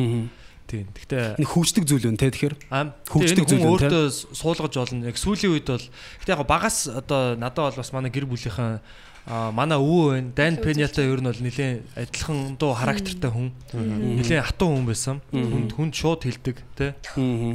Тийм. 0.63 0.87
Гэхдээ 0.95 1.43
нэг 1.43 1.49
хөгждөг 1.51 1.83
зүйл 1.83 2.07
үн 2.07 2.15
те 2.15 2.31
тэгэхээр. 2.31 2.55
Хөгждөг 3.11 3.45
зүйл 3.51 3.67
өөртөө 3.67 4.03
суулгаж 4.31 4.73
болно 4.79 5.11
яг 5.11 5.19
сүүлийн 5.19 5.51
үед 5.59 5.67
бол 5.67 5.83
гэхдээ 6.23 6.33
яг 6.39 6.47
багаас 6.47 6.87
одоо 6.87 7.35
надад 7.35 7.75
бол 7.75 7.79
бас 7.83 7.91
манай 7.91 8.11
гэр 8.15 8.25
бүлийнхэн 8.31 8.79
А 9.25 9.51
манай 9.55 9.79
өвөө 9.79 10.07
байна. 10.11 10.31
Dan 10.35 10.59
Peñata 10.59 10.99
ер 10.99 11.23
нь 11.23 11.29
бол 11.31 11.39
нэлээд 11.39 11.95
адилхан 11.95 12.59
дуу 12.59 12.75
характертай 12.75 13.31
хүн. 13.31 13.55
Нэлээд 13.71 14.43
хатуу 14.43 14.75
хүн 14.75 14.83
байсан. 14.83 15.21
Хүнд 15.31 15.71
хүнд 15.71 15.93
шууд 15.95 16.27
хилдэг, 16.27 16.59
тэ. 16.75 16.91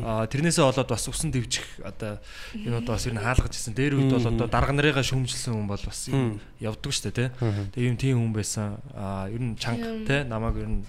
А 0.00 0.24
тэрнээсээ 0.24 0.64
болоод 0.64 0.88
бас 0.88 1.04
усан 1.12 1.28
дэвжих 1.28 1.84
одоо 1.84 2.24
энэ 2.56 2.80
одоо 2.80 2.96
бас 2.96 3.04
ер 3.04 3.12
нь 3.12 3.20
хаалгаж 3.20 3.52
ирсэн. 3.52 3.76
Дээр 3.76 4.00
үед 4.00 4.16
бол 4.16 4.32
одоо 4.32 4.48
дарга 4.48 4.72
нарыгаа 4.72 5.04
шүмжилсэн 5.04 5.52
хүн 5.52 5.68
бол 5.68 5.84
бас 5.84 6.08
явдаг 6.56 6.92
штэ, 6.96 7.12
тэ. 7.12 7.36
Тэгээ 7.76 7.88
юм 7.92 8.00
тийм 8.00 8.16
хүн 8.16 8.32
байсан. 8.32 8.80
А 8.96 9.28
ер 9.28 9.40
нь 9.44 9.52
чанга, 9.60 9.92
тэ. 10.08 10.24
Намайг 10.24 10.56
ер 10.56 10.72
нь 10.72 10.88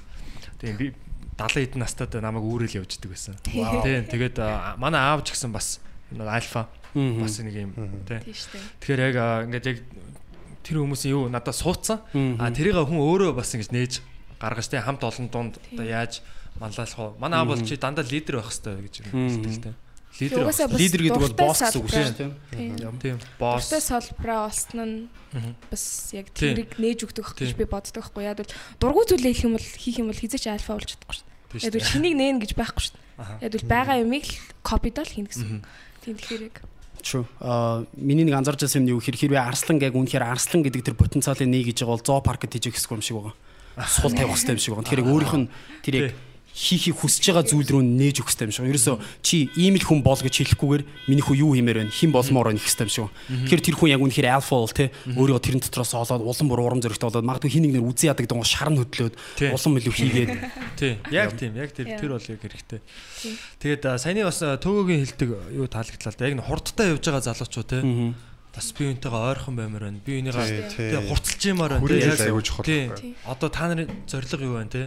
тийм 0.64 0.80
би 0.80 0.96
70 1.40 1.76
эдэн 1.76 1.80
настайд 1.84 2.16
намайг 2.20 2.44
үүрэл 2.44 2.84
явждаг 2.84 3.12
байсан. 3.12 3.36
Тийм. 3.44 4.08
Тэгээд 4.08 4.40
манай 4.80 5.00
аав 5.00 5.24
ч 5.28 5.36
гэсэн 5.36 5.52
бас 5.52 5.80
альфа 6.12 6.68
бас 6.96 7.40
нэг 7.40 7.56
юм 7.56 7.72
тий. 8.08 8.20
Тэгэхээр 8.84 9.02
яг 9.08 9.16
ингээд 9.48 9.66
яг 9.72 9.78
тэр 10.70 10.86
хүмүүсийн 10.86 11.14
юу 11.18 11.26
надад 11.34 11.58
суудсан. 11.58 12.06
А 12.38 12.54
тэрийг 12.54 12.78
хүн 12.78 13.02
өөрөө 13.02 13.34
бас 13.34 13.58
ингэж 13.58 13.74
нээж 13.74 13.94
гаргаж 14.38 14.70
тэ 14.70 14.86
хамт 14.86 15.02
олон 15.02 15.28
дунд 15.34 15.54
одоо 15.74 15.86
яаж 15.86 16.22
манлайлах 16.62 17.18
вэ? 17.18 17.18
Манай 17.18 17.42
аав 17.42 17.50
бол 17.50 17.66
чи 17.66 17.74
дандаа 17.76 18.06
лидер 18.06 18.38
байх 18.38 18.54
хэрэгтэй 18.54 18.76
гэж 18.86 18.96
хэлдэг 19.10 19.58
тэ. 19.66 19.74
Лидер 20.20 20.46
лидер 20.76 21.02
гэдэг 21.06 21.22
бол 21.22 21.38
босс 21.38 21.62
гэсэн 21.64 21.80
үг 21.80 21.90
шүү 21.90 22.14
дээ. 22.18 22.92
Тийм. 23.00 23.18
Босс. 23.40 23.70
Дуртай 23.70 23.82
салбараа 23.82 24.50
олсон 24.50 24.80
нь 24.84 24.98
бас 25.70 26.12
яг 26.12 26.34
тэрийг 26.34 26.76
нээж 26.76 27.06
өгдөг 27.08 27.38
гэж 27.38 27.54
би 27.56 27.66
боддог 27.70 28.04
байхгүй 28.04 28.26
яа 28.26 28.36
бол 28.36 28.50
дургуй 28.82 29.06
зүйлээ 29.06 29.32
хийх 29.32 29.46
юм 29.46 29.56
бол 29.56 29.64
хийх 29.64 29.98
юм 30.02 30.10
бол 30.10 30.18
хизээч 30.18 30.50
альфа 30.50 30.76
болж 30.76 30.98
чадахгүй 30.98 31.16
шүү 31.22 31.26
дээ. 31.30 31.66
Яг 31.70 31.74
бол 31.78 31.92
шинийг 31.94 32.16
нээн 32.18 32.38
гэж 32.42 32.52
байхгүй 32.58 32.84
шүү 32.84 32.96
дээ. 32.98 33.44
Яг 33.46 33.52
бол 33.54 33.68
байгаа 33.70 33.96
юмыг 34.02 34.26
л 34.28 34.36
копидол 34.66 35.08
хийнэ 35.08 35.30
гэсэн. 35.30 35.62
Тийм 36.04 36.16
тэгэхээр 36.18 36.44
яг 36.50 36.58
True. 37.02 37.26
Аа 37.40 37.86
миний 37.96 38.26
нэг 38.28 38.36
анзарч 38.36 38.64
байсан 38.64 38.84
юм 38.84 38.98
юу 38.98 39.04
хэр 39.04 39.16
хэрвээ 39.16 39.40
Арслан 39.40 39.80
яг 39.80 39.96
үнэхээр 39.96 40.26
Арслан 40.26 40.64
гэдэг 40.64 40.82
тэр 40.84 40.96
потенциалыг 41.00 41.48
нэг 41.48 41.72
гэж 41.72 41.84
байгаа 41.84 41.96
бол 41.96 42.08
зоо 42.08 42.20
паркт 42.20 42.52
хийж 42.52 42.76
ихсгүй 42.76 43.00
юм 43.00 43.04
шиг 43.04 43.16
байгаа. 43.20 43.36
Сул 43.88 44.12
тавих 44.12 44.36
хэрэгтэй 44.36 44.54
юм 44.56 44.60
шиг 44.60 44.74
байгаа. 44.76 44.88
Тэгэхээр 44.88 45.08
өөрийнх 45.08 45.36
нь 45.40 45.48
тэр 45.84 45.96
яг 45.96 46.08
хийхийг 46.60 47.00
хүсэж 47.00 47.24
байгаа 47.32 47.46
зүйл 47.48 47.72
рүү 47.72 47.84
нээж 47.88 48.20
өгөх 48.20 48.36
хэрэгтэй 48.36 48.48
юм 48.52 48.52
шиг. 48.52 48.68
Ерөөсө 48.68 48.94
чи 49.24 49.48
ийм 49.56 49.80
л 49.80 49.88
хүн 49.88 50.04
бол 50.04 50.20
гэж 50.20 50.44
хэлэхгүйгээр 50.44 50.84
миний 51.08 51.24
хүү 51.24 51.40
юу 51.40 51.56
хиймээр 51.56 51.88
байна? 51.88 51.96
Хэн 51.96 52.12
болмоор 52.12 52.52
байна 52.52 52.60
гэх 52.60 52.68
хэрэгтэй 52.68 52.84
юм 52.84 52.92
шиг. 52.92 53.08
Тэгэхээр 53.48 53.64
тэр 53.64 53.76
хүн 53.80 53.92
яг 53.96 54.04
үнэхээр 54.04 54.28
альфа 54.28 54.60
бол 54.60 54.76
те 54.76 54.92
өөрийгөө 55.16 55.40
тэрэн 55.40 55.64
дотроос 55.64 55.96
олоод 55.96 56.28
улам 56.28 56.48
бүр 56.52 56.60
урам 56.68 56.84
зоригтой 56.84 57.08
болоод 57.08 57.30
магадгүй 57.32 57.52
хин 57.56 57.64
нэг 57.64 57.80
нэр 57.80 57.88
үзий 57.88 58.12
ядаг 58.12 58.28
даа 58.28 58.44
шар 58.44 58.70
нь 58.76 58.80
хөдлөөд 58.84 59.16
улам 59.56 59.80
илүү 59.80 59.94
хийгээд. 59.96 60.32
Тий. 60.76 60.94
Яг 61.16 61.40
тийм. 61.40 61.56
Яг 61.56 61.72
тэр 61.72 61.96
тэр 61.96 62.12
бол 62.12 62.28
яг 62.28 62.40
хэрэгтэй. 62.44 62.80
Тэгээд 63.64 63.84
саяны 63.96 64.28
бас 64.28 64.44
төгөөгийн 64.44 65.00
хэлдэг 65.08 65.30
юу 65.56 65.68
таалагдлаа. 65.72 66.28
Яг 66.28 66.36
н 66.36 66.44
хурдтай 66.44 66.92
явж 66.92 67.08
байгаа 67.08 67.24
залуучууд 67.24 67.70
те 67.72 67.80
бас 68.60 68.76
би 68.76 68.92
үнтэйгээ 68.92 69.24
ойрхон 69.32 69.56
баймаар 69.56 69.88
байна. 69.88 70.04
Би 70.04 70.20
энийгээ 70.20 70.76
тэгээ 70.76 71.08
хурцлж 71.08 71.40
юмар 71.48 71.80
байна. 71.80 71.88
Яг 71.96 72.20
аягүй 72.20 72.44
чухал. 72.44 72.68
Одоо 73.24 73.48
та 73.48 73.72
нарын 73.72 73.88
зорилго 74.04 74.44
юу 74.44 74.60
байна 74.60 74.68
те? 74.68 74.84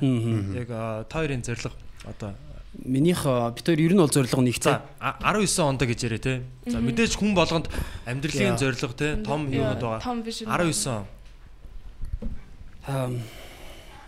Яг 0.52 0.68
та 1.08 1.24
хоёрын 1.24 1.40
зорилго 1.40 1.72
одоо 2.04 2.36
Минийх 2.72 3.20
бид 3.24 3.64
хоёр 3.64 3.80
ер 3.80 3.92
нь 3.96 4.00
бол 4.00 4.12
зорилго 4.12 4.44
нэг 4.44 4.60
за 4.60 4.84
19 5.00 5.64
онд 5.64 5.80
гэж 5.88 6.04
яриа 6.04 6.20
те. 6.20 6.44
За 6.68 6.84
мэдээж 6.84 7.16
хүн 7.16 7.32
болгонд 7.32 7.72
амьдралын 8.04 8.60
зорилго 8.60 8.92
те 8.92 9.16
том 9.24 9.48
юмуд 9.48 9.80
байгаа. 9.80 10.04
19 10.04 10.44
он. 10.88 11.04
Аа 12.88 13.08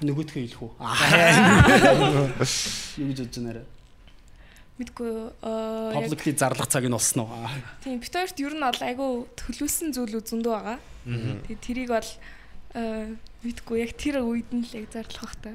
нөгөөдхөө 0.05 0.45
хэлэх 0.45 0.61
үү? 0.61 0.77
Юу 3.01 3.09
гэж 3.13 3.21
бодож 3.21 3.37
байна 3.41 3.65
Мэдгүй 4.75 5.11
аа 5.47 5.95
publicly 5.95 6.35
зарлах 6.35 6.67
цаг 6.67 6.83
нь 6.83 6.91
болсон 6.91 7.31
уу? 7.31 7.47
Тийм, 7.85 8.03
бид 8.03 8.11
хоёрт 8.11 8.39
ер 8.43 8.55
нь 8.59 8.67
бол 8.67 8.83
айгүй 8.83 9.11
төлөвлөсөн 9.39 9.95
зүйлүүд 9.95 10.27
зөндөө 10.35 10.51
байгаа. 10.51 10.79
Тэгээ 11.47 11.63
тэрийг 11.63 11.91
бол 11.95 12.11
мэдгүй 13.47 13.77
яг 13.87 13.93
тэр 13.95 14.19
үед 14.27 14.51
нь 14.51 14.67
л 14.67 14.75
яг 14.75 14.91
зарлах 14.91 15.31
бахтай. 15.31 15.55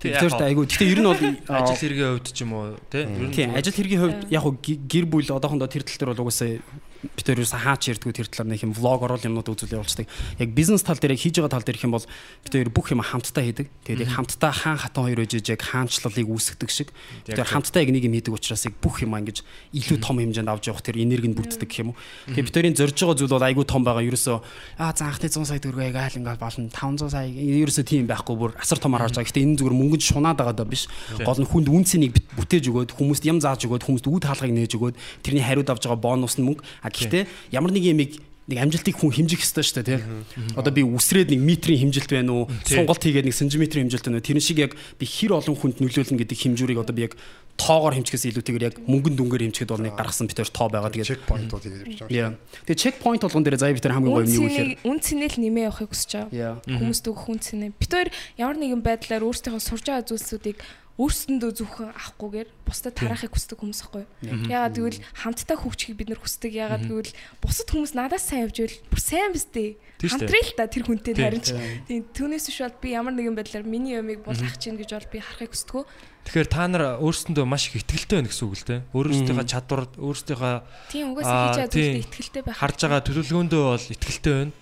Тэгэхээр 0.00 0.32
айгүй. 0.48 0.64
Гэтэ 0.64 0.86
ер 0.88 1.00
нь 1.04 1.10
бол 1.12 1.22
ажил 1.60 1.76
хэргийн 1.76 2.10
хувьд 2.16 2.28
ч 2.32 2.38
юм 2.46 2.52
уу 2.56 2.78
тий? 2.88 3.04
Тийм, 3.36 3.52
ажил 3.52 3.76
хэргийн 3.76 4.00
хувьд 4.00 4.20
яг 4.32 4.44
гэр 4.64 5.04
бүл 5.10 5.28
одоохондоо 5.28 5.68
тэр 5.68 5.84
тал 5.84 5.98
дээр 5.98 6.10
бол 6.16 6.24
угаасаа 6.30 6.56
бид 7.02 7.26
хоёр 7.26 7.46
юусан 7.46 7.62
хаач 7.62 7.94
ярьдгүй 7.94 8.10
тэр 8.10 8.26
талаар 8.26 8.50
нэг 8.50 8.62
юм 8.66 8.74
влог 8.74 9.06
орол 9.06 9.22
юмнууд 9.22 9.46
үзүүл 9.54 9.78
явуулцдаг. 9.78 10.10
Яг 10.42 10.50
бизнес 10.50 10.82
тал 10.82 10.98
дээр 10.98 11.14
яг 11.14 11.22
хийж 11.22 11.38
байгаа 11.38 11.54
тал 11.54 11.62
дээр 11.62 11.78
их 11.78 11.86
юм 11.86 11.94
бол 11.94 12.06
бид 12.42 12.52
хоёр 12.52 12.70
бүх 12.74 12.90
юм 12.90 13.06
хамтдаа 13.06 13.44
хийдэг. 13.46 13.66
Тэгээд 13.86 14.02
яг 14.02 14.12
хамтдаа 14.18 14.50
хаан 14.50 14.78
хатан 14.82 15.06
хоёр 15.06 15.22
үжиж 15.22 15.46
яг 15.46 15.62
хаанчлалыг 15.62 16.26
үүсгдэг 16.26 16.70
шиг. 16.74 16.90
Бид 17.22 17.38
хоёр 17.38 17.46
хамтдаа 17.54 17.86
яг 17.86 17.90
нэг 17.94 18.02
юм 18.02 18.14
хийдэг 18.18 18.34
учраас 18.34 18.66
яг 18.66 18.74
бүх 18.82 18.98
юм 19.06 19.14
ингэж 19.14 19.46
илүү 19.78 19.98
том 20.02 20.18
хэмжээнд 20.18 20.50
авч 20.50 20.64
явах 20.74 20.82
тэр 20.82 20.98
энерги 20.98 21.30
нь 21.30 21.38
бүрддэг 21.38 21.70
гэх 21.70 21.82
юм 21.86 21.94
уу. 21.94 21.98
Тэгээд 22.34 22.46
бид 22.50 22.56
хоёрын 22.58 22.78
зорж 22.82 22.96
байгаа 22.98 23.14
зүйл 23.14 23.34
бол 23.38 23.46
айгүй 23.46 23.64
том 23.68 23.82
байгаа. 23.86 24.02
Ерөөсөө 24.02 24.36
аа 24.82 24.90
заахтай 24.90 25.30
100 25.30 25.46
сая 25.46 25.62
төгрөг 25.62 25.86
яг 25.94 25.96
айл 26.02 26.18
ингээл 26.18 26.42
болно. 26.42 26.66
500 26.66 27.14
сая 27.14 27.30
ерөөсөө 27.30 27.84
тийм 27.86 28.10
байхгүй 28.10 28.34
бүр 28.34 28.58
асар 28.58 28.82
томор 28.82 29.06
харж 29.06 29.22
байгаа. 29.22 29.30
Гэтэ 29.30 29.46
энэ 29.46 29.58
зүгээр 29.62 29.76
мөнгөнд 29.78 30.02
шунаад 30.02 30.38
байгаа 30.42 30.56
даа 30.58 30.66
биш. 30.66 30.90
Гол 31.22 31.38
нь 31.38 31.46
хүнд 31.46 31.68
үнцнийг 31.70 32.18
бүтээж 32.34 32.64
өгөөд 32.70 32.90
хүмүүст 32.98 33.24
ям 33.28 33.38
зааж 33.38 33.62
өгөөд 33.68 33.86
хүмүүст 33.86 34.06
үүд 34.08 34.24
хаалгыг 34.26 34.54
нээж 34.56 34.72
өгөөд 34.74 34.96
тэрний 35.22 35.44
хариуд 35.44 35.70
авж 35.70 35.86
байгаа 35.86 36.00
бонус 36.00 36.38
нь 36.40 36.46
мөнгө 36.46 36.62
А 36.88 36.90
гэхдээ 36.90 37.28
ямар 37.52 37.76
нэг 37.76 37.84
юм 37.84 38.00
нэг 38.48 38.64
амжилтыг 38.64 38.96
хүн 38.96 39.12
хэмжих 39.12 39.44
ёстой 39.44 39.60
шүү 39.60 39.84
дээ 39.84 40.00
тийм. 40.00 40.24
Одоо 40.56 40.72
би 40.72 40.80
үсрээд 40.80 41.36
нэг 41.36 41.40
метрийн 41.44 41.84
хэмжилт 41.84 42.08
байна 42.08 42.32
уу? 42.32 42.48
Сонголт 42.64 43.04
хийгээд 43.04 43.28
нэг 43.28 43.36
сантиметрийн 43.36 43.92
хэмжилт 43.92 44.08
байна 44.08 44.18
уу? 44.18 44.24
Тэр 44.24 44.40
шиг 44.40 44.58
яг 44.64 44.72
би 44.96 45.04
хэр 45.04 45.36
олон 45.36 45.52
хүнд 45.52 45.84
нөлөөлнө 45.84 46.16
гэдэг 46.24 46.38
хэмжүүрийг 46.48 46.80
одоо 46.80 46.96
би 46.96 47.04
яг 47.04 47.20
тоогоор 47.60 47.92
хэмжихээс 48.00 48.24
илүүтэйгээр 48.32 48.66
яг 48.72 48.76
мөнгөн 48.88 49.14
дүнгээр 49.20 49.44
хэмжихэд 49.52 49.68
бол 49.68 49.84
нэг 49.84 50.00
гаргасан 50.00 50.32
битэр 50.32 50.48
тоо 50.48 50.72
байгаа. 50.72 50.88
Тэгээд 50.88 51.10
чек 51.12 51.22
поинтууд 51.28 51.60
хийж 51.60 52.06
явж 52.06 52.08
байгаа. 52.08 52.40
Тэгээ 52.64 52.82
чек 52.88 52.94
поинт 53.02 53.22
болгон 53.26 53.44
дээр 53.44 53.58
заяа 53.60 53.76
битэр 53.76 53.92
хамгийн 53.98 54.14
гоё 54.14 54.24
юм 54.24 54.36
юу 54.38 54.46
гэхээр 54.48 54.70
үн 54.86 54.98
цэнэл 55.02 55.36
нэмээ 55.42 55.66
явахыг 55.68 55.90
хүсэж 55.90 56.10
байгаа. 56.30 56.62
Хүмүүст 56.64 57.04
өгөх 57.10 57.26
үн 57.28 57.40
цэнэ. 57.42 57.74
Битэр 57.76 58.08
ямар 58.38 58.56
нэгэн 58.62 58.80
байдлаар 58.80 59.26
өөрсдийнхөө 59.26 59.60
сурж 59.60 59.84
байгаа 59.90 60.06
зүйлсүүдийг 60.06 60.62
өөрсөндөө 60.98 61.50
зөвхөн 61.54 61.94
авахгүйгээр 61.94 62.48
бусдад 62.66 62.98
тараахыг 62.98 63.30
хүсдэг 63.30 63.58
хүмүүс 63.62 63.80
ахгүй 63.86 64.02
юу. 64.02 64.50
Ягаад 64.50 64.74
гэвэл 64.74 64.98
хамтдаа 65.14 65.56
хөгжихийг 65.62 65.94
бид 65.94 66.10
нар 66.10 66.18
хүсдэг. 66.18 66.52
Ягаад 66.58 66.90
гэвэл 66.90 67.14
бусад 67.38 67.70
хүмүүс 67.70 67.94
надаас 67.94 68.26
сайн 68.26 68.50
явж 68.50 68.58
байвал 68.58 68.82
бүр 68.90 68.98
сайн 68.98 69.30
биз 69.30 69.46
дээ. 69.46 69.78
Дээ. 69.78 70.10
Хамтрал 70.10 70.50
та 70.58 70.66
тэр 70.66 70.84
хүнтэй 70.90 71.14
харин 71.14 71.42
ч. 71.46 71.54
Тийм 71.86 72.02
түүнээс 72.10 72.50
биш 72.50 72.58
бол 72.66 72.82
би 72.82 72.88
ямар 72.98 73.14
нэгэн 73.14 73.38
байдлаар 73.38 73.62
миний 73.62 73.94
юмыг 73.94 74.26
булгах 74.26 74.58
чинь 74.58 74.74
гэж 74.74 74.90
бол 74.90 75.06
би 75.14 75.18
харахыг 75.22 75.54
хүсдэг. 75.54 75.86
Тэгэхээр 76.26 76.48
та 76.52 76.68
нар 76.68 76.82
өөрсөндөө 77.00 77.44
маш 77.48 77.68
их 77.72 77.80
ихтгэлтэй 77.80 78.20
байна 78.20 78.28
гэсэн 78.28 78.46
үг 78.48 78.56
л 78.58 78.66
дээ. 78.68 78.80
Өөрсдийнхөө 78.92 79.46
чадвар, 79.48 79.82
өөрсдийнхөө 79.96 80.54
Тийм 80.92 81.06
Аа, 81.08 81.12
угаасаа 81.16 81.38
хийж 81.56 81.72
зүйлд 81.72 82.04
ихтгэлтэй 82.04 82.42
байх. 82.44 82.56
харж 82.60 82.78
байгаа 82.84 83.00
төлөвлөгөөндөө 83.08 83.62
бол 83.64 83.86
ихтгэлтэй 83.96 84.34
байна. 84.36 84.52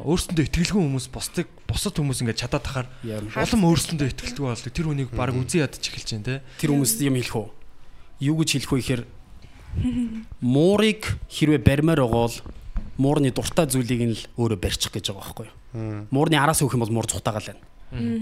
Өөрсөндөө 0.00 0.44
итгэлгүй 0.48 0.80
хүмүүс 0.80 1.06
бусдыг 1.12 1.46
бусад 1.68 1.94
хүмүүс 2.00 2.18
ингээд 2.24 2.40
чадаад 2.40 2.64
тахаар 2.64 2.88
улам 3.04 3.62
өөрсөндөө 3.68 4.08
итгэлгүй 4.16 4.44
болдог. 4.48 4.72
Тэр 4.72 4.86
хүнийг 4.88 5.10
баг 5.12 5.36
үзэн 5.36 5.60
ядаж 5.68 5.84
эхэлж 5.84 6.08
байна 6.16 6.24
те. 6.24 6.34
Тэр 6.56 6.72
хүмүүст 6.72 6.98
юм 7.04 7.20
хэлэх 7.20 7.36
үү? 7.36 7.48
Юу 8.24 8.36
гэж 8.40 8.48
хэлэх 8.64 8.72
вэ 8.72 8.80
гэхээр 8.80 9.02
муурыг 10.40 11.02
хэрвээ 11.28 11.60
барьмаар 11.60 12.00
бол 12.06 12.32
муурны 12.96 13.30
дуртай 13.34 13.66
зүйлийг 13.66 14.02
нь 14.06 14.14
л 14.14 14.24
өөрөө 14.38 14.58
барьчих 14.62 14.92
гэж 14.94 15.10
байгаа 15.10 15.20
байхгүй 15.20 15.46
юу? 15.50 16.06
Муурны 16.14 16.38
араас 16.38 16.62
өөх 16.62 16.78
юм 16.78 16.86
бол 16.86 16.94
муур 16.94 17.10
цухтагаал 17.10 17.50
байна. 17.50 17.62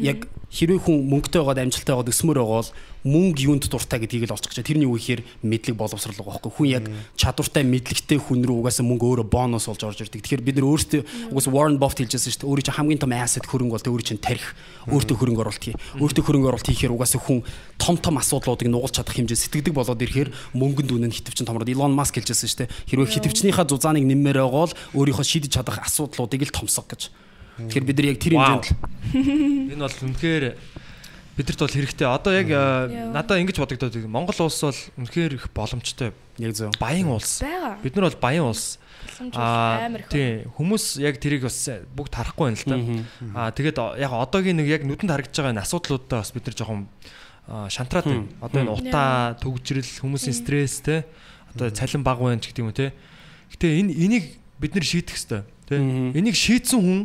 Яг 0.03 0.29
хэрвээ 0.53 0.85
хүн 0.85 1.09
мөнгөтэй 1.09 1.41
байгаад 1.41 1.65
амжилттай 1.65 1.97
байгаад 1.97 2.13
өсмөр 2.13 2.39
байгаа 2.45 2.61
бол 2.61 2.71
мөнгө 3.09 3.41
юунд 3.49 3.65
дуртай 3.73 3.99
гэдгийг 4.05 4.29
л 4.29 4.37
олчих 4.37 4.53
гэж. 4.53 4.69
Тэрний 4.69 4.85
юу 4.85 5.01
гэхээр 5.01 5.25
мэдлэг 5.43 5.75
боловсрал 5.81 6.13
байгаа 6.13 6.45
байхгүй. 6.45 6.53
Хүн 6.53 6.69
яг 6.69 6.85
чадвартай 7.17 7.65
мэдлэгтэй 7.65 8.21
хүн 8.21 8.45
рүү 8.45 8.61
угаасаа 8.61 8.85
мөнгө 8.85 9.25
өөрөө 9.25 9.27
бонус 9.33 9.67
болж 9.67 9.81
орж 9.81 10.05
ирдэг. 10.05 10.21
Тэгэхээр 10.21 10.45
бид 10.45 10.57
нар 10.61 10.69
өөрсдөө 10.69 11.01
угаасаа 11.33 11.53
Warren 11.57 11.81
Buffett 11.81 12.05
хэлжсэн 12.05 12.31
шүү 12.37 12.41
дээ. 12.45 12.51
Өөрийн 12.53 12.67
чинь 12.69 12.77
хамгийн 12.77 13.01
том 13.01 13.13
asset 13.17 13.49
хөрөнгө 13.49 13.75
бол 13.81 13.91
өөрийн 13.97 14.09
чинь 14.13 14.23
тарих. 14.23 14.53
Өөртөө 14.93 15.17
хөрөнгө 15.19 15.41
оруулалт 15.41 15.65
хий. 15.65 15.77
Өөртөө 15.99 16.23
хөрөнгө 16.23 16.49
оруулалт 16.53 16.69
хийхээр 16.69 16.95
угаасаа 16.95 17.21
хүн 17.25 17.41
том 17.81 17.97
том 17.97 18.21
асуудлуудыг 18.21 18.69
нугалж 18.69 19.01
чадах 19.01 19.17
хэмжээ 19.17 19.41
сэтгэдэг 19.41 19.73
болоод 19.73 20.05
ирэхээр 20.05 20.31
мөнгөнд 20.53 20.93
үнэ 20.93 21.09
нь 21.11 21.17
хитвчин 21.17 21.49
томроод 21.49 21.73
Elon 21.73 21.97
Musk 21.97 22.21
хэлжсэн 22.21 22.47
шүү 22.47 22.61
дээ. 22.69 22.75
Хэрвээ 22.93 23.15
хитвчнийхаа 23.19 23.67
зузааныг 23.67 24.05
нэммээр 24.05 24.45
байгаа 24.45 24.69
бол 24.69 24.77
өөрийнхөө 25.01 25.27
шийдэж 25.27 25.51
чадах 25.59 25.81
асуудлуудыг 25.81 26.45
л 26.45 26.55
томсго 26.55 26.87
гэж. 26.87 27.11
Тэгэхээр 27.59 27.85
бид 27.85 27.97
нар 27.99 28.09
яг 28.13 28.19
тэр 28.21 28.33
хэмжээнд 28.37 28.65
л 28.65 28.73
Энэ 29.73 29.83
бол 29.83 29.99
үнэхээр 30.09 30.45
бидэрт 31.37 31.61
бол 31.61 31.77
хэрэгтэй. 31.77 32.07
Одоо 32.09 32.33
яг 32.33 32.49
Яа. 32.49 33.13
надад 33.13 33.41
ингэж 33.41 33.57
бодогдоод 33.61 33.93
байна. 33.93 34.09
Монгол 34.09 34.41
улс 34.45 34.61
бол 34.61 34.81
үнэхээр 35.01 35.33
их 35.37 35.45
боломжтой. 35.53 36.13
яг 36.39 36.53
зөв. 36.57 36.73
Баян 36.81 37.13
улс. 37.13 37.41
Бид 37.83 37.97
нар 37.97 38.09
бол 38.09 38.21
баян 38.21 38.49
улс. 38.53 38.79
Аа 39.37 39.91
тий 40.09 40.47
хүмүүс 40.57 40.99
яг 41.03 41.19
тэрийг 41.21 41.45
бас 41.45 41.69
бүгд 41.95 42.15
харахгүй 42.17 42.53
байна 42.53 42.59
л 42.59 42.67
да. 42.67 42.77
Аа 43.37 43.51
тэгээд 43.53 43.79
яг 44.01 44.13
одоогийн 44.13 44.57
нэг 44.57 44.69
яг 44.69 44.83
нүдэнд 44.89 45.13
харагдж 45.13 45.37
байгаа 45.37 45.53
энэ 45.53 45.65
асуудлуудаа 45.67 46.23
бас 46.25 46.33
бид 46.33 46.47
нар 46.49 46.57
жоохон 46.57 46.81
аа, 47.47 47.69
шантраад 47.69 48.07
байна. 48.09 48.27
Одоо 48.41 48.59
энэ 48.63 48.73
утаа, 48.73 49.37
төгжрэл, 49.43 50.01
хүмүүсийн 50.01 50.37
стресс 50.37 50.81
те 50.81 51.05
одоо 51.55 51.71
цалин 51.71 52.03
баг 52.03 52.19
байна 52.19 52.41
ч 52.41 52.51
гэдэг 52.51 52.65
юм 52.65 52.73
те. 52.73 52.93
Гэтэ 53.53 53.67
энэ 53.85 53.93
энийг 53.93 54.25
бид 54.59 54.73
нар 54.75 54.85
шийдэх 54.87 55.17
хэрэгтэй 55.17 55.43
те. 55.69 55.77
Энийг 55.77 56.37
шийдсэн 56.39 56.81
хүн 56.81 57.01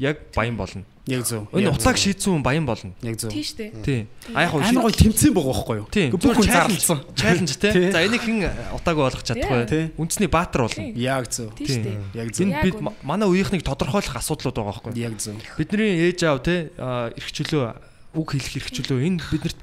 яг 0.00 0.16
баян 0.34 0.56
болно. 0.56 0.84
Яг 1.06 1.26
зөв. 1.28 1.44
Энэ 1.52 1.70
утааг 1.70 1.96
шийдсэн 2.00 2.32
хүн 2.32 2.42
баян 2.42 2.64
болно. 2.64 2.92
яг 3.04 3.20
зөв. 3.20 3.28
Тийм 3.28 3.44
шүү 3.44 3.56
дээ. 3.60 3.70
Тий. 3.84 4.00
А 4.32 4.48
яг 4.48 4.54
Амар 4.56 4.88
гоё 4.88 4.96
тэмцээн 4.96 5.34
байгаа 5.36 5.52
байхгүй 5.52 5.76
юу? 5.76 5.88
Тийм. 5.92 6.08
Бүх 6.16 6.36
хүн 6.40 6.48
зарлцсан. 6.48 6.98
Чаленж. 7.12 7.52
Тий. 7.60 7.90
За 7.92 8.00
энийг 8.00 8.24
хэн 8.24 8.48
утаагүй 8.80 9.04
болгох 9.04 9.24
чадахгүй. 9.24 9.60
Тий. 9.68 9.84
Үндэсний 10.00 10.30
баатар 10.32 10.64
болно. 10.64 10.88
Яг 10.96 11.28
зөв. 11.28 11.52
Тийм 11.52 11.68
шүү 11.68 11.84
дээ. 11.84 11.98
Яг 12.16 12.28
зөв. 12.32 12.48
Яг 12.48 12.64
бид 12.64 12.80
манай 13.04 13.28
үеийнхнийг 13.28 13.64
тодорхойлох 13.66 14.16
асуудлууд 14.16 14.56
байгаа 14.56 14.72
байхгүй. 14.80 14.92
Яг 14.96 15.20
зөв. 15.20 15.36
Бидний 15.60 16.08
ээж 16.08 16.24
аав 16.24 16.40
те 16.46 16.72
а, 16.80 17.12
эрх 17.12 17.28
чөлөө 17.28 17.64
үг 18.16 18.28
хэлэх 18.34 18.56
эрх 18.56 18.70
чөлөө 18.72 18.98
энэ 19.04 19.20
биднэрт 19.20 19.58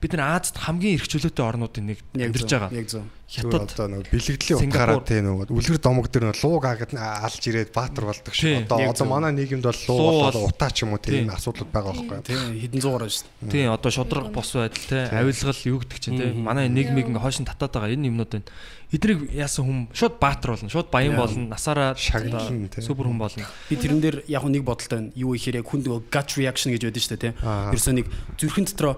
бид 0.00 0.12
нар 0.14 0.38
Азад 0.38 0.56
хамгийн 0.62 0.94
эрх 0.98 1.08
чөлөөтэй 1.10 1.44
орнуудын 1.44 1.86
нэг 1.90 1.98
амьдарч 2.14 2.50
байгаа. 2.50 2.70
Яг 2.70 2.86
зөв. 2.86 3.02
Хятад 3.28 3.68
одоо 3.76 3.86
нөгөө 3.92 4.08
бэлгэдлийн 4.08 4.72
утгаараа 4.72 5.04
тий 5.04 5.20
нөгөө 5.20 5.52
үлгэр 5.52 5.80
домог 5.84 6.08
дээр 6.08 6.32
нөгөө 6.32 6.40
лууг 6.48 6.64
агад 6.64 6.96
алж 6.96 7.42
ирээд 7.44 7.76
баатар 7.76 8.08
болдог 8.08 8.32
шүү. 8.32 8.64
Одоо 8.64 8.78
одоо 8.88 9.04
манай 9.04 9.36
нийгэмд 9.36 9.68
бол 9.68 9.80
Луу 9.84 9.98
луу 10.00 10.08
бол- 10.08 10.32
болоо 10.32 10.48
утаа 10.48 10.70
ч 10.72 10.88
юм 10.88 10.96
уу 10.96 11.02
Тий. 11.02 11.20
тийм 11.20 11.28
асуудлууд 11.36 11.68
байгаа 11.68 11.92
байхгүй 11.92 12.16
юу? 12.16 12.24
Тий, 12.24 12.40
хэдэн 12.64 12.80
зугаар 12.80 13.04
шүү 13.04 13.28
дээ. 13.44 13.52
Тийм 13.52 13.68
одоо 13.76 13.90
шудраг 13.92 14.32
бос 14.32 14.48
байдал 14.56 14.86
те 14.88 14.98
авилгал 15.12 15.60
юу 15.68 15.78
гэдэг 15.84 15.98
чинь 16.00 16.16
те 16.16 16.32
манай 16.32 16.72
нийгмийг 16.72 17.12
ингээ 17.12 17.20
хойш 17.20 17.44
нь 17.44 17.50
татаад 17.50 17.74
байгаа 17.76 17.92
энэ 17.92 18.08
юмнууд 18.08 18.32
байна. 18.32 18.48
Эднийг 18.88 19.20
яасан 19.36 19.64
хүм 19.68 19.78
шууд 19.92 20.16
баатар 20.16 20.56
болно, 20.56 20.72
шууд 20.72 20.88
баян 20.88 21.12
болно, 21.20 21.52
насаараа 21.52 21.92
Шагнална, 22.00 22.72
тий. 22.72 22.80
супер 22.80 23.04
хүн 23.12 23.20
болно. 23.20 23.44
Би 23.68 23.76
тэрэн 23.76 24.00
дээр 24.00 24.24
яг 24.24 24.48
нэг 24.48 24.64
бодолтой 24.64 25.04
байна. 25.04 25.12
Юу 25.12 25.36
ихээр 25.36 25.60
яг 25.60 25.68
хүн 25.68 25.84
нөгөө 25.84 26.08
gut 26.08 26.28
reaction 26.40 26.72
гэж 26.72 26.88
байдаг 26.88 27.04
шүү. 27.04 27.36
Аа. 27.44 27.68
Ерөөсөө 27.76 27.92
нэг 28.00 28.06
зүрхэн 28.40 28.64
дотроо 28.72 28.96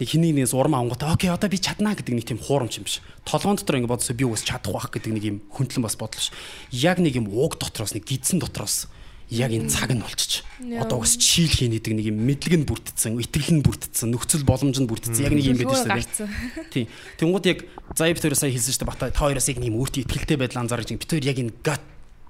нэг 0.00 0.08
хэнийг 0.08 0.34
нэгээс 0.40 0.56
урам 0.56 0.80
ангуудаа 0.80 1.12
окей 1.12 1.28
одоо 1.28 1.52
би 1.52 1.60
чаднаа 1.60 1.92
гэдэг 1.92 2.14
нэг 2.16 2.24
тийм 2.24 2.40
хуурамч 2.40 2.80
юм 2.80 2.88
биш. 2.88 3.04
Толгоон 3.28 3.60
дотор 3.60 3.76
ингэ 3.76 3.92
бодсоо 3.92 4.16
би 4.16 4.24
уус 4.24 4.40
чадах 4.40 4.72
байх 4.72 4.88
гэдэг 4.88 5.12
нэг 5.12 5.24
юм 5.28 5.36
хүндлэн 5.52 5.84
бас 5.84 6.00
бодлоо 6.00 6.24
ш. 6.24 6.32
Яг 6.72 7.04
нэг 7.04 7.20
юм 7.20 7.28
ууг 7.28 7.60
дотроос 7.60 7.92
нэг 7.92 8.08
гидсэн 8.08 8.40
дотроос 8.40 8.88
яг 9.30 9.52
энэ 9.52 9.70
цаг 9.70 9.92
нь 9.94 10.02
болчих. 10.02 10.42
Одоо 10.80 11.04
бас 11.04 11.14
чийл 11.14 11.52
хийн 11.52 11.76
гэдэг 11.76 11.92
нэг 11.94 12.06
юм 12.10 12.18
мэдлэг 12.26 12.54
нь 12.58 12.66
бүрдсэн, 12.66 13.14
итгэл 13.20 13.60
нь 13.60 13.62
бүрдсэн, 13.62 14.10
нөхцөл 14.10 14.42
боломж 14.42 14.80
нь 14.82 14.90
бүрдсэн. 14.90 15.22
Яг 15.22 15.36
нэг 15.36 15.46
юм 15.46 15.60
байдаг 15.60 15.78
шүү 15.78 16.26
дээ. 16.26 16.72
Тийм. 16.74 16.86
Тэнгууд 17.20 17.46
яг 17.46 17.58
заяа 17.94 18.16
бит 18.16 18.26
хоёр 18.26 18.34
сая 18.34 18.50
хэлсэн 18.50 18.74
шүү 18.74 18.82
дээ. 18.82 18.90
Бата 18.90 19.12
та 19.14 19.22
хоёроос 19.22 19.46
яг 19.46 19.62
нэг 19.62 19.70
юм 19.70 19.78
өөртөө 19.78 20.02
ихтэй 20.02 20.34
байдал 20.34 20.66
анзаарч 20.66 20.98
бит 20.98 21.06
хоёр 21.06 21.24
яг 21.30 21.38
энэ 21.38 21.54
гат 21.62 21.82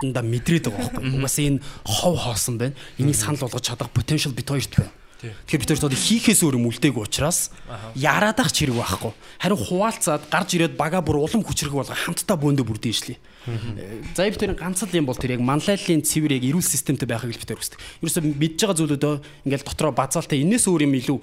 нда 0.04 0.20
мэдрээд 0.20 0.68
байгаа 0.68 0.92
байхгүй. 0.92 1.08
Угаасаа 1.16 1.44
энэ 1.48 1.64
хов 1.88 2.16
хоосон 2.20 2.56
байна. 2.60 2.76
Энийг 3.00 3.16
санал 3.16 3.48
болгож 3.48 3.64
чадах 3.64 3.88
potential 3.96 4.36
бит 4.36 4.48
хоёрт 4.52 4.76
байна. 4.76 4.92
Тэгэхээр 5.20 5.60
бид 5.60 5.72
хоёр 5.76 5.92
хийхээс 5.92 6.40
өөр 6.40 6.56
юм 6.56 6.68
үлдээгүй 6.72 7.04
учраас 7.04 7.52
яраадах 7.92 8.48
ч 8.48 8.64
хэрэг 8.64 8.80
байхгүй. 8.80 9.12
Харин 9.44 9.60
хуваалцаад 9.60 10.22
гарч 10.32 10.56
ирээд 10.56 10.74
бага 10.80 11.04
бүр 11.04 11.20
улам 11.20 11.44
хүчрэх 11.44 11.76
болго 11.76 11.92
хамтдаа 11.92 12.40
бөөндө 12.40 12.64
бүрдэн 12.64 12.92
ишлээ. 12.96 13.18
Заяа 13.46 14.30
бит 14.30 14.40
хоёрын 14.40 14.58
ганц 14.58 14.84
л 14.84 14.92
юм 14.92 15.08
бол 15.08 15.16
тэр 15.16 15.36
яг 15.36 15.40
манлайллын 15.40 16.04
цэвэр 16.04 16.36
яг 16.36 16.44
эрүүл 16.44 16.60
системтэй 16.60 17.08
байхыг 17.08 17.32
л 17.32 17.40
бид 17.40 17.48
хоёр 17.48 17.60
хүсдэг. 17.60 17.80
Ерөөсөө 18.04 18.22
мэдж 18.36 18.58
байгаа 18.60 18.76
зүйлүүдөө 18.76 19.14
ингээл 19.48 19.64
дотроо 19.64 19.92
базаалтай 19.96 20.44
энэс 20.44 20.68
өөр 20.68 20.84
юм 20.84 20.94
илүү 21.00 21.18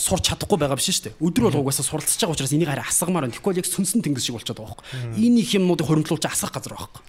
сурч 0.00 0.24
чадахгүй 0.32 0.56
байгаа 0.56 0.80
биш 0.80 0.88
шүү 0.88 1.04
дээ. 1.12 1.20
Өдөр 1.20 1.44
бол 1.52 1.60
угаасаа 1.68 1.84
суралцж 1.84 2.16
байгаа 2.16 2.32
учраас 2.32 2.54
энийг 2.56 2.68
хараа 2.72 2.88
асгамаар 2.88 3.28
байна. 3.28 3.36
Тэгэхгүй 3.36 3.52
бол 3.52 3.60
яг 3.60 3.68
сүнсэн 3.68 4.00
тэнгис 4.00 4.24
шиг 4.24 4.40
болчиход 4.40 4.56
байгаа 4.56 4.76
байхгүй. 4.80 5.20
Энэ 5.20 5.40
их 5.44 5.52
юмнуудыг 5.56 5.84
хөрөнгөлүүлж 5.84 6.24
асах 6.32 6.52
газар 6.52 6.76
байхгүй. 6.80 7.02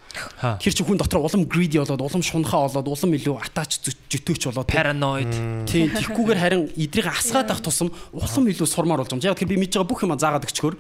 Тэр 0.60 0.74
чинь 0.76 0.88
хүн 0.88 1.00
дотроо 1.00 1.24
улам 1.24 1.48
greedy 1.48 1.80
болоод 1.80 2.04
улам 2.04 2.24
шунхаа 2.24 2.68
болоод 2.68 2.88
улам 2.92 3.12
илүү 3.16 3.36
атач 3.40 3.80
жөтөөч 4.12 4.52
болоод 4.52 4.68
Paranoid. 4.68 5.32
Тийм 5.68 5.92
тэгхгүйгээр 5.96 6.40
харин 6.40 6.64
эдрийг 6.76 7.08
асгаад 7.08 7.52
авах 7.52 7.64
тусам 7.64 7.92
улам 8.12 8.46
илүү 8.52 8.68
сурмаар 8.68 9.04
болж 9.04 9.12
байгаа 9.12 9.24
юм. 9.24 9.32
Яг 9.32 9.40
тэр 9.40 9.52
би 9.52 9.60
мэдж 9.60 9.80
байгаа 9.80 9.92
бүх 9.92 10.04
юм 10.04 10.16
заагаад 10.16 10.48
өгчхөөр 10.48 10.76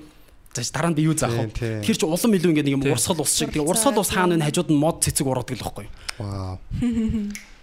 За 0.53 0.61
дараа 0.67 0.91
нь 0.91 0.97
би 0.99 1.07
юу 1.07 1.15
заах 1.15 1.31
вэ? 1.31 1.79
Тэр 1.79 1.95
чинь 1.95 2.11
улам 2.11 2.35
илүү 2.35 2.51
ингэ 2.51 2.63
нэг 2.67 2.75
юм 2.75 2.83
урсгал 2.91 3.23
ус 3.23 3.31
шиг. 3.31 3.55
Тэгээ 3.55 3.63
урсгал 3.63 4.03
ус 4.03 4.11
хаана 4.11 4.35
вэ? 4.35 4.51
Хажууд 4.51 4.67
нь 4.67 4.75
мод 4.75 4.99
цэцэг 4.99 5.23
ургадаг 5.23 5.55
л 5.55 5.63
байхгүй. 5.63 5.87
Вау. 6.19 6.59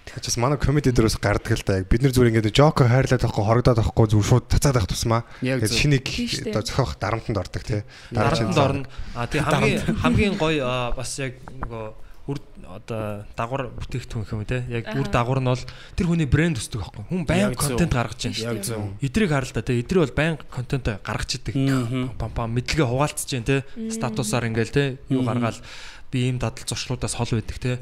Тэгээс 0.09 0.41
манай 0.41 0.57
комеди 0.57 0.89
дээрээс 0.89 1.21
гардаг 1.21 1.53
л 1.53 1.65
да. 1.69 1.85
Яг 1.85 1.93
бид 1.93 2.01
нар 2.01 2.17
зүгээр 2.17 2.33
ингээд 2.33 2.57
жокер 2.57 2.89
хайрлаад 2.89 3.21
байхгүй 3.29 3.45
хорогдоод 3.45 3.77
байхгүй 3.85 4.07
зүгээр 4.09 4.29
шууд 4.33 4.45
цацаад 4.49 4.77
авах 4.81 4.89
тусмаа. 4.89 5.29
Тэгээд 5.45 5.69
шинийг 5.69 6.09
одоо 6.49 6.65
зохиох 6.65 6.97
дарамтанд 6.97 7.37
ордог 7.37 7.61
тий. 7.61 7.85
Дарамтанд 8.09 8.57
орно. 8.57 8.89
А 9.13 9.29
тий 9.29 9.45
хамгийн 9.45 9.85
хамгийн 10.01 10.35
гоё 10.41 10.97
бас 10.97 11.13
яг 11.21 11.37
нөгөө 11.45 12.08
үр 12.29 12.39
одоо 12.69 13.25
дагвар 13.33 13.73
бүтээгдэхүүн 13.73 14.29
юм 14.29 14.45
те. 14.45 14.61
Яг 14.69 14.93
үр 14.93 15.09
дагвар 15.09 15.41
нь 15.41 15.49
бол 15.49 15.65
тэр 15.97 16.07
хүний 16.13 16.29
брэнд 16.29 16.61
өсдөг 16.61 16.85
байхгүй. 16.85 17.05
Хүн 17.09 17.25
баян 17.25 17.57
контент 17.57 17.93
гаргаж 17.97 18.21
байна. 18.29 18.37
Яг 18.53 18.61
зөв. 18.69 18.85
Эдрийг 19.01 19.33
харал 19.33 19.49
та 19.49 19.65
те. 19.65 19.81
Эдрийг 19.81 20.05
бол 20.05 20.17
баян 20.17 20.37
контент 20.37 20.87
гаргаж 21.01 21.41
идэг. 21.41 21.57
Пам 22.21 22.31
пам 22.37 22.53
мэдлэгээ 22.53 22.85
хуваалцж 22.85 23.33
байна 23.33 23.49
те. 23.49 23.57
Статусаар 23.89 24.53
ингээл 24.53 24.77
те. 24.77 24.85
Юу 25.09 25.25
гаргаал 25.25 25.57
би 26.13 26.29
ийм 26.29 26.39
дадал 26.39 26.65
зуршлуудаас 26.69 27.17
хол 27.17 27.33
байдаг 27.33 27.57
те. 27.57 27.73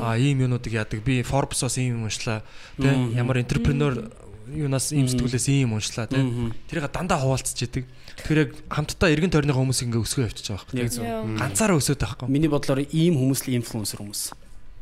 А 0.00 0.16
ийм 0.20 0.44
юмнуудыг 0.44 0.72
яадаг. 0.72 1.00
Би 1.00 1.24
Forbes-оос 1.24 1.80
ийм 1.80 2.04
юм 2.04 2.04
уншлаа 2.04 2.44
те. 2.76 2.92
Ямар 3.16 3.40
энтерпренeur 3.40 4.12
юунаас 4.48 4.92
ийм 4.92 5.08
сэтгүүлээс 5.08 5.46
ийм 5.48 5.76
уншлаа 5.76 6.06
те. 6.06 6.20
Тэрийг 6.68 6.92
дандаа 6.92 7.18
хуваалцж 7.20 7.58
идэг. 7.64 7.84
Тэгэхээр 8.20 8.42
яг 8.44 8.50
хамтдаа 8.68 9.08
эргэн 9.10 9.32
тойрныхоо 9.32 9.64
хүмүүс 9.64 9.84
ингээ 9.88 10.04
өсгөө 10.04 10.26
явчихж 10.28 10.48
байгаа 10.52 10.64
байхгүй. 10.64 10.80
Яг 10.80 10.90
зөв. 10.92 11.04
Ганцаараа 11.38 11.78
өсөд 11.80 11.98
байхгүй. 11.98 12.28
Миний 12.30 12.50
бодлоор 12.52 12.84
ийм 12.92 13.18
хүмүүс 13.18 13.48
л 13.48 13.56
инфлюенсер 13.58 14.00
хүмүүс. 14.04 14.22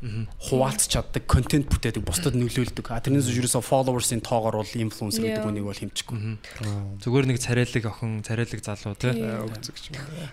Хуваалцж 0.02 0.90
чаддаг, 0.90 1.30
контент 1.30 1.70
бүтээдэг, 1.70 2.02
бусдад 2.02 2.34
нөлөөлдөг. 2.34 2.90
А 2.90 2.98
тэрнээс 2.98 3.30
юусоо 3.30 3.62
followers-ийн 3.62 4.18
тоогоор 4.18 4.58
бол 4.58 4.66
инфлюенсер 4.66 5.22
гэдэг 5.22 5.46
үнийг 5.46 5.62
бол 5.62 5.78
хэмчихгүй. 5.78 6.18
Зүгээр 7.06 7.26
нэг 7.30 7.38
царайлаг 7.38 7.86
охин, 7.86 8.18
царайлаг 8.26 8.60
залуу 8.66 8.98
те. 8.98 9.14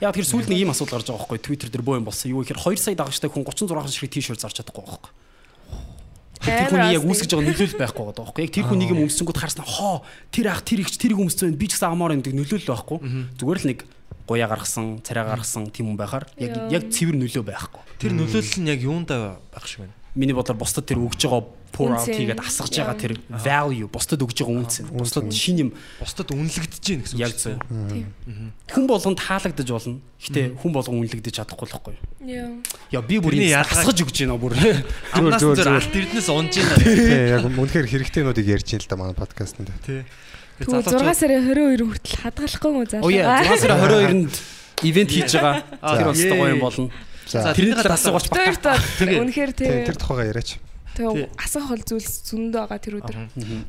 Яг 0.01 0.17
тэр 0.17 0.25
сүүлд 0.25 0.49
нэг 0.49 0.65
ийм 0.65 0.73
асуудал 0.73 1.05
гарч 1.05 1.13
байгаа 1.13 1.21
байхгүй 1.21 1.37
Twitter 1.37 1.69
дээр 1.69 1.85
боо 1.85 2.01
юм 2.01 2.09
болсон. 2.09 2.33
Юу 2.33 2.41
гэхээр 2.41 2.65
2 2.65 2.81
сая 2.81 2.97
дагагчтай 2.97 3.29
хүн 3.29 3.45
36 3.45 3.93
ширхэг 3.93 4.09
t-shirt 4.09 4.41
зарч 4.41 4.57
чадахгүй 4.57 4.89
байхгүй. 4.89 5.13
Тэр 6.39 6.71
хүний 6.71 6.95
яг 6.95 7.03
үүсгэж 7.03 7.29
байгаа 7.35 7.47
нөлөөлөл 7.51 7.79
байхгүй 7.83 8.03
байгаа 8.07 8.23
байхгүй. 8.23 8.41
Яг 8.47 8.53
тэр 8.55 8.65
хүнийг 8.71 8.91
юм 8.95 9.03
өмсөнгүүд 9.05 9.39
харснаа 9.43 9.67
хоо 9.67 9.95
тэр 10.31 10.47
ах 10.55 10.63
тэр 10.63 10.79
ихч 10.87 10.95
тэрийг 10.95 11.19
өмссөн 11.19 11.51
байна. 11.51 11.59
Би 11.59 11.67
ч 11.67 11.75
гэсэн 11.75 11.91
амаар 11.91 12.15
юм 12.15 12.23
гэдэг 12.23 12.37
нөлөөлөл 12.39 12.71
байхгүй. 12.71 12.97
Зүгээр 13.35 13.59
л 13.59 13.67
нэг 13.67 13.79
гуяа 14.23 14.47
гаргасан, 14.47 15.03
царай 15.03 15.25
гаргасан 15.27 15.67
тийм 15.73 15.91
хүн 15.91 15.99
байхаар 15.99 16.25
яг 16.39 16.53
яг 16.71 16.83
цэвэр 16.87 17.17
нөлөө 17.19 17.43
байхгүй. 17.43 17.81
Тэр 17.99 18.13
нөлөөлөл 18.15 18.61
нь 18.63 18.71
яг 18.71 18.79
юундаа 18.79 19.41
байх 19.51 19.65
шиг 19.67 19.83
байна. 19.83 19.95
Миний 20.15 20.37
бодлоор 20.37 20.61
бусдад 20.63 20.87
тэр 20.87 21.01
өгж 21.03 21.27
байгаа 21.27 21.43
pour 21.71 21.93
out 21.93 22.05
хийгээд 22.09 22.41
асгаж 22.41 22.73
байгаа 22.75 22.97
тэр 22.97 23.13
value 23.29 23.87
бусдад 23.87 24.21
өгж 24.21 24.37
байгаа 24.43 24.57
үнц. 24.59 24.73
Бусдад 24.91 25.29
шин 25.33 25.57
юм 25.57 25.69
Бусдад 25.99 26.29
үнэлэгдэж 26.33 26.83
гин 26.83 27.01
гэсэн 27.05 27.15
үг 27.15 27.23
яг 27.23 27.31
шүү 27.33 27.41
зөв. 27.41 27.57
дээ. 27.69 28.05
Хүн 28.73 28.85
болгонд 28.89 29.19
таалагдаж 29.21 29.67
болно. 29.69 29.97
Гэтэ 30.19 30.41
хүн 30.59 30.71
болгон 30.75 30.99
үнэлэгдэж 30.99 31.33
чадахгүй 31.39 31.65
л 31.67 31.73
байхгүй. 31.79 31.95
Яа. 32.27 32.49
Яа 32.91 33.03
би 33.05 33.17
бүр 33.23 33.33
асгаж 33.39 33.97
өгч 34.03 34.17
байна 34.27 34.35
бүр. 34.35 34.53
Амнаас 35.15 35.39
зөв 35.39 35.55
алт 35.55 35.95
эрдэнэс 35.95 36.29
унж 36.29 36.53
гин. 36.59 36.67
Тий, 36.83 37.33
яг 37.33 37.47
үнэхээр 37.47 37.87
хэрэгтэйнүүдийг 37.87 38.47
ярьж 38.49 38.75
ин 38.75 38.81
л 38.83 38.89
да 38.89 38.95
манай 38.99 39.15
подкастт. 39.15 39.57
Тий. 39.85 40.03
Тэгвэл 40.59 40.83
6 40.83 41.15
сарын 41.15 41.47
22 41.55 41.87
хүртэл 41.87 42.19
хадгалахгүй 42.19 42.71
мó 42.75 42.83
Оо 42.99 43.07
яа 43.07 43.39
6 43.47 43.63
сарын 43.63 43.79
22-нд 43.79 44.35
ивент 44.83 45.11
хийж 45.11 45.31
байгаа. 45.39 45.63
Аа, 45.79 45.95
Тэр 45.95 46.07
бас 46.11 46.19
гоё 46.19 46.51
юм 46.51 46.59
болно. 46.59 46.91
За 47.29 47.53
Тэрний 47.53 47.75
талаар 47.79 47.95
асуугач 47.95 48.25
бата. 48.27 48.43
Хоёрт 48.43 48.63
бол 48.67 48.83
Тэгээ. 48.99 49.19
үнэхээр 49.23 49.51
тий, 49.55 49.69
тэр 49.87 49.95
тухайгаа 49.95 50.27
яриач. 50.33 50.59
Тэгээ 50.99 51.31
асах 51.39 51.71
хол 51.71 51.79
зүйлс 51.79 52.27
зөндөө 52.27 52.63
байгаа 52.67 52.79
тэр 52.83 52.99
өдөр. 52.99 53.15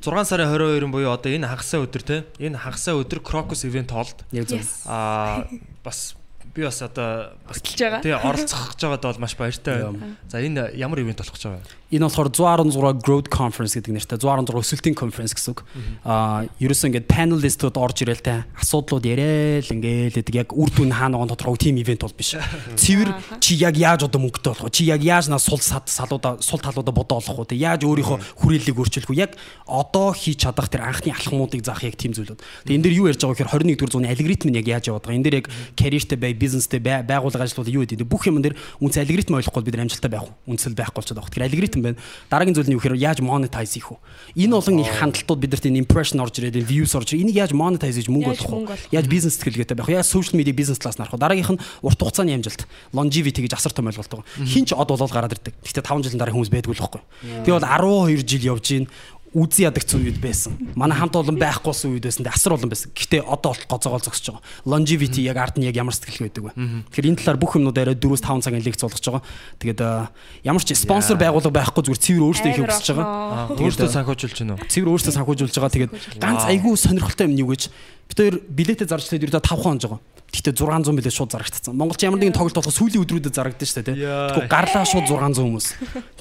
6 0.02 0.26
сарын 0.26 0.50
22 0.50 0.90
буюу 0.90 1.14
одоо 1.14 1.30
энэ 1.30 1.46
хагасаа 1.46 1.86
өдөр 1.86 2.02
те. 2.02 2.16
Энэ 2.42 2.58
хагасаа 2.58 2.98
өдөр 2.98 3.22
Crocus 3.22 3.62
event. 3.62 3.94
Yes. 4.34 4.82
Аа 4.90 5.46
бас 5.86 6.18
би 6.54 6.66
бас 6.66 6.82
одоо 6.82 7.38
бас 7.46 7.62
тий 7.62 7.86
оролцох 7.86 8.74
гэж 8.74 8.82
байгаад 8.82 9.06
бол 9.06 9.22
маш 9.22 9.38
баяртай 9.38 9.86
байна. 9.86 10.18
За 10.26 10.42
энэ 10.42 10.74
ямар 10.74 10.98
ивент 10.98 11.22
болох 11.22 11.38
гэж 11.38 11.46
байгаа 11.46 11.62
вэ? 11.62 11.79
Энэ 11.90 12.06
болохоор 12.06 12.30
116 12.30 13.02
Growth 13.02 13.28
Conference 13.34 13.74
гэдэг 13.74 13.90
нэртэй 13.90 14.18
116 14.22 14.62
өсөлтийн 14.62 14.94
конференс 14.94 15.34
гэсэн 15.34 15.58
үг. 15.58 15.66
Аа, 16.06 16.46
ерөөсөө 16.62 16.86
ингээд 16.86 17.10
panelistууд 17.10 17.74
орж 17.74 18.06
ирэл 18.06 18.22
те 18.22 18.46
асуудлууд 18.62 19.02
яриад 19.10 19.66
ингээл 19.74 20.22
гэдэг 20.22 20.34
яг 20.38 20.48
үр 20.54 20.70
дүн 20.70 20.94
хаана 20.94 21.18
байгаа 21.18 21.34
тодорхой 21.34 21.58
team 21.58 21.82
event 21.82 22.06
бол 22.06 22.14
биш. 22.14 22.38
Цэвэр 22.78 23.42
чи 23.42 23.58
яг 23.58 23.74
яаж 23.74 24.06
одоо 24.06 24.22
мөнгөтэй 24.22 24.54
болох 24.54 24.70
вэ? 24.70 24.74
Чи 24.74 24.86
яг 24.86 25.02
яаж 25.02 25.26
наа 25.26 25.42
сул 25.42 25.58
сад 25.58 25.90
салуудаа 25.90 26.38
сул 26.38 26.62
талуудаа 26.62 26.94
бодоо 26.94 27.18
олох 27.18 27.42
вэ? 27.42 27.58
те? 27.58 27.58
Яаж 27.58 27.82
өөрийнхөө 27.82 28.38
хүрээллийг 28.38 28.78
өөрчилөх 28.78 29.10
вэ? 29.10 29.26
Яг 29.26 29.34
одоо 29.66 30.14
хийж 30.14 30.46
чадах 30.46 30.70
тэр 30.70 30.86
анхны 30.86 31.10
алхмуудыг 31.10 31.66
заах 31.66 31.82
яг 31.82 31.98
team 31.98 32.14
зүйлүүд. 32.14 32.38
Тэгээ 32.70 32.78
энэ 32.78 32.84
дэр 32.86 32.94
юу 33.02 33.10
ярьж 33.10 33.18
байгаа 33.18 33.50
гэхээр 33.50 33.66
21-р 33.66 33.90
зууны 33.90 34.06
алгоритм 34.06 34.54
нь 34.54 34.58
яг 34.62 34.66
яаж 34.70 34.94
яваад 34.94 35.10
байгаа. 35.10 35.18
Энэ 35.18 35.26
дэр 35.26 35.38
яг 35.42 35.46
careerтэй 35.74 36.18
бай, 36.22 36.38
бизнестэй 36.38 36.78
бай, 36.78 37.02
байгууллага 37.02 37.50
ажлууд 37.50 37.66
юу 37.66 37.82
гэдэг. 37.82 38.06
Бүх 38.06 38.30
юм 38.30 38.38
дэр 38.38 38.54
үнц 38.78 38.94
алгоритм 38.94 39.42
ойлгохгүй 39.42 39.66
бид 39.66 39.78
амжилттай 39.82 40.10
байх 40.10 40.30
уу? 40.30 40.34
Үнсэл 40.46 40.78
байхгүй 40.78 41.02
болчиход 41.02 41.18
байгаа. 41.18 41.32
Тэгэхээр 41.34 41.48
алгоритм 41.50 41.79
байна. 41.82 41.98
Дараагийн 42.28 42.56
зүйл 42.56 42.68
нь 42.68 42.76
юу 42.76 42.80
гэхээр 42.80 43.00
яаж 43.00 43.18
monetize 43.24 43.76
хийх 43.78 43.92
вэ? 43.94 43.98
Энэ 44.36 44.54
болон 44.54 44.80
их 44.80 44.92
хандлтууд 45.00 45.40
бидэрт 45.40 45.64
энэ 45.66 45.80
impression 45.82 46.20
орж 46.20 46.38
ирээд, 46.38 46.60
энэ 46.60 46.68
views 46.68 46.92
орж 46.94 47.12
ирээд 47.12 47.24
энийг 47.30 47.38
яаж 47.40 47.52
monetize 47.56 47.98
хийж 47.98 48.08
мөнгө 48.12 48.36
олох 48.36 48.76
вэ? 48.76 48.94
Яаж 48.94 49.06
бизнес 49.08 49.34
сэтгэлгээтэй 49.40 49.76
байх 49.76 49.88
вэ? 49.88 49.98
Яаж 50.00 50.08
social 50.08 50.36
media 50.38 50.54
бизнес 50.54 50.78
талаас 50.78 50.98
нарах 51.00 51.14
вэ? 51.16 51.22
Дараагийнх 51.22 51.52
нь 51.56 51.62
урт 51.82 51.98
хугацааны 51.98 52.34
амжилт, 52.36 52.66
longevity 52.92 53.40
гэж 53.44 53.54
асар 53.56 53.72
том 53.72 53.88
ойлголт 53.90 54.10
байгаа. 54.10 54.26
Хин 54.44 54.64
ч 54.68 54.76
од 54.76 54.88
болоод 54.88 55.10
гараад 55.10 55.34
ирдэг. 55.34 55.54
Гэхдээ 55.64 55.84
5 55.84 56.04
жилийн 56.06 56.20
дараа 56.20 56.34
хүмүүс 56.34 56.52
байдгүй 56.52 56.74
л 56.76 56.82
байхгүй. 56.84 57.02
Би 57.44 57.50
бол 57.50 57.64
12 57.64 58.28
жил 58.28 58.42
явж 58.54 58.64
гин 58.68 58.86
үзий 59.30 59.66
ядагцсан 59.66 60.02
үед 60.02 60.18
байсан. 60.18 60.58
Манай 60.74 60.98
хамт 60.98 61.14
олон 61.14 61.38
байхгүйсэн 61.38 61.94
үед 61.94 62.02
байсан. 62.02 62.26
Асар 62.26 62.58
олон 62.58 62.66
байсан. 62.66 62.90
Гэхдээ 62.90 63.22
одоо 63.22 63.54
бол 63.54 63.64
гоцоогоо 63.70 64.02
зогсож 64.02 64.34
байгаа. 64.34 64.42
Longevity 64.66 65.22
яг 65.22 65.38
ард 65.38 65.58
нь 65.58 65.70
яг 65.70 65.78
ямар 65.78 65.94
сэтгэлгээ 65.94 66.26
байдаг 66.26 66.44
вэ? 66.50 66.52
Тэгэхээр 66.90 67.08
энэ 67.14 67.20
талаар 67.22 67.38
бүх 67.38 67.54
юмнууд 67.54 67.78
арай 67.78 67.94
4-5 67.94 68.42
цагийн 68.42 68.66
лекц 68.66 68.82
болгож 68.82 69.06
байгаа. 69.06 69.22
Тэгээд 69.62 69.80
аа, 69.86 70.10
ямар 70.42 70.62
ч 70.66 70.74
спонсор 70.74 71.14
байгууллага 71.14 71.54
байхгүй 71.54 71.82
зүгээр 71.86 72.02
цэвэр 72.02 72.26
өөрсдөө 72.26 72.50
хийх 72.50 72.66
хүсэж 72.66 72.88
байгаа. 72.90 73.54
Өөртөө 73.54 73.86
аа, 73.86 73.96
санхүүжүүлж 74.02 74.38
байна 74.42 74.54
уу? 74.58 74.66
цэвэр 74.66 74.90
өөрсдөө 74.90 75.14
санхүүжүүлж 75.14 75.54
байгаа. 75.54 75.74
Тэгээд 75.78 75.92
ганц 76.18 76.42
айгүй 76.50 76.74
сонирхолтой 76.74 77.26
юм 77.30 77.34
нь 77.38 77.42
юу 77.46 77.54
гэж 77.54 77.62
бид 78.10 78.18
хоёр 78.18 78.36
билетээ 78.50 78.90
зарж 78.90 79.06
тэгээд 79.06 79.30
ердөө 79.30 79.46
5 79.46 79.62
хонож 79.62 79.84
байгаа. 79.86 80.00
Гэхдээ 80.30 80.54
600 80.54 80.94
билет 80.94 81.14
шууд 81.14 81.30
зарагдсан. 81.34 81.74
Монголч 81.74 82.06
ямар 82.06 82.22
нэгэн 82.22 82.36
тоглолт 82.36 82.54
болох 82.54 82.70
сүүлийн 82.70 83.02
өдрүүдэд 83.02 83.34
зарагдсан 83.34 83.66
шүү 83.66 83.82
дээ, 83.82 83.98
Яа. 83.98 84.30
тийм. 84.30 84.46
Тэгэхгүй 84.46 84.46
гарлаа 84.46 84.84
шууд 84.86 85.06
600 85.10 85.42
хүмүүс. 85.42 85.66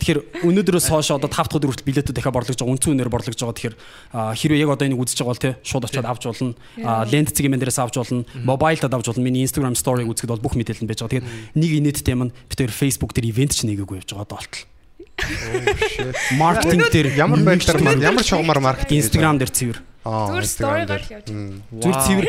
Тэгэхээр 0.02 0.20
өнөөдрөөс 0.50 0.88
хойш 0.90 1.10
одоо 1.14 1.30
5 1.30 1.46
дахь 1.46 1.58
өдөр 1.62 1.70
хүртэл 1.70 1.90
билетүүд 1.90 2.16
дахиад 2.18 2.34
борлогдож 2.34 2.58
байгаа, 2.58 2.74
үнцэн 2.74 2.92
үнээр 2.98 3.12
борлогдож 3.14 3.42
байгаа. 3.46 3.58
Тэгэхээр 3.60 3.76
хэрвээ 4.34 4.64
яг 4.66 4.72
одоо 4.74 4.86
энийг 4.90 5.02
үзэж 5.06 5.18
байгаа 5.22 5.34
бол 5.36 5.44
тий 5.46 5.54
шууд 5.62 5.86
очиод 5.86 6.08
авч 6.10 6.24
болно. 6.26 6.58
Лент 7.06 7.30
цэгийн 7.38 7.52
мен 7.54 7.62
дээрээс 7.62 7.80
авч 7.86 7.96
болно. 8.02 8.26
Мобайлтад 8.34 8.94
авч 8.98 9.06
болно. 9.14 9.22
Миний 9.22 9.46
Instagram 9.46 9.78
story-г 9.78 10.10
үзэхэд 10.10 10.34
бол 10.34 10.42
бүх 10.42 10.58
мэдээлэл 10.58 10.84
нь 10.84 10.90
байж 10.90 11.06
байгаа. 11.06 11.22
Тэгэхээр 11.22 11.54
нэг 11.54 11.72
инээдтэй 11.78 12.14
юм 12.18 12.32
хоёр 12.34 12.74
Facebook 12.74 13.14
дээр 13.14 13.30
ивент 13.30 13.54
ч 13.54 13.66
нэгээгүй 13.66 14.02
явж 14.02 14.10
байгаа 14.14 14.26
одоо 14.26 14.38
болтол. 14.42 14.66
Маркетинг 16.40 16.88
дээр 16.94 17.08
Ямар 17.18 17.42
байдлаар 17.44 17.82
маань 17.84 18.02
ямар 18.02 18.24
шугамар 18.24 18.60
маркетинг 18.64 19.04
Instagram 19.04 19.38
дээр 19.38 19.52
цэвэр. 19.52 19.78
Story-гаар 20.04 20.88
дээр. 20.88 21.04
л 21.04 21.14
явж 21.20 21.28
байгаа. 21.28 21.84
Зүр 21.84 21.96
цэвэр 22.08 22.28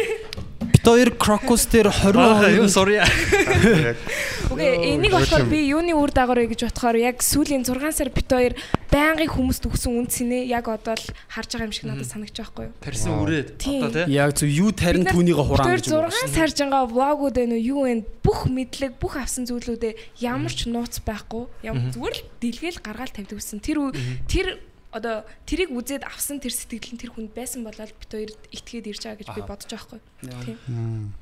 бит 0.70 0.84
хоёр 0.84 1.10
Crocus 1.14 1.62
дээр 1.70 1.88
20 1.90 2.56
юу 2.58 2.66
sorry. 2.66 2.98
Үгүй 4.50 4.98
энийг 4.98 5.14
болохоор 5.14 5.46
би 5.46 5.70
юуны 5.70 5.94
үр 5.94 6.10
дагавар 6.10 6.42
гэж 6.50 6.66
бодохоор 6.66 6.98
яг 6.98 7.22
сүүлийн 7.22 7.62
6 7.62 7.94
сар 7.94 8.10
бит 8.10 8.26
хоёр 8.26 8.58
байнгын 8.90 9.30
хүмүүст 9.30 9.62
өгсөн 9.70 9.94
үнцнээ 10.02 10.50
яг 10.50 10.66
одоо 10.66 10.98
л 10.98 11.06
харж 11.30 11.54
байгаа 11.54 11.68
юм 11.70 11.74
шиг 11.76 11.86
надад 11.86 12.10
санагдаж 12.10 12.38
байхгүй 12.42 12.64
юу? 12.66 12.74
Тарьсан 12.82 13.14
үрээд 13.22 13.48
Тийм. 13.62 13.86
одоо 13.86 14.02
тий. 14.10 14.18
Яг 14.18 14.34
зөв 14.34 14.50
юу 14.50 14.70
тарин 14.74 15.06
түүнийг 15.06 15.38
хураана 15.38 15.78
гэж 15.78 15.86
Тэр 15.86 16.10
6 16.10 16.34
саржингаа 16.34 16.90
влогууд 16.90 17.38
байна 17.38 17.54
уу 17.54 17.62
юу 17.62 17.80
вэ? 17.86 18.02
Бүх 18.26 18.50
мэдлэг, 18.50 18.98
бүх 18.98 19.14
авсан 19.22 19.46
зүйлүүдээ 19.46 20.18
ямар 20.26 20.50
ч 20.50 20.66
нууц 20.66 20.98
байхгүй. 21.06 21.46
Ямар 21.62 21.94
зүгээр 21.94 22.14
л 22.18 22.22
дэлгээл 22.42 22.82
гаргаал 22.82 23.14
тавьдаг 23.14 23.38
гэсэн. 23.38 23.62
Тэр 23.62 23.94
тэр 24.26 24.58
одоо 24.90 25.24
тэрийг 25.46 25.70
үзээд 25.70 26.04
авсан 26.04 26.42
тэр 26.42 26.54
сэтгэл 26.54 26.94
нь 26.94 27.00
тэр 27.00 27.10
хүнд 27.14 27.30
байсан 27.34 27.62
болоод 27.62 27.94
бит 27.94 28.10
хоёр 28.10 28.30
итгээд 28.50 28.90
ирж 28.90 29.02
байгаа 29.06 29.20
гэж 29.22 29.28
би 29.34 29.42
бодож 29.46 29.70
байгаа 29.70 29.98
байхгүй. 29.98 30.56
Тийм. 30.66 31.14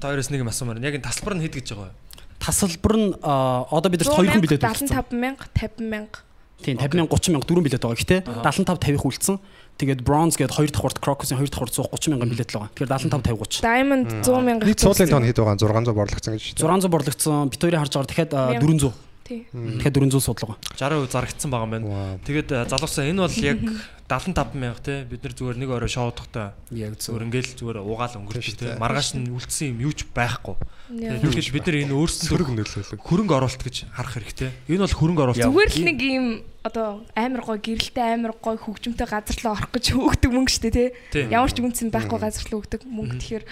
Та 0.00 0.12
хоёроос 0.12 0.28
нэг 0.32 0.40
юм 0.44 0.52
асуумаар. 0.52 0.80
Яг 0.80 0.96
энэ 0.96 1.04
тасалбар 1.04 1.36
нь 1.36 1.44
хэд 1.44 1.56
гэж 1.60 1.68
байгаа 1.76 1.92
вэ? 1.92 2.10
тасалбар 2.40 2.96
нь 2.96 3.12
одоо 3.20 3.88
бид 3.92 4.00
нар 4.00 4.16
2 4.16 4.32
хүн 4.32 4.40
билет 4.40 4.64
үлдсэн. 4.64 4.88
75 4.88 5.12
мянга, 5.12 5.44
50 5.52 5.84
мянга. 5.84 6.24
Тийм 6.64 6.76
50 6.80 6.96
мянга 6.96 7.12
30 7.16 7.32
мянга 7.36 7.46
дөрвөн 7.46 7.64
билет 7.68 7.82
байгаа. 7.84 8.00
Гэтэ 8.00 8.16
75 8.24 8.80
50 8.80 9.04
үлдсэн. 9.04 9.36
Тэгээд 9.80 10.00
bronze 10.04 10.36
гээд 10.40 10.52
2 10.52 10.72
дахь 10.72 10.84
урт 10.84 10.98
Crocus-ын 11.00 11.36
2 11.40 11.48
дахь 11.52 11.62
урт 11.64 11.72
130 11.76 12.12
мянган 12.12 12.28
билет 12.32 12.48
л 12.52 12.64
байгаа. 12.64 12.72
Тэгэхээр 12.76 12.90
75 12.96 13.32
50 13.32 13.60
30. 13.60 13.64
Diamond 13.64 14.06
100 14.24 14.40
мянга. 14.44 14.64
Нэг 14.68 14.76
цуулын 14.80 15.08
тоон 15.08 15.24
хэд 15.24 15.40
байгаа 15.40 15.56
600 15.56 15.96
борлогдсон 15.96 16.32
гэж. 16.36 16.44
600 16.60 16.92
борлогдсон. 16.92 17.48
Бит 17.48 17.60
хоёрын 17.60 17.80
харж 17.80 17.92
байгаа 17.96 18.08
дахиад 18.08 18.32
аа, 18.36 18.52
Мянга. 18.56 18.92
400. 18.92 19.09
Дахиад 19.52 19.94
400 19.94 20.20
судлага. 20.20 20.54
60% 20.76 21.10
зарагдсан 21.14 21.50
байгаа 21.50 21.66
юм 21.66 21.72
байна. 21.74 22.18
Тэгээд 22.26 22.48
э, 22.50 22.64
залуусаа 22.66 23.04
энэ 23.06 23.22
бол 23.24 23.36
яг 23.40 23.58
75 24.10 24.58
мянга 24.58 24.82
те 24.82 25.06
бид 25.06 25.22
нар 25.22 25.34
зүгээр 25.38 25.56
нэг 25.62 25.70
орой 25.70 25.86
шоудахтай 25.90 26.50
Яг 26.74 26.98
зүгээр 26.98 27.24
ингээл 27.30 27.50
зүгээр 27.54 27.78
угаал 27.86 28.18
өнгөрч 28.18 28.58
те 28.58 28.74
дээ. 28.74 28.82
маргааш 28.82 29.14
нь 29.14 29.30
үлдсэн 29.30 29.70
юм 29.78 29.86
юу 29.86 29.94
ч 29.94 30.02
байхгүй. 30.10 30.58
Тэгээд 30.90 31.54
бид 31.54 31.66
нар 31.70 31.78
энэ 31.86 31.94
өөрсөндөө 31.94 32.30
Сөрөг 32.34 32.50
нөлөөлөг. 32.50 32.98
хөрөнгө 33.06 33.34
оруулалт 33.38 33.62
гэж 33.62 33.76
харах 33.94 34.14
хэрэгтэй. 34.18 34.50
Энэ 34.66 34.82
бол 34.82 34.98
хөрөнгө 34.98 35.22
оруулалт. 35.30 35.46
Зүгээр 35.46 35.70
л 35.70 35.86
нэг 35.86 35.98
ийм 36.02 36.26
одоо 36.66 37.06
амар 37.14 37.42
гой 37.46 37.58
гэрэлтэй 37.62 38.06
амар 38.18 38.34
гой 38.34 38.56
хөгжмөнтэй 38.58 39.06
газар 39.06 39.38
руу 39.46 39.54
орох 39.54 39.70
гэж 39.70 39.84
өгдөг 39.94 40.30
мөнгө 40.34 40.50
шүү 40.50 40.70
дээ. 40.74 40.88
Тийм. 41.14 41.30
Ямар 41.30 41.52
ч 41.54 41.62
үнцэн 41.62 41.88
байхгүй 41.94 42.18
газар 42.18 42.44
руу 42.50 42.60
өгдөг 42.66 42.82
мөнгө 42.84 43.16
тэгэхээр 43.22 43.44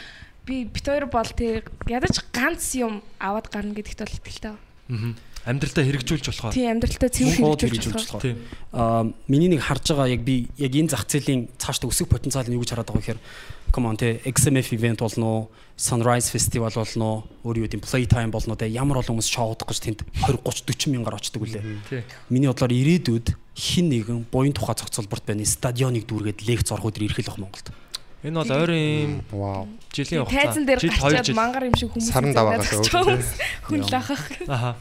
би 0.45 0.65
бит 0.67 0.85
хоёр 0.85 1.07
бол 1.07 1.31
тий 1.33 1.63
ядаж 1.87 2.21
ганц 2.35 2.75
юм 2.77 3.01
аваад 3.23 3.47
гарна 3.49 3.73
гэдэгт 3.79 4.01
бол 4.03 4.17
итгэлтэй. 4.19 4.53
байна. 4.89 5.15
Амьдралдаа 5.49 5.85
хэрэгжүүлж 5.89 6.27
болохоор. 6.29 6.53
Тий 6.53 6.69
амьдралтаа 6.69 7.09
цэвэр 7.09 7.37
хэрэгжүүлж 7.41 7.63
хэрэгжүүлж 7.65 7.97
болох. 7.97 8.13
байгаа. 8.13 8.25
Тийм. 8.29 8.37
Аа 8.77 9.03
миний 9.33 9.49
нэг 9.49 9.65
харж 9.65 9.97
байгаа 9.97 10.13
яг 10.13 10.23
би 10.29 10.53
яг 10.61 10.73
энэ 10.77 10.93
зах 10.93 11.09
зээлийн 11.09 11.49
цаашдаа 11.57 11.89
өсөх 11.89 12.13
потенциал 12.13 12.45
нь 12.45 12.57
юу 12.57 12.61
гэж 12.61 12.77
хараад 12.77 12.93
байгаа 12.93 13.17
гэхээр 13.17 13.21
come 13.73 13.89
on 13.89 13.97
те 13.97 14.21
XMF 14.29 14.69
event 14.77 15.01
болно 15.01 15.27
уу 15.27 15.43
Sunrise 15.81 16.29
Festival 16.29 16.69
болно 16.69 17.25
уу 17.45 17.49
өөр 17.49 17.57
юу 17.59 17.65
гэдэг 17.65 17.81
Playtime 17.81 18.29
болно 18.29 18.53
уу 18.53 18.61
те 18.61 18.69
ямар 18.69 19.01
олон 19.01 19.17
хүмүүс 19.17 19.33
шоу 19.33 19.57
удах 19.57 19.73
гэж 19.73 19.81
тэнд 19.89 20.01
20 20.29 20.45
30 20.45 20.69
40 20.69 20.93
мянгаар 20.93 21.17
очдөг 21.17 21.41
үлээ. 21.41 21.65
Миний 22.29 22.49
бодлоор 22.53 22.73
ирээдүйд 22.77 23.33
хин 23.57 23.89
нэгэн 23.89 24.29
буян 24.29 24.53
тухай 24.53 24.77
зохицолборт 24.77 25.25
байна 25.25 25.49
стадионыг 25.49 26.05
дүүргээд 26.05 26.45
лекц 26.45 26.69
орох 26.77 26.93
өдөр 26.93 27.09
ирэх 27.09 27.25
л 27.25 27.31
бах 27.33 27.41
Монголд. 27.41 27.67
Энэ 28.25 28.35
бол 28.35 28.51
ойрын 28.51 29.23
Вау. 29.31 29.69
жилийн 29.95 30.25
хугацаа. 30.27 30.43
Тайзан 30.51 30.65
дээр 30.67 30.81
жил. 30.83 31.37
мангар 31.39 31.65
юм 31.71 31.75
шиг 31.79 31.91
хүмүүс 31.95 32.11
Саран 32.11 32.35
даваагаа 32.35 32.67
хүн 33.63 33.83
лахах. 33.87 34.23
Аха. 34.49 34.77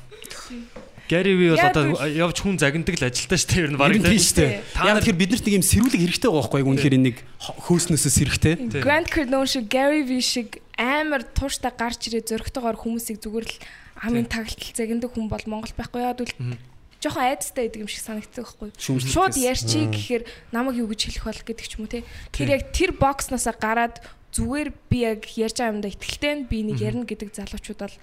Гэри 1.07 1.33
ви 1.39 1.49
бол 1.55 1.61
одоо 1.61 1.83
би- 1.95 2.17
явж 2.19 2.37
хүн 2.43 2.57
загнадаг 2.59 2.97
л 2.99 3.05
ажилтаа 3.07 3.37
шүү 3.39 3.47
дээ. 3.47 3.63
Ер 3.63 3.71
нь 3.71 3.77
баг 3.79 3.91
тийм 3.95 4.19
шүү 4.19 4.35
дээ. 4.41 4.51
Та 4.73 4.83
Яг 4.83 4.93
нар- 4.97 5.03
тэгэхээр 5.05 5.21
бид 5.21 5.29
нарт 5.31 5.45
нэг 5.47 5.53
юм 5.55 5.63
сэрүүлэг 5.63 6.01
хэрэгтэй 6.03 6.27
байгаа 6.27 6.43
байхгүй 6.43 6.59
яг 6.59 6.67
үнэхээр 6.67 6.95
энэ 6.97 7.05
нэг 7.07 7.17
хөөснөөсөө 7.63 8.11
сэрхтэй. 8.11 8.53
Grant 8.83 9.07
Cardone 9.07 9.47
шиг 9.47 9.65
Gary 9.71 10.03
Vee 10.03 10.19
шиг 10.19 10.59
амар 10.75 11.23
тууштай 11.23 11.71
гарч 11.71 12.11
ирээ 12.11 12.27
зөрөгтэйгээр 12.27 12.75
хүмүүсийг 12.81 13.17
зүгээр 13.23 13.45
л 13.47 13.55
амын 14.03 14.27
тагалтал 14.27 14.75
загиндаг 14.75 15.09
хүн 15.15 15.29
бол 15.31 15.45
Монгол 15.47 15.71
байхгүй 15.79 16.01
яа 16.03 16.11
гэвэл 16.11 16.35
жоохон 17.01 17.23
айдастай 17.23 17.67
байдаг 17.67 17.81
юм 17.85 17.89
шиг 17.89 18.01
санагддаг 18.01 18.45
байхгүй. 18.45 18.69
Шууд 18.77 19.35
ярьчих 19.37 19.89
гэхээр 19.93 20.23
намайг 20.51 20.81
юу 20.81 20.89
гэж 20.89 21.01
хэлэх 21.13 21.25
бол 21.29 21.43
гэдэг 21.45 21.65
ч 21.67 21.73
юм 21.77 21.85
уу 21.85 21.93
те. 21.93 22.03
Тэр 22.33 22.57
яг 22.57 22.73
тэр 22.73 22.91
боксноосоо 22.97 23.53
гараад 23.57 24.01
зүгээр 24.33 24.69
би 24.89 24.97
яг 25.05 25.21
ярьж 25.37 25.57
байгаа 25.57 25.73
юмдаа 25.73 25.91
ихтэлтэй 25.93 26.33
нь 26.35 26.47
би 26.49 26.57
нэг 26.65 26.77
ярина 26.81 27.05
гэдэг 27.07 27.33
залуучууд 27.33 27.79
бол 27.81 27.95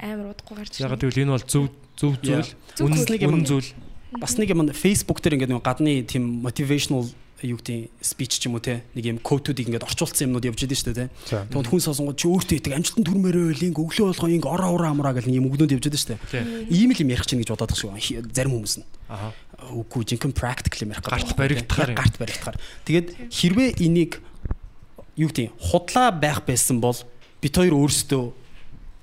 амар 0.00 0.32
удахгүй 0.34 0.56
гарч 0.58 0.80
Ягаад 0.80 1.02
гэвэл 1.02 1.22
энэ 1.22 1.34
бол 1.34 1.46
зөв 1.46 1.64
зөв 1.94 2.12
зүйл. 2.18 2.50
үнэн 2.82 3.46
зүйл. 3.46 3.70
Бас 4.16 4.34
нэг 4.40 4.50
юм 4.50 4.64
Facebook 4.72 5.20
дээр 5.20 5.36
ингээд 5.38 5.52
нэг 5.52 5.62
гадны 5.62 6.02
тийм 6.08 6.40
motivational 6.40 7.06
юу 7.46 7.58
гэдэг 7.58 7.90
speech 8.02 8.42
ч 8.42 8.50
юм 8.50 8.58
уу 8.58 8.64
те 8.64 8.82
нэг 8.98 9.04
юм 9.06 9.18
quote-уудыг 9.22 9.70
ингээд 9.70 9.86
орчуулсан 9.86 10.26
юмнууд 10.26 10.48
явж 10.50 10.66
идэв 10.66 10.78
шүү 10.78 10.94
дээ 10.94 11.06
те. 11.06 11.46
Тэгвэл 11.54 11.70
хүн 11.70 11.84
сонсонгод 11.86 12.18
чи 12.18 12.26
өөртөө 12.26 12.58
итэг 12.58 12.74
амжилтанд 12.74 13.06
хүрмээрээ 13.06 13.54
л 13.54 13.66
инг 13.70 13.78
өглөө 13.78 14.06
болгоо 14.10 14.28
инг 14.34 14.46
ороо 14.50 14.72
ураа 14.74 14.90
амраа 14.90 15.14
гэл 15.14 15.30
нэг 15.30 15.38
юм 15.38 15.46
өгнөд 15.54 15.74
явж 15.78 15.86
идэв 15.86 16.02
шүү 16.02 16.18
дээ. 16.18 16.66
Ийм 16.74 16.90
л 16.90 17.02
юм 17.02 17.12
ярих 17.14 17.26
чинь 17.30 17.38
гэж 17.38 17.54
бодоод 17.54 17.70
байгаа 17.70 18.02
шүү. 18.02 18.26
Зарим 18.34 18.58
хүмүүс 18.58 18.76
нь. 18.82 18.86
Аха. 19.06 19.30
үгүй 19.58 20.06
жинхэнэ 20.06 20.34
practical 20.38 20.86
юм 20.86 20.92
ярих 20.94 21.02
Гарт 21.02 21.34
байхгүй, 21.34 21.38
баригдахаар 21.38 21.90
гарт 21.94 22.14
баригдахаар. 22.18 22.58
Тэгээд 22.86 23.08
хэрвээ 23.30 23.70
энийг 23.82 24.22
юу 25.18 25.28
гэдэг 25.34 25.50
худлаа 25.58 26.14
байх 26.14 26.46
байсан 26.46 26.78
бол 26.78 26.94
бит 27.42 27.54
хоёр 27.54 27.74
өөрсдөө 27.74 28.24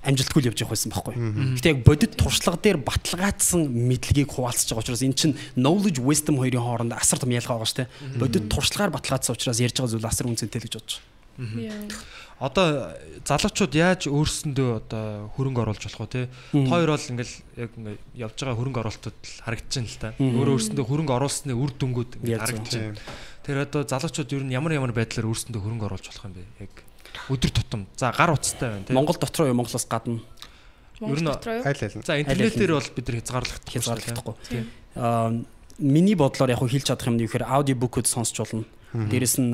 амжилтгүй 0.06 0.40
л 0.42 0.48
явж 0.54 0.62
явах 0.62 0.72
байсан 0.78 0.90
байхгүй. 0.94 1.14
Гэтэ 1.58 1.70
яг 1.74 1.80
бодит 1.82 2.14
туршлага 2.14 2.58
дээр 2.62 2.78
баталгаажсан 2.80 3.66
мэдлэгийг 3.66 4.30
хуваалцаж 4.30 4.70
байгаа 4.70 4.84
учраас 4.86 5.02
эн 5.02 5.14
чинь 5.18 5.34
knowledge 5.58 5.98
wisdom 6.00 6.38
хоёрын 6.38 6.62
хооронд 6.62 6.94
асар 6.94 7.18
том 7.18 7.34
ялгаа 7.34 7.58
байгаа 7.58 7.68
шүү 7.68 7.80
дээ. 7.84 8.22
Бодит 8.22 8.46
туршлагаар 8.46 8.94
баталгаажсан 8.94 9.34
учраас 9.34 9.58
ярьж 9.60 9.76
байгаа 9.76 9.92
зүйл 9.92 10.06
асар 10.06 10.30
үнцэнтэй 10.30 10.62
л 10.62 10.66
гэж 10.70 10.74
бодож 10.78 11.02
Yeah. 11.36 11.92
Одоо 12.40 12.96
залуучууд 13.28 13.72
яаж 13.76 14.08
өөрсөндөө 14.08 14.68
одоо 14.80 15.28
хөрөнгө 15.36 15.60
оруулж 15.64 15.84
болох 15.88 16.00
вэ 16.04 16.08
те? 16.12 16.22
Хоёр 16.52 16.92
бол 16.92 17.08
ингээл 17.12 17.34
яг 17.60 17.70
ингээ 17.76 17.96
явж 18.24 18.36
байгаа 18.40 18.56
хөрөнгө 18.56 18.80
оруулалтууд 18.80 19.18
л 19.20 19.40
харагдаж 19.44 19.72
байна 19.76 19.88
л 19.88 20.00
та. 20.00 20.08
Өөрөө 20.16 20.54
өөрсөндөө 20.56 20.84
хөрөнгө 20.88 21.12
оруулсны 21.16 21.52
үр 21.56 21.72
дүнгууд 21.76 22.12
ингээ 22.24 22.36
Яг 22.36 22.40
харагдаж 22.44 22.72
зөв. 22.72 22.80
байна. 22.80 23.00
Тэр 23.44 23.56
одоо 23.64 23.80
залуучууд 23.84 24.32
ер 24.32 24.44
нь 24.48 24.52
ямар 24.56 24.72
ямар 24.76 24.92
байдлаар 24.96 25.28
өөрсөндөө 25.28 25.60
хөрөнгө 25.60 25.86
оруулж 25.92 26.06
болох 26.08 26.24
юм 26.24 26.34
бэ? 26.36 26.44
Яг 26.64 26.72
өдөр 27.28 27.50
тутам. 27.50 27.86
За 27.96 28.12
гар 28.12 28.34
утастай 28.34 28.70
байна 28.70 28.84
те. 28.84 28.92
Монгол 28.92 29.16
дотроо 29.20 29.48
юу 29.48 29.54
Монголоос 29.54 29.86
гадна 29.86 30.20
Ер 31.00 31.20
нь 31.20 31.28
аль 31.28 31.36
нь. 31.36 32.02
За 32.06 32.16
интернетээр 32.16 32.72
бол 32.72 32.88
бид 32.96 33.08
нар 33.08 33.16
хязгаарлагдах 33.20 33.72
хязгаарлагдахгүй. 33.72 34.34
Тийм. 34.48 34.64
Аа 34.96 35.44
миний 35.78 36.14
бодлоор 36.16 36.50
яг 36.50 36.60
хэлж 36.64 36.88
чадах 36.88 37.12
юм 37.12 37.20
нь 37.20 37.24
юу 37.24 37.28
гэхээр 37.28 37.44
аудиобукуд 37.44 38.08
сонсч 38.08 38.40
болно. 38.40 38.64
Дээрэс 39.04 39.36
нь. 39.38 39.52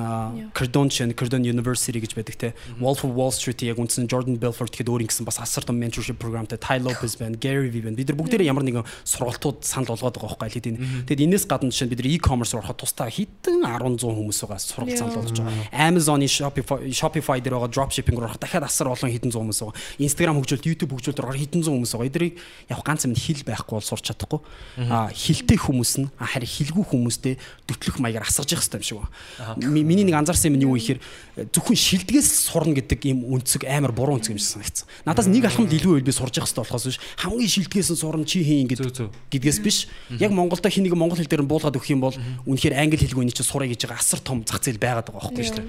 Cardone 0.55 0.91
Chen, 0.91 1.11
Cardone 1.19 1.43
University 1.43 1.99
гэж 1.99 2.15
байдаг 2.15 2.37
те. 2.39 2.55
Wolf 2.79 3.03
of 3.03 3.13
Wall 3.19 3.33
Street 3.35 3.63
яг 3.67 3.83
үндсэн 3.83 4.07
Jordan 4.07 4.39
Belfort 4.39 4.71
гэхэд 4.71 4.89
өөр 4.89 5.03
ингэсэн 5.09 5.27
бас 5.27 5.43
асар 5.43 5.67
том 5.67 5.81
mentorship 5.83 6.23
програмтай 6.23 6.59
Ty 6.59 6.79
Lopez 6.79 7.19
байна, 7.19 7.37
Gary 7.37 7.69
Vee 7.69 7.83
байна. 7.83 7.97
Бид 7.99 8.09
нар 8.09 8.19
бүгдээрээ 8.21 8.47
ямар 8.47 8.63
нэгэн 8.63 8.87
сургалтууд 9.05 9.67
санал 9.67 9.99
болгоод 9.99 10.17
байгаа 10.17 10.39
байхгүй 10.39 10.51
хэд 10.63 10.67
энэ. 10.71 10.79
Тэгэд 11.11 11.25
энэс 11.27 11.45
гадна 11.51 11.75
жишээ 11.75 11.87
нь 11.89 11.93
бид 11.93 12.01
нар 12.03 12.11
e-commerce 12.15 12.55
ороход 12.55 12.79
тусдаа 12.79 13.11
хэдэн 13.11 13.65
10 13.67 13.99
100 13.99 14.07
хүмүүс 14.07 14.39
байгаа 14.47 14.61
сургалт 14.63 14.99
санал 14.99 15.17
болгож 15.19 15.39
байгаа. 15.43 15.67
Amazon-ы 15.73 16.29
Shopify 16.31 16.79
Shopify 16.93 17.39
дээр 17.43 17.59
байгаа 17.59 17.71
dropshipping 17.73 18.17
ороход 18.19 18.41
дахиад 18.41 18.65
асар 18.69 18.89
олон 18.93 19.11
хэдэн 19.11 19.33
100 19.33 19.43
хүмүүс 19.43 19.61
байгаа. 19.65 19.77
Instagram 19.99 20.37
хөгжүүлэлт, 20.39 20.67
YouTube 20.69 20.93
хөгжүүлэлт 20.95 21.23
ороход 21.23 21.41
хэдэн 21.43 21.63
100 21.65 21.73
хүмүүс 21.73 21.93
байгаа. 21.97 22.11
Эдрийг 22.13 22.35
яг 22.71 22.81
ганц 22.85 23.03
юм 23.07 23.15
хэл 23.17 23.43
байхгүй 23.43 23.75
бол 23.79 23.87
сурч 23.87 24.05
чадахгүй. 24.13 24.41
Аа 24.87 25.09
хилтэй 25.11 25.59
хүмүүс 25.59 25.93
нь 26.03 26.09
харин 26.21 26.51
хилгүй 26.51 26.85
хүмүүстэй 26.87 27.35
төтлөх 27.67 27.99
маягаар 27.99 28.29
асгаж 28.29 28.53
явах 28.53 28.67
хэрэгтэй 28.67 28.79
юм 28.79 28.87
шиг 28.87 28.99
байна. 29.03 29.11
Ми- 29.57 29.83
Миний 29.83 30.05
нэг 30.05 30.15
анзаарсан 30.17 30.53
юм 30.53 30.57
нь 30.59 30.65
юу 30.67 30.75
гэхээр 30.77 30.99
э, 30.99 31.47
зөвхөн 31.53 31.77
шилдгээс 31.77 32.29
сурна 32.53 32.75
гэдэг 32.77 33.01
юм 33.09 33.25
үнцэг 33.33 33.65
амар 33.69 33.93
буруу 33.93 34.17
үнцэг 34.21 34.37
юм 34.37 34.41
шиг 34.41 34.61
санагдсан. 34.63 34.87
Надаас 35.05 35.27
нэг 35.29 35.45
алхамд 35.49 35.73
илүү 35.73 36.01
байл 36.01 36.07
би 36.07 36.13
сурж 36.13 36.37
явах 36.39 36.49
хэрэгтэй 36.51 36.63
болохоос 36.65 36.87
биш 36.89 36.99
хамгийн 37.23 37.51
шилдгээс 37.53 37.89
нь 37.93 38.01
сурна 38.01 38.25
чи 38.25 38.41
хийн 38.45 38.69
гэдэг 38.69 38.93
гэдгээс 39.33 39.59
биш. 39.65 39.79
Яг 40.21 40.31
Монголда 40.33 40.69
хин 40.71 40.85
нэг 40.87 40.95
монгол 40.97 41.19
хэл 41.19 41.29
дээр 41.29 41.43
нь 41.45 41.51
буулгаад 41.51 41.77
өгөх 41.77 41.91
юм 41.93 42.01
бол 42.05 42.17
үнэхээр 42.47 42.75
англи 42.77 42.97
хэлгүй 43.01 43.25
нэг 43.29 43.37
чинь 43.37 43.49
сурах 43.49 43.69
гэж 43.73 43.89
байгаа 43.89 44.01
асар 44.01 44.21
том 44.21 44.45
зах 44.47 44.61
зээл 44.63 44.81
байгаад 44.81 45.09
байгаа 45.13 45.29
байхгүй 45.33 45.45
шүү 45.45 45.57
дээ. 45.61 45.69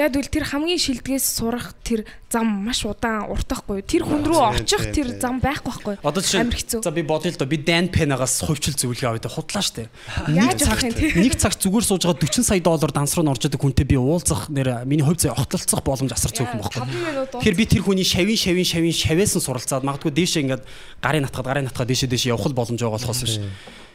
Яг 0.00 0.16
үл 0.16 0.28
тэр 0.30 0.44
хамгийн 0.50 0.80
шилдгээс 0.80 1.26
сурах 1.38 1.74
тэр 1.84 2.04
зам 2.32 2.46
маш 2.64 2.82
удаан 2.88 3.28
уртахгүй. 3.28 3.84
Тэр 3.84 4.02
хүн 4.08 4.24
рүү 4.24 4.40
очих 4.64 4.82
тэр 4.94 5.18
зам 5.20 5.38
байхгүй 5.42 5.70
байхгүй. 5.72 5.94
Одоо 6.02 6.22
жишээ 6.24 6.40
за 6.82 6.90
би 6.90 7.02
бодъё 7.04 7.30
л 7.30 7.38
доо 7.38 7.46
би 7.46 7.58
Dan 7.62 7.86
Pen-агаас 7.92 8.40
хувьчил 8.42 8.74
зөвлөгөө 8.74 9.20
аваад 9.20 9.28
худлаа 9.28 9.62
штэ. 9.62 9.86
Яаж 10.32 10.64
авах 10.64 10.82
юм 10.82 10.94
те? 10.96 11.12
Нэг 11.12 11.36
цагт 11.36 11.60
зүгээр 11.60 11.84
сууж 11.86 12.02
байгаа 12.08 12.18
40 12.24 12.42
сая 12.42 12.60
доллар 12.64 12.81
данс 12.90 13.14
руу 13.14 13.30
орж 13.30 13.46
идэг 13.46 13.62
хүнтэй 13.62 13.86
би 13.86 13.94
уулзах 13.94 14.50
нэр 14.50 14.82
миний 14.82 15.06
хувь 15.06 15.22
заяа 15.22 15.38
огтлцох 15.38 15.86
боломж 15.86 16.10
асар 16.10 16.34
цөөхөн 16.34 16.58
байхгүй. 16.58 16.82
5 16.82 16.90
минут 16.90 17.30
Тэгэхээр 17.38 17.58
би 17.60 17.64
тэр 17.70 17.82
хүний 17.86 18.02
шавин 18.02 18.34
шавин 18.34 18.66
шавин 18.66 18.90
шавээс 18.90 19.38
нь 19.38 19.44
суралцаад 19.46 19.86
магадгүй 19.86 20.10
дээшээ 20.10 20.42
ингээд 20.42 20.66
гарын 20.98 21.22
натхад 21.22 21.46
гарын 21.46 21.70
натхад 21.70 21.86
дээшээ 21.86 22.10
дээшээ 22.10 22.34
явах 22.34 22.50
боломж 22.50 22.82
байгаа 22.82 22.98
болохоос 22.98 23.22
биш. 23.22 23.38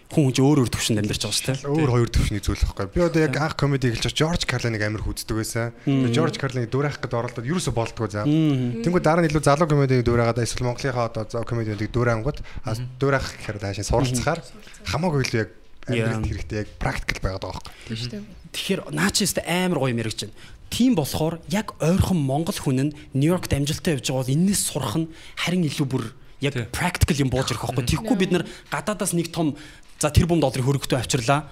Хүн 0.07 0.31
хүн 0.31 0.31
чинь 0.31 0.47
өөр 0.47 0.59
өөр 0.63 0.71
төвшөнд 0.71 0.99
амьдарч 1.03 1.19
байгаа 1.19 1.35
шүү 1.35 1.47
дээ. 1.51 1.67
Өөр 1.67 1.91
хоёр 1.91 2.07
төвшний 2.15 2.39
зүйл 2.39 2.63
байхгүй. 2.63 2.95
Би 2.95 3.03
одоо 3.03 3.21
яг 3.27 3.35
анх 3.43 3.59
комеди 3.59 3.91
эхэлж 3.91 4.15
Жорж 4.15 4.47
Карлиныг 4.47 4.79
амар 4.87 5.03
хүздэг 5.03 5.35
байсан. 5.35 5.75
Тэгээ 5.83 6.15
Жорж 6.15 6.39
Карлиныг 6.39 6.71
дүүрэх 6.71 7.03
гэд 7.03 7.11
оролдоод 7.11 7.43
ерөөсө 7.43 7.75
болдгоо 7.75 8.07
заа. 8.07 8.23
Тэнгүү 8.23 9.03
дараа 9.03 9.19
нь 9.19 9.27
илүү 9.27 9.43
залуу 9.43 9.67
комедиг 9.67 10.07
дүүрээгээд 10.07 10.47
эсвэл 10.47 10.63
Монголынхаа 10.63 11.11
одоо 11.11 11.43
комедиудыг 11.43 11.91
дүүрэнгууд 11.91 12.39
а 12.39 12.79
дүүрэх 13.03 13.35
гэхээр 13.35 13.59
даашин 13.59 13.83
суралцахаар 13.83 14.39
хамаагүй 14.87 15.27
илүү 15.27 15.39
яг. 15.43 15.51
Амьдралд 15.87 16.27
хэрэгтэй 16.27 16.57
яг 16.63 16.69
практикал 16.77 17.23
байгаад 17.23 17.43
байгаа 17.47 17.61
байхгүй. 17.63 17.73
тийм 17.87 17.97
шүү 17.97 18.11
дээ. 18.11 18.23
Тэгэхээр 18.51 18.81
наа 18.91 19.09
чи 19.11 19.23
өстө 19.23 19.41
амар 19.47 19.79
гоё 19.79 19.95
мэрэгч 19.95 20.19
байна. 20.27 20.35
Тийм 20.67 20.93
болохоор 20.99 21.39
яг 21.47 21.73
ойрхон 21.79 22.19
монгол 22.19 22.59
хүн 22.59 22.91
нь 22.91 22.95
Нью-Йоркт 23.15 23.55
амжилттай 23.55 23.95
явж 23.95 24.11
байгаа 24.11 24.23
бол 24.27 24.35
энэс 24.35 24.61
сурах 24.67 24.95
нь 24.99 25.07
харин 25.39 25.63
илүү 25.63 25.87
бүр 25.87 26.03
яг 26.43 26.53
практикал 26.75 27.23
юм 27.23 27.31
бууж 27.31 27.55
ирэх 27.55 27.63
байхгүй. 27.63 27.87
Тэгэхгүй 27.87 28.17
бид 28.19 28.31
нар 28.35 28.43
гадаадаас 28.67 29.15
нэг 29.15 29.31
том 29.31 29.55
за 29.99 30.11
тэрбум 30.11 30.43
долларын 30.43 30.67
хөрөгтөө 30.67 30.99
авчирлаа. 30.99 31.47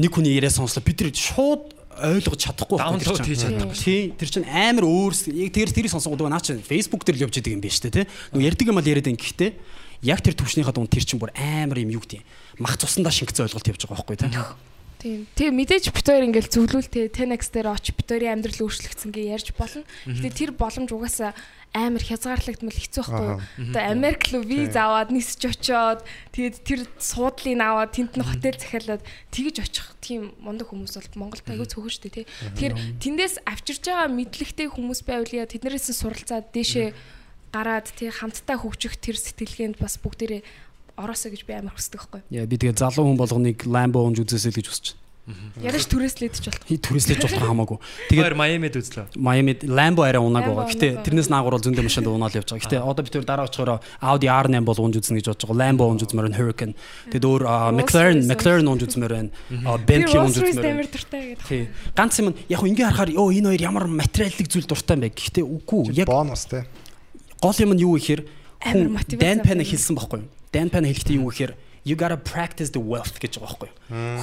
Нэг 0.00 0.10
хүний 0.10 0.32
яриа 0.32 0.50
сонслоо 0.50 0.82
бид 0.82 0.96
тэр 0.96 1.12
шууд 1.12 1.76
ойлгож 1.98 2.38
чадахгүй 2.38 2.78
тэр 2.78 3.26
хийж 3.26 3.42
чадахгүй. 3.42 3.74
Тий, 3.74 4.02
тэр 4.14 4.28
чинь 4.30 4.46
амар 4.46 4.86
өөр 4.86 5.12
яг 5.34 5.50
тэр 5.52 5.70
тэрийг 5.74 5.92
сонсгоод 5.92 6.18
байгаа 6.18 6.34
наа 6.38 6.42
чи 6.42 6.54
Facebook 6.58 7.02
дээр 7.02 7.18
л 7.18 7.24
явж 7.26 7.42
идэг 7.42 7.58
юм 7.58 7.62
биш 7.62 7.82
үү 7.82 7.90
те. 7.90 8.06
Нүг 8.32 8.42
ярьдаг 8.42 8.66
юм 8.70 8.78
аа 8.78 8.86
яриад 8.86 9.10
ин 9.10 9.18
гэхдээ 9.18 9.50
яг 10.06 10.22
тэр 10.22 10.38
төвшнийхаа 10.38 10.74
дунд 10.74 10.90
тэр 10.94 11.02
чинь 11.02 11.18
бүр 11.18 11.34
амар 11.34 11.82
юм 11.82 11.90
юу 11.90 12.02
гэдэг 12.02 12.22
юм. 12.22 12.26
Мах 12.58 12.76
цусандаа 12.78 13.14
шингэцэн 13.14 13.46
ойлголт 13.46 13.70
явж 13.70 13.82
байгаа 13.86 13.98
байхгүй 13.98 14.16
те. 14.18 14.30
Тийм. 14.98 15.30
Тэгээ 15.38 15.54
мэдээж 15.54 15.84
бит 15.94 16.06
хоёр 16.10 16.26
ингээл 16.26 16.50
зөвлүүлтэй 16.50 17.06
10x 17.14 17.54
дээр 17.54 17.70
очи 17.70 17.94
бит 17.94 18.10
хоёрын 18.10 18.42
амьдрал 18.42 18.66
өөрчлөгдсөн 18.66 19.14
гээ 19.14 19.30
ярьж 19.30 19.54
болно. 19.54 19.86
Гэтэ 20.10 20.34
тэр 20.34 20.50
боломж 20.58 20.90
угаасаа 20.90 21.38
амар 21.70 22.02
хязгаарлагдмал 22.02 22.74
хэцүү 22.74 23.02
байхгүй 23.06 23.28
юу? 23.30 23.38
Одоо 23.70 23.82
Америк 23.94 24.26
руу 24.34 24.42
виз 24.42 24.74
аваад 24.74 25.14
нисэж 25.14 25.54
очоод 25.54 26.02
тэгээд 26.34 26.56
тэр 26.66 26.80
суудлыг 26.98 27.62
аваад 27.62 27.94
тэнд 27.94 28.18
нь 28.18 28.26
хотел 28.26 28.58
захиалаад 28.58 29.02
тэгж 29.30 29.56
очих 29.62 29.86
тийм 30.02 30.34
мундаг 30.42 30.66
хүмүүс 30.66 30.98
бол 30.98 31.30
Монголд 31.30 31.46
аягүй 31.46 31.68
цөөхөн 31.70 31.92
шүү 31.94 32.02
дээ 32.10 32.16
тий. 32.18 32.26
Тэгэхээр 32.58 32.74
тэндээс 32.98 33.34
авчирж 33.46 33.82
байгаа 33.86 34.10
мэдлэгтэй 34.10 34.66
хүмүүс 34.66 35.00
байвал 35.06 35.30
яа 35.30 35.46
тэднэрээс 35.46 35.94
суралцаад 35.94 36.50
дээшээ 36.50 36.88
гараад 37.52 37.86
тий 37.96 38.10
хамтдаа 38.12 38.56
хөгжих 38.60 38.96
тэр 39.00 39.16
сэтгэлгээнд 39.16 39.76
бас 39.80 39.96
бүгдээрээ 40.00 40.42
ороосоо 40.98 41.30
гэж 41.30 41.42
би 41.46 41.54
амар 41.54 41.74
хүсдэг 41.78 41.98
байхгүй? 42.02 42.20
Яа 42.34 42.46
би 42.50 42.56
тэгээ 42.58 42.76
залуу 42.82 43.06
хүн 43.06 43.18
болгоныг 43.18 43.58
Lambo 43.70 44.02
унж 44.02 44.18
үзээсэй 44.26 44.50
л 44.52 44.58
гэж 44.58 44.66
хүсэж 44.68 44.86
байна. 44.92 45.06
Яраж 45.60 45.84
түрээслээд 45.92 46.40
ч 46.40 46.48
болтго. 46.48 46.64
Хий 46.64 46.80
түрээслэж 46.80 47.20
болох 47.20 47.44
хамаагүй. 47.44 47.78
Тэгээд 48.08 48.32
Тэгээд 48.32 48.40
Майамид 48.40 48.74
үзлээ. 48.80 49.06
Miami 49.20 49.52
Lambo 49.68 50.00
арай 50.08 50.16
Lambo 50.24 50.56
байгаа. 50.56 50.72
Гэтэ 50.72 51.04
тэрнээс 51.04 51.28
наагур 51.28 51.52
бол 51.52 51.60
зөндөө 51.68 51.84
машинд 51.84 52.08
унаал 52.08 52.32
явж 52.32 52.48
байгаа. 52.48 52.64
Гэтэ 52.64 52.80
одоо 52.80 53.02
бид 53.04 53.12
тэр 53.12 53.28
дараа 53.28 53.44
очихороо 53.44 53.84
Audi 54.00 54.24
R8 54.24 54.64
бол 54.64 54.80
унж 54.80 54.96
үзнэ 54.96 55.20
гэж 55.20 55.28
бодож 55.28 55.44
байгаа. 55.44 55.60
Lambo 55.68 55.84
унж 55.84 56.00
үзмээр 56.08 56.32
байна 56.32 56.38
Hurricane. 56.40 56.74
Тэгэд 57.12 57.24
өөр 57.28 57.42
McLaren 57.76 58.24
McLaren 58.24 58.68
унж 58.72 58.82
үзмээр 58.88 59.12
байна. 59.12 59.30
Bentley 59.84 60.16
унж 60.16 60.36
үзмээр 60.40 60.88
байна. 60.88 61.36
Тий. 61.44 61.68
Ганц 61.92 62.16
юм 62.24 62.32
нь 62.32 62.36
яг 62.48 62.64
ингээ 62.64 62.88
харахаар 62.88 63.12
ёо 63.12 63.28
энэ 63.28 63.52
хоёр 63.52 63.62
ямар 63.68 63.84
материаллык 63.84 64.48
зүйл 64.48 64.64
дуртай 64.64 64.96
юм 64.96 65.04
бэ. 65.04 65.12
Гэхдээ 65.12 65.44
үгүй. 65.44 65.92
Яг 65.92 66.08
бонус 66.08 66.48
те. 66.48 66.64
гол 67.36 67.58
юм 67.60 67.76
нь 67.76 67.84
юу 67.84 68.00
гэхээр 68.00 68.24
Амар 68.64 68.88
хүн 68.88 68.96
мотивац 68.96 69.20
Dan 69.20 69.38
Pen 69.44 69.60
авдаг. 69.60 69.68
хэлсэн 69.76 69.94
байхгүй 69.94 70.18
юу? 70.24 70.28
Dan 70.52 70.72
Pen 70.72 70.84
хэлэхдээ 70.88 71.18
юу 71.20 71.28
гэхээр 71.28 71.52
you 71.88 71.96
got 71.96 72.08
to 72.08 72.16
practice 72.16 72.70
the 72.70 72.80
wealth 72.80 73.16
гэж 73.16 73.40
байгаа 73.40 73.48
байхгүй? 73.48 73.70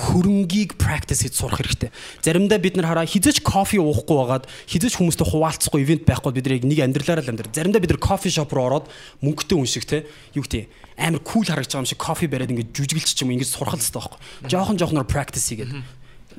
Хөрөнгийг 0.06 0.78
practice 0.78 1.26
хийж 1.26 1.34
сурах 1.40 1.58
хэрэгтэй. 1.62 1.90
Заримдаа 2.22 2.62
бид 2.62 2.78
нар 2.78 2.94
хараа 2.94 3.10
хизээч 3.10 3.42
кофе 3.42 3.82
уухгүй 3.82 4.16
байгаад 4.22 4.46
хизээч 4.70 5.02
хүмүүстэй 5.02 5.26
хуваалцахгүй 5.26 5.82
ивент 5.82 6.06
байхгүй 6.06 6.32
бид 6.38 6.48
нэг 6.62 6.80
амьдралаараа 6.86 7.26
л 7.26 7.32
амьдрал. 7.34 7.54
Заримдаа 7.54 7.82
бид 7.82 7.92
нар 7.98 8.02
кофе 8.02 8.30
шоп 8.30 8.54
руу 8.54 8.70
ороод 8.70 8.86
мөнгөтэй 9.26 9.58
хүн 9.58 9.70
шиг 9.70 9.86
те 9.90 10.06
юу 10.38 10.46
гэдэг 10.46 10.70
амар 11.02 11.22
кул 11.26 11.42
харагдаж 11.42 11.74
байгаа 11.74 11.82
юм 11.82 11.90
шиг 11.90 12.02
кофе 12.02 12.30
бариад 12.30 12.54
ингээд 12.54 12.74
жүжиглч 12.76 13.10
ч 13.18 13.26
юм 13.26 13.34
уу 13.34 13.36
ингээд 13.42 13.50
сурах 13.50 13.74
л 13.74 13.82
хэрэгтэй 13.82 13.98
байхгүй? 13.98 14.20
Жохон 14.46 14.78
жохноор 14.78 15.10
practice 15.10 15.50
хийгээд. 15.50 15.74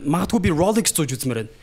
Магадгүй 0.06 0.40
би 0.46 0.50
Rolex 0.54 0.94
зууж 0.94 1.10
үзмээр 1.10 1.42
байна 1.42 1.54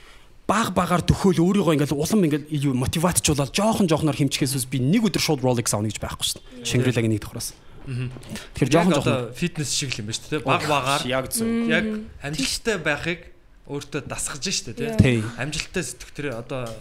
баг 0.43 0.75
багаар 0.75 0.99
төхөөл 1.07 1.39
өөрийгөө 1.39 1.75
ингээл 1.79 1.95
улам 1.95 2.27
ингээл 2.27 2.51
юу 2.51 2.75
мотивацчлуулаад 2.75 3.55
жоохон 3.55 3.87
жоохноор 3.87 4.19
хэмчихээс 4.19 4.67
би 4.67 4.83
нэг 4.83 5.07
өдөр 5.07 5.23
шууд 5.23 5.39
Rolex 5.39 5.71
авна 5.71 5.87
гэж 5.87 6.03
байхгүй 6.03 6.27
шүү 6.27 6.43
дээ. 6.43 6.67
Шангрилагийн 6.67 7.15
нэг 7.15 7.23
давхраас. 7.23 7.55
Тэгэхээр 7.83 8.71
жоохон 8.71 8.93
жоохон 8.95 9.13
одоо 9.13 9.19
фитнес 9.35 9.71
шиг 9.75 9.91
л 9.91 9.99
юм 9.99 10.07
ба 10.07 10.13
шүү 10.15 10.29
дээ. 10.31 10.47
Баг 10.47 10.63
багаар 10.67 11.03
яг 11.03 11.25
зөв. 11.31 11.47
яг 11.67 11.85
амжилттай 12.23 12.77
байхыг 12.79 13.21
өөртөө 13.67 14.01
дасгаж 14.07 14.43
штэ 14.47 14.73
тий. 14.75 14.91
Тий. 14.99 15.19
Амжилттай 15.35 15.83
сэтгэх 15.83 16.11
тэр 16.15 16.27
одоо 16.39 16.71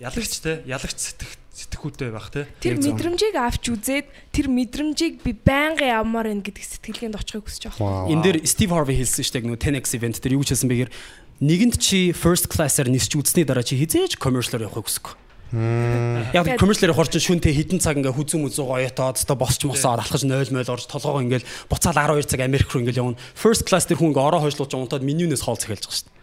ялагч 0.00 0.40
те 0.40 0.64
ялагч 0.64 0.96
сэтгэх 0.96 1.36
сэтгэхүйтэй 1.58 2.10
байх 2.14 2.30
те. 2.30 2.46
Тэр 2.62 2.78
мэдрэмжийг 2.78 3.34
авч 3.34 3.64
үзээд 3.74 4.06
тэр 4.30 4.46
мэдрэмжийг 4.46 5.26
би 5.26 5.34
байнга 5.34 5.84
явмаар 5.84 6.30
байна 6.30 6.44
гэдэг 6.46 6.64
сэтгэлгээнд 6.64 7.18
очихыг 7.18 7.50
хүсэж 7.50 7.74
байгаа. 7.74 7.82
Вау. 7.82 8.12
Энэ 8.14 8.22
дээр 8.22 8.38
Steve 8.46 8.72
Harvey 8.72 8.94
хэлсэн 8.94 9.26
шүү 9.26 9.34
дээ 9.34 9.46
нөгөө 9.50 9.62
10x 9.82 9.86
event 9.98 10.16
дээр 10.22 10.36
юу 10.38 10.46
ч 10.46 10.54
хэлсэн 10.54 10.70
бэгээр 10.70 10.90
нэгэнд 11.42 11.74
чи 11.82 12.14
first 12.14 12.46
class-аар 12.46 12.86
нисч 12.86 13.10
үзсний 13.18 13.42
дараа 13.42 13.66
чи 13.66 13.74
хизээж 13.74 14.22
commercial-аар 14.22 14.70
явахыг 14.70 14.86
хүсэхгүй. 14.86 15.27
Яг 15.48 16.60
commercial-аар 16.60 16.92
хорч 16.92 17.16
шүнтэй 17.16 17.56
хідэн 17.56 17.80
цаг 17.80 17.96
ингээ 17.96 18.12
хүзүү 18.12 18.36
мүзүү 18.44 18.64
гоётоод 18.68 19.16
өстой 19.16 19.36
босч 19.40 19.64
мосоод 19.64 20.04
алхаж 20.04 20.28
0 20.28 20.44
0 20.52 20.60
орж 20.68 20.84
толгоо 20.84 21.24
ингээл 21.24 21.48
буцаал 21.72 21.96
12 21.96 22.28
цаг 22.28 22.44
Америк 22.44 22.68
руу 22.68 22.84
ингээл 22.84 23.00
явна. 23.00 23.20
First 23.32 23.64
class 23.64 23.88
дээр 23.88 23.96
хүн 23.96 24.12
ингээ 24.12 24.28
ороо 24.28 24.44
хойшлууж 24.44 24.76
унтаад 24.76 25.00
менюнээс 25.08 25.40
хоол 25.40 25.56
захиалж 25.56 25.88
байгаа 25.88 25.96
шүү 25.96 26.04
дээ. 26.04 26.16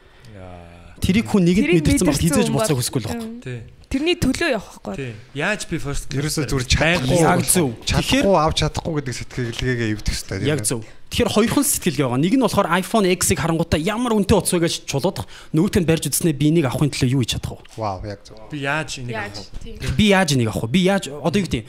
Тэрийг 1.01 1.25
хүн 1.25 1.41
нэгэнд 1.41 1.73
мэдэрсэн 1.81 2.05
мэдэрсэн 2.05 2.21
хизээж 2.21 2.49
буцааг 2.53 2.77
бол- 2.77 2.79
хүсэхгүй 2.85 3.01
л 3.01 3.09
байхгүй. 3.09 3.74
Тэрний 3.95 4.19
төлөө 4.19 4.49
явах 4.59 4.75
байхгүй. 4.83 5.15
Яаж 5.39 5.61
би 5.71 5.79
first 5.79 6.11
Ерөөсөө 6.11 6.43
зүгээр 6.51 6.67
чадахгүй. 6.67 7.15
чадахгүй. 7.15 7.23
Яг 7.23 7.41
зөв. 7.47 7.69
Тэгэхээр- 7.79 8.27
Чадахгүй 8.27 8.35
авч 8.43 8.57
чадахгүй 8.59 8.93
гэдэг 8.99 9.15
сэтгэлгээгээ 9.23 9.89
эвдэх 9.95 10.13
хэрэгтэй. 10.19 10.47
Яг 10.51 10.59
зөв. 10.67 10.83
Тэгэхээр 11.15 11.31
хоёрхан 11.31 11.63
сэтгэлгээ 11.63 12.03
байгаа. 12.03 12.19
Нэг 12.19 12.33
нь 12.35 12.43
болохоор 12.43 12.67
iPhone 12.75 13.07
X-ийг 13.15 13.39
харангуйтаа 13.39 13.79
ямар 13.79 14.11
үнэтэй 14.19 14.35
утас 14.35 14.51
вэ 14.51 14.67
гэж 14.67 14.73
чулуудах. 14.83 15.31
Нь 15.55 15.87
барьж 15.87 16.11
үзснээр 16.11 16.35
би 16.35 16.51
энийг 16.51 16.67
авахын 16.67 16.91
төлөө 16.91 17.07
юу 17.15 17.23
хийж 17.23 17.39
чадах 17.39 17.55
вэ? 17.55 17.79
Вау, 17.79 18.03
яг 18.03 18.19
зөв. 18.27 18.35
би 18.51 18.57
яаж 18.67 18.99
энийг 18.99 19.15
авах 19.15 19.47
Тийм. 19.63 19.79
Би 19.95 20.05
яаж 20.11 20.29
энийг 20.35 20.49
авах 20.51 20.67
вэ? 20.67 20.75
Би 20.75 20.81
яаж 20.91 21.07
одоо 21.07 21.39
юу 21.39 21.47
гэдэг 21.47 21.63
юм? 21.63 21.67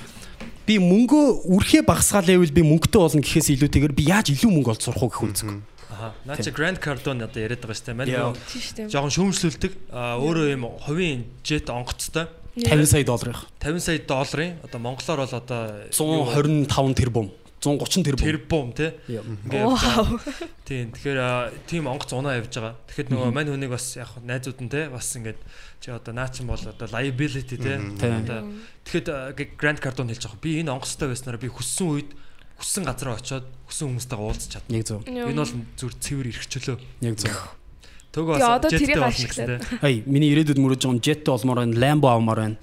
Би 0.66 0.74
мөнгөө 0.82 1.46
үрхээ 1.46 1.86
багасгаа 1.86 2.26
левел 2.26 2.50
би 2.50 2.62
мөнгөтэй 2.66 2.98
болно 2.98 3.22
гэхээс 3.22 3.54
илүүтэйгээр 3.54 3.94
би 3.94 4.02
яаж 4.10 4.34
илүү 4.34 4.50
мөнгө 4.50 4.74
олж 4.74 4.82
сурах 4.82 4.98
уу 5.06 5.14
гэх 5.14 5.22
үзэг. 5.30 5.62
Аа. 5.90 6.12
Наа 6.26 6.36
чи 6.36 6.50
Grand 6.50 6.78
Cardone 6.82 7.24
одоо 7.26 7.40
яриад 7.42 7.62
байгаа 7.62 7.78
шүү 7.78 7.86
дээ. 7.86 7.98
Манай 7.98 8.16
нөгөө 8.18 8.90
жоохон 8.90 9.14
шүүмжлүүлдэг. 9.14 9.72
Аа 9.94 10.18
өөрөө 10.18 10.46
юм 10.50 10.64
хувийн 10.82 11.26
жет 11.46 11.70
онгоцтой 11.70 12.26
50 12.56 12.88
сая 12.88 13.04
долларыг 13.04 13.38
50 13.60 13.80
сая 13.84 13.98
долларын 14.02 14.58
одоо 14.64 14.80
монголоор 14.80 15.22
бол 15.22 15.34
одоо 15.36 15.62
125 15.92 16.96
тэрбум 16.96 17.30
130 17.60 18.04
тэрбум. 18.04 18.24
тэрбум 18.24 18.72
тий. 18.72 18.92
Ингээд 19.08 19.64
Вау. 19.64 20.20
Тийм. 20.64 20.92
Тэгэхээр 20.92 21.18
тийм 21.66 21.88
онгоц 21.88 22.12
унаа 22.12 22.36
явж 22.36 22.52
байгаа. 22.52 22.76
Тэгэхээр 22.86 23.08
нөгөө 23.10 23.30
мань 23.32 23.50
хүнийг 23.50 23.72
бас 23.72 23.96
яг 23.96 24.12
найзууд 24.22 24.60
нь 24.60 24.70
те 24.70 24.86
бас 24.92 25.08
ингээд 25.16 25.40
чи 25.80 25.90
одоо 25.90 26.12
наа 26.14 26.28
чин 26.28 26.46
бол 26.46 26.60
одоо 26.60 26.86
liability 26.86 27.56
те. 27.56 27.80
Тийм. 27.96 28.28
Одоо 28.28 28.40
тэгэхэд 28.84 29.56
Grand 29.56 29.80
Cardone 29.80 30.12
хэлж 30.12 30.28
байгаа. 30.28 30.44
Би 30.44 30.60
энэ 30.60 30.72
онгоцтой 30.76 31.08
байснараа 31.10 31.40
би 31.40 31.48
хүссэн 31.48 31.86
үед 31.88 32.10
хүссэн 32.56 32.84
газараа 32.88 33.16
очиод 33.20 33.46
хүссэн 33.68 33.86
хүмүүстэйгээ 33.92 34.26
уулзч 34.26 34.50
чадна. 34.52 34.76
Яг 34.76 34.84
зөв. 34.88 35.00
Энэ 35.04 35.36
бол 35.36 35.54
зүр 35.76 35.92
цэвэр 35.96 36.26
эрхчлөө. 36.32 36.76
Яг 37.04 37.16
зөв. 37.20 37.36
Төгөө 38.16 38.40
бас 38.40 38.72
jetтэй 38.72 38.96
болно 38.96 39.12
гэсэн 39.12 39.44
те. 39.44 39.56
Ай, 39.84 40.00
миний 40.08 40.32
ирээдүйд 40.32 40.56
мөрөж 40.56 40.88
байгаа 40.88 41.04
jet 41.04 41.28
олмоор 41.28 41.60
байна, 41.60 41.76
Lambo 41.76 42.08
авмаар 42.08 42.40
байна. 42.40 42.56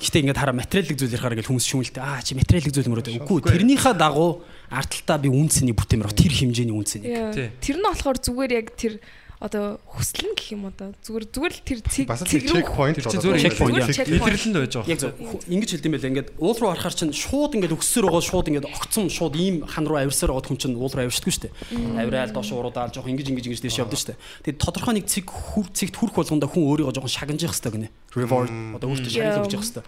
Гэтэ 0.00 0.24
ингээд 0.24 0.40
хараа 0.40 0.56
материалын 0.56 0.96
зүйл 0.96 1.12
ярихаар 1.12 1.36
ингээд 1.36 1.50
хүмүүс 1.52 1.68
шүүмэлтэй. 1.68 2.00
Аа 2.00 2.24
чи 2.24 2.32
материалын 2.32 2.72
зүйл 2.72 2.88
мөрөд. 2.88 3.12
Үгүй, 3.12 3.44
тэрнийхээ 3.44 3.92
дагуу 3.92 4.40
арталтаа 4.72 5.20
би 5.20 5.28
үнцний 5.28 5.76
бүтээмэр 5.76 6.08
авах. 6.08 6.16
Тэр 6.16 6.32
хэмжээний 6.32 6.72
үнцний. 6.72 7.12
Яа. 7.12 7.28
Тий. 7.36 7.52
Тэр 7.60 7.76
нь 7.76 7.84
болохоор 7.84 8.18
зүгээр 8.24 8.52
яг 8.56 8.72
тэр 8.72 8.96
одоо 9.36 9.76
хүслэн 9.84 10.32
гэх 10.32 10.56
юм 10.56 10.64
одоо 10.72 10.96
зүгээр 11.04 11.24
зүгээр 11.28 11.52
л 11.52 11.62
тэр 11.66 11.80
цэг 11.84 12.08
чек 12.24 12.72
point 12.72 12.96
зүгээр 12.96 13.36
check 13.36 13.56
point, 13.60 13.76
илэрлэнд 13.76 14.56
байж 14.56 14.72
байгаа. 14.80 14.88
Яг 14.88 15.00
зөв. 15.04 15.12
Ингэж 15.44 15.70
хэлдэм 15.76 15.92
байлаа. 15.92 16.10
Ингээд 16.16 16.28
уул 16.40 16.56
руу 16.56 16.72
харахаар 16.72 16.96
чинь 16.96 17.12
шууд 17.12 17.52
ингээд 17.60 17.76
өксөр 17.76 18.08
байгаа 18.08 18.24
шууд 18.24 18.48
ингээд 18.48 18.68
огцом 18.72 19.12
шууд 19.12 19.36
ийм 19.36 19.68
хан 19.68 19.84
руу 19.84 20.00
авирсаар 20.00 20.32
байгаа 20.32 20.48
хүн 20.48 20.56
чинь 20.56 20.76
уул 20.80 20.88
руу 20.88 21.04
авиршдаггүй 21.04 21.34
шүү 21.36 21.44
дээ. 21.52 21.52
Авираал 22.00 22.32
доош 22.32 22.48
уруудаал 22.48 22.92
жоох 22.96 23.04
ингэж 23.12 23.28
ингэж 23.28 23.44
ингэж 23.52 23.60
дэш 23.60 23.76
явдаг 23.76 24.00
шүү 24.00 24.16
дээ. 24.16 24.20
Тэгээд 24.48 24.62
тодорхой 24.64 24.94
нэг 24.96 25.04
цэг 25.04 25.28
хүр 25.28 25.68
цэгт 25.68 25.96
хүрх 26.00 26.16
болгонда 26.16 26.48
хүн 26.48 26.64
өөрийгөө 26.64 26.96
жоохон 26.96 27.12
шагнажих 27.12 27.52
хэрэгтэй 27.52 27.72
гинэ. 27.76 27.88
Reward 28.16 28.48
одоо 28.80 28.88
өөртөө 28.88 29.12
шагнал 29.12 29.44
өгч 29.44 29.52
явах 29.52 29.68
хэрэгтэй. 29.68 29.84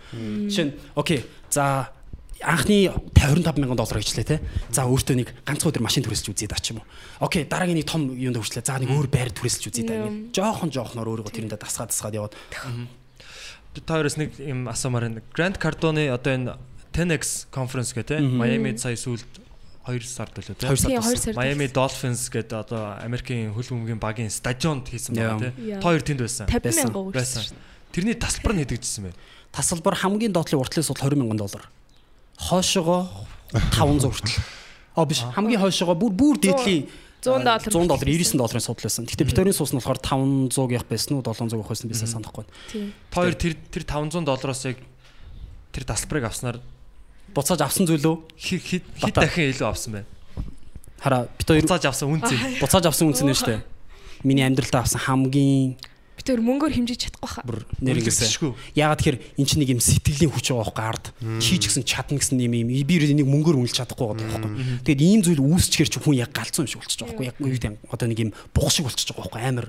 Жишээ 0.53 0.67
нь 0.69 0.73
окей. 0.93 1.25
За 1.49 1.89
анхны 2.43 2.91
25 3.15 3.59
мянган 3.59 3.77
доллар 3.79 3.99
хийчлээ 3.99 4.27
те. 4.27 4.39
За 4.71 4.87
өөртөө 4.87 5.17
нэг 5.19 5.29
ганц 5.43 5.63
өдөр 5.67 5.83
машин 5.83 6.07
түрээсч 6.07 6.31
үзье 6.31 6.49
даа 6.49 6.63
ч 6.63 6.73
юм 6.73 6.81
уу. 6.83 6.87
Окей, 7.25 7.45
дараагийн 7.45 7.79
нэг 7.83 7.89
том 7.91 8.11
юунд 8.15 8.39
хүрчлээ. 8.39 8.63
За 8.63 8.79
нэг 8.79 8.91
өөр 8.95 9.11
байр 9.11 9.31
түрээсч 9.35 9.71
үзье 9.71 9.85
даа. 9.87 10.07
Ингээд 10.07 10.39
жоохон 10.39 10.71
жоохноор 10.71 11.09
өөрийгөө 11.19 11.35
тэрэндээ 11.35 11.59
дасгаа 11.59 11.91
дасгаад 11.91 12.15
яваад 12.15 12.35
Та 13.87 13.95
хоёроос 13.99 14.19
нэг 14.19 14.39
юм 14.39 14.67
асуумаар 14.71 15.11
байна. 15.11 15.23
Grand 15.35 15.59
Cardone 15.59 16.11
одоо 16.11 16.33
энэ 16.35 16.55
10X 16.95 17.51
conference 17.51 17.95
гэдэг 17.95 18.07
те. 18.07 18.23
Miami 18.23 18.75
сая 18.79 18.99
сүүлд 18.99 19.27
2 19.87 20.03
сард 20.03 20.35
лөө 20.35 20.57
те. 20.59 20.67
2 20.67 20.75
сар. 20.75 20.91
Тийм 20.91 21.03
2 21.03 21.17
сар. 21.19 21.35
Miami 21.39 21.67
Dolphins 21.71 22.27
гэдэг 22.27 22.59
одоо 22.59 22.99
Америкийн 22.99 23.55
хөл 23.55 23.79
бөмбөгийн 23.79 24.03
багийн 24.03 24.31
стадионд 24.35 24.91
хийсэн 24.91 25.15
байгаа 25.15 25.51
те. 25.51 25.51
Яа. 25.63 25.79
Та 25.79 25.95
хоёр 25.95 26.03
тэнд 26.03 26.21
байсан. 26.27 26.47
50 26.51 26.91
байсан. 26.91 26.91
Байсан. 27.15 27.43
Тэрний 27.95 28.19
тасалбар 28.19 28.59
нь 28.59 28.63
хэдэгжсэн 28.67 29.05
бэ? 29.07 29.13
тасалбар 29.53 29.97
хамгийн 29.97 30.33
доотлын 30.33 30.61
уртлаас 30.61 30.89
бол 30.93 31.01
20 31.01 31.19
мянган 31.19 31.39
доллар. 31.41 31.65
Хойшоогоо 32.39 33.11
500 33.75 34.07
хүртэл. 34.07 34.39
Аа 34.97 35.05
биш 35.07 35.21
хамгийн 35.35 35.61
хойшоогоо 35.61 35.97
бүр 35.99 36.13
бүр 36.15 36.37
дээдлийн 36.39 36.87
100 37.19 37.43
доллар. 37.43 37.59
100 37.59 37.87
доллар 37.91 38.07
99 38.07 38.39
долларын 38.39 38.63
судал 38.63 38.85
байсан. 38.87 39.05
Гэхдээ 39.11 39.27
битэрийн 39.27 39.57
суус 39.57 39.75
нь 39.75 39.79
болохоор 39.83 39.99
500 39.99 40.55
явах 40.71 40.87
байсан 40.87 41.19
уу 41.19 41.23
700 41.27 41.59
явах 41.59 41.69
байсан 41.75 41.91
бисаа 41.91 42.07
санахгүй. 42.07 42.47
байна. 42.47 42.93
Та 43.11 43.17
хоёр 43.21 43.35
тэр 43.35 43.55
тэр 43.75 43.83
500 43.83 44.23
доллароос 44.23 44.63
яг 44.71 44.79
тэр 45.75 45.85
тасалбарыг 45.85 46.31
авснаар 46.31 46.59
Буцааж 47.35 47.61
авсан 47.61 47.85
зүйлөө 47.85 48.15
хэд 48.41 48.85
хэд 49.03 49.15
дахин 49.19 49.51
илүү 49.53 49.67
авсан 49.69 49.91
байна? 50.01 50.09
хараа 51.03 51.29
бит 51.37 51.45
хоёр 51.47 51.63
Буцааж 51.67 51.85
авсан 51.91 52.09
үн 52.09 52.23
зэн. 52.25 52.39
буцааж 52.63 52.85
авсан 52.89 53.07
үнс 53.13 53.21
нь 53.21 53.35
шүү 53.35 53.47
дээ. 53.53 53.61
Миний 54.25 54.47
амьдралтаа 54.47 54.83
авсан 54.87 55.03
хамгийн 55.03 55.77
Би 56.19 56.23
тэр 56.27 56.43
мөнгөөр 56.43 56.75
хэмжиж 56.75 56.99
чадахгүй 57.07 57.31
хаа. 57.31 57.47
бүр 57.47 57.63
нэр 57.79 58.03
ингэсэн. 58.03 58.51
Яагаад 58.75 58.99
тэгэхээр 58.99 59.19
эн 59.39 59.47
чинь 59.47 59.61
нэг 59.63 59.71
юм 59.71 59.81
сэтгэлийн 59.81 60.35
хүч 60.35 60.51
байгаа 60.51 60.67
байхгүй 60.67 60.87
ард. 60.91 61.07
Хийж 61.39 61.63
гисэн 61.71 61.87
чадна 61.87 62.19
гэсэн 62.19 62.43
юм 62.43 62.55
юм. 62.59 62.69
Би 62.83 62.95
энийг 62.99 63.31
мөнгөөр 63.31 63.63
үнэлж 63.63 63.79
чадахгүй 63.79 64.19
байгаа 64.19 64.43
байхгүй. 64.43 64.53
Тэгээд 64.83 65.05
ийм 65.07 65.21
зүйл 65.23 65.43
үүсчихэр 65.47 65.89
чи 65.95 65.99
хүн 66.03 66.19
яг 66.19 66.35
галзуу 66.35 66.67
юм 66.67 66.71
шиг 66.75 66.83
болчихж 66.83 67.01
байгаа 67.07 67.39
байхгүй. 67.39 67.55
Яг 67.55 67.63
юм 67.71 67.75
одоо 67.87 68.07
нэг 68.11 68.19
юм 68.19 68.31
бух 68.51 68.69
шиг 68.75 68.91
болчихж 68.91 69.15
байгаа 69.15 69.31
байхгүй. 69.31 69.47
Амар 69.47 69.67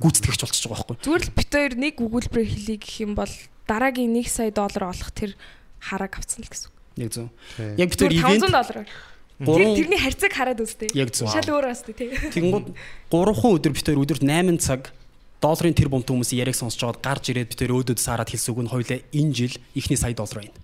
гүйцэтгэгч 0.00 0.40
болчихж 0.40 0.64
байгаа 0.64 0.80
байхгүй. 0.88 0.96
Зүгээр 1.04 1.24
л 1.28 1.36
бит 1.36 1.50
хоёр 1.52 1.72
нэг 1.76 1.94
өгүүлбэр 2.00 2.44
хэлий 2.48 2.78
гэх 2.80 2.96
юм 3.04 3.12
бол 3.12 3.32
дараагийн 3.68 4.16
1 4.16 4.28
сая 4.28 4.50
доллар 4.50 4.88
олох 4.88 5.10
тэр 5.12 5.36
хараг 5.84 6.16
авцсан 6.16 6.44
л 6.44 6.48
гэсэн. 6.48 6.72
үг. 6.72 6.76
Яг 6.96 7.10
зөв. 7.12 7.28
Яг 7.76 7.88
бид 7.92 7.98
тэр 8.00 8.12
Зүгээр 8.12 8.24
500 8.24 8.40
ивент 8.40 8.54
доллараар. 8.56 8.88
Тэр 9.34 9.66
тэрний 9.74 9.98
харьцааг 9.98 10.32
хараад 10.32 10.60
үзтээ. 10.62 10.90
яг 10.94 11.10
зөв. 11.10 11.26
Шал 11.26 11.48
өөр 11.50 11.66
бастай 11.66 11.94
тий. 11.94 12.10
Тэгэнгүүт 12.14 12.66
3 13.10 13.34
хон 13.34 13.58
өдөр 13.58 13.72
бид 13.74 13.82
тэр 13.84 13.98
өдөрт 13.98 14.22
8 14.22 14.62
цаг 14.62 14.94
долларын 15.40 15.74
тэр 15.74 15.88
бумт 15.88 16.08
хүмүүсийн 16.08 16.42
яриаг 16.42 16.58
сонсож 16.58 16.82
байгаад 16.82 17.02
гарч 17.02 17.24
ирээд 17.32 17.50
бид 17.50 17.58
тэр 17.58 17.74
өөдөөд 17.74 18.00
саарад 18.00 18.30
хэлсүүг 18.30 18.60
нь 18.62 18.72
хоёлаа 18.72 18.98
энэ 19.10 19.32
жил 19.34 19.54
ихний 19.74 19.98
сая 19.98 20.14
доллар 20.14 20.46
байна. 20.46 20.58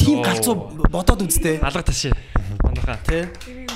Тийм 0.00 0.24
галзуу 0.24 0.72
бодоод 0.88 1.28
үзтээ. 1.28 1.60
Алга 1.60 1.84
ташаа. 1.84 2.16
Манайхаа. 2.64 2.96
Тэ. 3.04 3.28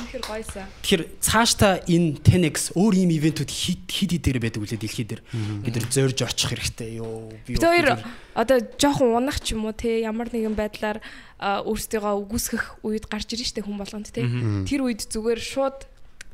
Тэр 0.09 0.25
гойсон. 0.25 0.65
Тэгэхээр 0.81 1.03
цаашдаа 1.21 1.85
энэ 1.85 2.17
10x 2.25 2.73
өөр 2.73 2.95
ийм 2.97 3.13
ивентүүд 3.13 3.51
хит 3.53 3.85
хит 3.85 4.17
дээр 4.25 4.41
байдаг 4.41 4.65
үлээ 4.65 4.81
дэлхий 4.81 5.05
дээр. 5.05 5.21
Бид 5.61 5.77
нар 5.77 5.87
зорж 5.93 6.17
очих 6.25 6.49
хэрэгтэй 6.57 7.05
ёо. 7.05 7.29
Би 7.45 7.61
Бид 7.61 7.65
хоёр 7.65 8.01
одоо 8.33 8.59
жоохон 8.81 9.21
унах 9.21 9.45
ч 9.45 9.53
юм 9.53 9.69
уу 9.69 9.77
те 9.77 10.01
ямар 10.01 10.33
нэгэн 10.33 10.57
байдлаар 10.57 11.05
өөрсдийгөө 11.41 12.15
үгүйсгэх 12.25 12.65
үед 12.81 13.05
гарч 13.13 13.37
ирж 13.37 13.53
штэ 13.53 13.61
хүн 13.61 13.77
болгонд 13.77 14.09
те. 14.09 14.25
Тэр 14.65 14.89
үед 14.89 15.05
зүгээр 15.13 15.41
шууд 15.45 15.85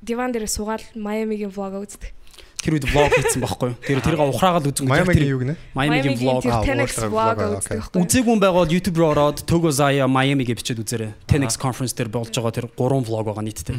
диван 0.07 0.31
дээр 0.31 0.47
суугаад 0.47 0.87
Майамигийн 0.95 1.51
влог 1.51 1.83
үздэг. 1.83 2.15
Тэр 2.61 2.73
үед 2.77 2.87
влог 2.89 3.13
хийсэн 3.13 3.41
байхгүй 3.45 3.69
юу? 3.71 3.77
Тэр 3.85 3.99
тэрийг 4.01 4.21
ухраагаад 4.21 4.67
үзэн 4.73 4.87
Майамигийн 4.89 5.31
юу 5.31 5.41
гинэ? 5.45 5.55
Майамигийн 5.77 6.19
влог 6.19 6.43
тэр 6.43 6.55
аа, 6.57 6.65
10x 6.65 6.97
уулзах 6.97 7.11
влог 7.13 7.37
влог, 7.37 7.59
үздэг 7.61 7.67
окей. 7.67 7.79
байхгүй. 7.79 8.01
Үзээгүй 8.03 8.33
юм 8.33 8.41
байгаад 8.43 8.71
YouTube 8.73 8.99
руу 8.99 9.11
ороод 9.13 9.39
Togo 9.47 9.71
Zaya 9.71 10.07
Miami 10.09 10.45
гэж 10.49 10.57
бичээд 10.65 10.81
үзээрэй. 10.83 11.11
10x 11.29 11.61
conference 11.61 11.95
дээр 11.95 12.11
болж 12.11 12.33
байгаа 12.33 12.55
тэр 12.57 12.67
гурван 12.73 13.05
влог 13.05 13.29
байгаа 13.29 13.45
нийтдээ. 13.45 13.77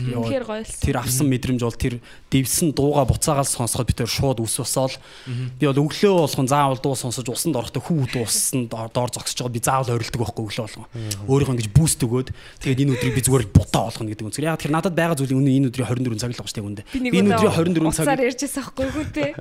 Тэр 0.80 0.95
авсан 1.01 1.28
мэдрэмж 1.28 1.61
бол 1.65 1.75
тэр 1.75 1.99
дэвсэн 2.30 2.71
дууга 2.78 3.03
буцаагаал 3.09 3.49
сонсоход 3.49 3.88
би 3.89 3.95
тэр 3.97 4.07
шууд 4.07 4.39
ус 4.39 4.55
усаал 4.61 4.93
би 5.28 5.65
бол 5.65 5.82
өглөө 5.89 6.13
болгон 6.23 6.47
заавал 6.47 6.80
дуу 6.80 6.95
сонсож 6.95 7.28
усанд 7.28 7.57
орохдоо 7.57 7.82
хүү 7.82 8.13
дууссан 8.13 8.67
доор 8.71 8.93
доор 8.93 9.11
зогсож 9.11 9.41
байгаа 9.41 9.55
би 9.57 9.61
заавал 9.63 9.95
орилдог 9.97 10.21
байхгүй 10.21 10.43
өглөө 10.47 10.63
болгон. 10.63 10.88
Өөрийнхөө 11.28 11.55
ингэж 11.57 11.69
буст 11.73 11.99
өгөөд 12.03 12.30
тэгээд 12.61 12.82
энэ 12.86 12.93
өдрийг 12.95 13.15
би 13.17 13.23
зүгээр 13.25 13.45
бутаа 13.51 13.89
болгоно 13.89 14.09
гэдэг 14.11 14.28
үнсэр. 14.28 14.47
Яг 14.47 14.61
тэр 14.61 14.71
надад 14.71 14.93
байгаа 14.95 15.17
зүйлийн 15.17 15.39
үнэ 15.41 15.51
энэ 15.57 15.67
өдрийн 15.71 15.88
24 15.88 16.19
цаг 16.21 16.32
л 16.32 16.38
байгаа 16.38 16.51
шүү 16.51 16.57
дээ 16.57 16.67
үндэ. 16.67 16.84
Би 16.93 16.99
Би 17.11 17.19
энэ 17.23 17.34
өдрийн 17.36 17.53
24 17.82 17.95
цаг 17.97 18.05
Уцаар 18.07 18.21
ярьжсэн 18.21 18.66
байхгүй 18.76 19.03
юу 19.03 19.05
те. 19.13 19.36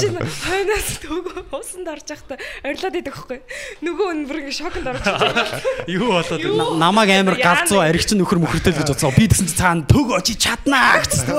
Чин 0.00 0.16
хойноос 0.16 0.88
төгөө 1.02 1.44
усанд 1.52 1.88
орж 1.92 2.06
явахдаа 2.08 2.38
орилоод 2.64 2.96
идэх 3.00 3.16
байхгүй. 3.18 3.40
Нөгөө 3.84 4.08
бүр 4.28 4.38
ингэ 4.42 4.54
шоконд 4.56 4.86
орж 4.88 5.02
байгаа. 5.04 5.60
Юу 5.90 6.08
болоод 6.16 6.78
намайг 6.80 7.10
амар 7.16 7.36
галзуу 7.36 7.80
аригч 7.82 8.14
нөхөр 8.16 8.40
мөхөртэй 8.42 8.72
л 8.72 8.80
гэж 8.80 8.88
бодсон. 8.94 9.14
Би 9.16 9.28
тэгсэн 9.28 9.46
чинь 9.50 9.58
цаана 9.60 9.86
төг 9.86 10.08
очи 10.16 10.34
чаднаа 10.38 11.02
гэсэн. 11.02 11.36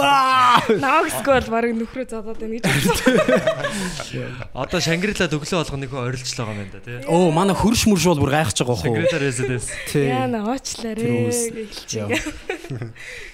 Наагсгүй 0.84 1.34
бол 1.34 1.50
баг 1.54 1.66
нөхрөө 1.74 2.06
зодоод 2.10 2.40
байна 2.40 2.60
гэж 2.60 2.66
бодсон. 2.70 3.18
Одоо 4.54 4.80
Шангрилад 4.84 5.34
өглөө 5.34 5.60
болгоныг 5.64 5.92
орилж 5.94 6.30
л 6.34 6.40
байгаа 6.44 6.62
юм 6.64 6.70
да 6.72 6.80
тий. 6.84 7.00
Оо 7.08 7.32
манай 7.32 7.56
хөрш 7.58 7.88
мөрш 7.90 8.06
бол 8.14 8.22
бүр 8.24 8.34
гайхаж 8.38 8.58
байгаа 8.62 8.78
хөө. 8.78 8.88
Шангрила 8.94 9.20
residence. 9.24 9.68
Яа 9.94 10.28
на 10.28 10.44
уучлаарэ 10.46 11.02
Тэр 11.04 11.30
үс. 11.30 11.42
гэж 11.54 11.90
Яа. 11.98 12.10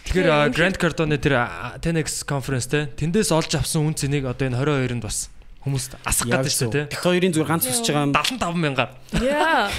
Тэгэхээр 0.10 0.50
Grand 0.50 0.78
Cardone 0.82 1.22
тэр 1.22 1.38
а, 1.38 1.78
10X 1.78 2.26
conference 2.26 2.66
те 2.66 2.90
тэндээс 2.98 3.30
олж 3.30 3.54
авсан 3.54 3.86
үн 3.86 3.94
цэнийг 3.94 4.26
одоо 4.26 4.50
энэ 4.50 4.58
22-нд 4.58 5.06
бас 5.06 5.30
хүмүүст 5.62 6.02
асах 6.02 6.26
гэдэг 6.26 6.50
шүү 6.50 6.72
те. 6.74 6.82
Тэг 6.90 7.04
хоёрын 7.04 7.36
зүгээр 7.36 7.50
ганц 7.52 7.68
үсэж 7.68 7.94
байгаа 7.94 8.08
юм. 8.10 8.14
75 8.16 8.58
мянгаар. 8.58 8.92
Яа. 9.22 9.70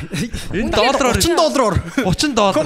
Энэ 0.54 0.70
доллараар 0.70 1.18
30 1.18 1.34
доллараар 1.34 1.76
30 2.04 2.36
доллар. 2.36 2.62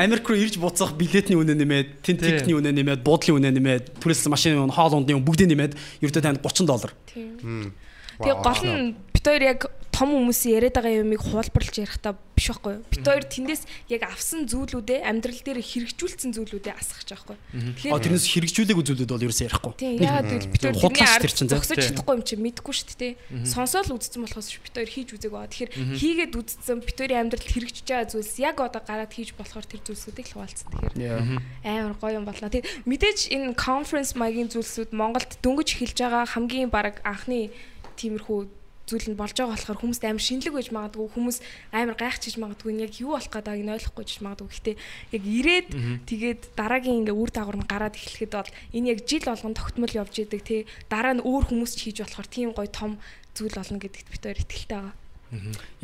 Америк 0.00 0.24
руу 0.30 0.38
ирж 0.38 0.56
буцах 0.56 0.94
билетний 0.94 1.34
үнэ 1.36 1.58
нэмээд, 1.58 1.88
тэн 2.06 2.16
Тийм. 2.16 2.24
тикетний 2.24 2.56
үнэ 2.56 2.70
нэмээд, 2.72 3.02
буудлын 3.02 3.42
үнэ 3.42 3.50
нэмээд, 3.58 3.84
түрээсээ 4.00 4.30
машины 4.30 4.62
үнэ, 4.62 4.72
хоол 4.72 5.02
ундны 5.02 5.18
үнэ 5.18 5.26
бүгдийг 5.26 5.50
нэмээд 5.50 5.72
ердөө 6.00 6.22
танд 6.22 6.38
30 6.40 6.64
доллар. 6.70 6.94
Тийм. 7.10 7.74
Тэгээ 8.22 8.38
гол 8.38 8.62
нь 8.64 8.94
бит 9.10 9.24
хоёр 9.26 9.42
яг 9.42 9.60
том 10.00 10.16
хүмүүсийн 10.16 10.56
яриад 10.56 10.80
байгаа 10.80 11.04
юмыг 11.04 11.20
хуулбарлаж 11.20 11.76
ярихдаа 11.76 12.16
биш 12.32 12.48
байхгүй 12.48 12.72
юу? 12.80 12.84
Бид 12.88 13.04
хоёр 13.04 13.24
тэндээс 13.28 13.62
яг 13.92 14.02
авсан 14.08 14.48
зүйлүүдээ 14.48 15.04
амьдрал 15.04 15.40
дээр 15.44 15.60
хэрэгжүүлсэн 15.60 16.32
зүйлүүдээ 16.40 16.72
асгах 16.72 17.04
гэж 17.04 17.10
байхгүй 17.20 17.36
юу? 17.84 17.92
А 17.92 18.00
тэрнээс 18.00 18.26
хэрэгжүүлээгүй 18.32 18.84
зүйлүүд 18.88 19.12
бол 19.12 19.26
ерөөсөө 19.28 19.44
ярихгүй. 19.44 19.72
Тийм 19.76 20.00
яагаад 20.00 20.28
гэвэл 20.32 20.52
бид 20.56 20.62
хоёр 20.64 20.76
Худлаач 20.80 21.20
тэр 21.20 21.34
чинь, 21.36 21.52
зогсож 21.52 21.76
чадахгүй 21.84 22.14
юм 22.16 22.24
чи 22.24 22.34
мэдгүй 22.40 22.74
шүү 22.80 22.96
дээ. 22.96 23.12
Сонсоод 23.44 23.92
л 23.92 23.96
үзсэн 24.00 24.24
болохоос 24.24 24.48
бид 24.56 24.74
хоёр 24.80 24.88
хийж 24.88 25.08
үзег 25.20 25.32
байгаа. 25.36 25.52
Тэгэхээр 25.52 25.72
хийгээд 26.00 26.32
үзсэн 26.40 26.78
бид 26.80 26.96
хоёрын 26.96 27.20
амьдралд 27.28 27.52
хэрэгжиж 27.52 27.84
байгаа 27.84 28.08
зүйлс 28.08 28.34
яг 28.40 28.56
одоо 28.56 28.80
гараад 28.80 29.12
хийж 29.12 29.36
болохоор 29.36 29.68
тэр 29.68 29.84
зүйлсүүдийг 29.84 30.26
л 30.32 30.34
хуваалцсан. 30.40 30.68
Тэгэхээр 30.96 31.68
амар 31.68 31.94
гоё 32.00 32.16
юм 32.16 32.24
болно. 32.24 32.48
Тэг 32.48 32.64
мэдээж 32.88 33.36
энэ 33.36 33.52
conference 33.52 34.16
маягийн 34.16 34.48
зүйлсүүд 34.48 34.96
Монголд 34.96 35.36
дөнгөж 35.44 35.76
эхэлж 35.76 35.98
байгаа 36.00 36.24
хамгийн 36.24 36.72
баг 36.72 37.04
анхны 37.04 37.52
тиймэрхүү 38.00 38.59
зүйл 38.90 39.06
нь 39.06 39.14
болж 39.14 39.38
байгаа 39.38 39.54
болохоор 39.54 39.78
хүмүүст 39.78 40.02
амар 40.02 40.24
шинэлэг 40.26 40.54
байж 40.58 40.68
магадгүй 40.74 41.08
хүмүүс 41.14 41.38
амар 41.70 41.94
гайхчихж 41.94 42.36
магадгүй 42.42 42.72
нь 42.74 42.82
яг 42.82 42.92
юу 42.98 43.14
болох 43.14 43.30
гэдэг 43.30 43.62
нь 43.62 43.74
ойлгохгүй 43.78 44.04
ч 44.04 44.12
магадгүй. 44.18 44.50
Гэхдээ 44.50 44.76
яг 45.14 45.22
ирээд 45.22 45.68
тэгээд 46.10 46.40
дараагийн 46.58 47.06
ингээ 47.06 47.14
үр 47.14 47.30
дагавар 47.30 47.58
нь 47.62 47.70
гараад 47.70 47.94
эхлэхэд 47.94 48.34
бол 48.34 48.50
энэ 48.74 48.90
яг 48.90 48.98
жил 49.06 49.24
болгон 49.30 49.54
тогтмол 49.54 49.94
явж 49.94 50.14
идэг 50.18 50.42
тий 50.42 50.60
дараа 50.90 51.14
нь 51.14 51.22
өөр 51.22 51.54
хүмүүс 51.54 51.72
ч 51.78 51.86
хийж 51.86 52.02
болохоор 52.02 52.26
тийм 52.26 52.50
гоё 52.50 52.66
том 52.66 52.98
зүйл 53.38 53.54
болно 53.54 53.78
гэдэгт 53.78 54.08
бид 54.10 54.24
хоёр 54.26 54.42
итгэлтэй 54.42 54.78
байгаа. 54.82 54.94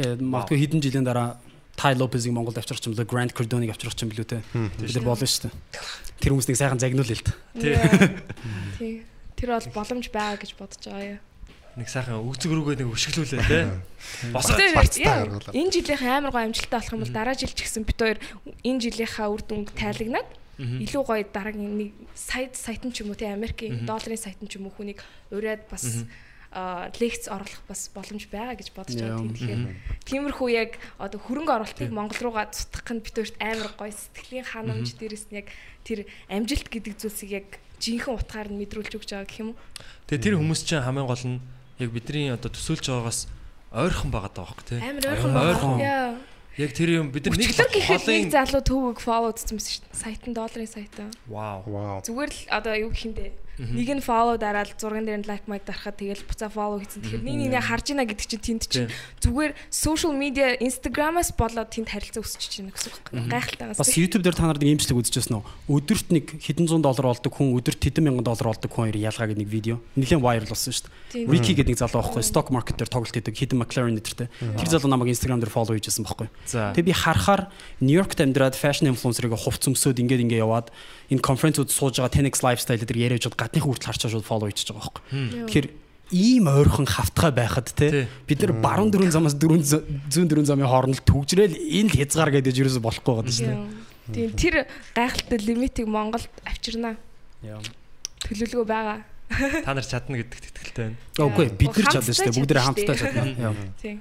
Яа 0.03 0.19
магадгүй 0.19 0.59
хэдэн 0.59 0.83
жилийн 0.83 1.07
дараа 1.07 1.39
Тай 1.77 1.95
Лопезийг 1.95 2.33
Монголд 2.33 2.59
авчрах 2.59 2.81
юм 2.83 2.97
болоо 2.97 3.07
Гранд 3.07 3.33
Кордоныг 3.37 3.71
авчрах 3.71 3.95
юм 4.01 4.11
болоо 4.11 4.25
те. 4.25 4.43
Бид 4.53 4.97
нар 4.97 5.05
болно 5.05 5.29
шүү 5.29 5.47
дээ. 5.47 5.55
Тэр 6.19 6.33
хүмүүс 6.33 6.49
нэг 6.49 6.57
сайхан 6.57 6.81
загнуул 6.81 7.13
л 7.13 7.21
та. 7.21 7.33
Тий. 8.81 9.05
Тэр 9.37 9.49
бол 9.53 9.69
боломж 9.77 10.09
байгаа 10.09 10.41
гэж 10.41 10.57
бодож 10.57 10.81
байгаа 10.81 11.21
юм. 11.21 11.36
Нэг 11.77 11.93
сайхан 11.93 12.25
өгцөг 12.25 12.57
рүүгээ 12.57 12.77
нэг 12.81 12.89
өшөглүүлээ 12.89 13.43
те. 13.45 13.69
Босоо 14.33 14.57
Бацтай 14.57 15.05
гаргалаа. 15.05 15.53
Энэ 15.53 15.73
жилийнхэн 15.77 16.25
амар 16.25 16.33
гоё 16.33 16.49
амжилттай 16.49 16.81
болох 16.81 16.95
юм 16.97 17.03
бол 17.05 17.13
дараа 17.13 17.37
жил 17.37 17.53
ч 17.53 17.69
гэсэн 17.69 17.85
бид 17.85 18.01
хоёр 18.01 18.19
энэ 18.65 18.81
жилийнхаа 18.81 19.29
үр 19.29 19.45
дүнг 19.45 19.77
тайлагнаад 19.77 20.29
илүү 20.57 21.03
гоё 21.05 21.21
дараагийн 21.29 21.77
нэг 21.77 21.93
сайт 22.17 22.57
сайт 22.57 22.81
нь 22.81 22.97
ч 22.97 23.05
юм 23.05 23.13
уу 23.13 23.21
те 23.21 23.29
Америкийн 23.29 23.85
долларын 23.85 24.17
сайт 24.17 24.41
нь 24.41 24.49
ч 24.49 24.57
юм 24.57 24.73
уу 24.73 24.73
хүнийг 24.73 25.05
ураад 25.29 25.69
бас 25.69 26.09
лекц 26.97 27.29
оруулах 27.29 27.61
бас 27.69 27.93
боломж 27.93 28.25
байгаа 28.33 28.57
гэж 28.57 28.73
бодож 28.73 28.97
байгаа. 28.97 29.29
Тэгэхээр 29.37 29.63
тиймэрхүү 30.09 30.49
яг 30.57 30.81
одоо 30.97 31.21
хөрөнгө 31.21 31.53
оруулалтыг 31.61 31.93
Монгол 31.93 32.21
руугаа 32.25 32.49
цутгах 32.57 32.97
нь 32.97 33.05
бид 33.05 33.21
өөрт 33.21 33.37
амар 33.37 33.77
гоё 33.77 33.93
сэтгэлийн 33.93 34.49
ханамж 34.49 34.97
дээрээс 34.97 35.29
нь 35.29 35.45
яг 35.45 35.53
тэр 35.85 36.09
амжилт 36.33 36.73
гэдэг 36.73 36.97
зүйлсийг 36.97 37.31
яг 37.37 37.49
жинхэнэ 37.77 38.17
утгаар 38.17 38.49
нь 38.49 38.57
мэдрүүлж 38.57 38.97
өгч 38.97 39.13
байгаа 39.13 39.29
гэх 39.29 39.43
юм 39.45 39.53
уу? 39.53 39.61
Тэгээ 40.09 40.25
тэр 40.25 40.35
хүмүүс 40.41 40.61
чинь 40.65 40.81
хамгийн 40.81 41.05
гол 41.05 41.25
нь 41.29 41.37
яг 41.79 41.91
бидний 41.93 42.33
одоо 42.33 42.51
төсөөлж 42.51 42.89
байгаагаас 42.89 43.21
ойрхон 43.73 44.11
байгаа 44.11 44.33
даа 44.33 44.47
байхгүй 44.49 44.65
тий. 44.65 44.81
Амар 44.81 45.05
ойрхон 45.13 45.33
байгаа. 45.37 45.77
Яа. 45.81 46.09
Яг 46.57 46.73
тэр 46.73 46.89
юм 47.05 47.13
бид 47.13 47.29
нар 47.29 47.37
нэг 47.37 47.53
нэг 47.53 48.33
залуу 48.33 48.63
төвөг 48.65 48.99
фоллоу 49.05 49.37
хийсэн 49.37 49.61
байсан 49.61 49.73
шүү 49.77 49.85
дээ. 49.85 50.01
Сайтан 50.01 50.33
долларын 50.33 50.71
сайтаа. 50.73 51.09
Вау. 51.29 52.01
Зүгээр 52.01 52.33
л 52.33 52.41
одоо 52.49 52.75
юу 52.81 52.91
гэх 52.97 53.05
юм 53.05 53.13
бэ? 53.13 53.29
Нэг 53.57 53.89
нь 53.89 54.05
follow 54.05 54.37
дараад 54.37 54.77
зурган 54.77 55.09
дээр 55.09 55.25
нь 55.25 55.29
like 55.29 55.49
майк 55.49 55.65
дарахад 55.65 55.97
тэгэл 55.97 56.29
буцаа 56.29 56.53
follow 56.53 56.77
хийсэн. 56.77 57.01
Тэгэхээр 57.01 57.25
нэг 57.25 57.57
нэг 57.57 57.65
харж 57.65 57.87
ийна 57.89 58.05
гэдэг 58.05 58.27
чинь 58.29 58.45
тэнд 58.45 58.63
чинь 58.69 58.93
зүгээр 59.25 59.53
social 59.73 60.13
media 60.13 60.61
Instagram-аас 60.61 61.33
болоод 61.33 61.73
тэнд 61.73 61.89
харилцаа 61.89 62.21
өсөж 62.21 62.43
чинь 62.53 62.69
гэсэн 62.69 62.93
үг 62.93 63.07
байна. 63.17 63.33
Гайхалтайгаас. 63.33 63.81
Бас 63.81 63.97
YouTube 63.97 64.29
дээр 64.29 64.37
та 64.37 64.45
нарт 64.45 64.61
нэг 64.61 64.77
имжлэг 64.77 65.01
үзчихсэн 65.01 65.41
үү? 65.41 65.45
Өдөрт 65.73 66.09
нэг 66.13 66.27
хэдэн 66.37 66.69
зуун 66.69 66.85
доллар 66.85 67.17
олдог 67.17 67.33
хүн, 67.33 67.57
өдөрт 67.57 67.81
хэдэн 67.81 68.05
мянган 68.05 68.29
доллар 68.29 68.53
олдог 68.53 68.69
хүн 68.69 68.93
хоёр 68.93 68.99
ялгаа 69.01 69.33
гэдэг 69.33 69.41
нэг 69.41 69.49
видео. 69.49 69.81
Нилээн 69.97 70.21
viral 70.21 70.49
болсон 70.53 70.73
шүү 70.77 70.93
дээ. 71.17 71.25
Ricky 71.33 71.57
гэдэг 71.57 71.73
нэг 71.73 71.81
залуу 71.81 72.05
байхгүй 72.05 72.23
stock 72.29 72.53
market 72.53 72.77
дээр 72.77 72.93
тоглолт 72.93 73.17
хийдэг 73.17 73.33
хэдэн 73.33 73.57
McLaren 73.57 73.97
нэртэй. 73.97 74.29
Тэр 74.61 74.69
залуу 74.69 74.93
намайг 74.93 75.17
Instagram 75.17 75.41
дээр 75.41 75.55
follow 75.55 75.73
хийжсэн 75.73 76.05
байхгүй. 76.05 76.29
Тэгээ 76.77 76.87
би 76.87 76.93
харахаар 76.93 77.49
New 77.81 77.97
York-т 77.97 78.21
амьдраад 78.21 78.53
fashion 78.53 78.91
influencer-ыг 78.93 79.33
хувц 79.33 79.65
өмсөд 79.65 79.97
ингээд 79.97 80.29
ингээд 80.29 80.45
яваад 80.45 80.69
энэ 81.11 81.23
конференцүүд 81.23 81.71
сууж 81.71 82.01
байгаа 82.01 82.13
10x 82.13 82.43
lifestyle 82.43 82.83
дээр 82.83 83.03
яриад 83.11 83.27
явж 83.27 83.37
гадныхан 83.37 83.71
хүртэл 83.71 83.91
харчаа 83.91 84.11
шууд 84.11 84.27
follow 84.27 84.49
хийчихэж 84.51 84.71
байгаа 84.75 84.91
байхгүй. 84.91 85.05
Тэгэхээр 85.47 85.69
ийм 86.15 86.47
ойрхон 86.47 86.87
хавтгай 86.87 87.33
байхад 87.35 87.71
те 87.75 88.07
бид 88.27 88.39
нар 88.43 88.55
баруун 88.63 88.91
дөрвөн 88.95 89.11
замаас 89.11 89.35
дөрвөн 89.35 89.63
зүүн 90.07 90.29
дөрвөн 90.31 90.47
замын 90.47 90.71
хооронд 90.71 91.03
түгжрэл 91.03 91.55
энэ 91.55 91.91
л 91.91 91.99
хязгаар 91.99 92.31
гэдэг 92.31 92.55
ерөөсө 92.63 92.83
болохгүй 92.83 93.13
байгаа 93.15 93.35
шүү 93.35 93.47
дээ. 93.51 93.87
Тийм 94.15 94.31
тэр 94.39 94.55
гайхалтай 94.95 95.39
лимитийг 95.43 95.91
Монголд 95.91 96.31
авчирнаа. 96.47 96.95
Төлөвлөгөө 97.43 98.67
байгаа. 98.71 99.03
Та 99.67 99.75
нар 99.75 99.83
чадна 99.83 100.23
гэдэгт 100.23 100.47
итгэлтэй 100.55 100.95
байна. 100.95 100.99
Үгүй 101.19 101.51
бид 101.59 101.75
нар 101.75 101.91
чадна 101.91 102.15
шүү 102.15 102.31
дээ. 102.31 102.39
Бүгд 102.39 102.55
хамтдаа 102.55 102.95
чадна. 102.95 103.55
Тийм. 103.83 103.99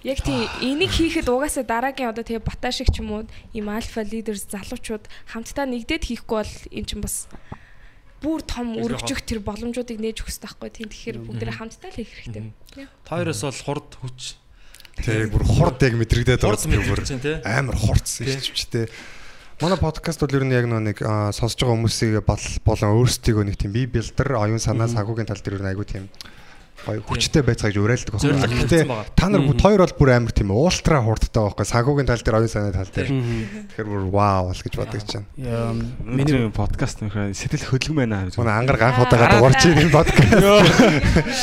Яг 0.00 0.24
тий 0.24 0.48
энийг 0.64 0.96
хийхэд 0.96 1.28
угаасаа 1.28 1.64
дараагийн 1.68 2.08
одоо 2.08 2.24
тэгээ 2.24 2.40
бата 2.40 2.72
шиг 2.72 2.88
ч 2.88 3.04
юм 3.04 3.12
уу 3.12 3.28
ийм 3.52 3.68
альфа 3.68 4.00
лидерс 4.00 4.48
залуучууд 4.48 5.04
хамтдаа 5.28 5.68
нэгдээд 5.68 6.08
хийхгүй 6.08 6.40
бол 6.40 6.54
эн 6.72 6.84
чинь 6.88 7.04
бас 7.04 7.28
бүр 8.24 8.40
том 8.40 8.80
өргөжих 8.80 9.28
тэр 9.28 9.44
боломжуудыг 9.44 10.00
нээж 10.00 10.24
өгөх 10.24 10.32
хэрэгтэй 10.32 10.48
байхгүй. 10.48 10.70
Тийм 10.72 10.88
тэгэхээр 10.88 11.18
бүгдээ 11.20 11.52
хамтдаа 11.52 11.90
л 11.92 11.98
хийх 12.00 12.12
хэрэгтэй. 12.16 12.88
Тойроос 13.04 13.40
бол 13.44 13.60
хурд 13.60 13.90
хүч. 14.00 14.20
Тэг 15.04 15.32
бүр 15.36 15.44
хурд 15.44 15.80
яг 15.84 15.94
мэдрэгдээд 16.00 16.48
мэдэрч 16.48 17.08
тий. 17.20 17.36
амар 17.44 17.76
хурц 17.76 18.24
ирчвчтэй. 18.24 18.88
Манай 19.60 19.76
подкаст 19.76 20.24
бол 20.24 20.32
ер 20.32 20.44
нь 20.48 20.56
яг 20.56 20.64
нэг 20.64 21.04
сонсож 21.36 21.60
байгаа 21.60 21.76
хүмүүсийг 21.76 22.24
болон 22.24 22.96
өөрсдийгөө 22.96 23.44
нэг 23.44 23.56
тийм 23.60 23.76
бие 23.76 23.84
билдер, 23.84 24.32
оюун 24.40 24.60
санаа, 24.60 24.88
санхүүгийн 24.88 25.28
тал 25.28 25.40
дээр 25.44 25.60
ер 25.60 25.64
нь 25.64 25.70
айгүй 25.76 25.84
тийм 25.84 26.08
гоё 26.86 27.02
хүчтэй 27.04 27.42
байцгааж 27.44 27.76
уриалдаг 27.76 28.14
байна. 28.16 28.48
Гэхдээ 28.48 28.82
та 29.16 29.28
нар 29.28 29.44
бүгд 29.44 29.60
хоёр 29.60 29.80
бол 29.84 29.96
бүр 30.00 30.10
амар 30.16 30.32
тийм 30.32 30.50
ультра 30.54 31.00
хурдтай 31.04 31.42
байхгүй 31.44 31.66
санхүүгийн 31.68 32.08
тал 32.08 32.22
дээр 32.24 32.38
оюун 32.40 32.52
санаа 32.52 32.72
тал 32.72 32.90
дээр. 32.90 33.10
Тэгэхээр 33.76 33.88
бүр 33.88 34.04
вау 34.08 34.50
бол 34.50 34.60
гэж 34.60 34.74
бодож 34.80 35.04
байна. 35.04 35.26
Миний 36.04 36.48
подкаст 36.50 37.04
нөхөр 37.04 37.34
сэтгэл 37.36 37.68
хөдлөм 37.68 37.96
байна. 38.00 38.18
Манай 38.34 38.54
ангар 38.64 38.78
ганх 38.80 38.98
удаага 39.04 39.40
дуурч 39.40 39.62
ийм 39.68 39.90
подкаст. 39.92 40.40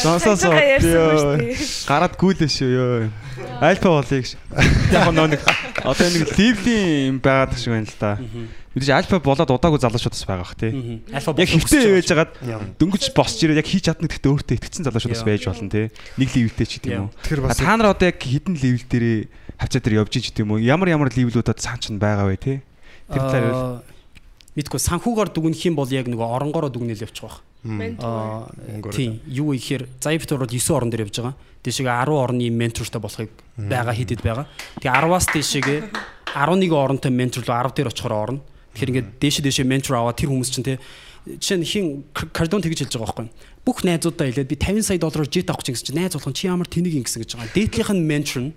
Сонсоосоо 0.03 0.53
гараад 1.87 2.15
гүйлээ 2.17 2.49
шүү 2.49 2.69
ёо. 2.73 3.09
Альфа 3.61 3.89
болыг. 4.01 4.25
Яг 4.93 5.09
нөө 5.13 5.27
нэг 5.33 5.41
одоо 5.83 6.07
нэг 6.09 6.23
ливлийн 6.37 7.13
юм 7.13 7.17
байгаад 7.21 7.57
шиг 7.57 7.73
байна 7.73 7.85
л 7.85 7.97
да 8.01 8.11
Мэдээж 8.76 8.90
альфа 8.92 9.20
болоод 9.20 9.50
удаагүй 9.52 9.80
залуучууд 9.82 10.14
бас 10.16 10.24
байгаа 10.24 10.44
бах 10.44 10.56
тий. 10.56 11.02
Альфа 11.12 11.34
Яг 11.36 11.50
хөвтэй 11.52 11.92
байж 12.00 12.08
хагаад 12.08 12.32
дөнгөж 12.80 13.04
босч 13.12 13.38
ирээд 13.44 13.60
яг 13.60 13.68
хийж 13.68 13.84
чадна 13.88 14.08
гэхдээ 14.08 14.32
өөртөө 14.32 14.56
итгэцэн 14.56 14.86
залуучууд 14.88 15.12
бас 15.12 15.26
байж 15.28 15.42
болно 15.44 15.68
тий. 15.68 15.86
Нэг 16.16 16.28
ливэлтэй 16.32 16.66
ч 16.66 16.72
гэдэг 16.80 16.92
юм 16.92 17.08
уу. 17.08 17.14
Тэгэхээр 17.20 17.42
бас 17.44 17.60
Та 17.60 17.76
нар 17.76 17.92
одоо 17.92 18.08
яг 18.08 18.18
хідэн 18.22 18.56
ливэл 18.56 18.86
дээрээ 18.88 19.18
хавцаа 19.60 19.80
дээр 19.84 19.98
явж 20.00 20.12
иж 20.16 20.24
гэдэг 20.32 20.42
юм 20.42 20.52
уу? 20.56 20.64
Ямар 20.64 20.88
ямар 20.88 21.10
ливлүүдад 21.12 21.60
цаан 21.60 21.78
ч 21.80 21.92
байгаа 21.92 22.26
вэ 22.26 22.36
тий? 22.40 22.58
Тэр 23.12 23.22
талаар 23.28 23.84
мэдгүй 24.52 24.80
санхүүгээр 24.84 25.30
дүгнэх 25.32 25.62
юм 25.64 25.76
бол 25.80 25.88
яг 25.88 26.08
нөгөө 26.12 26.28
оронгороо 26.36 26.68
дүгнэл 26.68 27.04
явчих 27.08 27.24
واخ. 27.24 27.40
Аа 27.62 28.50
тийм 28.92 29.22
юу 29.24 29.56
ихээр 29.56 29.88
заяа 29.96 30.20
бит 30.20 30.32
ороод 30.32 30.52
9 30.52 30.76
орон 30.76 30.90
дээр 30.92 31.08
явж 31.08 31.16
байгаа. 31.24 31.36
Дэшегээ 31.64 31.94
10 32.04 32.12
орны 32.12 32.50
ментортой 32.52 33.00
болохыг 33.00 33.30
байгаа 33.56 33.94
хийдэд 33.96 34.20
байгаа. 34.20 34.46
Тэгээ 34.82 34.92
10-аас 34.92 35.26
дэшегээ 35.32 35.80
11 36.36 36.72
оронтой 36.74 37.12
ментор 37.14 37.44
руу 37.46 37.54
10 37.54 37.76
дээр 37.76 37.88
очихоор 37.88 38.12
орно. 38.12 38.40
Тэгэхээр 38.77 38.91
ингээд 38.93 39.09
дээшээ 39.17 39.43
дээшээ 39.49 39.65
ментор 39.65 39.97
аваад 39.97 40.21
тэр 40.21 40.29
хүмүүс 40.29 40.53
чинь 40.53 40.67
те 40.69 40.77
жишээ 41.25 41.57
нь 41.57 41.65
хин 41.65 41.85
кардон 42.13 42.61
тэгж 42.61 42.85
хэлж 42.85 42.93
байгаа 42.93 43.09
байхгүй. 43.09 43.27
Бүх 43.65 43.81
найзуудаа 43.81 44.29
хэлээд 44.29 44.53
би 44.53 44.57
50 44.61 44.85
сая 44.85 45.01
доллараар 45.01 45.27
жет 45.27 45.49
авах 45.49 45.65
гэж 45.65 45.81
чинь 45.81 45.97
найз 45.97 46.13
болгон 46.15 46.37
чи 46.37 46.47
ямар 46.47 46.69
тэнийг 46.69 46.95
ингэсэн 47.03 47.25
гэж 47.25 47.31
байгаа. 47.35 47.57
Дээдлийнх 47.57 47.91
нь 47.97 48.05
ментор 48.05 48.39
нь 48.47 48.51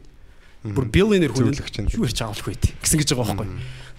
бүр 0.61 0.87
биллионер 0.93 1.33
хүн 1.33 1.57
юу 1.97 2.05
ярьж 2.05 2.21
байгаа 2.21 2.37
болох 2.37 2.47
вэ 2.47 2.61
гэсэн 2.85 2.99
гэж 3.01 3.09
байгаа 3.17 3.27
байхгүй. 3.33 3.49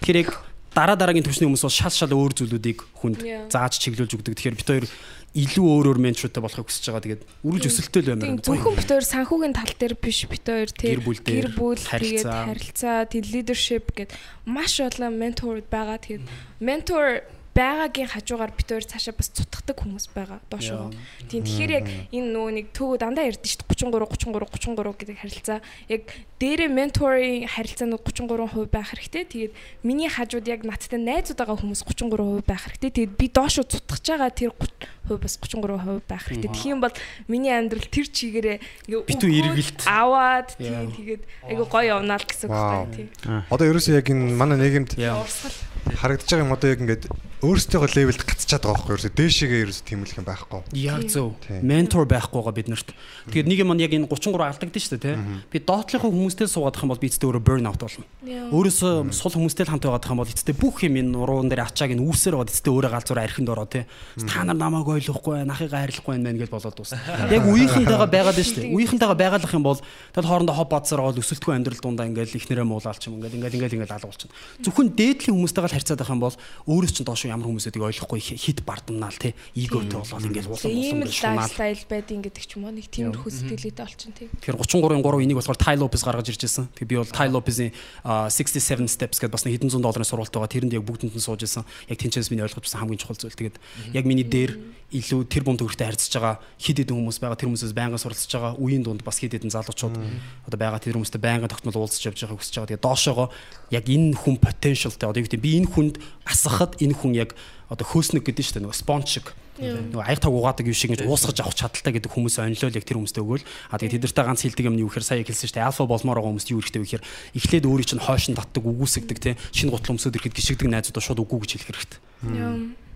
Тэгэхээр 0.00 0.20
яг 0.22 0.30
дараа 0.72 0.96
дараагийн 0.96 1.26
төвчний 1.26 1.50
хүмүүс 1.50 1.66
бол 1.66 1.74
шал 1.74 1.92
шал 1.92 2.14
өөр 2.16 2.32
зүйлүүдийг 2.32 2.78
хүнд 2.96 3.20
зааж 3.52 3.76
чиглүүлж 3.76 4.16
өгдөг. 4.16 4.38
Тэгэхээр 4.38 4.56
бид 4.56 4.68
хоёр 4.70 4.86
илүү 5.32 5.64
өөр 5.64 5.86
өөр 5.92 5.98
ментортой 6.02 6.42
болохыг 6.44 6.68
хүсэж 6.68 6.84
байгаа. 6.92 7.04
Тэгээд 7.08 7.22
үргэлж 7.40 7.66
өсөлттэй 7.72 8.02
л 8.04 8.08
баймаар. 8.20 8.44
зөвхөн 8.44 8.76
бит 8.76 8.88
хоёр 8.92 9.06
санхүүгийн 9.08 9.54
тал 9.56 9.72
дээр 9.80 9.94
биш 9.96 10.18
бит 10.28 10.44
хоёр 10.44 10.70
тий 10.72 10.92
Гэр 10.92 11.48
бүл 11.56 11.80
тэгээд 11.80 12.28
харилцаа. 12.28 13.08
тий 13.08 13.22
leadership 13.24 13.96
гэд 13.96 14.12
маш 14.44 14.76
олон 14.84 15.16
ментор 15.16 15.64
байгаа. 15.64 15.96
Тэгээд 16.04 16.24
ментор 16.60 17.24
байгаагийн 17.52 18.08
хажуугаар 18.08 18.52
бит 18.56 18.68
хоёр 18.68 18.84
цаашаа 18.84 19.12
бас 19.12 19.28
цутгадаг 19.28 19.76
хүмүүс 19.76 20.06
байгаа 20.16 20.40
доошоо. 20.48 20.88
Тийм 21.28 21.44
тэгэхээр 21.44 21.72
яг 21.76 21.86
энэ 22.08 22.28
нөгөө 22.32 22.52
нэг 22.56 22.66
төгөө 22.72 22.96
дандаа 22.96 23.28
ярьдэн 23.28 23.44
шүү 23.44 23.60
дээ 23.60 23.92
33 23.92 24.32
33 24.32 24.72
33 24.72 25.00
гэдэг 25.00 25.16
харилцаа 25.20 25.58
яг 25.92 26.02
дээрээ 26.40 26.70
менторын 26.72 27.44
харилцаанууд 27.46 28.02
33% 28.02 28.72
байх 28.72 28.88
хэрэгтэй. 28.96 29.24
Тэгээд 29.28 29.52
миний 29.84 30.08
хажууд 30.08 30.46
яг 30.48 30.64
надтай 30.64 30.96
найзууд 30.96 31.38
байгаа 31.38 31.60
хүмүүс 31.60 31.84
33% 31.84 32.48
байх 32.48 32.62
хэрэгтэй. 32.72 32.90
Тэгээд 32.90 33.12
би 33.20 33.26
доошоо 33.28 33.64
цутгаж 33.68 34.02
байгаа 34.02 34.32
тэр 34.32 34.50
30% 34.56 35.20
бас 35.20 35.34
33% 35.36 36.08
байх 36.08 36.24
хэрэгтэй. 36.24 36.50
Тэгэх 36.50 36.72
юм 36.72 36.80
бол 36.80 36.94
миний 37.28 37.52
амьдрал 37.52 37.84
тэр 37.84 38.06
чигээрээ 38.08 38.58
Битүү 38.88 39.28
эргэлт. 39.28 39.84
аваад 39.84 40.56
тий 40.56 40.72
Яа. 40.72 40.88
тэгээд 40.88 41.22
айгу 41.52 41.64
гоё 41.68 42.00
явнаа 42.00 42.16
л 42.16 42.26
гэсэн 42.26 42.48
үг 42.48 42.56
байна 42.56 42.90
тий. 42.96 43.06
Одоо 43.52 43.66
ерөөсөө 43.68 44.00
яг 44.00 44.08
энэ 44.08 44.32
манай 44.34 44.56
нийгэмд. 44.56 44.96
Урсгал. 44.96 45.71
Харагдаж 45.90 46.28
байгаа 46.30 46.46
юм 46.46 46.54
одоо 46.54 46.68
яг 46.70 46.80
ингээд 46.82 47.04
өөрсдөө 47.42 47.90
левелд 47.98 48.22
гацчихад 48.22 48.62
байгаа 48.62 48.86
байхгүй 48.86 48.94
ерөөсөө 48.94 49.14
дээшээгээ 49.18 49.62
ерөөсөө 49.66 49.86
тэмүүлэх 49.90 50.18
юм 50.22 50.26
байхгүй. 50.30 50.60
Яг 50.78 51.02
зөв. 51.10 51.34
Тийм. 51.42 51.66
Ментор 51.66 52.06
байхгүйгаа 52.06 52.54
биднэрт. 52.54 52.94
Тэгээд 53.34 53.50
нэг 53.50 53.58
юм 53.66 53.74
яг 53.82 53.90
энэ 53.90 54.06
33 54.06 54.46
алдагдсан 54.46 54.78
шүү 54.78 55.00
дээ, 55.02 55.18
тий. 55.18 55.42
Би 55.50 55.58
доотлынхаа 55.58 56.06
хүмүүстэй 56.06 56.46
суугаадах 56.46 56.86
юм 56.86 56.94
бол 56.94 57.02
би 57.02 57.10
эцэстээ 57.10 57.26
өөрөө 57.26 57.42
burn 57.42 57.66
out 57.66 57.82
болно. 57.82 58.06
Өөрөөсөө 58.22 59.10
сул 59.10 59.34
хүмүүстэй 59.34 59.66
л 59.66 59.72
хамт 59.74 59.86
байгаадах 59.90 60.12
юм 60.14 60.22
бол 60.22 60.30
эцэстээ 60.30 60.54
бүх 60.54 60.86
юм 60.86 60.94
энэ 61.02 61.18
уруун 61.18 61.50
дээр 61.50 61.66
ачааг 61.66 61.90
нь 61.98 62.04
үүсээр 62.06 62.38
байгаад 62.38 62.54
эцэстээ 62.54 62.74
өөрөө 62.78 62.92
галзуур 62.94 63.18
архинд 63.18 63.50
ороо 63.50 63.66
тий. 63.66 63.84
Та 64.22 64.46
нар 64.46 64.54
намайг 64.54 64.86
ойлгохгүй, 64.86 65.42
нахыгаа 65.42 65.82
харилцахгүй 65.82 66.14
байна 66.14 66.38
гэж 66.38 66.46
болоод 66.46 66.78
дуусна. 66.78 67.02
Яг 67.34 67.42
үеийнхэнтэйгээ 67.42 68.06
байгаад 68.06 68.38
байна 68.38 68.46
шүү 68.46 68.58
дээ. 68.62 68.70
Үеийнхэнтэйгээ 68.70 69.18
байгаалах 69.18 69.50
юм 69.58 69.66
бол 69.66 69.82
тэгэл 70.14 70.30
хоорондоо 70.30 70.54
хоб 70.54 70.70
бацаар 70.70 71.02
ороод 71.02 71.18
өсөлтгүй 71.18 71.52
амьдрал 71.58 71.82
дундаа 71.82 72.06
ингээл 72.06 72.38
ихнэрээ 72.38 72.66
муулаалч 72.70 73.02
юм 73.10 73.18
ингээл 73.18 73.38
ингээл 73.42 73.56
ингээл 73.58 73.76
ингээл 73.82 73.96
алгуулчихна. 73.98 74.36
Зөвхөн 74.62 74.88
дээдлийн 74.94 75.34
хүмүүстэйгээ 75.34 75.71
харьцаад 75.72 75.98
байх 76.04 76.12
юм 76.12 76.20
бол 76.20 76.36
өөрөөс 76.68 76.92
чинь 76.92 77.08
доош 77.08 77.24
ямар 77.24 77.48
хүмүүсэдэг 77.48 77.80
ойлгохгүй 77.80 78.20
хит 78.20 78.60
бардамнаал 78.62 79.16
тий. 79.16 79.32
Иготой 79.56 80.04
болоод 80.04 80.28
ингээл 80.28 80.52
улам 80.52 80.68
улам 80.68 81.00
л 81.02 81.12
шунаал. 81.12 81.48
лайфстайл 81.48 81.84
байдин 81.88 82.20
гэдэг 82.20 82.44
ч 82.44 82.50
юм 82.60 82.68
уу 82.68 82.76
нэг 82.76 82.86
тиймэрхүү 82.92 83.30
сэтгэлээтэй 83.32 83.84
олчин 83.84 84.12
тийм. 84.12 84.28
Тэгэхээр 84.38 84.60
33-ын 84.60 85.02
3 85.02 85.24
энийг 85.24 85.38
болохоор 85.40 85.58
Ty 85.58 85.76
Lopez 85.80 86.02
гаргаж 86.04 86.28
ирж 86.28 86.42
байсан. 86.44 86.68
Тэгээ 86.76 86.90
би 86.92 86.96
бол 87.00 87.08
Ty 87.08 87.28
Lopez-ийн 87.32 87.72
а, 88.04 88.28
67 88.28 88.86
steps 88.86 89.18
гэдэг 89.18 89.32
бас 89.32 89.44
нэг 89.48 89.56
хэдэн 89.56 89.72
зуун 89.72 89.82
долларын 89.82 90.06
сургалт 90.06 90.32
байгаа. 90.32 90.52
Тэрэнд 90.52 90.76
яг 90.76 90.84
бүгдэнд 90.84 91.16
нь 91.16 91.24
сууж 91.24 91.42
исэн. 91.42 91.64
Яг 91.88 91.98
тэнцээс 91.98 92.28
миний 92.28 92.44
ойлгож 92.44 92.68
байсан 92.68 92.84
хамгийн 92.84 93.00
чухал 93.00 93.16
зүйл. 93.16 93.32
Тэгээд 93.32 93.56
яг 93.96 94.04
миний 94.04 94.26
дээр 94.28 94.60
илүү 94.92 95.24
тэр 95.24 95.42
бум 95.48 95.56
төгөртэй 95.56 95.88
харьцаж 95.88 96.12
байгаа 96.12 96.36
хид 96.60 96.84
хідэн 96.84 96.96
хүмүүс 97.00 97.18
байгаа. 97.24 97.40
Тэр 97.40 97.48
хүмүүсээс 97.48 97.72
байнга 97.72 97.96
суралцж 97.96 98.28
байгаа. 98.28 98.60
Үеийн 98.60 98.84
дунд 98.84 99.00
бас 99.00 99.16
хид 99.16 99.32
хідэн 99.32 99.48
залуучууд 99.48 99.96
одоо 100.44 100.58
байгаа 100.60 100.84
тэр 100.84 101.00
хүмүүстэй 101.00 101.16
байнга 101.16 101.48
тогтмол 101.48 101.80
уулзч 101.80 102.04
явж 102.04 102.20
байгааг 102.20 102.36
хүсэж 102.36 102.54
байгаа. 102.60 102.70
Тэгээд 102.76 102.84
доошоогоо 102.84 103.28
яг 103.72 103.84
энэ 103.88 104.12
хүн 104.12 104.36
potentialтай 104.36 105.08
одоо 105.08 105.20
юу 105.24 105.26
гэдэг 105.26 105.40
би 105.40 105.56
энэ 105.64 105.72
хүнд 105.72 105.96
асахад 106.28 106.76
энэ 106.76 106.92
хүн 106.92 107.12
яг 107.16 107.32
одоо 107.72 107.88
хөөснөг 107.88 108.20
гэдэг 108.20 108.44
нь 108.44 108.46
шүү 108.52 108.56
дээ 108.60 108.64
нөгөө 108.68 108.80
спонж 108.84 109.08
шиг. 109.08 109.26
Нөгөө 109.56 110.04
аяг 110.04 110.20
таг 110.20 110.32
угаадаг 110.32 110.68
юм 110.68 110.76
шиг 110.76 110.92
ингэж 110.92 111.08
уусгаж 111.08 111.40
авах 111.40 111.56
чадaltaй 111.56 111.92
гэдэг 111.96 112.12
хүмүүс 112.12 112.36
онлол 112.40 112.76
яг 112.76 112.84
тэр 112.84 113.00
хүмүүстэй 113.00 113.20
өгөөл. 113.24 113.44
А 113.72 113.76
тэгээд 113.80 113.96
тэдэртэй 114.00 114.24
ганц 114.28 114.40
хилдэг 114.44 114.64
юм 114.68 114.76
нь 114.76 114.84
юу 114.84 114.92
гэхээр 114.92 115.08
сая 115.08 115.24
хэлсэн 115.24 115.48
шүү 115.48 115.56
дээ. 115.60 115.68
Альфа 115.68 115.88
болмоор 115.88 116.20
байгаа 116.20 116.32
хүмүүст 116.36 116.52
юу 116.52 116.60
хэрэгтэй 116.64 116.80
вэ 116.80 116.88
гэхээр 116.88 117.06
эхлээд 117.36 117.68
өөрийг 117.68 117.88
чинь 117.88 118.00
хойшин 118.00 118.36
татдаг 118.36 118.64
үгүйсгдэг 118.64 119.18
те 119.20 119.36
шинэ 119.52 119.72
гутал 119.76 119.92
өмсөд 119.96 120.16
ирэхэд 120.16 120.36
гიშгдэг 120.36 120.68
найзуудаа 120.72 121.04
шууд 121.04 121.20
үгүй 121.20 121.38
гэж 121.44 121.50
хэлэх 121.52 121.68
хэрэгтэй. 121.68 122.00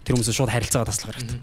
Тэр 0.04 0.12
хүмүүсээ 0.16 0.36
шууд 0.36 0.52
харилцаагаа 0.52 0.88
таслах 0.88 1.12
хэрэгтэй 1.12 1.40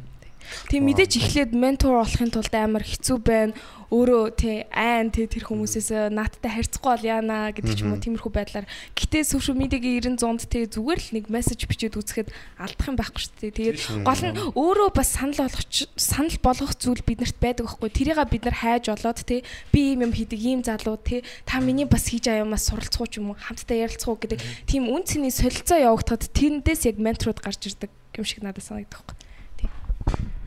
Тийм 0.69 0.85
мэдээж 0.89 1.11
эхлээд 1.17 1.51
ментор 1.55 1.97
болохын 1.97 2.31
тулд 2.33 2.53
амар 2.53 2.83
хэцүү 2.83 3.17
байна. 3.23 3.53
Өөрөө 3.93 4.33
тий 4.33 4.65
айн 4.73 5.13
тий 5.13 5.29
тэр 5.29 5.45
хүмүүсээс 5.45 6.09
наадтай 6.09 6.49
харьцахгүй 6.49 6.89
бол 6.97 7.05
яана 7.05 7.53
гэдэг 7.53 7.77
ч 7.77 7.85
юм 7.85 7.93
уу 7.93 8.01
тиймэрхүү 8.01 8.33
байдлаар. 8.33 8.65
Гэтэ 8.97 9.21
social 9.21 9.53
media-гийн 9.53 10.17
90 10.17 10.33
100-д 10.33 10.49
тий 10.49 10.65
зүгээр 10.65 10.99
л 10.99 11.09
нэг 11.13 11.25
мессеж 11.29 11.69
бичээд 11.69 12.01
үзэхэд 12.01 12.33
алдах 12.57 12.89
юм 12.89 12.97
байхгүй 12.97 13.21
шүү 13.21 13.33
дээ. 13.37 13.53
Тэгээд 13.53 13.77
гол 14.01 14.21
нь 14.25 14.37
өөрөө 14.57 14.89
бас 14.97 15.13
санал 15.13 15.45
болгох 15.45 15.69
санал 15.93 16.37
болгох 16.41 16.73
зүйл 16.73 17.05
биднэрт 17.05 17.37
байдаг 17.37 17.69
байхгүй. 17.69 17.89
Тэрийг 17.93 18.17
бид 18.33 18.43
нар 18.49 18.57
хайж 18.57 18.89
олоод 18.89 19.19
тий 19.21 19.45
би 19.69 19.93
ийм 19.93 20.09
юм 20.09 20.13
хийдэг 20.17 20.41
ийм 20.41 20.65
залуу 20.65 20.97
тий 20.97 21.21
та 21.45 21.61
миний 21.61 21.85
бас 21.85 22.09
хийж 22.09 22.25
байгаа 22.25 22.49
юмас 22.49 22.65
суралцах 22.65 22.97
уу 22.97 23.09
ч 23.13 23.21
юм 23.21 23.29
уу 23.29 23.37
хамтдаа 23.37 23.77
ярилцах 23.77 24.09
уу 24.09 24.17
гэдэг 24.17 24.41
тийм 24.65 24.89
үн 24.89 25.05
цэний 25.05 25.29
солилцоо 25.29 25.77
явагдахад 25.77 26.33
тэрэндээс 26.33 26.89
яг 26.89 26.97
менторууд 26.97 27.45
гарч 27.45 27.61
ирдэг 27.69 27.93
юм 28.17 28.25
шиг 28.25 28.41
надад 28.41 28.65
санагдах 28.65 29.05
байхгүй. 29.05 29.21
Ой, 29.61 30.42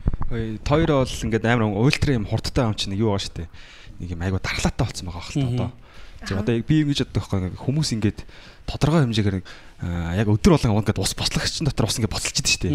тойроо 0.63 1.03
бол 1.05 1.23
ингээд 1.23 1.45
амар 1.47 1.71
ультра 1.71 2.13
юм 2.13 2.25
хурдтай 2.27 2.65
юм 2.67 2.75
чинь 2.75 2.95
юу 2.95 3.15
байгаа 3.15 3.23
штэ. 3.23 3.47
Нэг 3.99 4.09
юм 4.13 4.21
айгу 4.21 4.39
дарлаатай 4.43 4.83
болсон 4.87 5.07
байгаа 5.07 5.23
хэл 5.23 5.41
та 5.41 5.49
одоо. 5.55 5.69
За 6.27 6.33
одоо 6.41 6.53
би 6.61 6.75
ингэж 6.83 7.05
боддог 7.07 7.23
байхгүй 7.29 7.55
хүмүүс 7.61 7.89
ингээд 7.95 8.19
тодорхой 8.67 9.05
хэмжээгээр 9.07 9.37
яг 10.17 10.27
өдөр 10.27 10.51
болгон 10.57 10.81
ингээд 10.83 10.99
ус 10.99 11.13
бослогч 11.15 11.61
дотор 11.63 11.87
ус 11.87 11.97
ингээд 12.01 12.11
боцолж 12.11 12.35
идэв 12.41 12.51
штэ. 12.57 12.67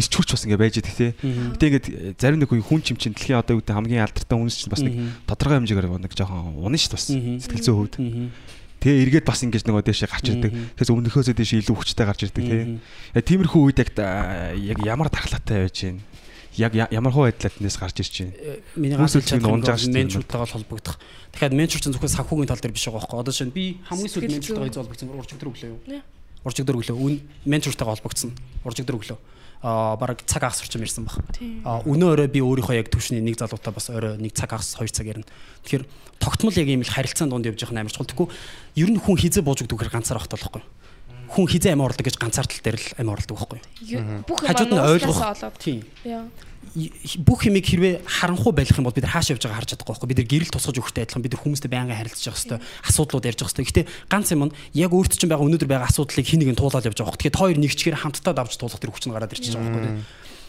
Ис 0.00 0.08
чүрч 0.10 0.32
бас 0.34 0.42
ингээд 0.48 0.58
байж 0.64 0.74
идэг 0.82 0.94
те. 0.96 1.08
Гэтэ 1.54 1.66
ингээд 1.70 1.86
зарим 2.18 2.40
нэг 2.42 2.50
хүн 2.50 2.82
чим 2.82 2.96
чин 2.98 3.12
дэлхийн 3.14 3.38
одоо 3.38 3.60
үүдээ 3.60 3.76
хамгийн 3.76 4.02
алдартай 4.08 4.34
хүмүүс 4.34 4.56
чинь 4.58 4.72
бас 4.72 4.82
нэг 4.82 4.94
тодорхой 5.28 5.60
хэмжээгээр 5.62 5.86
нэг 6.02 6.12
жоохон 6.16 6.56
унаа 6.58 6.80
штэ 6.80 6.96
бас 6.98 7.06
сэтгэл 7.12 7.62
зүйн 7.62 7.78
хувьд. 7.78 7.94
Тэгээ 8.80 9.02
эргээд 9.08 9.26
бас 9.28 9.40
ингэж 9.44 9.62
нөгөө 9.68 9.84
дэшээ 9.88 10.08
гарч 10.10 10.26
ирдэг. 10.32 10.52
Тэгээс 10.76 10.90
өмнөхөөсөө 10.92 11.34
дэшээ 11.36 11.60
илүү 11.64 11.76
хүчтэй 11.80 12.04
гарч 12.08 12.20
ирдэг 12.28 12.44
тий. 12.44 12.62
Яг 13.16 13.24
тиймэрхүү 13.24 13.60
үед 13.72 13.78
яг 13.80 13.90
та- 13.96 14.52
яг 14.52 14.78
ямар 14.84 15.08
дархлаатай 15.08 15.64
байж 15.64 15.76
гин. 15.80 16.00
Яг 16.56 16.72
ямар 16.72 17.12
хуу 17.12 17.28
байдлаар 17.28 17.52
тэндээс 17.52 17.76
гарч 17.76 17.96
ирж 18.00 18.14
байна. 18.24 18.32
миний 18.76 18.96
Хүмүүс 18.96 19.12
ганц 19.12 19.28
үлдэх 19.28 19.40
нь 19.40 19.52
унж 19.52 19.64
байгаа 19.68 19.80
шүү 19.80 19.92
дээ. 19.92 20.00
менчуртайгаа 20.00 20.48
холбогдох. 20.56 20.96
Тэгэхээр 21.36 21.52
менчур 21.52 21.80
чинь 21.84 21.92
зөвхөн 21.92 22.14
санхүүгийн 22.16 22.48
тал 22.48 22.62
дээр 22.64 22.72
биш 22.72 22.84
байгаа 22.88 23.00
байхгүй. 23.04 23.20
Одоо 23.20 23.34
шинэ 23.36 23.52
би 23.52 23.64
хамгийн 23.84 24.08
сүүлд 24.08 24.32
менчуртайгаа 24.32 24.72
зүйн. 24.72 24.84
эзэлбэгцэн 24.88 25.08
уржигдөр 25.12 25.48
өглөө 25.52 25.68
юу? 25.68 25.80
Яа. 25.84 26.02
Уржигдөр 26.48 26.76
өглөө. 26.80 26.96
Үн 26.96 27.14
менчуртайгаа 27.44 27.92
холбогдсон. 27.92 28.32
Уржигдөр 28.64 28.96
өглөө. 28.96 29.18
Аа 29.66 29.96
бараг 29.96 30.20
цаг 30.24 30.44
агас 30.44 30.60
орчим 30.64 30.84
ирсэн 30.84 31.04
баг. 31.04 31.20
Аа 31.64 31.80
өнөө 31.84 32.08
өрөө 32.12 32.28
би 32.28 32.40
өөрийнхөө 32.44 32.76
яг 32.76 32.88
төвшний 32.92 33.24
нэг 33.24 33.40
залуутай 33.40 33.72
бас 33.72 33.88
орой 33.88 34.20
нэг 34.20 34.36
цаг 34.36 34.52
агас 34.52 34.76
2 34.76 34.92
цаг 34.92 35.08
ярина. 35.08 35.26
Тэгэхээр 35.64 35.84
тогтмол 36.20 36.54
яг 36.54 36.68
ийм 36.68 36.84
л 36.84 36.92
харилцаан 36.92 37.32
донд 37.32 37.48
явж 37.48 37.64
байгаа 37.64 37.80
амар 37.80 37.90
чухал. 37.90 38.06
Тэгэхгүй 38.06 38.28
ер 38.84 38.90
нь 38.92 39.00
хүн 39.00 39.16
хизээ 39.16 39.42
бууж 39.42 39.64
өгдөг 39.64 39.80
гэхээр 39.80 39.96
ганцаар 39.96 40.20
багтаа 40.20 40.38
байхгүй. 40.38 40.62
Хүн 41.30 41.46
хизээ 41.46 41.72
амь 41.74 41.84
орлдог 41.84 42.06
гэж 42.06 42.16
ганцаар 42.18 42.46
тал 42.46 42.62
дээр 42.62 42.78
л 42.78 42.88
амь 43.00 43.10
орлдог 43.10 43.36
байхгүй. 43.36 43.60
Бүх 44.26 44.40
юм 44.42 44.48
Хажууд 44.50 44.72
нь 44.72 44.82
ойлгох. 44.82 45.20
Тийм. 45.58 45.80
Яа. 46.04 46.26
бүх 47.24 47.46
юмыг 47.48 47.64
хэрвээ 47.64 48.04
харанхуй 48.04 48.52
байх 48.52 48.68
юм 48.76 48.84
бол 48.84 48.92
бид 48.92 49.08
хааш 49.08 49.32
явж 49.32 49.48
байгаа 49.48 49.64
харж 49.64 49.70
чадахгүй 49.72 49.96
байхгүй 49.96 50.10
бид 50.12 50.20
гэрэл 50.28 50.52
тусгаж 50.52 50.76
өгөхтэй 50.76 51.08
адилхан 51.08 51.24
бид 51.24 51.38
хүмүүстэй 51.40 51.70
байнга 51.72 51.96
харилцаж 51.96 52.26
явах 52.28 52.36
хэрэгтэй 52.36 52.60
асуудлууд 52.84 53.24
ярьж 53.24 53.40
явах 53.40 53.54
хэрэгтэй 53.56 53.86
гэхдээ 53.86 54.10
ганц 54.12 54.28
юм 54.36 54.44
нь 54.50 54.56
яг 54.76 54.92
өөрт 54.92 55.16
чинь 55.16 55.30
байгаа 55.32 55.46
өнөөдөр 55.46 55.70
байгаа 55.72 55.88
асуудлыг 55.88 56.26
хин 56.26 56.44
нэгэн 56.44 56.58
туулаад 56.60 56.84
явж 56.84 57.00
байгаа. 57.00 57.16
Тэгэхээр 57.16 57.40
хоёр 57.40 57.58
нэгчгээр 57.64 57.96
хамтдаа 57.96 58.34
давж 58.36 58.60
туулах 58.60 58.76
тэр 58.82 58.92
хүч 58.92 59.08
нь 59.08 59.14
гараад 59.14 59.32
ирчихэж 59.32 59.56
байгаа 59.56 59.72
байхгүй 59.72 60.04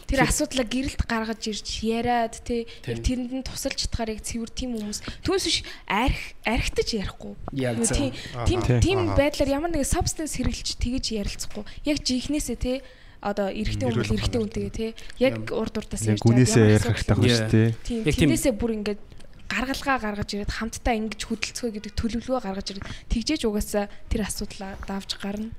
Тэр 0.08 0.24
асуудлаа 0.24 0.64
гэрэлт 0.64 1.04
гаргаж 1.04 1.42
ирж 1.52 1.84
яриад 1.84 2.40
тий 2.40 2.64
яг 2.88 2.98
тэрэнд 3.04 3.32
нь 3.36 3.44
тусалж 3.44 3.84
чадхаар 3.84 4.16
яг 4.16 4.24
цэвэр 4.24 4.48
тийм 4.48 4.80
хүмүүс 4.80 5.04
түүнээс 5.20 5.44
биш 5.44 5.58
арх 5.84 6.20
архитаж 6.48 6.88
ярихгүй. 6.96 7.36
Зөв. 7.84 8.16
Тийм 8.48 8.60
тийм 8.80 8.98
байдлаар 9.12 9.52
ямар 9.52 9.68
нэгэн 9.68 9.84
substance 9.84 10.40
хэрэглэж 10.40 10.80
тэгэж 10.80 11.04
ярилцахгүй. 11.12 11.64
Яг 11.84 12.00
жихнээсээ 12.00 12.56
тий 12.56 12.76
одоо 13.20 13.52
эрэгтэй 13.52 13.84
хүмүүс 13.92 14.10
эрэгтэй 14.16 14.40
үнтэйгээ 14.40 14.72
тий 14.72 14.90
яг 15.20 15.44
урд 15.52 15.76
урдаас 15.76 16.08
Яг 16.08 16.24
гүнээсээ 16.24 16.64
ярих 16.72 16.86
хэрэгтэй 16.88 17.16
байх 17.18 17.36
шүү 17.36 17.50
дээ. 17.52 17.68
Тийм- 17.84 18.04
тэндээсээ 18.08 18.54
бүр 18.56 18.72
ингээд 18.80 19.00
гаргалгаа 19.48 19.96
гаргаж 19.98 20.28
ирээд 20.36 20.52
хамтдаа 20.54 20.94
ингэж 20.94 21.20
хөдөлцгөө 21.24 21.70
гэдэг 21.76 21.92
төлөвлөгөө 21.96 22.40
гаргаж 22.44 22.66
ирээд 22.72 22.88
тэгжээж 23.10 23.42
угаасаа 23.48 23.88
тэр 24.12 24.22
асуудлаа 24.28 24.76
давж 24.84 25.10
гарна. 25.18 25.50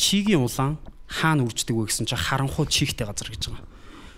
Чигийн 0.00 0.42
улаан 0.42 0.80
хаана 1.12 1.44
үрждэг 1.44 1.76
вэ 1.76 1.92
гэсэн 1.92 2.08
чинь 2.08 2.16
харанхуй 2.16 2.64
чихтэй 2.64 3.04
газар 3.04 3.28
гэж 3.28 3.52
байгаа. 3.52 3.68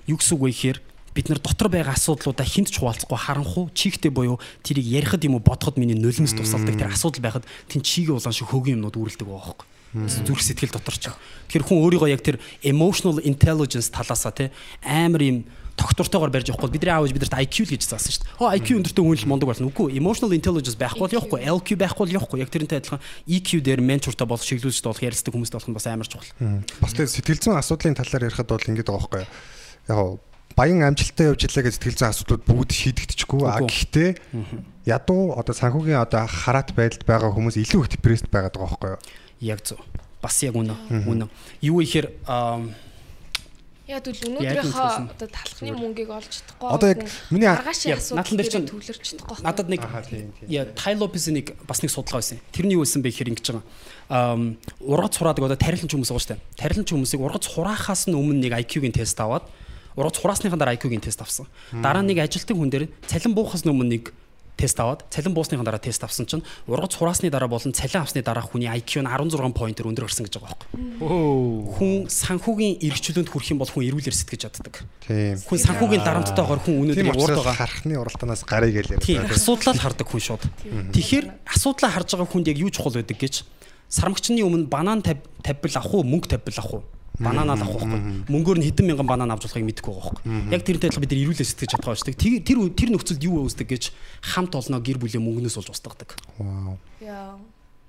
Юу 0.06 0.16
гэсэн 0.22 0.34
үг 0.38 0.42
вэ 0.46 0.50
гэхээр 0.54 0.78
бид 1.14 1.26
нар 1.30 1.40
дотор 1.42 1.68
байгаа 1.70 1.94
асуудлуудаа 1.94 2.46
хинт 2.46 2.70
ч 2.70 2.78
хуваалцахгүй 2.78 3.18
харанхуй 3.18 3.70
чихтэй 3.74 4.14
буюу 4.14 4.38
тэрийг 4.62 4.86
ярихад 4.86 5.26
юм 5.26 5.38
уу 5.38 5.42
бодоход 5.42 5.78
миний 5.78 5.98
нулимс 5.98 6.34
тусалдаг 6.34 6.74
тэр 6.78 6.90
асуудал 6.90 7.22
байхад 7.22 7.44
тэн 7.70 7.82
чигийн 7.82 8.18
улаан 8.18 8.34
шиг 8.34 8.50
хөгийн 8.50 8.78
юмнууд 8.78 8.98
үүрэлдэг 8.98 9.26
байхгүй. 9.26 9.66
Зүрх 9.94 10.42
сэтгэл 10.42 10.74
дотор 10.74 10.98
ч. 10.98 11.14
Тэгэхээр 11.50 11.66
хүн 11.70 11.82
өөрийгөө 11.86 12.10
яг 12.10 12.22
тэр 12.22 12.42
emotional 12.66 13.22
intelligence 13.22 13.94
талаасаа 13.94 14.34
те 14.34 14.50
амар 14.82 15.22
юм 15.22 15.38
тогтвортойгоор 15.74 16.30
барьж 16.30 16.48
явахгүй 16.50 16.70
бидний 16.70 16.92
аавч 16.94 17.10
бидэрт 17.14 17.34
IQ 17.34 17.66
л 17.66 17.72
гэж 17.74 17.82
заасан 17.82 18.12
шүү 18.14 18.22
дээ. 18.22 18.38
Хоо 18.38 18.48
IQ 18.54 18.68
өндөртэй 18.78 19.02
хүн 19.02 19.18
л 19.18 19.30
мундаг 19.30 19.48
болно. 19.50 19.68
Үгүй 19.70 19.98
emotional 19.98 20.32
intelligence 20.34 20.78
байхгүй 20.78 21.02
бол 21.02 21.16
явахгүй, 21.18 21.40
LQ 21.42 21.68
байхгүй 21.82 22.02
бол 22.06 22.16
явахгүй. 22.22 22.38
Яг 22.42 22.50
тэрнтэй 22.54 22.78
адилхан 22.78 23.02
EQ 23.26 23.48
дээр 23.58 23.80
ментортой 23.82 24.26
болох, 24.26 24.46
шиглүүлжтэй 24.46 24.86
болох, 24.86 25.02
ярилцдаг 25.02 25.34
хүмүүстэй 25.34 25.58
болох 25.58 25.70
нь 25.70 25.76
бас 25.76 25.86
амар 25.90 26.06
чухал. 26.06 26.30
Бас 26.78 26.94
тэгээ 26.94 27.10
сэтгэл 27.10 27.42
зүйн 27.42 27.58
асуудлын 27.58 27.98
талаар 27.98 28.26
ярихад 28.30 28.48
бол 28.54 28.68
ингэж 28.70 28.86
байгаа 28.86 29.02
байхгүй 29.02 29.20
юу. 29.26 29.28
Яг 29.90 29.98
баян 30.54 30.86
амжилттай 30.86 31.26
явж 31.26 31.42
илээ 31.42 31.64
гэж 31.66 31.74
сэтгэл 31.74 31.98
зүйн 31.98 32.12
асуудлууд 32.14 32.42
бүгд 32.46 32.70
шийдэгдэжгүй. 32.70 33.42
А 33.42 33.58
гэхдээ 33.58 34.10
ядуу 34.86 35.34
одоо 35.34 35.54
санхүүгийн 35.58 35.98
одоо 35.98 36.22
хараат 36.30 36.70
байдалд 36.78 37.02
байгаа 37.02 37.34
хүмүүс 37.34 37.58
илүү 37.58 37.82
их 37.82 37.90
депресд 37.98 38.30
байгаад 38.30 38.54
байгаа 38.54 38.70
байхгүй 38.70 38.90
юу. 38.94 39.02
Яг 39.42 39.60
зөв. 39.66 39.82
Бас 40.22 40.38
яг 40.46 40.54
үнэ. 40.54 40.78
Үнэ. 41.10 41.26
Юу 41.66 41.82
ихээр 41.82 42.06
аа 42.30 42.62
Яг 43.84 44.08
үл 44.08 44.16
Яг 44.16 44.28
өнөөдрийнхөө 44.32 45.12
одоо 45.12 45.28
талхны 45.28 45.72
мөнгийг 45.76 46.08
олж 46.08 46.40
чадахгүй. 46.40 46.68
Одоо 46.72 46.88
яг 46.88 47.04
миний 47.28 47.44
наадхан 47.52 48.38
дээр 48.40 48.48
чинь 48.48 48.64
төвлөрч 48.64 49.04
чадахгүй. 49.12 49.44
надад 49.44 49.68
нэг 49.68 49.84
яа 50.48 50.64
Тайлопис 50.72 51.28
нэг 51.28 51.52
бас 51.68 51.84
нэг 51.84 51.92
судалгаа 51.92 52.24
байсан. 52.24 52.40
Тэрний 52.48 52.80
юу 52.80 52.88
байсан 52.88 53.04
бэ 53.04 53.12
гэхээр 53.12 53.36
ингэж 53.36 53.44
байгаа. 53.44 53.64
Аа 54.08 54.40
ургац 54.80 55.20
хураадаг 55.20 55.44
одоо 55.52 55.60
тарилч 55.60 55.92
хүмүүс 55.92 56.08
байгаа 56.16 56.32
дээ. 56.32 56.40
Тарилч 56.56 56.88
хүмүүсийг 56.96 57.20
ургац 57.20 57.44
хураахаас 57.44 58.08
нь 58.08 58.16
өмнө 58.16 58.40
нэг 58.40 58.56
IQ-гийн 58.64 58.96
тест 58.96 59.20
аваад 59.20 59.44
ургац 60.00 60.16
хураасныхаа 60.16 60.56
дараа 60.56 60.80
IQ-гийн 60.80 61.04
тест 61.04 61.20
авсан. 61.20 61.44
Дараа 61.68 62.00
нэг 62.00 62.24
ажилтны 62.24 62.56
хүн 62.56 62.72
дээр 62.72 62.88
цалин 63.04 63.36
буухаас 63.36 63.68
өмнө 63.68 64.00
нэг 64.00 64.16
тест 64.56 64.78
аваад 64.78 65.02
цалин 65.10 65.34
буусныхаа 65.34 65.66
дараа 65.66 65.82
тест 65.82 66.04
авсан 66.04 66.26
чинь 66.26 66.44
ургац 66.70 66.94
хураасны 66.94 67.30
дараа 67.30 67.50
болон 67.50 67.74
цалин 67.74 68.02
авсны 68.02 68.22
дараа 68.22 68.46
хүний 68.46 68.70
IQ 68.70 69.02
нь 69.02 69.10
16 69.10 69.52
поинтер 69.52 69.90
өндөр 69.90 70.06
гарсан 70.06 70.26
гэж 70.26 70.38
байгаа 70.38 70.54
байхгүй. 70.54 71.74
Хүн 71.74 71.92
санхүүгийн 72.06 72.78
эргчлөөнд 72.86 73.28
хүрэх 73.34 73.50
юм 73.50 73.58
бол 73.58 73.70
хүн 73.70 73.86
эрүүлэр 73.90 74.14
сэтгэж 74.14 74.40
чаддаг. 74.46 74.86
Хүн 75.04 75.58
санхүүгийн 75.58 76.06
дарамттайгаар 76.06 76.60
хүн 76.62 76.94
өнөөдөр 76.94 77.18
урд 77.18 77.38
байгаа. 77.42 77.58
харахны 77.58 77.98
уралдаанаас 77.98 78.46
гарыг 78.46 78.78
л 78.78 79.02
Тийм 79.02 79.26
асуудлаа 79.26 79.74
л 79.74 79.82
хардаг 79.82 80.06
хүн 80.06 80.22
шууд. 80.22 80.42
Тэгэхээр 80.94 81.26
асуудлаа 81.50 81.90
харж 81.90 82.14
байгаа 82.14 82.30
хүнд 82.30 82.46
яг 82.54 82.58
юу 82.62 82.70
чухал 82.70 82.94
байдаг 82.94 83.18
гэж 83.18 83.42
сармагчны 83.90 84.42
өмнө 84.42 84.70
банан 84.70 85.02
50 85.02 85.34
50 85.42 85.78
авах 85.78 85.94
уу 85.94 86.06
мөнгө 86.06 86.30
50 86.30 86.58
авах 86.62 86.74
уу 86.78 86.82
банан 87.18 87.50
авах 87.50 87.70
байхгүй. 87.78 88.00
Мөнгөөр 88.28 88.58
нь 88.58 88.66
хэдэн 88.68 88.86
мянган 88.90 89.06
банан 89.06 89.30
авч 89.30 89.46
болохыг 89.46 89.64
мэдэхгүй 89.70 89.92
байгаа 89.94 90.18
байхгүй. 90.18 90.50
Яг 90.50 90.62
тэрнтэй 90.66 90.88
адилхан 90.90 91.02
бид 91.06 91.12
нар 91.14 91.22
ирүүлээ 91.22 91.46
сэтгэж 91.46 91.70
чадгаа 91.78 91.94
очдаг. 91.94 92.14
Тэр 92.18 92.32
тэр 92.42 92.58
тэр 92.74 92.88
нөхцөлд 92.90 93.22
юу 93.22 93.46
үүсдэг 93.46 93.68
гэж 93.70 93.84
хамт 94.34 94.52
олноо 94.58 94.80
гэр 94.82 94.98
бүлийн 94.98 95.22
мөнгнөөс 95.22 95.54
болж 95.62 95.70
устгадаг. 95.70 96.10
Вау. 96.38 96.74
Яа. 96.98 97.38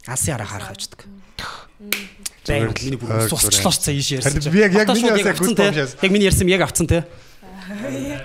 Асын 0.06 0.38
араа 0.38 0.46
харах 0.46 0.70
авчдаг. 0.78 1.10
Байн 2.46 2.70
миний 2.86 2.98
бүр 3.02 3.26
ойр 3.26 3.30
сусчлаач 3.30 3.82
цаа 3.82 3.94
ийш 3.98 4.14
ярьсан. 4.14 4.38
Би 4.54 4.62
яг- 4.62 4.74
яг 4.78 4.88
миний 4.94 5.10
яг 5.26 5.38
point 5.42 5.58
яасан. 5.58 5.98
Яг 6.06 6.12
миний 6.14 6.30
ярьсан 6.30 6.48
яг 6.48 6.62
авцсан 6.62 6.86
те. 6.88 7.02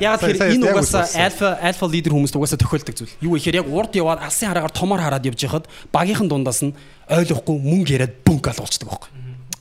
Яг 0.04 0.20
тэр 0.20 0.36
энэ 0.36 0.68
угаасаа 0.68 1.08
альфа 1.16 1.56
альфа 1.64 1.86
лидер 1.88 2.12
хүмүүст 2.12 2.36
угаасаа 2.36 2.60
тохиолдог 2.60 2.92
зүйл. 2.92 3.16
Юу 3.24 3.40
ихээр 3.40 3.64
яг 3.64 3.68
урд 3.72 3.96
яваад 3.96 4.20
алсын 4.20 4.52
хараагаар 4.52 4.70
томор 4.76 5.00
хараад 5.00 5.24
явж 5.24 5.40
байхад 5.40 5.64
багийнхан 5.88 6.28
дундаас 6.28 6.60
нь 6.60 6.76
ойлгохгүй 7.08 7.56
мөнгө 7.56 7.88
яриад 7.96 8.20
бөнг 8.20 8.44
гал 8.44 8.60
болчдөг 8.60 8.84
байхгүй. 8.92 9.08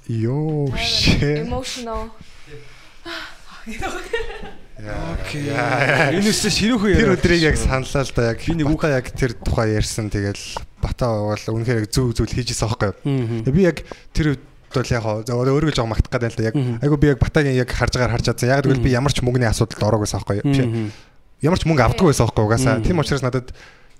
Йоо 0.09 0.73
shit. 0.75 1.45
Emotional. 1.45 2.09
Энэс 5.19 6.39
ширүүхэн 6.49 6.95
Тэр 6.95 7.05
яриа. 7.05 7.15
өдрийг 7.19 7.41
яг 7.45 7.57
саналаа 7.59 8.03
л 8.07 8.11
да 8.15 8.23
яг 8.33 8.39
Би 8.41 8.53
нэг 8.57 8.65
үг- 8.67 8.79
Бата 8.81 8.95
яг 8.97 9.05
тэр 9.13 9.31
тухай 9.37 9.75
ярьсан 9.77 10.09
тэгэл 10.09 10.39
Бата 10.81 11.05
бол 11.05 11.35
үнэхээр 11.37 11.83
яг 11.83 11.91
зөв 11.91 12.13
зүйл 12.15 12.31
хийж 12.31 12.49
исэн 12.55 12.69
байхгүй 12.73 13.51
Би 13.51 13.61
яг 13.67 13.83
тэр 14.15 14.33
үед 14.33 14.41
бол 14.73 14.87
яг 14.89 15.03
хоо 15.03 15.21
өөрөө 15.27 15.75
жоо 15.75 15.85
магтах 15.85 16.09
гэдэг 16.09 16.31
л 16.31 16.37
да 16.39 16.43
яг 16.49 16.55
айгу 16.81 16.97
би 16.97 17.07
яг 17.11 17.19
Батагийн 17.19 17.55
яг 17.59 17.69
харж 17.69 17.93
байгаа 17.99 18.13
харж 18.17 18.25
чадсан. 18.33 18.49
Яг 18.49 18.63
гэвэл 18.65 18.81
би 18.81 18.89
ямар 18.95 19.11
ч 19.13 19.21
мөнгөний 19.21 19.49
асуудалд 19.51 19.83
ороог 19.83 20.01
байсан 20.07 20.21
байхгүй. 20.23 20.89
Ямар 21.43 21.59
ч 21.59 21.63
мөнгө 21.67 21.83
авдаггүй 21.85 22.09
байсан 22.13 22.25
байхгүй. 22.29 22.45
Угаасаа 22.47 22.81
тийм 22.81 22.97
учраас 23.01 23.21
надад 23.25 23.51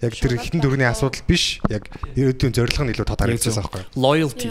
яг 0.01 0.13
тэр 0.15 0.39
хитэн 0.39 0.63
дөрвний 0.63 0.87
асуудал 0.87 1.23
биш 1.27 1.59
яг 1.67 1.91
ирээдүйн 2.15 2.55
зорилго 2.55 2.83
нь 2.87 2.91
илүү 2.95 3.07
тод 3.07 3.19
харагдсан 3.19 3.55
байхгүй 3.59 3.83
юу. 3.83 3.89
Loyalty. 3.99 4.47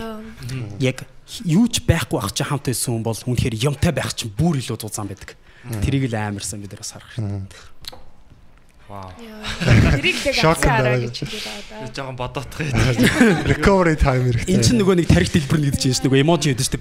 Яг 0.80 1.08
юу 1.44 1.64
ч 1.72 1.80
байхгүй 1.88 2.20
ах 2.20 2.36
чи 2.36 2.44
хамт 2.44 2.68
байсан 2.68 3.00
хүн 3.00 3.04
бол 3.04 3.16
үнэхээр 3.16 3.56
юмтай 3.56 3.92
байх 3.96 4.12
чинь 4.12 4.32
бүр 4.32 4.60
илүү 4.60 4.76
зузаан 4.76 5.08
байдаг. 5.08 5.36
Тэрийг 5.80 6.12
л 6.12 6.16
амарсан 6.16 6.60
бид 6.60 6.76
нар 6.76 6.84
бас 6.84 6.92
харах 6.92 7.12
шүү. 7.16 7.48
Яа. 8.88 9.12
Тэрийг 10.00 10.16
яг 10.24 10.34
Шок 10.34 10.56
авсан 10.56 10.72
араа 10.72 10.96
байна. 10.96 11.12
гэж 11.12 11.16
байгаа 11.28 11.60
да. 11.68 11.92
жоохон 11.92 12.16
бодоодох 12.16 12.60
юм. 12.64 12.72
Recovery 13.52 13.96
time 14.00 14.24
хэрэгтэй. 14.32 14.48
Эн 14.48 14.64
чинь 14.64 14.80
нөгөө 14.80 14.96
нэг 14.96 15.08
тарих 15.12 15.28
дэлбэр 15.28 15.60
нэгдэж 15.60 15.82
байна 15.84 15.96
шүү. 16.00 16.04
Нөгөө 16.08 16.22
эможи 16.24 16.56
гэдэг 16.56 16.64
шүү. 16.64 16.80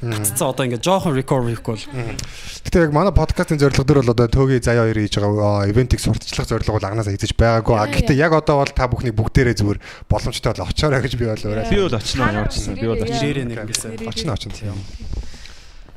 Гаццаа 0.00 0.52
одоо 0.52 0.64
ингээд 0.68 0.84
жоохон 0.84 1.16
recovery 1.16 1.56
бол. 1.64 1.80
Гэтэ 1.80 2.84
яг 2.84 2.92
манай 2.92 3.12
подкастын 3.16 3.56
зорилго 3.56 3.84
дөр 3.88 4.04
бол 4.04 4.12
одоо 4.12 4.28
төөгийн 4.28 4.60
заяа 4.60 4.84
хоёр 4.84 5.00
хийж 5.00 5.16
байгаа 5.16 5.64
ивентийг 5.72 6.00
сурталчлах 6.04 6.48
зорилго 6.48 6.76
бол 6.76 6.84
анханасаа 6.84 7.16
хийж 7.16 7.32
байгаагүй. 7.32 7.76
А 7.76 7.88
гэтэ 7.88 8.12
яг 8.20 8.36
одоо 8.36 8.60
бол 8.60 8.72
та 8.76 8.84
бүхний 8.88 9.16
бүгдээрээ 9.16 9.56
зүгээр 9.56 9.80
боломжтой 10.12 10.52
бол 10.56 10.68
очоорой 10.68 11.00
гэж 11.04 11.16
би 11.16 11.24
бол 11.24 11.40
өөрөө 11.40 11.68
Би 11.72 11.80
бол 11.80 11.96
очно 11.96 12.28
юм. 12.36 12.44
Би 12.76 12.86
бол 12.88 13.00
очно. 13.00 13.96
Очно 14.12 14.32
очно. 14.36 14.76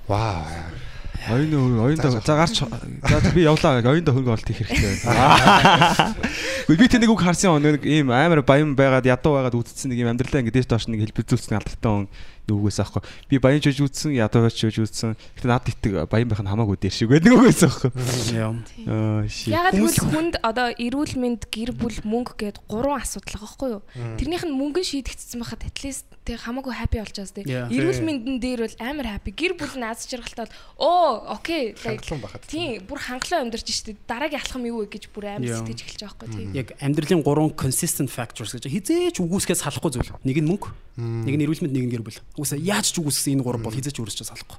Вау. 0.08 0.93
Оюун 1.30 1.80
оюунда 1.80 2.10
за 2.12 2.20
гарч 2.36 2.60
за 2.60 3.32
би 3.32 3.44
явлаа. 3.44 3.80
Оюунда 3.80 4.12
хөнгө 4.12 4.34
олт 4.36 4.48
хийх 4.48 4.68
хэрэгтэй 4.68 5.08
байна. 5.08 6.16
Гэхдээ 6.68 6.80
би 6.80 6.88
тэнийг 6.92 7.12
үг 7.12 7.24
харсан 7.24 7.64
нэг 7.64 7.84
ийм 7.88 8.12
амар 8.12 8.44
баян 8.44 8.76
байгаад 8.76 9.08
ядуу 9.08 9.40
байгаад 9.40 9.56
үтцсэн 9.56 9.92
нэг 9.92 10.04
юм 10.04 10.12
амьдралаа 10.12 10.44
ингэ 10.44 10.52
дээш 10.52 10.68
доош 10.68 10.88
нэг 10.92 11.08
хэлбэлзүүлсэн 11.12 11.60
алдартай 11.60 11.92
хүн 11.92 12.08
юу 12.50 12.60
үгээс 12.60 12.80
аахгүй. 12.84 13.04
Би 13.32 13.40
баян 13.40 13.64
жиж 13.64 13.80
үтсэн, 13.80 14.12
ядуу 14.20 14.44
байж 14.44 14.60
жиж 14.60 14.80
үтсэн. 14.84 15.16
Гэтэ 15.40 15.48
над 15.48 15.68
итэг 15.70 15.94
баян 16.12 16.28
байх 16.28 16.44
нь 16.44 16.52
хамаагүй 16.52 16.76
дээр 16.76 16.92
шиг 16.92 17.10
гэдэг 17.16 17.32
үг 17.32 17.44
байсан 17.48 17.70
аахгүй. 17.72 17.92
Яа. 18.36 18.52
Аа 18.88 19.24
ши. 19.32 19.56
Ягаад 19.56 19.76
гэвэл 19.80 20.04
хүнд 20.12 20.36
одоо 20.44 20.68
эрүүл 20.76 21.16
мэнд 21.16 21.48
гэр 21.48 21.72
бүл 21.72 22.00
мөнгө 22.04 22.36
гэд 22.36 22.58
гурван 22.68 23.00
асуудал 23.00 23.40
байгаа 23.40 23.48
байхгүй 23.48 23.70
юу? 23.72 23.82
Тэрнийх 24.20 24.44
нь 24.44 24.58
мөнгө 24.60 24.84
шийдэгдсэн 24.84 25.40
байхад 25.40 25.64
at 25.64 25.78
least 25.88 26.06
тэг 26.24 26.40
хамаагүй 26.44 26.74
happy 26.76 27.00
болчихоос 27.00 27.32
тэг. 27.36 27.48
Yeah. 27.48 27.68
Эрүүл 27.72 28.04
мэндэн 28.04 28.38
дээр 28.40 28.60
бол 28.68 28.78
амар 28.80 29.08
happy. 29.20 29.32
Гэр 29.36 29.56
бүл 29.60 29.76
нь 29.80 29.88
аз 29.88 30.08
жаргалтай 30.08 30.48
бол 30.48 30.56
оо 30.80 31.36
окей 31.36 31.76
like 31.84 32.04
тийм 32.48 32.84
бүр 32.88 33.00
хангалуун 33.00 33.52
амьдарч 33.52 33.68
штэ. 33.72 34.00
Дараагийн 34.08 34.40
алхам 34.40 34.64
юу 34.64 34.84
вэ 34.84 34.92
гэж 34.92 35.12
бүр 35.12 35.36
амар 35.36 35.52
сэтгэж 35.64 35.80
эхэлж 35.84 36.02
байгаа 36.04 36.20
байхгүй 36.24 36.32
тийм. 36.32 36.56
Яг 36.56 36.68
амьдралын 36.80 37.24
гурван 37.24 37.52
consistent 37.52 38.08
factors 38.08 38.56
гэж 38.56 38.72
хизээч 38.72 39.20
үгүйсгээс 39.20 39.64
салахгүй 39.68 39.92
зүйл. 39.92 40.16
Нэг 40.24 40.40
нь 40.40 40.48
мөнгө, 40.48 40.72
нэг 40.98 41.34
нь 41.38 41.44
эрүүл 41.46 41.64
мэнд, 41.66 41.74
нэг 41.74 41.86
нь 41.88 41.94
гэр 41.94 42.04
бүл. 42.06 42.20
Угсаа 42.38 42.60
яаж 42.60 42.94
ч 42.94 43.02
үгүйсгсэн 43.02 43.40
энэ 43.40 43.46
гурав 43.46 43.62
бол 43.66 43.74
хизээч 43.74 43.98
өөрөөсөө 43.98 44.28
салахгүй. 44.30 44.58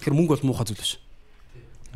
Тэгэхээр 0.00 0.16
мөнгө 0.16 0.32
бол 0.38 0.46
муухай 0.48 0.66
зүйл 0.68 0.80
биш. 0.80 0.96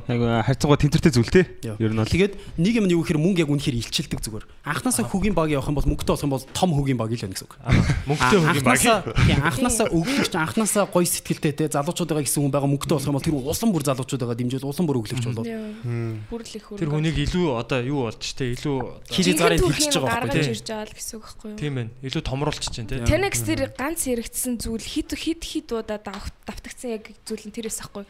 Айгу 0.08 0.26
хайцгаа 0.42 0.78
тэмдэртэй 0.82 1.12
зүйл 1.14 1.30
те. 1.30 1.42
Ер 1.62 1.92
нь 1.94 1.98
бол 2.00 2.10
Тэгээд 2.10 2.34
нэг 2.58 2.74
юм 2.74 2.86
нь 2.88 2.94
юу 2.96 3.02
гэхээр 3.06 3.22
мөнгө 3.22 3.42
яг 3.46 3.50
үнэхээр 3.54 3.78
илчилдэг 3.78 4.18
зүгээр. 4.18 4.44
Анханасаа 4.66 5.06
хүүгийн 5.06 5.34
баг 5.36 5.48
явах 5.54 5.70
юм 5.70 5.76
бол 5.78 5.86
мөнгөтэй 5.86 6.12
болох 6.12 6.26
юм 6.26 6.32
бол 6.34 6.46
том 6.50 6.70
хүүгийн 6.74 6.98
баг 6.98 7.08
байна 7.14 7.30
гэсэн 7.32 7.46
үг. 7.46 7.54
Мөнгөтэй 8.10 8.38
хөгийн 8.42 8.66
баг. 8.66 8.80
Тийм 8.82 9.38
анханасаа 9.46 9.86
өглөгч 9.94 10.34
анханасаа 10.34 10.84
гоё 10.90 11.06
сэтгэлтэй 11.06 11.52
те 11.54 11.64
залуучуудаа 11.70 12.18
гэсэн 12.22 12.42
хүн 12.42 12.50
байгаа 12.50 12.70
мөнгөтэй 12.70 12.94
болох 12.98 13.08
юм 13.08 13.16
бол 13.16 13.26
тэр 13.26 13.36
улам 13.38 13.70
бүр 13.70 13.82
залуучуудаа 13.86 14.34
дэмжиж 14.34 14.62
улам 14.66 14.86
бүр 14.90 14.98
өглөгч 15.06 15.24
болоод 15.30 15.46
Яа. 15.46 15.70
Бүр 16.26 16.40
л 16.42 16.50
их 16.56 16.64
хөрөнгө. 16.66 16.80
Тэр 16.82 16.90
хүнийг 16.90 17.16
илүү 17.22 17.46
одоо 17.62 17.80
юу 17.86 18.00
болж 18.10 18.22
те 18.34 18.44
илүү 18.58 18.76
Хилий 19.06 19.34
зарыг 19.38 19.60
хилчиж 19.62 19.94
байгаа 20.02 20.18
гаргаж 20.18 20.34
байхгүй 20.34 20.42
тий. 20.42 20.52
ирж 20.52 20.66
байгаа 20.66 20.86
л 20.90 20.94
гэсэн 20.98 21.14
үг 21.14 21.24
байхгүй 21.30 21.48
юу? 21.52 21.58
тийм 21.62 21.72
байна. 21.78 21.90
Илүү 22.02 22.22
томруулчих 22.26 22.72
чинь 22.74 22.88
те. 22.90 22.98
Tenex 23.06 23.34
дээр 23.46 23.62
ганц 23.78 24.00
яригдсан 24.10 24.58
зүйл 24.58 24.82
хит 24.82 25.10
хит 25.14 25.42
хит 25.46 25.68
удаа 25.72 25.98
дав- 26.02 26.32
давтагдсан 26.46 26.90
яг 26.98 27.04
зүйл 27.26 27.44
нь 27.46 27.54
тэрээс 27.54 27.80
ахгүй. 27.86 28.04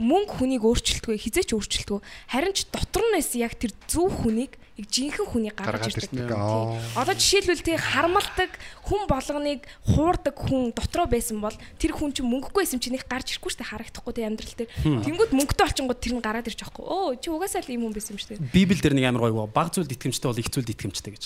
Мөнгө 0.00 0.32
хүнийг 0.40 0.62
өөрчилдөггүй, 0.64 1.16
хизээч 1.20 1.54
өөрчилдөггүй. 1.54 2.00
Харин 2.32 2.52
ч 2.56 2.66
дотор 2.72 3.04
нь 3.06 3.14
байсан 3.14 3.38
яг 3.44 3.54
тэр 3.54 3.72
зөв 3.86 4.10
хүнийг 4.10 4.56
яг 4.74 4.86
жинхэнэ 4.90 5.30
хүнийг 5.30 5.54
гаргаж 5.54 5.86
ирдэг. 5.94 6.34
Одоо 6.98 7.14
жишээлбэл 7.14 7.62
тий 7.62 7.78
харамалдаг 7.78 8.50
хүн 8.82 9.06
болгоныг 9.06 9.62
хуурдаг 9.86 10.34
хүн 10.34 10.74
дотроо 10.74 11.06
байсан 11.06 11.38
бол 11.38 11.54
тэр 11.78 11.94
хүн 11.94 12.10
чинь 12.10 12.26
мөнгөгүй 12.26 12.66
байсан 12.66 12.82
чинь 12.82 12.98
их 12.98 13.06
гарч 13.06 13.38
ирэхгүй 13.38 13.54
шүү 13.54 13.60
дээ 13.62 13.70
харагдахгүй 13.70 14.12
тий 14.18 14.26
амьдрал 14.26 14.56
дээр. 14.58 14.70
Тэнгүүд 14.82 15.30
мөнгөтэй 15.30 15.64
олчингууд 15.70 16.00
тэр 16.02 16.14
нь 16.18 16.24
гараад 16.26 16.50
ирж 16.50 16.58
байгаа 16.58 16.74
хгүй. 16.74 16.86
Оо 16.90 17.14
чи 17.14 17.30
угаасаа 17.30 17.62
л 17.62 17.70
ийм 17.70 17.86
хүн 17.86 17.94
байсан 17.94 18.18
юм 18.18 18.20
шүү 18.24 18.30
дээ. 18.34 18.50
Библ 18.50 18.80
дээр 18.82 18.94
нэг 18.98 19.06
амар 19.14 19.30
гоё 19.30 19.46
баг 19.46 19.70
зүйлд 19.70 19.94
итгэмжтэй 19.94 20.26
бол 20.26 20.42
их 20.42 20.50
зүйлд 20.50 20.74
итгэмжтэй 20.74 21.12
гэж. 21.14 21.24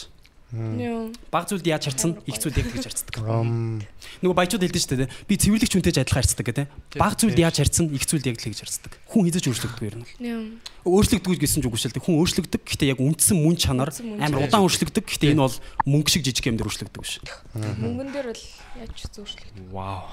Баг 0.48 1.44
зүйлд 1.44 1.68
яаж 1.68 1.92
харцсан, 1.92 2.16
их 2.24 2.40
зүйлд 2.40 2.56
яг 2.56 2.72
тэгж 2.72 2.88
харцдаг. 2.88 3.20
Нөгөө 3.20 4.32
баячууд 4.32 4.64
хэлдэг 4.64 4.80
шүү 4.80 4.96
дээ. 5.04 5.12
Би 5.28 5.36
цэвэрлэгч 5.36 5.72
хүнтэйж 5.76 6.00
адилхан 6.00 6.24
харцдаг 6.24 6.46
гэдэг. 6.48 6.66
Баг 6.96 7.20
зүйлд 7.20 7.36
яаж 7.36 7.60
харцсан, 7.60 7.92
их 7.92 8.08
зүйлд 8.08 8.24
яг 8.32 8.40
л 8.40 8.44
тэгж 8.48 8.64
харцдаг. 8.64 8.96
Хүн 9.12 9.28
хизэж 9.28 9.44
өөрчлөгдөв 9.44 10.00
нь. 10.00 10.08
Яа. 10.24 10.40
Өөрчлөгдөв 10.88 11.36
гэсэн 11.36 11.60
ч 11.60 11.68
үгүй 11.68 11.80
шэлдэг. 11.84 12.00
Хүн 12.00 12.16
өөрчлөгдөв. 12.24 12.64
Гэхдээ 12.64 12.92
яг 12.96 13.00
үндсэн 13.04 13.36
мөн 13.36 13.60
чанар 13.60 13.92
амар 13.92 14.48
удаан 14.48 14.64
өөрчлөгдөв. 14.64 15.04
Гэхдээ 15.04 15.36
энэ 15.36 15.44
бол 15.44 15.56
мөнгө 15.84 16.08
шиг 16.16 16.24
жижиг 16.24 16.48
юм 16.48 16.56
дээр 16.56 16.72
өөрчлөгдөв 16.72 17.02
биш. 17.04 17.20
Мөнгөн 17.52 18.08
дээр 18.08 18.32
бол 18.32 18.44
яаж 18.80 18.92
ч 18.96 19.04
зөөшлөх. 19.12 19.52
Вау. 19.68 20.08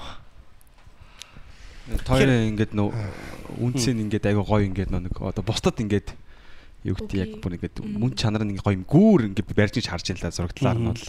тойроо 2.04 2.50
ингээд 2.50 2.74
нөө 2.74 2.90
үнцэн 3.62 4.02
ингээд 4.04 4.26
айгу 4.26 4.42
гоё 4.42 4.66
ингээд 4.66 4.90
нэг 4.90 5.14
одоо 5.22 5.42
бусдад 5.46 5.78
ингээд 5.78 6.18
юу 6.86 6.96
гэдэг 6.96 7.18
яг 7.18 7.32
бүр 7.42 7.56
ингээд 7.58 7.76
мөн 7.82 8.12
чанар 8.14 8.46
нь 8.46 8.56
гоё 8.56 8.78
юм 8.78 8.86
гүүр 8.86 9.20
ингээд 9.34 9.50
барьж 9.52 9.74
ин 9.82 9.90
харж 9.90 10.06
ин 10.14 10.18
л 10.22 10.30
зурагдлаар 10.30 10.78
нь 10.78 10.88
бол. 10.88 11.06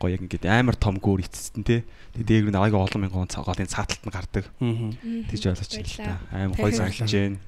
Гоё 0.00 0.12
яг 0.16 0.22
ингээд 0.24 0.44
амар 0.48 0.76
том 0.80 0.96
гүүр 0.98 1.28
эцэстэн 1.28 1.62
те. 1.62 1.84
Тэгээ 2.16 2.48
дээгүүр 2.48 2.52
нь 2.52 2.60
айгу 2.64 2.80
олон 2.80 3.00
мянган 3.04 3.28
цагаалын 3.28 3.68
цааталт 3.68 4.02
нь 4.02 4.14
гардаг. 4.14 4.44
Тийж 5.30 5.42
ойлгож 5.44 5.70
байна 5.70 5.88
л 5.92 6.00
та 6.00 6.14
амар 6.32 6.56
гоё 6.58 6.72
санагдаж 6.72 7.12
байна. 7.12 7.38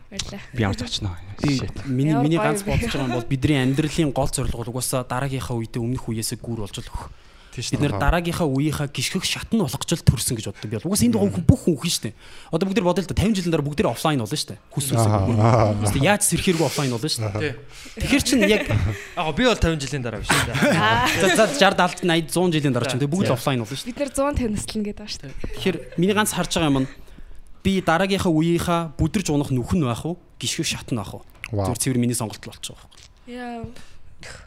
Би 0.54 0.60
ямар 0.62 0.76
ч 0.76 0.82
очно. 0.84 1.16
Би 1.42 1.56
Shit. 1.58 1.76
миний 1.88 2.14
миний 2.14 2.38
ганц 2.38 2.62
бодож 2.62 2.92
байгаа 2.92 3.08
юм 3.08 3.16
бол 3.16 3.26
бидний 3.26 3.58
амьдралын 3.58 4.12
гол 4.12 4.30
зорилго 4.30 4.62
бол 4.62 4.72
угаасаа 4.76 5.04
дараагийнхаа 5.08 5.56
үедээ 5.56 5.82
өмнөх 5.82 6.06
үеэсээ 6.06 6.38
гүр 6.40 6.64
болж 6.64 6.76
л 6.78 6.88
өгөх. 6.88 7.10
Бид 7.56 7.80
нэр 7.80 7.96
дараагийнхаа 7.96 8.46
үеийнхаа 8.46 8.88
гიშгэх 8.92 9.24
шат 9.24 9.48
нь 9.50 9.60
болох 9.60 9.82
ч 9.88 9.96
л 9.96 10.04
төрсөн 10.04 10.36
гэж 10.36 10.46
боддог 10.52 10.68
би 10.68 10.76
бол. 10.76 10.88
Угаас 10.92 11.02
энэ 11.02 11.14
дугаан 11.16 11.44
бүх 11.44 11.60
хүн 11.64 11.76
хүн 11.80 11.90
шүү 11.90 12.04
дээ. 12.12 12.14
Одоо 12.52 12.66
бүгд 12.68 12.80
бодъё 12.84 13.02
л 13.02 13.10
да 13.10 13.16
50 13.16 13.36
жилийн 13.40 13.52
дараа 13.56 13.66
бүгд 13.66 13.80
офлайн 13.88 14.20
болно 14.20 14.36
шүү 14.36 14.50
дээ. 14.52 14.60
Хүс 14.70 14.86
үсэг. 14.92 15.12
Тэгээс 15.16 15.96
яаж 16.04 16.22
сэрхээргүй 16.28 16.66
офлайн 16.68 16.90
болно 16.92 17.08
шүү 17.08 17.32
дээ. 17.32 17.54
Тэгэхэр 17.96 18.22
чин 18.22 18.40
яг 18.44 18.64
аа 19.16 19.32
би 19.32 19.42
бол 19.48 19.56
50 19.56 19.80
жилийн 19.80 20.04
дараа 20.04 20.20
биш 20.20 20.28
шүү 20.28 20.52
дээ. 20.52 21.36
За 21.36 21.44
60 21.48 22.04
70 22.04 22.04
80 22.04 22.28
100 22.28 22.52
жилийн 22.52 22.74
дараа 22.76 22.88
ч 22.88 22.94
тэгээ 23.00 23.12
бүгд 23.12 23.32
офлайн 23.32 23.64
болно 23.64 23.72
шүү 23.72 23.88
дээ. 23.88 23.92
Бид 23.92 24.00
нэр 24.04 24.12
100 24.12 24.36
танилцлна 24.36 24.82
гэдэг 24.84 25.00
ба 25.00 25.08
шүү 25.08 25.22
дээ. 25.24 25.32
Тэгэхэр 25.56 25.76
миний 25.96 26.16
ганц 26.16 26.30
харж 26.36 26.52
байгаа 26.60 26.70
юм 26.70 26.78
нь 26.84 26.88
би 27.66 27.72
дараагийнхаа 27.82 28.30
үеийнхаа 28.30 28.80
бүдэрж 28.94 29.26
унах 29.34 29.50
нүхэн 29.50 29.82
байх 29.82 30.06
уу? 30.06 30.20
Гიშгэх 30.38 30.68
шат 30.70 30.88
нь 30.94 31.00
байх 31.00 31.18
уу? 31.18 31.24
Зүгээр 31.50 31.82
цэвэр 31.82 31.98
миний 31.98 32.14
сонголт 32.14 32.42
болчих 32.46 32.78
واخ. 32.78 32.86
Яа. 33.26 33.66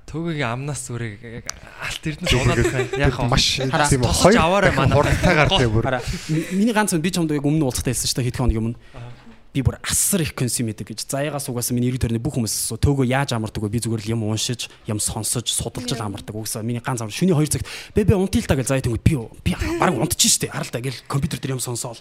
Төгөөгийн 0.10 0.50
амнаас 0.50 0.90
зүрэг 0.90 1.22
яг 1.22 1.46
алт 1.86 2.02
эрдэнэс 2.02 2.34
унаад 2.34 2.66
байна. 2.66 2.98
Яг 2.98 3.14
маш 3.30 3.62
тийм 3.62 4.02
тосож 4.02 4.34
аваарай 4.34 4.74
манай. 4.74 4.98
хурдтайгаар 4.98 5.50
тийм 5.54 5.70
бүр. 5.70 6.02
Миний 6.58 6.74
ганц 6.74 6.98
би 6.98 7.12
чамд 7.14 7.30
яг 7.30 7.46
өмнө 7.46 7.70
уулзахтаа 7.70 7.94
хэлсэн 7.94 8.10
шүү 8.10 8.18
дээ 8.18 8.28
хэд 8.34 8.40
хоногийн 8.42 8.74
өмнө. 8.74 8.80
Би 9.54 9.62
бүр 9.66 9.78
асар 9.86 10.26
их 10.26 10.34
консюм 10.34 10.70
хийдэг 10.74 10.94
гэж. 10.94 11.06
Заяагаас 11.10 11.50
угаасаа 11.50 11.78
миний 11.78 11.94
90 11.94 12.06
төрний 12.10 12.22
бүх 12.22 12.38
хүмүүс 12.38 12.54
асуу 12.54 12.78
төөгөө 12.82 13.06
яаж 13.10 13.34
амардаг 13.34 13.62
вэ? 13.66 13.70
Би 13.70 13.82
зүгээр 13.82 14.06
л 14.06 14.14
юм 14.14 14.26
уншиж, 14.30 14.70
юм 14.86 15.02
сонсож, 15.02 15.50
судалж 15.50 15.90
л 15.90 16.06
амардаг. 16.06 16.38
Угаасаа 16.38 16.62
миний 16.62 16.82
ганц 16.82 17.02
амар 17.02 17.14
шөнийн 17.14 17.38
2 17.38 17.58
цагт 17.58 17.66
бэ 17.98 18.06
бэ 18.06 18.14
унтил 18.14 18.46
та 18.46 18.54
гэж 18.54 18.70
заяа 18.70 18.86
тэнгүүд 18.86 19.02
би 19.02 19.18
би 19.42 19.58
баг 19.82 19.94
унтчих 19.98 20.38
штэ. 20.38 20.54
Харал 20.54 20.70
та 20.70 20.82
гэл 20.86 21.02
компьютер 21.10 21.42
дээр 21.42 21.58
юм 21.58 21.66
сонсоол. 21.66 21.98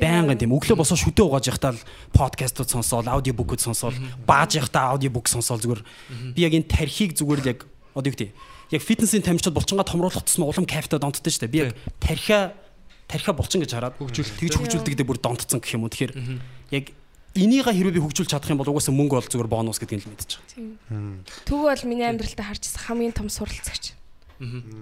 Байнгын 0.00 0.38
тийм 0.38 0.54
өглөө 0.54 0.74
босоо 0.74 0.98
шүдэ 0.98 1.22
угааж 1.22 1.46
явахтаа 1.54 1.72
л 1.78 1.82
подкастууд 2.12 2.70
сонсоол, 2.70 3.06
аудиобукуд 3.06 3.62
сонсоол, 3.62 3.94
бааж 4.26 4.58
явахтаа 4.58 4.94
аудиобук 4.94 5.30
сонсоол 5.30 5.62
зүгээр. 5.62 5.82
Би 6.34 6.40
яг 6.42 6.52
энэ 6.54 6.66
тархийг 6.66 7.14
зүгээр 7.14 7.40
л 7.40 7.50
яг 7.54 7.60
одоо 7.94 8.10
юу 8.10 8.14
гэдэг 8.18 8.30
яг 8.74 8.82
фитнесийн 8.82 9.22
тамирчид 9.22 9.54
булчингаа 9.54 9.86
томруулах 9.86 10.26
тусмаа 10.26 10.50
улам 10.50 10.66
кайфтай 10.66 10.98
донтдоо 10.98 11.30
штэ. 11.30 11.46
Би 11.46 11.70
яг 11.70 11.78
тархиа 12.02 12.58
тархиа 13.06 13.34
булчин 13.38 13.62
гэж 13.62 13.70
хараад 13.70 13.94
Хөгжүүлэлт. 14.02 14.38
тэгж 14.42 14.54
хөгжүүлдэг 14.58 14.94
дээр 14.98 15.08
бүр 15.08 15.20
донтцсон 15.22 15.62
гэх 15.62 15.78
юм 15.78 15.86
уу. 15.86 15.92
Тэгэхээр 15.94 16.12
яг 16.74 16.90
энийг 17.38 17.66
хэрвээ 17.70 17.94
би 17.94 18.02
хөгжүүлж 18.02 18.30
чадах 18.34 18.50
юм 18.50 18.58
бол 18.58 18.70
угаасаа 18.74 18.94
мөнгө 18.94 19.14
бол 19.20 19.30
зүгээр 19.30 19.50
бонус 19.50 19.78
гэдгийг 19.78 20.06
л 20.06 20.10
мэдчихэж 20.10 20.32
байгаа. 20.34 20.54
Тийм. 20.90 21.22
Төв 21.46 21.60
бол 21.66 21.84
миний 21.86 22.08
амьдралтаа 22.08 22.50
харчихсан 22.50 22.82
хамгийн 22.82 23.14
том 23.14 23.28
суралцагч. 23.28 23.94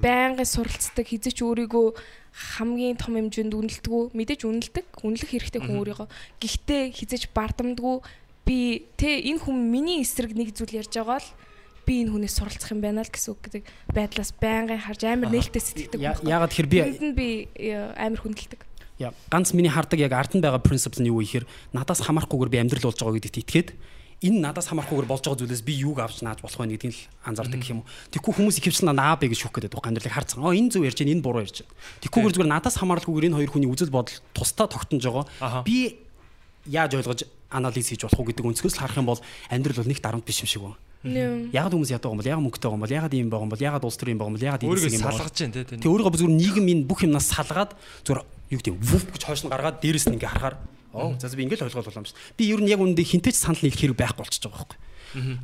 Байнгын 0.01 0.49
суралцдаг 0.49 1.07
хизэж 1.09 1.45
өөрийгөө 1.45 1.87
хамгийн 2.33 2.97
том 2.97 3.15
хэмжээнд 3.17 3.53
үнэлдэг. 3.53 4.17
Мэдээж 4.17 4.43
үнэлдэг. 4.49 4.87
Үнэлэх 5.05 5.31
хэрэгтэй 5.31 5.61
хүн 5.63 5.79
өөрийгөө. 5.85 6.09
Гэхдээ 6.41 6.83
хизэж 6.97 7.23
бардамдгүй 7.37 8.01
би 8.49 8.89
тэ 8.97 9.23
энэ 9.23 9.45
хүн 9.45 9.57
миний 9.71 10.03
эсрэг 10.03 10.35
нэг 10.35 10.57
зүйл 10.57 10.81
ярьж 10.83 10.97
байгаа 10.97 11.21
л 11.21 11.29
би 11.87 12.03
энэ 12.03 12.11
хүнээс 12.15 12.35
суралцах 12.39 12.73
юм 12.75 12.83
байна 12.83 13.03
л 13.05 13.11
гэсэн 13.11 13.31
үг 13.35 13.41
гэдэг 13.47 13.63
байдлаас 13.95 14.31
байнгын 14.39 14.83
харж 14.83 15.03
амар 15.07 15.31
нээлттэй 15.31 15.63
сэтгэдэг. 15.63 15.99
Хүн. 15.99 16.31
Яагаад 16.31 16.51
тэгэхээр 16.51 16.71
би 16.71 16.79
Тэнд 16.83 17.03
нь 17.03 17.15
би 17.15 17.29
амар 17.99 18.21
хүндэлдэг. 18.23 18.61
Ганц 19.31 19.51
миний 19.55 19.71
хардаг 19.71 19.99
яг 19.99 20.15
ард 20.15 20.35
нь 20.39 20.43
байгаа 20.43 20.63
принципс 20.63 21.03
нь 21.03 21.11
юу 21.11 21.23
вэ 21.23 21.43
гэхээр 21.43 21.47
надаас 21.75 22.07
хамаарахгүйгээр 22.07 22.53
би 22.55 22.59
амьдрал 22.63 22.87
болж 22.87 22.99
байгаа 23.03 23.19
гэдэгт 23.19 23.43
итгээд 23.43 23.69
энэ 24.23 24.39
надаас 24.39 24.71
хамаарахгүйгээр 24.71 25.11
болж 25.11 25.23
байгаа 25.27 25.41
зүйлээс 25.43 25.67
би 25.67 25.75
юуг 25.83 25.99
авч 25.99 26.23
нааж 26.23 26.39
болох 26.43 26.59
вэ 26.59 26.79
гэдгийг 26.79 26.95
л 26.95 27.03
анзаардаг 27.27 27.59
гэх 27.59 27.73
юм 27.75 27.83
уу. 27.83 27.91
Тэгэхгүй 28.15 28.33
хүмүүс 28.39 28.57
ихэвчлэн 28.63 28.95
наа 28.95 29.19
бэ 29.19 29.35
гэж 29.35 29.39
шүүх 29.43 29.55
гэдэг 29.59 29.75
байгаа 29.75 29.91
амьдралыг 29.91 30.15
харцсан. 30.15 30.47
Оо 30.47 30.55
энэ 30.55 30.71
зөв 30.71 30.87
ярьж 30.87 30.99
байна, 31.03 31.13
энэ 31.19 31.25
буруу 31.27 31.43
ярьж 31.43 31.67
байна. 31.67 31.75
Тэгэхгүйгээр 32.07 32.35
зүгээр 32.39 32.53
надаас 32.55 32.77
хамааралгүйгээр 32.79 33.27
энэ 33.29 33.37
хоёр 33.43 33.51
хүний 33.51 33.71
үзэл 33.71 33.91
бодол 33.91 34.19
тусдаа 34.31 34.67
тогтнож 34.71 35.03
байгаа. 35.03 35.67
Би 35.67 35.99
яаж 36.71 36.95
ойлгож 36.95 37.27
анализ 37.51 37.87
хийж 37.91 38.07
болох 38.07 38.21
уу 38.23 38.29
гэдэг 38.31 38.47
өнцгөөс 38.47 38.75
л 38.79 38.83
харах 38.87 38.99
юм 39.03 39.11
бол 39.11 39.21
амьдрал 39.51 39.83
бол 39.83 39.91
нэг 39.91 39.99
дарамт 39.99 40.25
биш 40.25 40.47
юм 40.47 40.49
шиг 40.49 40.63
байна. 40.63 40.79
Ягаад 41.51 41.75
хүмүүс 41.75 41.91
яддаг 41.91 42.15
юм 42.15 42.23
бол 42.23 42.31
ягаад 42.31 42.45
мөнгөтэй 42.47 42.71
байгаа 42.71 42.79
юм 42.79 42.85
бол 42.87 42.95
ягаад 42.95 43.15
ийм 43.19 43.27
байгаа 43.27 43.43
юм 43.43 43.51
бол 43.51 43.67
ягаад 43.67 43.83
улс 43.83 43.99
төр 43.99 44.15
юм 44.15 44.19
байгаа 44.23 44.31
юм 44.31 44.37
бол 44.39 44.47
ягаад 44.47 44.63
ийм 44.63 44.71
юм 44.71 45.03
бол 45.03 45.19
салгаж 45.19 45.35
जैन 45.35 45.51
те 45.51 45.67
Тэг 45.67 45.91
өөрийгөө 45.91 46.15
зүгээр 46.15 46.39
нийгэм 46.39 46.67
энэ 46.71 46.87
бүх 46.87 47.03
юмнаас 47.03 47.27
салгаад 47.27 47.75
зүгээр 48.07 48.23
юу 48.23 48.59
гэдэг 48.63 48.75
вуф 48.79 49.05
гэж 49.11 49.23
хойш 49.27 49.43
нь 49.43 49.51
гаргаад 49.51 49.83
дээрэс 49.83 50.07
нь 50.07 50.15
ингээ 50.15 50.31
харахаар 50.31 50.57
оо 50.93 51.17
за 51.19 51.37
би 51.37 51.45
ингээл 51.49 51.67
ойлгол 51.67 51.85
болоо 51.85 52.01
юм 52.01 52.07
шүү. 52.07 52.19
Би 52.37 52.45
ер 52.53 52.61
нь 52.61 52.71
яг 52.71 52.81
үүндээ 52.81 53.07
хинтэж 53.09 53.37
санал 53.37 53.61
нийлэх 53.61 53.81
хэрэг 53.81 53.99
байхгүй 53.99 54.23
болчихж 54.23 54.45
байгаа 54.49 54.65
байхгүй. 54.65 54.79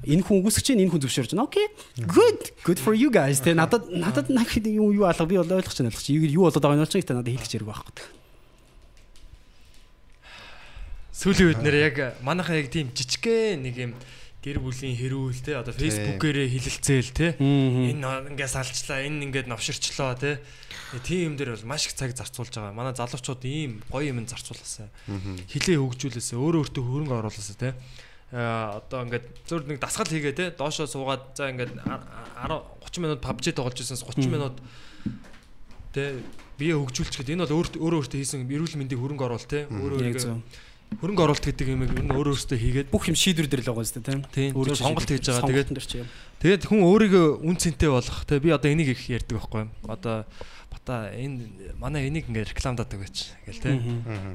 Энэ 0.09 0.25
хүн 0.25 0.41
үгүйсгэж 0.41 0.65
чинь 0.65 0.81
энэ 0.81 0.93
хүн 0.93 1.03
зөвшөөрж 1.05 1.33
байна. 1.37 1.45
Окей. 1.45 1.69
Good. 2.01 2.41
Good 2.65 2.81
for 2.81 2.97
you 2.97 3.13
guys. 3.13 3.45
Тэ 3.45 3.53
надад 3.53 3.93
надад 3.93 4.33
нах 4.33 4.49
юу 4.57 4.93
юу 4.97 5.05
алга 5.05 5.29
би 5.29 5.37
бол 5.37 5.45
ойлгож 5.61 5.77
байна 5.77 5.93
ойлгож. 5.93 6.09
Юу 6.09 6.49
болоод 6.49 6.65
байгаа 6.65 6.85
нь 6.85 6.89
ч 6.89 7.05
надад 7.05 7.29
хэлэх 7.29 7.53
зэрэг 7.53 7.69
байхгүй. 7.69 8.19
сүүлийн 11.19 11.51
үед 11.51 11.63
нэр 11.67 11.77
яг 11.91 11.97
манайхан 12.23 12.63
яг 12.63 12.71
тийм 12.71 12.95
жижигхэн 12.95 13.59
нэг 13.67 13.75
юм 13.75 13.93
гэр 14.49 14.59
бүлийн 14.65 14.97
хэрүүл 14.97 15.41
те. 15.45 15.61
Одоо 15.61 15.77
фейсбүүкээрээ 15.77 16.49
хилэлцээл 16.49 17.13
те. 17.13 17.37
Энэ 17.37 18.33
ингээс 18.33 18.57
алчлаа 18.57 19.05
энэ 19.05 19.29
ингээд 19.29 19.53
новширчлоо 19.53 20.17
те. 20.17 20.41
Тийм 21.05 21.33
юм 21.33 21.35
дээр 21.37 21.53
бол 21.53 21.69
маш 21.69 21.85
их 21.85 21.95
цаг 21.95 22.17
зарцуулж 22.17 22.49
байгаа. 22.57 22.73
Манай 22.73 22.97
залуучууд 22.97 23.45
ийм 23.45 23.85
гоё 23.93 24.09
юм 24.09 24.25
зарцуулаасаа. 24.25 24.89
Хилээ 25.53 25.77
хөгжүүлээсээ 25.77 26.41
өөрөө 26.41 26.61
өөртөө 26.65 26.85
хөрөнгө 26.89 27.17
оруулаасаа 27.21 27.59
те. 27.61 27.71
А 28.33 28.81
одоо 28.81 29.05
ингээд 29.05 29.27
зөв 29.45 29.69
нэг 29.69 29.81
дасгал 29.85 30.09
хийгээ 30.09 30.33
те. 30.33 30.45
Доошоо 30.57 30.89
суугаад 30.89 31.37
за 31.37 31.53
ингээд 31.53 31.77
10 31.77 32.57
30 32.89 33.05
минут 33.05 33.21
PUBG 33.21 33.53
тоглож 33.53 33.77
ирсэнс 33.77 34.05
30 34.05 34.33
минут 34.33 34.57
те 35.93 36.25
бие 36.57 36.77
хөгжүүлчихэд 36.77 37.37
энэ 37.37 37.45
бол 37.49 37.65
өөрөө 37.65 38.01
өөртөө 38.05 38.21
хийсэн 38.21 38.49
эрүүл 38.49 38.77
мэндийг 38.81 39.01
хөрөнгө 39.01 39.25
оруул 39.25 39.47
те. 39.49 39.69
Өөрөө 39.69 40.01
хөрөнгө 40.97 41.23
оруулалт 41.29 41.45
гэдэг 41.45 41.69
юм 41.69 41.85
ер 41.85 41.93
нь 41.93 42.11
өөр 42.11 42.33
өөртөө 42.33 42.59
хийгээд 42.59 42.89
бүх 42.89 43.07
юм 43.13 43.17
шийдвэр 43.19 43.47
дээр 43.47 43.63
л 43.63 43.69
байгаа 43.71 43.85
юм 43.85 43.93
шүү 43.93 44.03
дээ 44.03 44.19
тийм 44.33 44.53
өөрөө 44.57 44.77
сонголт 44.81 45.11
хийж 45.13 45.27
байгаа. 45.29 45.47
Тэгээд 45.47 45.71
тэгээд 46.41 46.63
хүн 46.65 46.81
өөрийгөө 46.89 47.27
үн 47.45 47.57
цэнтэй 47.61 47.91
болох 47.93 48.19
тэгээ 48.25 48.47
би 48.49 48.51
одоо 48.57 48.71
энийг 48.73 48.89
их 48.97 49.03
ярьдаг 49.07 49.37
байхгүй. 49.37 49.63
Юм 49.69 49.73
одоо 49.85 50.25
бата 50.73 51.13
энэ 51.13 51.77
манай 51.77 52.09
энийг 52.09 52.27
ингээ 52.33 52.51
рекламадаг 52.51 52.99
байж 52.99 53.37
гэл 53.47 53.63
тийм 53.63 53.79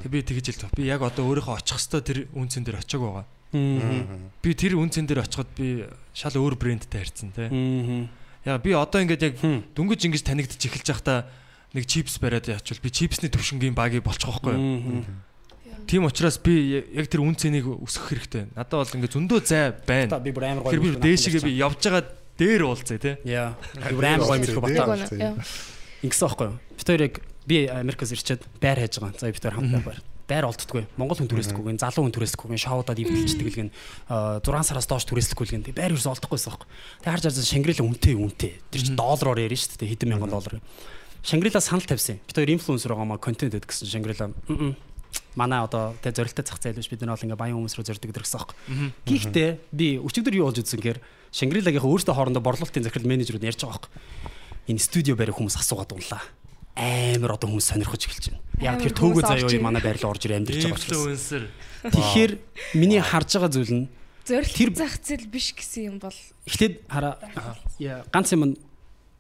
тэг 0.06 0.10
би 0.14 0.22
тэгж 0.22 0.46
л 0.62 0.78
би 0.78 0.88
яг 0.88 1.02
одоо 1.02 1.26
өөрийнхөө 1.26 1.58
очих 1.58 1.82
хөстөө 1.82 2.02
тэр 2.06 2.18
үн 2.32 2.48
цэн 2.48 2.64
дээр 2.64 2.80
очиаг 2.80 3.02
байгаа. 3.02 3.26
Би 4.40 4.50
тэр 4.54 4.78
үн 4.78 4.94
цэн 4.94 5.10
дээр 5.10 5.26
очиход 5.26 5.50
би 5.58 5.90
шал 6.14 6.38
өөр 6.38 6.56
брэндтэй 6.56 7.02
харьцсан 7.02 7.34
тийм 7.34 8.14
яг 8.46 8.62
би 8.62 8.72
одоо 8.72 9.02
ингээд 9.02 9.26
яг 9.26 9.36
дүнгиж 9.74 10.06
ингэж 10.06 10.24
танигдчих 10.24 10.70
эхэлж 10.70 10.90
байхдаа 10.96 11.20
нэг 11.74 11.86
чипс 11.90 12.22
бариад 12.22 12.48
яачвал 12.48 12.80
би 12.80 12.90
чипсний 12.94 13.32
төвшингийн 13.34 13.76
багийг 13.76 14.06
болчих 14.06 14.30
واخгүй 14.30 14.54
юу 14.54 15.04
Тийм 15.88 16.06
учраас 16.08 16.38
би 16.40 16.84
яг 16.94 17.08
тэр 17.08 17.24
үн 17.24 17.36
цэнийг 17.36 17.68
өсгөх 17.68 18.14
хэрэгтэй. 18.14 18.44
Надад 18.56 18.84
бол 18.84 18.96
ингээ 18.98 19.14
зөндөө 19.14 19.40
зай 19.44 19.74
байна. 19.86 20.20
Би 20.24 20.32
бүр 20.32 20.46
амар 20.50 20.64
гоё. 20.64 20.74
Тэр 20.74 20.84
би 20.84 20.90
дээшгээ 20.98 21.44
би 21.44 21.54
явж 21.60 21.80
байгаа 21.84 22.04
дээр 22.40 22.64
уулзъя 22.66 22.98
те. 22.98 23.18
Яа. 23.28 23.54
Би 23.78 23.96
бүр 23.96 24.08
амар 24.10 24.28
гоё 24.28 24.40
үнэ. 24.40 25.08
Яа. 25.20 25.36
Ингэсэн 26.04 26.28
байхгүй 26.28 26.48
юу? 26.50 26.58
Бид 26.78 26.88
хоёр 26.88 27.04
яг 27.08 27.16
би 27.48 27.58
Америкаас 27.68 28.12
ирчээд 28.12 28.42
байр 28.60 28.80
хайж 28.84 29.00
байгаа. 29.00 29.20
За 29.20 29.32
бид 29.32 29.44
хоёр 29.44 29.56
хамт 29.60 29.86
байр. 29.86 30.02
Байр 30.24 30.48
олддгүй. 30.48 30.84
Монгол 30.96 31.20
хүн 31.20 31.28
түрээсдэггүй, 31.28 31.76
залуу 31.84 32.08
хүн 32.08 32.16
түрээсдэггүй, 32.16 32.56
шоудад 32.56 32.96
ивдэлчдэг 32.96 33.48
л 33.52 33.58
гэн 33.60 33.70
6 34.08 34.68
сараас 34.72 34.88
доош 34.88 35.04
түрээсдэггүй 35.04 35.46
л 35.48 35.54
гэн. 35.60 35.68
Тэг 35.68 35.76
байр 35.76 35.92
ерөөс 35.92 36.08
олдохгүйсэн 36.08 36.48
байхгүй. 36.48 36.68
Тэг 37.04 37.12
харж 37.12 37.24
харж 37.28 37.44
Шангрила 37.44 37.84
үнэтэй 37.84 38.16
үнэтэй. 38.16 38.52
Тэр 38.72 38.82
чинь 38.88 38.96
доллараар 38.96 39.44
ярина 39.44 39.60
шүү 39.60 39.84
дээ. 39.84 39.92
Хэдэн 40.00 40.10
мянган 40.16 40.32
доллар. 40.32 40.64
Шангрила 41.28 41.60
санал 41.60 41.84
тавьсан. 41.84 42.24
Бид 42.24 42.36
хоёр 42.40 42.56
инфлюенсер 42.56 42.96
байгаа 42.96 43.04
маа 43.04 43.20
контент 43.20 43.52
гэсэн 43.52 43.84
Шангрила. 43.84 44.32
Манай 45.36 45.64
одоо 45.66 45.98
тэг 46.02 46.16
зорилттой 46.16 46.46
зах 46.46 46.62
зээл 46.62 46.78
биш 46.78 46.90
бид 46.90 47.02
нар 47.02 47.18
бол 47.18 47.26
ингээ 47.26 47.40
баян 47.40 47.58
хүмүүс 47.58 47.76
рүү 47.78 47.86
зорддог 47.90 48.14
гэсэн 48.14 48.38
байхгүй. 48.38 48.58
Гэхдээ 49.10 49.50
би 49.74 49.88
өчигдөр 49.98 50.38
юу 50.38 50.48
болж 50.50 50.62
үзсэн 50.62 50.80
гэхээр 50.82 51.00
Шангрилагийнхаа 51.34 51.90
өөртөө 51.90 52.14
хоорондоо 52.14 52.44
борлуулалтын 52.46 52.86
захирал 52.86 53.10
менежерүүд 53.10 53.48
ярьж 53.50 53.66
байгаа 53.66 53.90
байхгүй. 53.90 54.70
Энэ 54.70 54.82
студио 54.86 55.18
барих 55.18 55.34
хүмүүс 55.38 55.58
асуугаад 55.58 55.92
унлаа. 55.98 56.22
Амар 56.78 57.34
одоо 57.38 57.50
хүмүүс 57.50 57.74
сонирхож 57.74 58.06
эхэлж 58.06 58.38
байна. 58.38 58.42
Яг 58.62 58.82
тэр 58.82 58.94
төөгөө 58.94 59.22
заяа 59.26 59.50
ирнэ. 59.50 59.66
манай 59.66 59.82
байрлал 59.82 60.14
орж 60.14 60.26
ир 60.30 60.38
амьдарч 60.38 60.62
байгаа 60.62 60.78
учраас. 60.78 61.50
Тэгэхээр 61.90 62.32
миний 62.78 63.02
харж 63.02 63.30
байгаа 63.34 63.50
зүйл 63.50 63.74
нь 63.74 63.86
Зорилт 64.24 64.78
зах 64.80 64.96
зээл 65.04 65.28
биш 65.28 65.52
гэсэн 65.52 65.84
юм 65.84 65.98
бол 66.00 66.16
эхлээд 66.48 66.88
хараа 66.88 67.20
яа, 67.76 68.08
ганц 68.08 68.32
юм 68.32 68.56
нь 68.56 68.58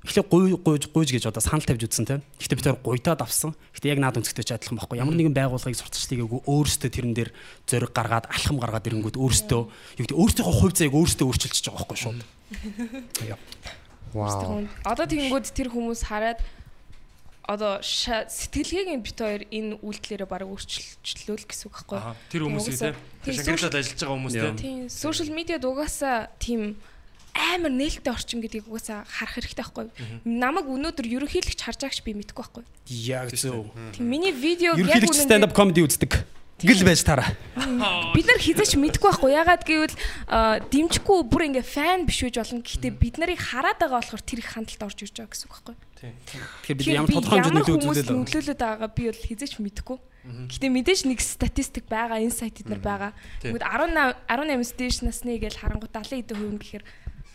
эхлээд 0.03 0.27
гуй 0.27 0.55
гуйж 0.59 0.83
гуйж 0.91 1.09
гэж 1.15 1.31
одоо 1.31 1.39
санал 1.39 1.63
тавьж 1.63 1.87
үзсэн 1.87 2.05
тийм. 2.05 2.21
Гэхдээ 2.39 2.57
бид 2.59 2.67
тэр 2.67 2.79
гуйдаад 2.83 3.23
авсан. 3.23 3.55
Гэхдээ 3.71 3.93
яг 3.95 3.99
наад 4.03 4.19
өнцгтэй 4.19 4.43
ч 4.43 4.51
адилхан 4.51 4.75
байхгүй. 4.79 4.99
Ямар 4.99 5.15
нэгэн 5.15 5.31
байгууллагыг 5.31 5.79
сурталчлаагүй 5.79 6.43
өөрөөсөө 6.43 6.91
тэрэн 6.91 7.15
дээр 7.15 7.31
зориг 7.63 7.95
гаргаад 7.95 8.27
алхам 8.27 8.59
гаргаад 8.59 8.83
ирэнгүүт 8.83 9.15
өөрөөсөө 9.15 9.61
юу 9.63 10.03
гэдэг 10.03 10.19
өөрсдийнхөө 10.19 10.55
хувь 10.59 10.75
заяаг 10.75 10.93
өөрөөсөө 10.99 11.23
өөрчилчихэж 11.23 11.65
байгаа 11.71 11.79
байхгүй 11.87 11.99
шууд. 12.03 12.21
Вау. 14.13 14.69
одоо 14.85 15.05
тэгэнгүүт 15.09 15.57
тэр 15.57 15.73
хүмүүс 15.73 16.05
хараад 16.05 16.37
одоо 17.49 17.81
сэтгэлгээг 17.81 18.89
нь 18.93 19.01
бит 19.03 19.17
хоёр 19.17 19.43
энэ 19.49 19.81
үйлдэлээрээ 19.81 20.29
баг 20.29 20.45
өөрчлөлөө 20.45 21.37
л 21.41 21.47
гэсэн 21.49 21.65
үг 21.67 21.75
байхгүй 21.75 21.99
тэр 22.29 22.41
хүмүүсийг. 22.45 22.95
Тийм, 23.25 23.35
Шагналаад 23.35 23.75
ажиллаж 23.81 23.99
байгаа 23.99 24.15
хүмүүс 24.15 24.33
те. 24.37 24.53
Тийм, 24.55 24.79
сошиал 24.87 25.33
медиад 25.33 25.65
угаасаа 25.65 26.31
тийм 26.37 26.77
амар 27.33 27.73
нээлттэй 27.73 28.13
орчин 28.13 28.39
гэдгийг 28.45 28.69
угаасаа 28.69 29.03
харах 29.09 29.35
хэрэгтэй 29.41 29.65
байхгүй 29.65 29.83
юу? 29.89 29.93
Намайг 30.25 30.69
өнөөдөр 30.69 31.05
ерөнхийлөгч 31.09 31.59
харж 31.65 31.79
байгаач 31.81 31.99
би 32.05 32.13
мэдэхгүй 32.13 32.43
байхгүй 32.45 32.61
юу? 32.61 32.71
Яг 32.93 33.33
зөв. 33.33 33.73
Тийм 33.97 34.05
миний 34.05 34.33
видеог 34.33 34.77
яг 34.77 35.01
Ерөнхийдөө 35.01 35.25
stand 35.25 35.45
up 35.49 35.53
comedy 35.57 35.81
үздэг. 35.81 36.25
Гэл 36.63 36.85
байж 36.85 37.03
таараа. 37.03 37.33
бид 38.13 38.27
нар 38.29 38.39
хизээч 38.39 38.77
мэдэхгүй 38.79 39.09
байхгүй 39.09 39.29
юу? 39.33 39.39
ягаад 39.41 39.63
гэвэл 39.67 39.95
дэмжихгүй 40.71 41.17
бүр 41.27 41.43
ингээ 41.49 41.65
фэн 41.65 42.05
биш 42.07 42.23
үж 42.23 42.39
болно. 42.39 42.63
Гэхдээ 42.63 42.93
бид 42.93 43.15
нарыг 43.19 43.41
хараад 43.41 43.81
байгаа 43.81 43.99
болохоор 43.99 44.23
тэр 44.23 44.39
их 44.39 44.53
хандлт 44.53 44.79
орж 44.85 44.97
ирж 45.03 45.17
байгаа 45.17 45.33
гэсэн 45.33 45.49
үг 45.49 45.53
байхгүй 45.59 45.75
юу? 45.75 45.81
Тэгэхээр 46.63 46.77
бид 46.79 46.87
ямар 46.87 47.11
тодорхой 47.11 47.39
хэмжээнд 47.41 47.51
ямар 47.51 47.57
нөлөө 47.67 47.75
хүмүүс 47.83 47.99
үзүүлээ 47.99 48.15
л. 48.15 48.19
нөлөөлөд 48.23 48.59
байгаагаа 48.63 48.91
би 48.95 49.03
бол 49.09 49.21
хизээч 49.27 49.53
мэдэхгүй. 49.59 49.97
Гэтэ 50.23 50.67
мэдээж 50.71 51.01
нэг 51.03 51.19
статистик 51.19 51.85
байгаа, 51.91 52.23
инсайт 52.23 52.63
эднэр 52.63 52.79
байгаа. 52.79 53.11
Тийм. 53.43 53.59
Тэгвэл 53.59 53.91
18 53.91 54.23
18-аас 54.31 54.71
дээш 54.79 54.97
насны 55.03 55.35
гэж 55.35 55.59
харангуй 55.59 55.91
70 55.91 56.23
эдэн 56.23 56.37
хувь 56.39 56.59
гэхээр 56.63 56.83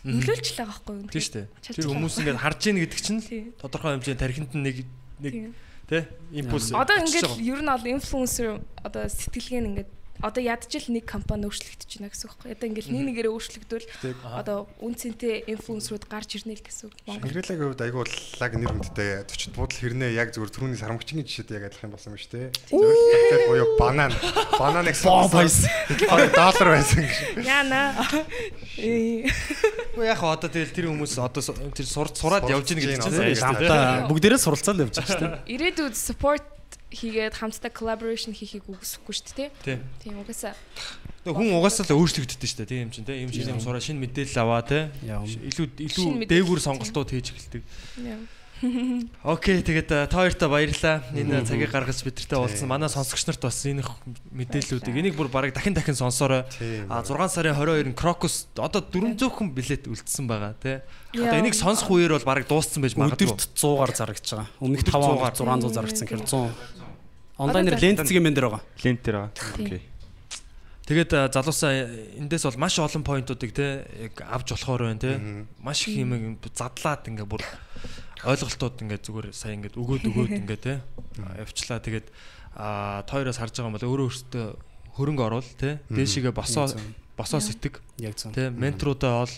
нөлөөлж 0.09 0.47
л 0.49 0.59
байгаа 0.59 0.73
байхгүй 0.73 0.95
юу? 0.97 1.11
Тийм 1.13 1.23
шүү 1.23 1.35
дээ. 1.37 1.47
Тэр 1.77 1.89
хүмүүс 1.93 2.15
ингээд 2.25 2.41
харж 2.41 2.61
ийн 2.67 2.79
гэдэг 2.81 3.01
чинь 3.05 3.21
Тийм. 3.21 3.47
тодорхой 3.61 3.93
хэмжээнд 4.01 4.21
тархинд 4.25 4.53
нэг 4.57 4.77
нэг 5.21 5.33
Тийм. 5.37 5.53
те 5.89 6.09
импульс. 6.33 6.73
Одоо 6.73 6.97
ингээд 7.05 7.37
ер 7.45 7.61
нь 7.61 7.69
бол 7.69 7.87
инфлюенсер 7.93 8.61
одоо 8.81 9.05
сэтгэлгээ 9.07 9.61
нь 9.63 9.69
ингээд 9.77 9.91
одоо 10.19 10.43
ядчил 10.43 10.83
нэг 10.91 11.07
компани 11.07 11.47
өөрчлөгдөж 11.47 12.03
байна 12.03 12.11
гэсэн 12.11 12.27
үг 12.27 12.35
байхгүй. 12.43 12.51
Одоо 12.59 12.67
ингээд 12.75 12.91
нэг 12.91 13.03
нэгээрээ 13.07 13.35
өөрчлөгдвөл 13.39 13.87
одоо 14.35 14.59
үн 14.83 14.95
цэнтэй 14.99 15.47
инфлюенсерүүд 15.47 16.11
гарч 16.11 16.43
ирнэ 16.43 16.59
л 16.59 16.67
гэсэн 16.67 16.91
үг. 16.91 16.95
Шангрилагийн 17.07 17.63
хувьд 17.71 17.83
айгүй 17.87 18.03
лаг 18.43 18.53
нэр 18.59 18.73
хүндтэй 18.75 19.11
төчд 19.31 19.55
буудал 19.55 19.79
хэрнээ 19.79 20.19
яг 20.19 20.35
зүгээр 20.35 20.51
түрүүний 20.59 20.81
сарамгчгийн 20.83 21.23
жишээд 21.23 21.55
яг 21.55 21.71
адилхан 21.71 21.95
болсон 21.95 22.11
юм 22.11 22.19
шүү 22.19 22.35
дээ. 22.35 22.51
Зөвлөлттэй 22.67 23.41
буюу 23.47 23.69
банан. 23.79 24.11
Бананыг 24.59 24.99
Бомбайс. 25.07 25.71
доллар 26.35 26.69
байсан 26.75 26.99
гэж. 27.07 27.47
Яна. 27.47 27.95
Э, 29.99 30.01
Уу 30.01 30.07
яг 30.07 30.19
хаа 30.23 30.39
одоо 30.39 30.47
тэгэл 30.47 30.71
тэр 30.71 30.87
хүмүүс 30.95 31.19
одоо 31.19 31.43
тэр 31.75 31.87
сур 31.91 32.07
сураад 32.15 32.47
явж 32.47 32.71
ийн, 32.71 33.03
шүү 33.03 33.11
дээ. 33.11 33.43
Хамтаа 33.43 34.07
бүгдээрээ 34.07 34.39
суралцаад 34.39 34.79
явж 34.87 34.95
байгаа 34.95 35.11
шүү 35.11 35.23
дээ. 35.27 35.43
Ирээдүйд 35.59 35.95
support 35.99 36.47
хийгээд 36.95 37.35
хамтдаа 37.35 37.75
collaboration 37.75 38.31
хийхийг 38.31 38.71
үгүйсэхгүй 38.71 39.15
шүү 39.19 39.35
дээ. 39.35 39.51
Тийм. 39.67 39.83
Тийм 39.99 40.23
угаасаа 40.23 40.55
Тэг 41.27 41.35
хүн 41.35 41.51
угаасаа 41.59 41.85
л 41.91 41.99
өөрчлөгддөг 41.99 42.47
шүү 42.47 42.59
дээ. 42.63 42.71
Тийм 42.71 42.81
юм 42.87 42.91
чинь 42.95 43.05
те. 43.05 43.19
Ийм 43.19 43.29
шиг 43.35 43.51
юм 43.51 43.61
сураа 43.61 43.83
шинэ 43.83 44.01
мэдээлэл 44.07 44.39
аваа. 44.39 44.63
Яа. 45.03 45.21
Илүү 45.27 45.67
илүү 45.77 46.07
дээгүүр 46.31 46.61
тийм. 46.63 46.67
сонголтууд 46.71 47.11
хийж 47.11 47.27
эхэлдэг. 47.35 47.63
яа. 48.07 48.23
Окей, 49.23 49.63
тэгээд 49.63 49.91
э, 49.95 50.07
та 50.11 50.17
хоёртаа 50.19 50.51
баярлалаа. 50.51 51.07
Энэ 51.15 51.47
цагийг 51.47 51.71
гаргаж 51.71 52.03
бидэртэй 52.03 52.39
уулзсан. 52.39 52.67
Манай 52.67 52.91
сонсогч 52.91 53.23
нарт 53.31 53.43
бас 53.47 53.63
энэ 53.63 53.87
мэдээллүүдийг 54.35 54.99
энийг 54.99 55.15
бүр 55.15 55.31
бараг 55.31 55.55
дахин 55.55 55.79
дахин 55.79 55.95
сонсоорой. 55.95 56.43
А 56.91 57.07
6 57.07 57.15
сарын 57.31 57.55
22-нд 57.55 57.95
Крокус 57.95 58.51
одоо 58.59 58.83
400 58.83 59.31
хүн 59.31 59.55
билет 59.55 59.87
үлдсэн 59.87 60.27
байгаа 60.27 60.59
тий. 60.59 60.83
Одоо 61.15 61.39
энийг 61.39 61.55
сонсох 61.55 61.87
үеэр 61.87 62.19
бол 62.19 62.27
бараг 62.27 62.51
дууссан 62.51 62.83
байж 62.83 62.99
магадгүй. 62.99 63.31
Өдөрт 63.31 63.55
100-аар 63.55 63.93
зарагдаж 63.95 64.27
байгаа. 64.27 64.49
Өмнөх 64.59 64.83
Өдөрт 64.83 64.97
5 64.99 65.07
100-аар. 65.07 65.35
600 65.39 65.77
зарагдсан 65.79 66.07
гэхээр 66.11 66.27
100. 66.27 66.79
Онлайнаар 67.39 67.79
Одоо 67.79 67.87
лент 67.87 68.03
зэгийн 68.03 68.27
мен 68.27 68.35
дээр 68.35 68.51
байгаа. 68.51 68.67
Лент 68.83 69.03
дээр 69.07 69.17
байгаа. 69.23 69.55
Окей. 69.55 69.83
Тэгээд 70.89 71.13
э, 71.13 71.29
залуусаа 71.31 71.71
эндээс 72.17 72.49
бол 72.49 72.65
маш 72.65 72.81
олон 72.81 73.05
поинтуудыг 73.05 73.53
те 73.53 73.85
яг 74.01 74.25
авч 74.25 74.57
болохоор 74.57 74.89
байна 74.89 74.99
те. 74.99 75.47
Маш 75.61 75.85
их 75.85 76.01
юм 76.01 76.41
задлаад 76.49 77.05
ингээ 77.07 77.29
бүр 77.29 77.45
ойлголтууд 78.25 78.77
ингээ 78.83 79.01
зүгээр 79.05 79.27
сая 79.35 79.55
ингээ 79.55 79.77
өгөөд 79.79 80.03
өгөөд 80.11 80.33
ингээ 80.43 80.59
те 80.59 80.75
явчлаа. 81.39 81.79
Тэгээд 81.79 82.07
а 82.59 83.03
тойроос 83.07 83.39
харж 83.39 83.55
байгаа 83.55 83.71
юм 83.71 83.77
бол 83.79 83.87
өөрөө 83.87 84.07
өөртөө 84.09 84.47
хөрөнгө 84.99 85.23
оруул 85.23 85.51
те. 85.55 85.79
Дээшигээ 85.93 86.35
босоо 86.35 86.67
босоо 87.15 87.39
сэтг 87.39 87.79
Яг 88.03 88.19
зөв. 88.19 88.35
те. 88.35 88.51
Менторудаа 88.51 89.23
бол 89.23 89.35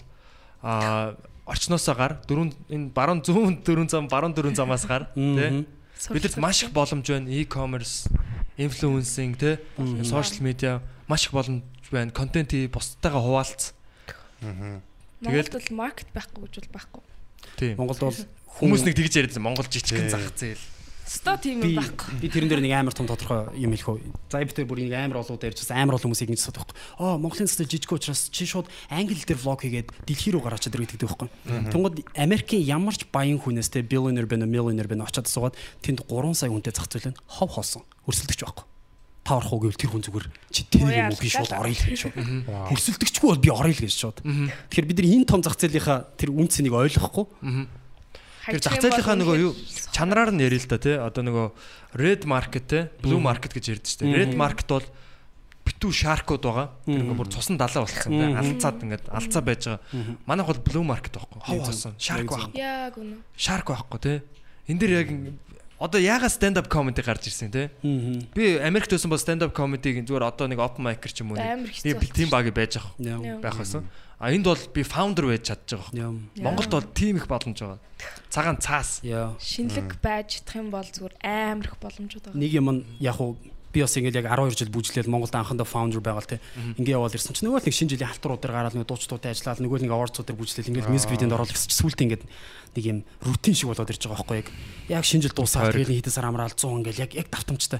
а 0.64 1.16
орчноосоо 1.44 1.94
гар 1.96 2.12
дөрөв 2.24 2.54
энэ 2.70 2.92
баруун 2.96 3.20
зүүн 3.20 3.60
дөрөв 3.64 3.90
зам 3.92 4.08
баруун 4.08 4.32
дөрөв 4.32 4.56
замаас 4.56 4.86
гар 4.88 5.10
те. 5.12 5.64
Бидэрт 6.08 6.40
маш 6.40 6.64
их 6.64 6.72
боломж 6.72 7.04
байна. 7.04 7.28
E-commerce, 7.28 8.08
influencing 8.56 9.36
те, 9.36 9.60
social 10.00 10.40
media 10.40 10.80
маш 11.08 11.28
их 11.28 11.32
боломж 11.36 11.60
байна. 11.92 12.08
Контентийг 12.12 12.72
бусдтайгаа 12.72 13.20
хуваалц. 13.20 13.76
Монголд 15.20 15.52
бол 15.52 15.68
маркет 15.76 16.08
байхгүй 16.16 16.48
гэж 16.48 16.54
бол 16.64 16.72
байхгүй. 16.72 17.02
Тийм. 17.60 17.74
Монголд 17.76 18.00
бол 18.00 18.16
Хүмүүс 18.58 18.82
нэг 18.82 18.94
тэгж 18.98 19.14
яриад 19.20 19.38
Монгол 19.38 19.68
жижигхэн 19.70 20.10
зах 20.10 20.34
зээл. 20.34 20.58
Ста 21.10 21.34
тийм 21.34 21.58
юм 21.58 21.74
байхгүй. 21.74 22.22
би 22.22 22.30
тэрэн 22.30 22.46
дээр 22.46 22.62
нэг 22.62 22.70
амар 22.70 22.94
том 22.94 23.10
тодорхой 23.10 23.50
юм 23.58 23.74
хэлэх 23.74 23.98
үү. 23.98 24.14
За 24.30 24.38
би 24.46 24.54
тэр 24.54 24.62
бүр 24.70 24.86
нэг 24.86 24.94
амар 24.94 25.26
олоод 25.26 25.42
ярьчихсан 25.42 25.82
амар 25.82 25.98
олон 25.98 26.14
хүмүүс 26.14 26.22
ингэж 26.22 26.38
асуудаг 26.38 26.70
байхгүй. 26.70 27.02
Аа 27.02 27.18
Монголын 27.18 27.50
цэцэл 27.50 27.66
жижиг 27.66 27.90
учраас 27.90 28.30
чи 28.30 28.46
шууд 28.46 28.70
англи 28.94 29.18
дээр 29.18 29.42
влог 29.42 29.58
хийгээд 29.58 29.90
дэлхий 30.06 30.30
рүү 30.30 30.46
гараад 30.46 30.62
чаддаг 30.62 30.86
гэдэг 30.86 31.10
байхгүй. 31.10 31.26
Тэнгод 31.74 32.06
Америкийн 32.14 32.62
ямар 32.62 32.94
ч 32.94 33.10
баян 33.10 33.42
хүнээс 33.42 33.74
те 33.74 33.82
billionaire 33.82 34.30
уу 34.30 34.46
millionaire 34.46 34.86
уу 34.86 35.02
очиад 35.02 35.26
суугаад 35.26 35.58
тэнд 35.82 36.06
3 36.06 36.30
сая 36.30 36.54
хүнтэй 36.54 36.70
зах 36.78 36.86
зээл 36.86 37.10
нь 37.10 37.18
хов 37.26 37.58
хоосон. 37.58 37.82
Өрсөлдөгч 38.06 38.46
байхгүй. 38.46 38.66
Та 39.26 39.42
орох 39.42 39.50
уу 39.50 39.66
гэвэл 39.66 39.82
тэр 39.82 39.90
хүн 39.90 40.06
зүгээр 40.06 40.26
чи 40.54 40.62
тэр 40.70 40.94
юм 40.94 41.10
уу 41.10 41.18
би 41.18 41.26
шууд 41.26 41.50
орё 41.50 41.74
л 41.74 41.84
гэж 41.90 41.98
шууд. 42.06 42.16
Өрсөлдөгчгүй 42.70 43.28
бол 43.34 43.42
би 43.42 43.50
орё 43.50 43.74
л 43.74 43.82
гэж 43.82 43.94
шууд. 43.98 44.22
Тэгэхээр 44.22 44.86
бид 44.86 44.98
нар 45.02 45.10
энэ 45.10 45.26
том 45.26 45.42
зах 45.42 45.58
зээлийнхаа 45.58 46.14
тэр 46.14 46.30
үн 46.30 46.46
цэнийг 46.46 46.70
ойлгохгүй 46.70 47.26
Тэр 48.46 48.62
зах 48.64 48.80
зээлийнхаа 48.80 49.16
нөгөө 49.20 49.36
юу 49.40 49.52
чанараар 49.92 50.32
нь 50.32 50.40
ярил 50.40 50.64
л 50.64 50.70
да 50.70 50.78
тий. 50.80 50.96
Одоо 50.96 51.22
нөгөө 51.26 51.46
red 52.00 52.24
market 52.24 52.64
те, 52.70 52.80
blue 53.04 53.20
market 53.20 53.52
гэж 53.52 53.64
ярьдэн 53.76 53.90
шүү 53.90 54.00
дээ. 54.00 54.16
Red 54.16 54.34
market 54.38 54.68
бол 54.70 54.88
битүү 55.68 55.92
шаркууд 55.92 56.42
байгаа. 56.42 56.68
Тэр 56.88 57.04
ингээ 57.04 57.20
бүр 57.20 57.28
цусан 57.28 57.60
далаа 57.60 57.84
болсон 57.84 58.16
тий. 58.16 58.32
Алцаад 58.32 58.80
ингээд 58.80 59.04
алцаа 59.12 59.42
байж 59.44 59.62
байгаа. 59.68 60.16
Манайх 60.24 60.48
бол 60.48 60.62
blue 60.64 60.86
market 60.88 61.12
байхгүй. 61.20 61.40
Хов 61.44 61.60
болсон. 61.68 61.92
Шарк 62.00 62.32
байхгүй. 62.32 62.56
Яг 62.56 62.96
үнэ. 62.96 63.20
Шарк 63.36 63.66
байхгүй 63.68 64.00
тий. 64.00 64.18
Энд 64.72 64.80
дэр 64.80 64.92
яг 65.04 65.08
одоо 65.80 65.96
яагаад 65.96 66.28
stand 66.28 66.60
up 66.60 66.68
comedy 66.68 67.00
гарч 67.00 67.26
ирсэн 67.32 67.50
те? 67.50 67.72
Би 68.36 68.60
Америкт 68.60 68.92
байсан 68.92 69.08
бол 69.08 69.16
stand 69.16 69.40
up 69.40 69.56
comedy-г 69.56 70.04
зүгээр 70.04 70.28
одоо 70.28 70.46
нэг 70.46 70.60
open 70.60 70.84
mic-эр 70.84 71.08
ч 71.08 71.24
юм 71.24 71.32
уу 71.32 71.40
нэг 71.40 71.72
тийм 72.12 72.28
баг 72.28 72.52
байж 72.52 72.76
ах 72.76 72.92
байх 73.40 73.56
байсан. 73.56 73.88
А 74.20 74.28
энд 74.28 74.44
бол 74.44 74.60
би 74.76 74.84
founder 74.84 75.32
байж 75.32 75.48
чадчих 75.48 75.80
байгаа 75.80 76.12
байхгүй. 76.12 76.44
Монголд 76.44 76.70
бол 76.76 76.84
тийм 76.92 77.16
их 77.16 77.24
боломж 77.24 77.56
байгаа. 77.64 77.80
Цагаан 78.28 78.60
цаас. 78.60 79.00
Шинэлэг 79.40 79.96
байж 80.04 80.44
чадах 80.44 80.60
юм 80.60 80.68
бол 80.68 80.84
зүгээр 80.84 81.16
амар 81.24 81.64
их 81.64 81.76
боломжууд 81.80 82.28
байгаа. 82.28 82.36
Нэг 82.36 82.52
юм 82.52 82.84
яг 83.00 83.16
уу 83.16 83.40
би 83.72 83.80
бас 83.82 83.94
ингээд 83.94 84.18
яг 84.18 84.26
12 84.26 84.58
жил 84.58 84.74
бүжиглээд 84.74 85.06
Монголд 85.06 85.34
анхандаа 85.34 85.66
founder 85.66 86.02
байгаал 86.02 86.26
те. 86.26 86.42
Ингээ 86.74 86.98
яваад 86.98 87.14
ирсэн 87.14 87.34
чинь 87.38 87.46
нөгөө 87.46 87.62
л 87.62 87.66
нэг 87.70 87.76
шинэ 87.78 87.90
жилийн 87.94 88.10
халтурууд 88.10 88.42
дээр 88.42 88.54
гараад 88.54 88.74
нөгөө 88.74 88.90
дуучдуудтай 88.90 89.30
ажиллаад 89.30 89.62
нөгөө 89.62 89.78
л 89.78 89.84
нэг 89.86 89.94
awards-ууд 89.94 90.26
дээр 90.26 90.40
бүжиглээд 90.42 90.70
ингээд 90.74 90.90
music 90.90 91.08
video-нд 91.14 91.34
оруулах 91.38 91.54
гэсэн 91.54 91.70
чинь 91.70 91.80
сүултээ 91.86 92.06
ингээд 92.10 92.24
нэг 92.74 92.84
юм 92.86 92.98
рутин 93.22 93.54
шиг 93.54 93.70
болоод 93.70 93.90
ирж 93.90 94.02
байгаа 94.02 94.18
байхгүй 94.18 94.38
яг. 94.42 94.48
Яг 94.90 95.04
шинэ 95.06 95.22
жил 95.30 95.38
дуусаад 95.38 95.70
тэгээд 95.70 96.02
хэдэн 96.02 96.14
сар 96.14 96.26
амраал 96.26 96.54
100 96.54 96.82
ингээд 96.82 96.98
яг 96.98 97.10
яг 97.14 97.28
давтамжтай. 97.30 97.78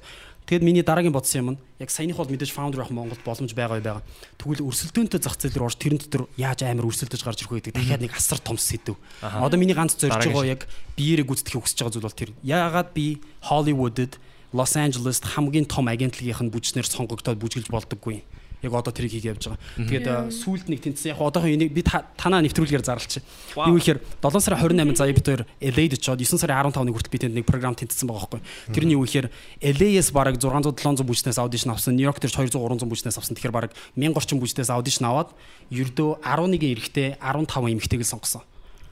Тэгэд 0.51 0.67
миний 0.67 0.83
дараагийн 0.83 1.15
бодсон 1.15 1.39
юм 1.39 1.51
нь 1.55 1.59
яг 1.79 1.95
саяных 1.95 2.19
бол 2.19 2.27
мэдээж 2.27 2.51
founder 2.51 2.83
авах 2.83 2.91
Монголд 2.91 3.23
боломж 3.23 3.55
байгаа 3.55 3.79
байгаа. 3.79 4.03
Тэгвэл 4.35 4.67
өрсөлдөөнтэй 4.67 5.23
зах 5.23 5.39
зээл 5.39 5.63
рүү 5.63 5.69
орж 5.71 5.79
тэрэн 5.79 6.03
дотор 6.03 6.27
яаж 6.35 6.67
амар 6.67 6.91
өрсөлдөж 6.91 7.23
гарч 7.23 7.47
ирэх 7.47 7.55
вэ 7.55 7.59
гэдэг 7.71 7.75
дахиад 7.79 8.03
нэг 8.03 8.19
асар 8.19 8.43
том 8.43 8.59
сэдв. 8.59 8.99
Одоо 9.23 9.59
миний 9.63 9.79
ганц 9.79 9.95
зорж 9.95 10.11
байгаа 10.11 10.59
яг 10.59 10.67
биеэрээ 10.99 11.23
гүйцэтгэхийг 11.23 11.63
хүсэж 11.63 11.79
байгаа 11.87 11.95
зүйл 11.95 12.09
бол 12.09 12.19
тэр. 12.19 12.31
Яагаад 12.43 12.91
би 12.91 13.23
Hollywood-д 13.47 14.19
Лос 14.53 14.75
Анжелест 14.77 15.25
хамгийн 15.25 15.67
том 15.67 15.87
агентлагийнх 15.89 16.43
нь 16.43 16.51
бүжснэр 16.51 16.87
сонгогдоод 16.87 17.39
бүжгэлж 17.39 17.71
болдоггүй. 17.71 18.23
Яг 18.61 18.77
одоо 18.77 18.93
тэрийг 18.93 19.17
хийх 19.17 19.25
явж 19.25 19.49
байгаа. 19.49 19.89
Тэгээд 19.89 20.05
э, 20.05 20.29
сүүлд 20.37 20.69
нэг 20.69 20.85
тэнцсэн 20.85 21.17
яг 21.17 21.21
одоохон 21.25 21.49
энийг 21.57 21.73
би 21.73 21.81
та- 21.81 22.05
танаа 22.21 22.45
нэвтрүүлгээр 22.45 22.85
зарлчих. 22.85 23.25
Юу 23.57 23.81
ихээр 23.81 24.05
7 24.21 24.37
сарын 24.37 24.61
28-нд 24.61 25.01
заяа 25.01 25.17
бид 25.17 25.25
хоёр 25.25 25.43
LA-д 25.65 25.97
очоод 25.97 26.21
9 26.21 26.37
сарын 26.37 26.69
15-ны 26.69 26.93
хүртэл 26.93 27.09
би 27.09 27.19
тэнд 27.25 27.35
нэг 27.41 27.49
програм 27.49 27.73
тэнцсэн 27.73 28.05
байгаа 28.05 28.37
байхгүй. 28.37 28.41
Тэр 28.77 28.85
нь 28.85 28.93
юу 29.01 29.09
ихээр 29.09 29.33
LA-с 29.65 30.13
бараг 30.13 30.37
600 30.37 30.77
700 30.77 31.09
бүжнээс 31.09 31.41
аудишн 31.41 31.73
авсан, 31.73 31.97
Нью-Йорк 31.97 32.21
дээр 32.21 32.29
ч 32.29 32.37
200 32.37 32.61
300 32.61 32.85
бүжнээс 32.85 33.17
авсан. 33.17 33.33
Тэгэхээр 33.33 33.57
бараг 33.57 33.73
1000 33.97 34.13
орчим 34.13 34.37
бүжнээс 34.45 34.69
аудишн 34.69 35.09
аваад 35.09 35.33
ердөө 35.73 36.21
11 36.21 36.61
эрэгтэй 36.61 37.17
15 37.17 37.65
эмэгтэйг 37.65 38.05
л 38.05 38.13
сонгосон. 38.13 38.45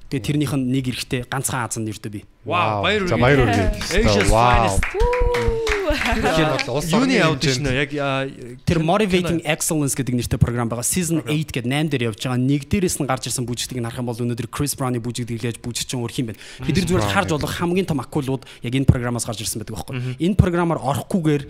Тэгээд 0.09 0.25
тэрнийх 0.25 0.53
нь 0.57 0.67
нэг 0.73 0.85
эрэгтэй 0.89 1.21
ганцхан 1.29 1.69
Аз 1.69 1.77
нь 1.77 1.85
ердөө 1.85 2.09
би. 2.09 2.25
Вау, 2.49 2.81
баяр 2.81 3.05
За 3.05 3.17
үргээ. 3.17 3.21
баяр 3.21 3.41
үргээ. 3.45 4.33
Вау. 4.33 4.81
Тэгэхээр 5.89 6.53
бол 6.69 6.77
улс 6.81 6.89
Юуны 6.93 7.17
орны 7.17 7.29
аудишн? 7.29 7.69
Яг 7.73 7.93
Тэр 8.65 8.79
Motivating 8.81 9.41
Excellence 9.45 9.93
гэдэг 9.93 10.17
нэртэй 10.17 10.41
програм 10.41 10.69
байгаа. 10.69 10.85
Season 10.85 11.21
8 11.25 11.53
гэдэг 11.53 11.65
8 11.69 11.93
дээр 11.93 12.03
явж 12.13 12.21
байгаа. 12.25 12.41
Нэг 12.41 12.69
дээрээс 12.69 13.01
нь 13.01 13.09
гарч 13.09 13.29
ирсэн 13.29 13.45
бүжигтгийг 13.49 13.85
харах 13.85 14.01
юм 14.01 14.09
бол 14.09 14.17
өнөөдөр 14.17 14.49
Chris 14.53 14.73
Brown-ы 14.77 15.01
бүжиг 15.01 15.29
дэглэж 15.29 15.61
бүжигч 15.61 15.93
өөр 15.93 16.13
юм 16.17 16.33
байна. 16.33 16.41
Бид 16.65 16.77
нар 16.77 16.87
зүгээр 16.89 17.09
харж 17.13 17.29
болох 17.37 17.53
хамгийн 17.57 17.89
том 17.89 18.01
акулууд 18.01 18.45
яг 18.65 18.73
энэ 18.73 18.89
програмаас 18.89 19.25
гарч 19.29 19.45
ирсэн 19.45 19.61
байдаг 19.65 19.77
байхгүй. 19.77 20.17
Энэ 20.21 20.37
програмаар 20.37 20.81
орохгүйгээр 20.81 21.43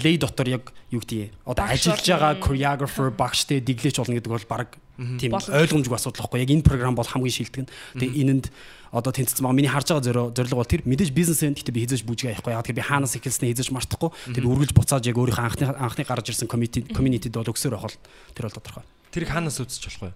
LA 0.00 0.16
дотор 0.16 0.48
яг 0.48 0.72
юу 0.88 1.00
гэдгийг 1.04 1.36
одоо 1.44 1.64
ажиллаж 1.68 2.04
байгаа 2.08 2.32
choreographer 2.40 3.12
багштай 3.12 3.60
дэглэж 3.60 4.00
болно 4.00 4.16
гэдэг 4.16 4.32
бол 4.32 4.48
баг 4.48 4.68
тийм 4.96 5.32
ойлгомжгүй 5.34 5.96
асуудал 5.96 6.28
байхгүй. 6.28 6.40
Яг 6.44 6.50
энэ 6.52 6.64
програм 6.64 6.94
бол 6.94 7.06
хамгийн 7.06 7.32
шилдэг 7.32 7.64
нь. 7.64 7.70
Тэгээ 7.96 8.22
энэнд 8.22 8.46
одоо 8.92 9.12
тэнцсэн 9.12 9.40
байгаа. 9.40 9.56
Миний 9.56 9.72
харж 9.72 9.88
байгаа 9.88 10.04
зорио 10.04 10.24
зорилго 10.36 10.60
бол 10.60 10.68
тэр 10.68 10.84
мэдээж 10.84 11.10
бизнес 11.10 11.40
энэ 11.42 11.56
гэхдээ 11.56 11.74
би 11.74 11.82
хизэж 11.88 12.02
бүжгээ 12.04 12.32
аяхгүй. 12.36 12.52
Яг 12.52 12.68
би 12.68 12.82
хаанаас 12.84 13.16
эхэлснээ 13.16 13.52
хизэж 13.56 13.68
мартахгүй. 13.72 14.10
Би 14.36 14.44
үргэлж 14.44 14.72
буцааж 14.76 15.04
яг 15.08 15.16
өөрийнхөө 15.16 15.44
анхны 15.48 15.64
анхны 15.72 16.04
гарч 16.04 16.26
ирсэн 16.32 16.48
community 16.48 16.84
community-д 16.92 17.34
бол 17.34 17.48
байх 17.48 17.56
бол 17.56 17.96
тэр 18.36 18.44
бол 18.46 18.56
тодорхой. 18.60 18.84
тэрийг 19.10 19.30
хаанаас 19.32 19.58
үзэж 19.58 19.82
болох 19.88 20.12
вэ? 20.12 20.14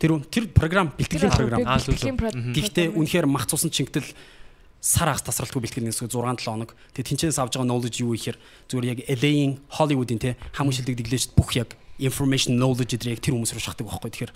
Тэр 0.00 0.10
тэр 0.28 0.44
програм 0.52 0.92
бэлтгэлийн 0.96 1.32
програм. 1.32 1.60
Аа, 1.64 1.80
л 1.80 1.92
үү. 1.92 2.56
Гэхдээ 2.56 2.86
үнэхээр 2.92 3.26
мах 3.28 3.48
цусан 3.48 3.72
чингтэл 3.72 4.06
сар 4.80 5.12
хагас 5.12 5.24
тасралтгүй 5.28 5.60
бэлтгэл 5.60 5.86
нэгсгүй 5.92 6.08
6 6.08 6.40
7 6.40 6.48
хоног. 6.48 6.72
Тэгээ 6.96 7.08
тэнцэнээс 7.12 7.38
авж 7.38 7.60
байгаа 7.60 7.68
knowledge 7.68 8.00
юу 8.00 8.16
ихээр 8.16 8.36
зүгээр 8.72 8.90
яг 8.96 8.98
LA-ийн 9.20 9.52
Hollywood-ийн 9.76 10.20
те 10.20 10.40
хамгийн 10.56 10.76
шилдэг 10.80 10.96
дэглэж 11.04 11.36
бүх 11.36 11.52
яг 11.52 11.76
information 12.00 12.56
knowledge 12.56 12.96
яг 12.96 13.20
тэр 13.20 13.36
хүмүүс 13.36 13.52
рүү 13.52 13.60
шахдаг 13.60 13.84
байхгүй. 13.84 14.08
Тэгэхээр 14.08 14.32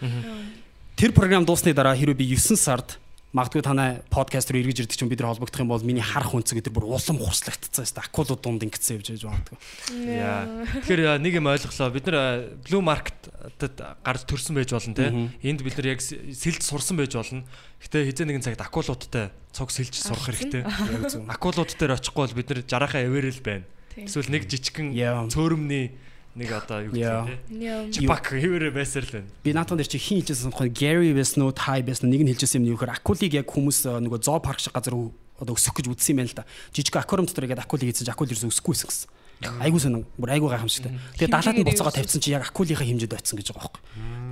тэр 1.00 1.10
програм 1.16 1.48
дуусны 1.48 1.72
дараа 1.72 1.96
хэрвээ 1.96 2.20
би 2.20 2.36
9 2.36 2.60
сард 2.60 3.00
магадгүй 3.34 3.64
танай 3.66 3.98
подкаст 4.14 4.52
руу 4.54 4.62
эргэж 4.62 4.86
ирдэг 4.86 4.94
чинь 4.94 5.10
бид 5.10 5.18
нар 5.18 5.34
холбогдох 5.34 5.58
юм 5.58 5.74
бол 5.74 5.82
миний 5.82 6.06
харах 6.06 6.38
үнцэг 6.38 6.62
гэдэг 6.62 6.70
бүр 6.70 6.86
улам 6.86 7.18
хурцлагдцсан 7.18 7.82
юм 7.82 7.90
байна. 7.90 8.06
Акулууд 8.06 8.40
дунд 8.46 8.62
ингэсэн 8.62 9.02
явж 9.02 9.10
байж 9.10 9.24
магадгүй. 9.26 9.58
Яа. 10.06 10.62
Тэгэхээр 10.86 11.02
а, 11.10 11.18
нэг 11.18 11.34
юм 11.34 11.50
ойлголоо. 11.50 11.90
Бид 11.90 12.06
нар 12.06 12.14
а, 12.14 12.26
Blue 12.62 12.78
Market-д 12.78 13.74
гарч 14.06 14.22
төрсэн 14.30 14.54
байж 14.54 14.70
болно 14.70 14.94
те. 14.94 15.10
Энд 15.42 15.66
бид 15.66 15.74
нар 15.74 15.90
яг 15.90 15.98
сэлж 15.98 16.62
сурсан 16.62 16.94
байж 16.94 17.18
болно. 17.18 17.42
Гэтэ 17.82 18.06
хизээ 18.06 18.26
нэгэн 18.30 18.46
цагт 18.46 18.62
акулуудтай 18.62 19.34
цуг 19.50 19.74
сэлж 19.74 19.98
сурах 19.98 20.30
хэрэгтэй. 20.30 20.62
Акулууд 21.34 21.74
дээр 21.74 21.98
очихгүй 21.98 22.30
бол 22.30 22.38
бид 22.38 22.54
нар 22.54 22.62
жарахаа 22.62 23.02
эвэрэл 23.02 23.42
байна. 23.42 23.66
Эсвэл 23.98 24.30
нэг 24.30 24.46
жижигхэн 24.46 24.94
цөөрөмний 25.26 25.90
нэг 26.34 26.50
одоо 26.50 26.82
юу 26.82 26.94
Яа. 26.94 27.24
гэх 27.24 27.38
юм 27.50 27.60
Яа. 27.62 27.84
те. 27.86 27.92
Чипак 27.94 28.32
эвэрэ 28.34 28.70
байсаар 28.74 29.06
л 29.06 29.12
байна. 29.22 29.28
Би 29.42 29.50
наатан 29.54 29.78
дээр 29.78 29.90
чи 29.90 29.98
хин 29.98 30.18
хэлжсэн 30.22 30.50
сонхоо 30.50 30.66
Gary 30.66 31.14
байсан 31.14 31.46
уу, 31.46 31.54
Ty 31.54 31.82
байсан 31.86 32.10
уу 32.10 32.14
нэг 32.14 32.22
нь 32.26 32.30
хэлжсэн 32.34 32.58
юм 32.62 32.74
юу 32.74 32.76
гэхээр 32.78 32.96
акулыг 32.98 33.32
яг 33.34 33.46
хүмүүс 33.46 33.78
э, 33.86 34.02
нөгөө 34.02 34.18
зоо 34.22 34.38
парк 34.42 34.58
шиг 34.58 34.74
газар 34.74 34.98
одоо 35.38 35.54
өсөх 35.54 35.74
гэж 35.78 35.90
үзсэн 35.94 36.14
юм 36.14 36.18
байна 36.26 36.30
л 36.30 36.38
да. 36.42 36.44
Жижиг 36.74 36.94
аквариум 36.98 37.26
дотор 37.30 37.46
яг 37.46 37.62
акулыг 37.62 37.86
хийсэн 37.90 38.10
акул 38.10 38.26
ерөөсөө 38.26 38.50
өсөхгүй 38.50 38.74
гэсэн. 38.74 39.08
Айгуу 39.42 39.80
сонин, 39.80 40.04
бүр 40.16 40.30
айгуу 40.36 40.48
гайхамшигтай. 40.48 40.94
Тэгээ 41.18 41.32
далаад 41.32 41.58
нь 41.58 41.66
буцаага 41.66 41.96
тавьсан 41.98 42.20
чи 42.22 42.32
яг 42.32 42.48
акулийнхаа 42.48 42.86
хэмжээд 42.86 43.18
очсон 43.18 43.36
гэж 43.40 43.52
байгаа 43.52 43.66
байхгүй. 43.66 43.82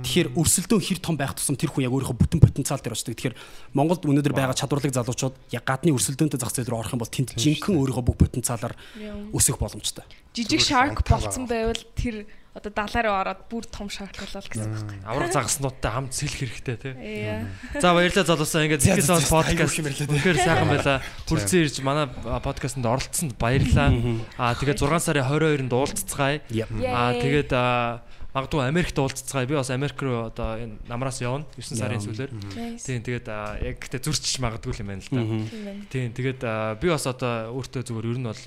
Тэгэхээр 0.03 0.29
өрсөлдөөн 0.35 0.83
хэр 0.83 0.99
том 0.99 1.15
байх 1.19 1.33
тусам 1.37 1.55
тэр 1.55 1.69
хүн 1.69 1.85
яг 1.85 1.93
өөрийнхөө 1.93 2.17
бүтэн 2.17 2.41
потенциал 2.41 2.81
дээр 2.81 2.97
очдог. 2.97 3.13
Тэгэхээр 3.13 3.37
Монголд 3.77 4.03
өнөөдөр 4.03 4.33
байгаа 4.33 4.57
чадварлаг 4.57 4.93
залуучууд 4.93 5.35
яг 5.53 5.63
гадны 5.63 5.93
өрсөлдөөнтэй 5.93 6.39
зах 6.41 6.51
зээл 6.51 6.71
рүү 6.71 6.81
орох 6.81 6.93
юм 6.97 7.01
бол 7.03 7.13
тэнд 7.13 7.37
жинхэнэ 7.37 7.77
өөрийнхөө 7.77 8.05
бүх 8.09 8.17
потенциалаар 8.19 8.73
өсөх 9.31 9.61
боломжтой. 9.61 10.03
Жижиг 10.33 10.59
shark 10.59 11.05
болцсон 11.07 11.47
байвал 11.47 11.79
тэр 11.95 12.27
одоо 12.53 12.69
далаа 12.69 13.01
руу 13.01 13.15
ороод 13.17 13.41
бүр 13.49 13.65
том 13.65 13.89
шаардлуулал 13.89 14.45
гэсэн 14.45 14.69
үг. 14.77 14.91
Авраг 15.01 15.33
загаснуудтай 15.33 15.89
хамт 15.89 16.13
сэлэх 16.13 16.53
хэрэгтэй 16.53 16.77
тий. 16.77 16.93
За 17.81 17.97
баярлалаа 17.97 18.29
залуусаа 18.29 18.69
ингээд 18.69 18.85
аягүй 18.85 19.65
их 19.65 19.81
юм 19.81 20.13
үнэхээр 20.13 20.37
сайхан 20.37 20.69
байла. 20.77 21.01
Хүрцэн 21.25 21.65
ирж 21.65 21.81
манай 21.81 22.05
подкастэнд 22.13 22.85
оролцсонд 22.85 23.33
баярлалаа. 23.41 23.89
Аа 24.37 24.53
тэгээд 24.53 24.85
6 24.85 25.01
сарын 25.01 25.25
22-нд 25.25 25.73
уулзцгаая. 25.73 26.45
Аа 26.93 27.17
тэгээд 27.17 27.51
аа, 27.57 28.05
магадгүй 28.37 28.61
Америкт 28.69 28.97
уулзцгаая. 29.01 29.49
Би 29.49 29.57
бас 29.57 29.73
Америк 29.73 29.97
руу 29.97 30.29
одоо 30.29 30.53
энэ 30.61 30.77
намраас 30.85 31.25
явна 31.25 31.49
9 31.57 31.73
сарын 31.73 32.05
сүүлээр. 32.05 32.31
Тийм 32.77 33.01
тэгээд 33.01 33.27
яг 33.65 33.81
гэтээ 33.81 34.01
зурчиж 34.05 34.37
магадгүй 34.37 34.77
юм 34.77 34.93
байна 34.93 35.01
л 35.01 35.09
да. 35.09 35.25
Тийм 35.89 36.13
тэгээд 36.13 36.41
би 36.77 36.87
бас 36.93 37.09
одоо 37.09 37.49
өөртөө 37.57 37.81
зүгээр 37.81 38.09
ер 38.13 38.19
нь 38.21 38.29
бол 38.29 38.45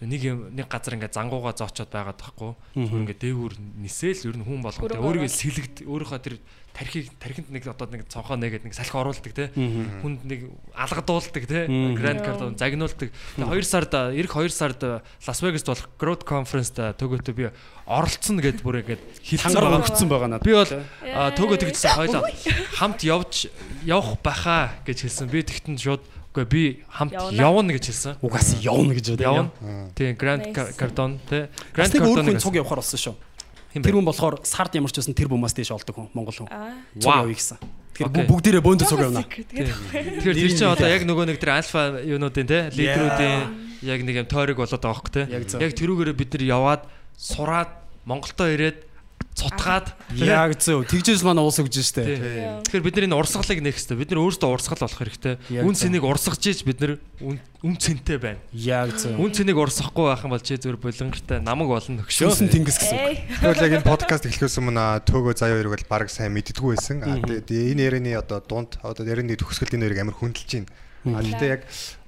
нэг 0.00 0.20
юм 0.24 0.38
нэг 0.56 0.66
газар 0.72 0.96
ингээд 0.96 1.12
зангууга 1.12 1.52
зоочоод 1.52 1.92
байгаад 1.92 2.18
тахгүй. 2.18 2.56
Зүгээр 2.74 3.02
ингээд 3.04 3.22
дээгүүр 3.22 3.54
нисээл 3.84 4.32
ер 4.32 4.36
нь 4.40 4.46
хүн 4.46 4.64
Хөрөнгө 4.64 5.04
өөрийгөө 5.04 5.30
сэлэгд 5.30 5.76
өөрийнхөө 5.84 6.20
тэр 6.24 6.36
тархийг 6.72 7.12
тархинд 7.20 7.52
нэг 7.52 7.68
одоо 7.68 7.86
нэг 7.86 8.08
цонхоо 8.08 8.40
нэгээд 8.40 8.64
нэг 8.64 8.72
салхи 8.72 8.96
оруулдаг 8.96 9.32
те 9.36 9.52
хүнд 9.52 10.24
нэг 10.24 10.48
алгадуулдаг 10.72 11.44
те 11.44 11.68
гранд 11.68 12.24
Яа. 12.24 12.26
кардон 12.32 12.56
загнуулдаг. 12.56 13.12
Тэгээ 13.12 13.60
2 13.60 13.68
сард 13.68 13.92
эх 13.92 14.32
2 14.32 14.48
сард 14.48 14.80
Лас 14.80 15.40
Вегаст 15.44 15.68
болох 15.68 15.88
Growth 16.00 16.24
Conference-д 16.24 16.96
төгөөтөө 16.96 17.34
би 17.36 17.52
оролцсон 17.84 18.40
гэд 18.40 18.64
бүр 18.64 18.80
ингээд 18.80 19.04
хэлсэн 19.20 19.52
байгаа. 19.52 19.84
хөнгөцсөн 19.84 20.08
байгаа 20.08 20.28
надад. 20.32 20.48
Би 20.48 20.56
бол 20.56 20.72
а, 21.12 21.28
төгөө 21.36 21.60
тэгдсэн 21.60 21.92
хоёлаа 21.92 22.22
хамт 22.80 23.00
явж 23.04 23.52
явах 23.84 24.16
байхаа 24.24 24.72
гэж 24.88 25.04
хэлсэн. 25.04 25.28
Би 25.28 25.44
тэгтэн 25.44 25.76
шууд 25.76 26.02
үгүй 26.32 26.44
би 26.48 26.62
хамт 26.88 27.12
Явна. 27.36 27.76
гэж 27.76 27.84
хэлсэн. 27.92 28.16
Угаас 28.24 28.56
явна 28.64 28.96
гэж 28.96 29.20
Явна. 29.20 29.52
байна. 29.60 29.92
Тийм 29.92 30.16
Grand. 30.16 30.42
Cardon 30.80 31.20
те 31.28 31.52
Бас 31.76 31.92
Grand 31.92 31.92
нэг 31.92 32.02
өөр 32.08 32.18
хүн 32.24 32.26
Cardon 32.32 32.40
цуг 32.40 32.56
явахаар 32.56 32.80
болсон 32.80 33.00
шүү. 33.04 33.14
Тэр 33.72 33.94
хүн 34.00 34.08
болохоор 34.08 34.40
сард 34.48 34.72
ямар 34.72 34.88
ч 34.88 34.96
байсан 34.96 35.12
тэр 35.12 35.28
бумаас 35.28 35.52
дээш 35.52 35.76
олдог 35.76 35.92
хүн 35.92 36.08
Монгол 36.16 36.32
хүн. 36.32 36.48
Аа. 36.48 36.72
Цуг 36.96 37.12
явъя 37.12 37.36
гэсэн. 37.36 37.58
Тэгэхээр 37.92 38.28
бүгдээрээ 38.32 38.64
бөөндө 38.64 38.84
цуг 38.88 39.00
явна. 39.04 39.24
Тэгэхээр 39.28 40.36
тэр 40.40 40.52
чинь 40.56 40.72
одоо 40.72 40.88
яг 40.88 41.04
нөгөө 41.04 41.24
нэг 41.28 41.36
тэр 41.36 41.52
альфа 41.60 42.00
юунуудын 42.00 42.48
те 42.48 42.58
лидерүүдийн 42.72 43.40
яг 43.84 44.00
нэг 44.00 44.16
юм 44.24 44.28
тойрог 44.28 44.56
болоод 44.56 44.80
байгаа 44.80 44.96
хөх 44.96 45.12
те. 45.12 45.28
Яг 45.28 45.44
зөв. 45.44 45.60
Яг 45.60 45.76
тэрүүгээрээ 45.76 46.16
бид 46.16 46.30
нар 46.32 46.44
яваад 46.48 46.82
сураад 47.20 47.72
Монголдо 48.08 48.48
ирээд 48.48 48.91
цутгаад 49.34 49.86
Яг 50.12 50.60
зөв. 50.60 50.84
Тэгжээс 50.84 51.24
манай 51.24 51.40
уус 51.40 51.56
өгж 51.56 51.80
штэ. 51.80 52.04
Тэгэхээр 52.68 52.84
бид 52.84 52.94
нар 53.00 53.06
энэ 53.08 53.16
урсгалыг 53.16 53.60
нээх 53.64 53.76
хэрэгтэй. 53.80 53.96
Бид 53.96 54.10
нар 54.12 54.20
өөрсдөө 54.28 54.48
урсгал 54.52 54.82
болох 54.84 55.00
хэрэгтэй. 55.00 55.34
Үн 55.64 55.72
цэнийг 55.72 56.04
урсгаж 56.04 56.42
ийж 56.44 56.60
бид 56.68 56.78
нар 56.84 56.92
үн 57.18 57.76
цэнтэй 57.80 58.18
байна. 58.20 58.40
Яг 58.52 58.92
зөв. 58.92 59.16
Үн 59.16 59.32
цэнийг 59.32 59.56
урсгахгүй 59.56 60.04
байх 60.12 60.22
юм 60.26 60.36
бол 60.36 60.44
чи 60.44 60.60
зөв 60.60 60.76
булангартай 60.76 61.40
намаг 61.40 61.68
болно 61.72 62.04
өгшөө. 62.04 62.44
тэнгис 62.52 62.76
гэсэн. 62.76 63.40
Тэгвэл 63.40 63.64
яг 63.64 63.72
энэ 63.80 63.88
подкаст 63.88 64.28
эхлэхээс 64.28 64.60
өмнө 64.60 65.00
төөгөө 65.08 65.32
заяа 65.32 65.56
хоёрыг 65.56 65.80
бол 65.80 65.88
баг 65.88 66.12
сайн 66.12 66.36
мэддгүү 66.36 66.76
байсан. 66.76 67.00
Аа 67.00 67.16
тэгээд 67.24 67.48
энэ 67.72 67.82
ярианы 67.88 68.12
одоо 68.20 68.44
дунд 68.44 68.76
одоо 68.84 69.06
ярианы 69.08 69.32
төгсгөлт 69.40 69.72
энэ 69.72 69.88
хоёрыг 69.88 70.00
амар 70.04 70.16
хүндэлж 70.20 70.50
байна. 70.60 70.70
А 71.02 71.18
гэхдээ 71.18 71.50
яг 71.50 71.62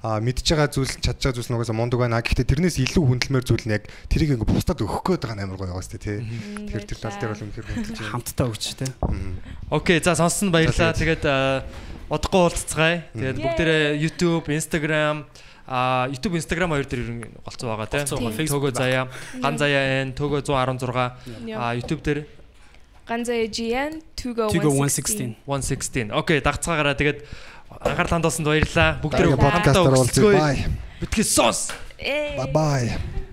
а, 0.06 0.22
мэдж 0.22 0.46
байгаа 0.46 0.70
зүйл 0.70 0.92
чадж 1.02 1.18
байгаа 1.18 1.34
зүйл 1.34 1.50
нь 1.50 1.56
угаасаа 1.58 1.74
мундаг 1.74 1.98
байна. 1.98 2.22
Гэхдээ 2.22 2.46
тэрнээс 2.46 2.78
илүү 2.78 3.02
хүндэлмээр 3.02 3.42
зүйл 3.42 3.66
нь 3.66 3.74
яг 3.74 3.90
тэрийг 4.06 4.38
ингээ 4.38 4.46
бусдад 4.46 4.78
өгөх 4.78 5.02
гээд 5.02 5.22
байгаа 5.26 5.42
амар 5.42 5.58
гоё 5.58 5.74
байгаа 5.74 5.82
сте 5.82 5.98
тий. 5.98 6.22
Тэгэхээр 6.22 6.86
тэр 6.86 6.98
тал 7.02 7.18
дээр 7.18 7.32
бол 7.34 7.42
үнэхээр 7.42 7.66
хүндэлж 7.66 7.98
байна. 7.98 8.12
Хамтдаа 8.14 8.46
өгч 8.46 8.64
тэ. 8.78 8.86
Окей, 9.74 9.98
за 9.98 10.14
сонсон 10.14 10.54
баярлаа. 10.54 10.94
За, 10.94 10.98
Тэгээд 10.98 11.22
удахгүй 12.06 12.40
уулзцгаая. 12.46 12.96
Тэгээд 13.18 13.38
бүгдээрээ 13.42 13.84
YouTube, 13.98 14.46
Instagram 14.54 15.26
а 15.66 16.06
YouTube, 16.12 16.36
Instagram 16.38 16.70
хоёр 16.76 16.86
дээр 16.86 17.02
ер 17.02 17.10
нь 17.10 17.24
голцоо 17.42 17.74
байгаа 17.74 17.90
тийм. 17.90 18.06
Төгөө 18.06 18.72
заяа, 18.76 19.10
ган 19.42 19.56
заяа 19.58 20.06
N, 20.06 20.14
төгөө 20.14 20.46
116 20.46 21.50
Яа. 21.50 21.72
а 21.72 21.74
YouTube 21.74 22.04
дээр 22.04 22.20
Ганзаа 23.04 23.44
GN 23.52 24.00
Tugo 24.16 24.48
Tigo 24.48 24.72
116. 24.72 25.36
116. 25.44 26.08
116. 26.08 26.08
Окей, 26.08 26.40
дагцгаагаараа 26.40 26.96
тэгээд 26.96 27.20
анхаарал 27.84 28.12
хандуулсанд 28.14 28.46
баярлалаа. 28.46 28.98
Дараагийн 29.02 29.38
подкастаар 29.38 29.94
уулзъя. 29.94 30.24
Bye. 30.40 30.58
Битгий 31.00 31.24
сонс. 31.24 31.70
Bye 31.98 32.52
bye. 32.52 33.23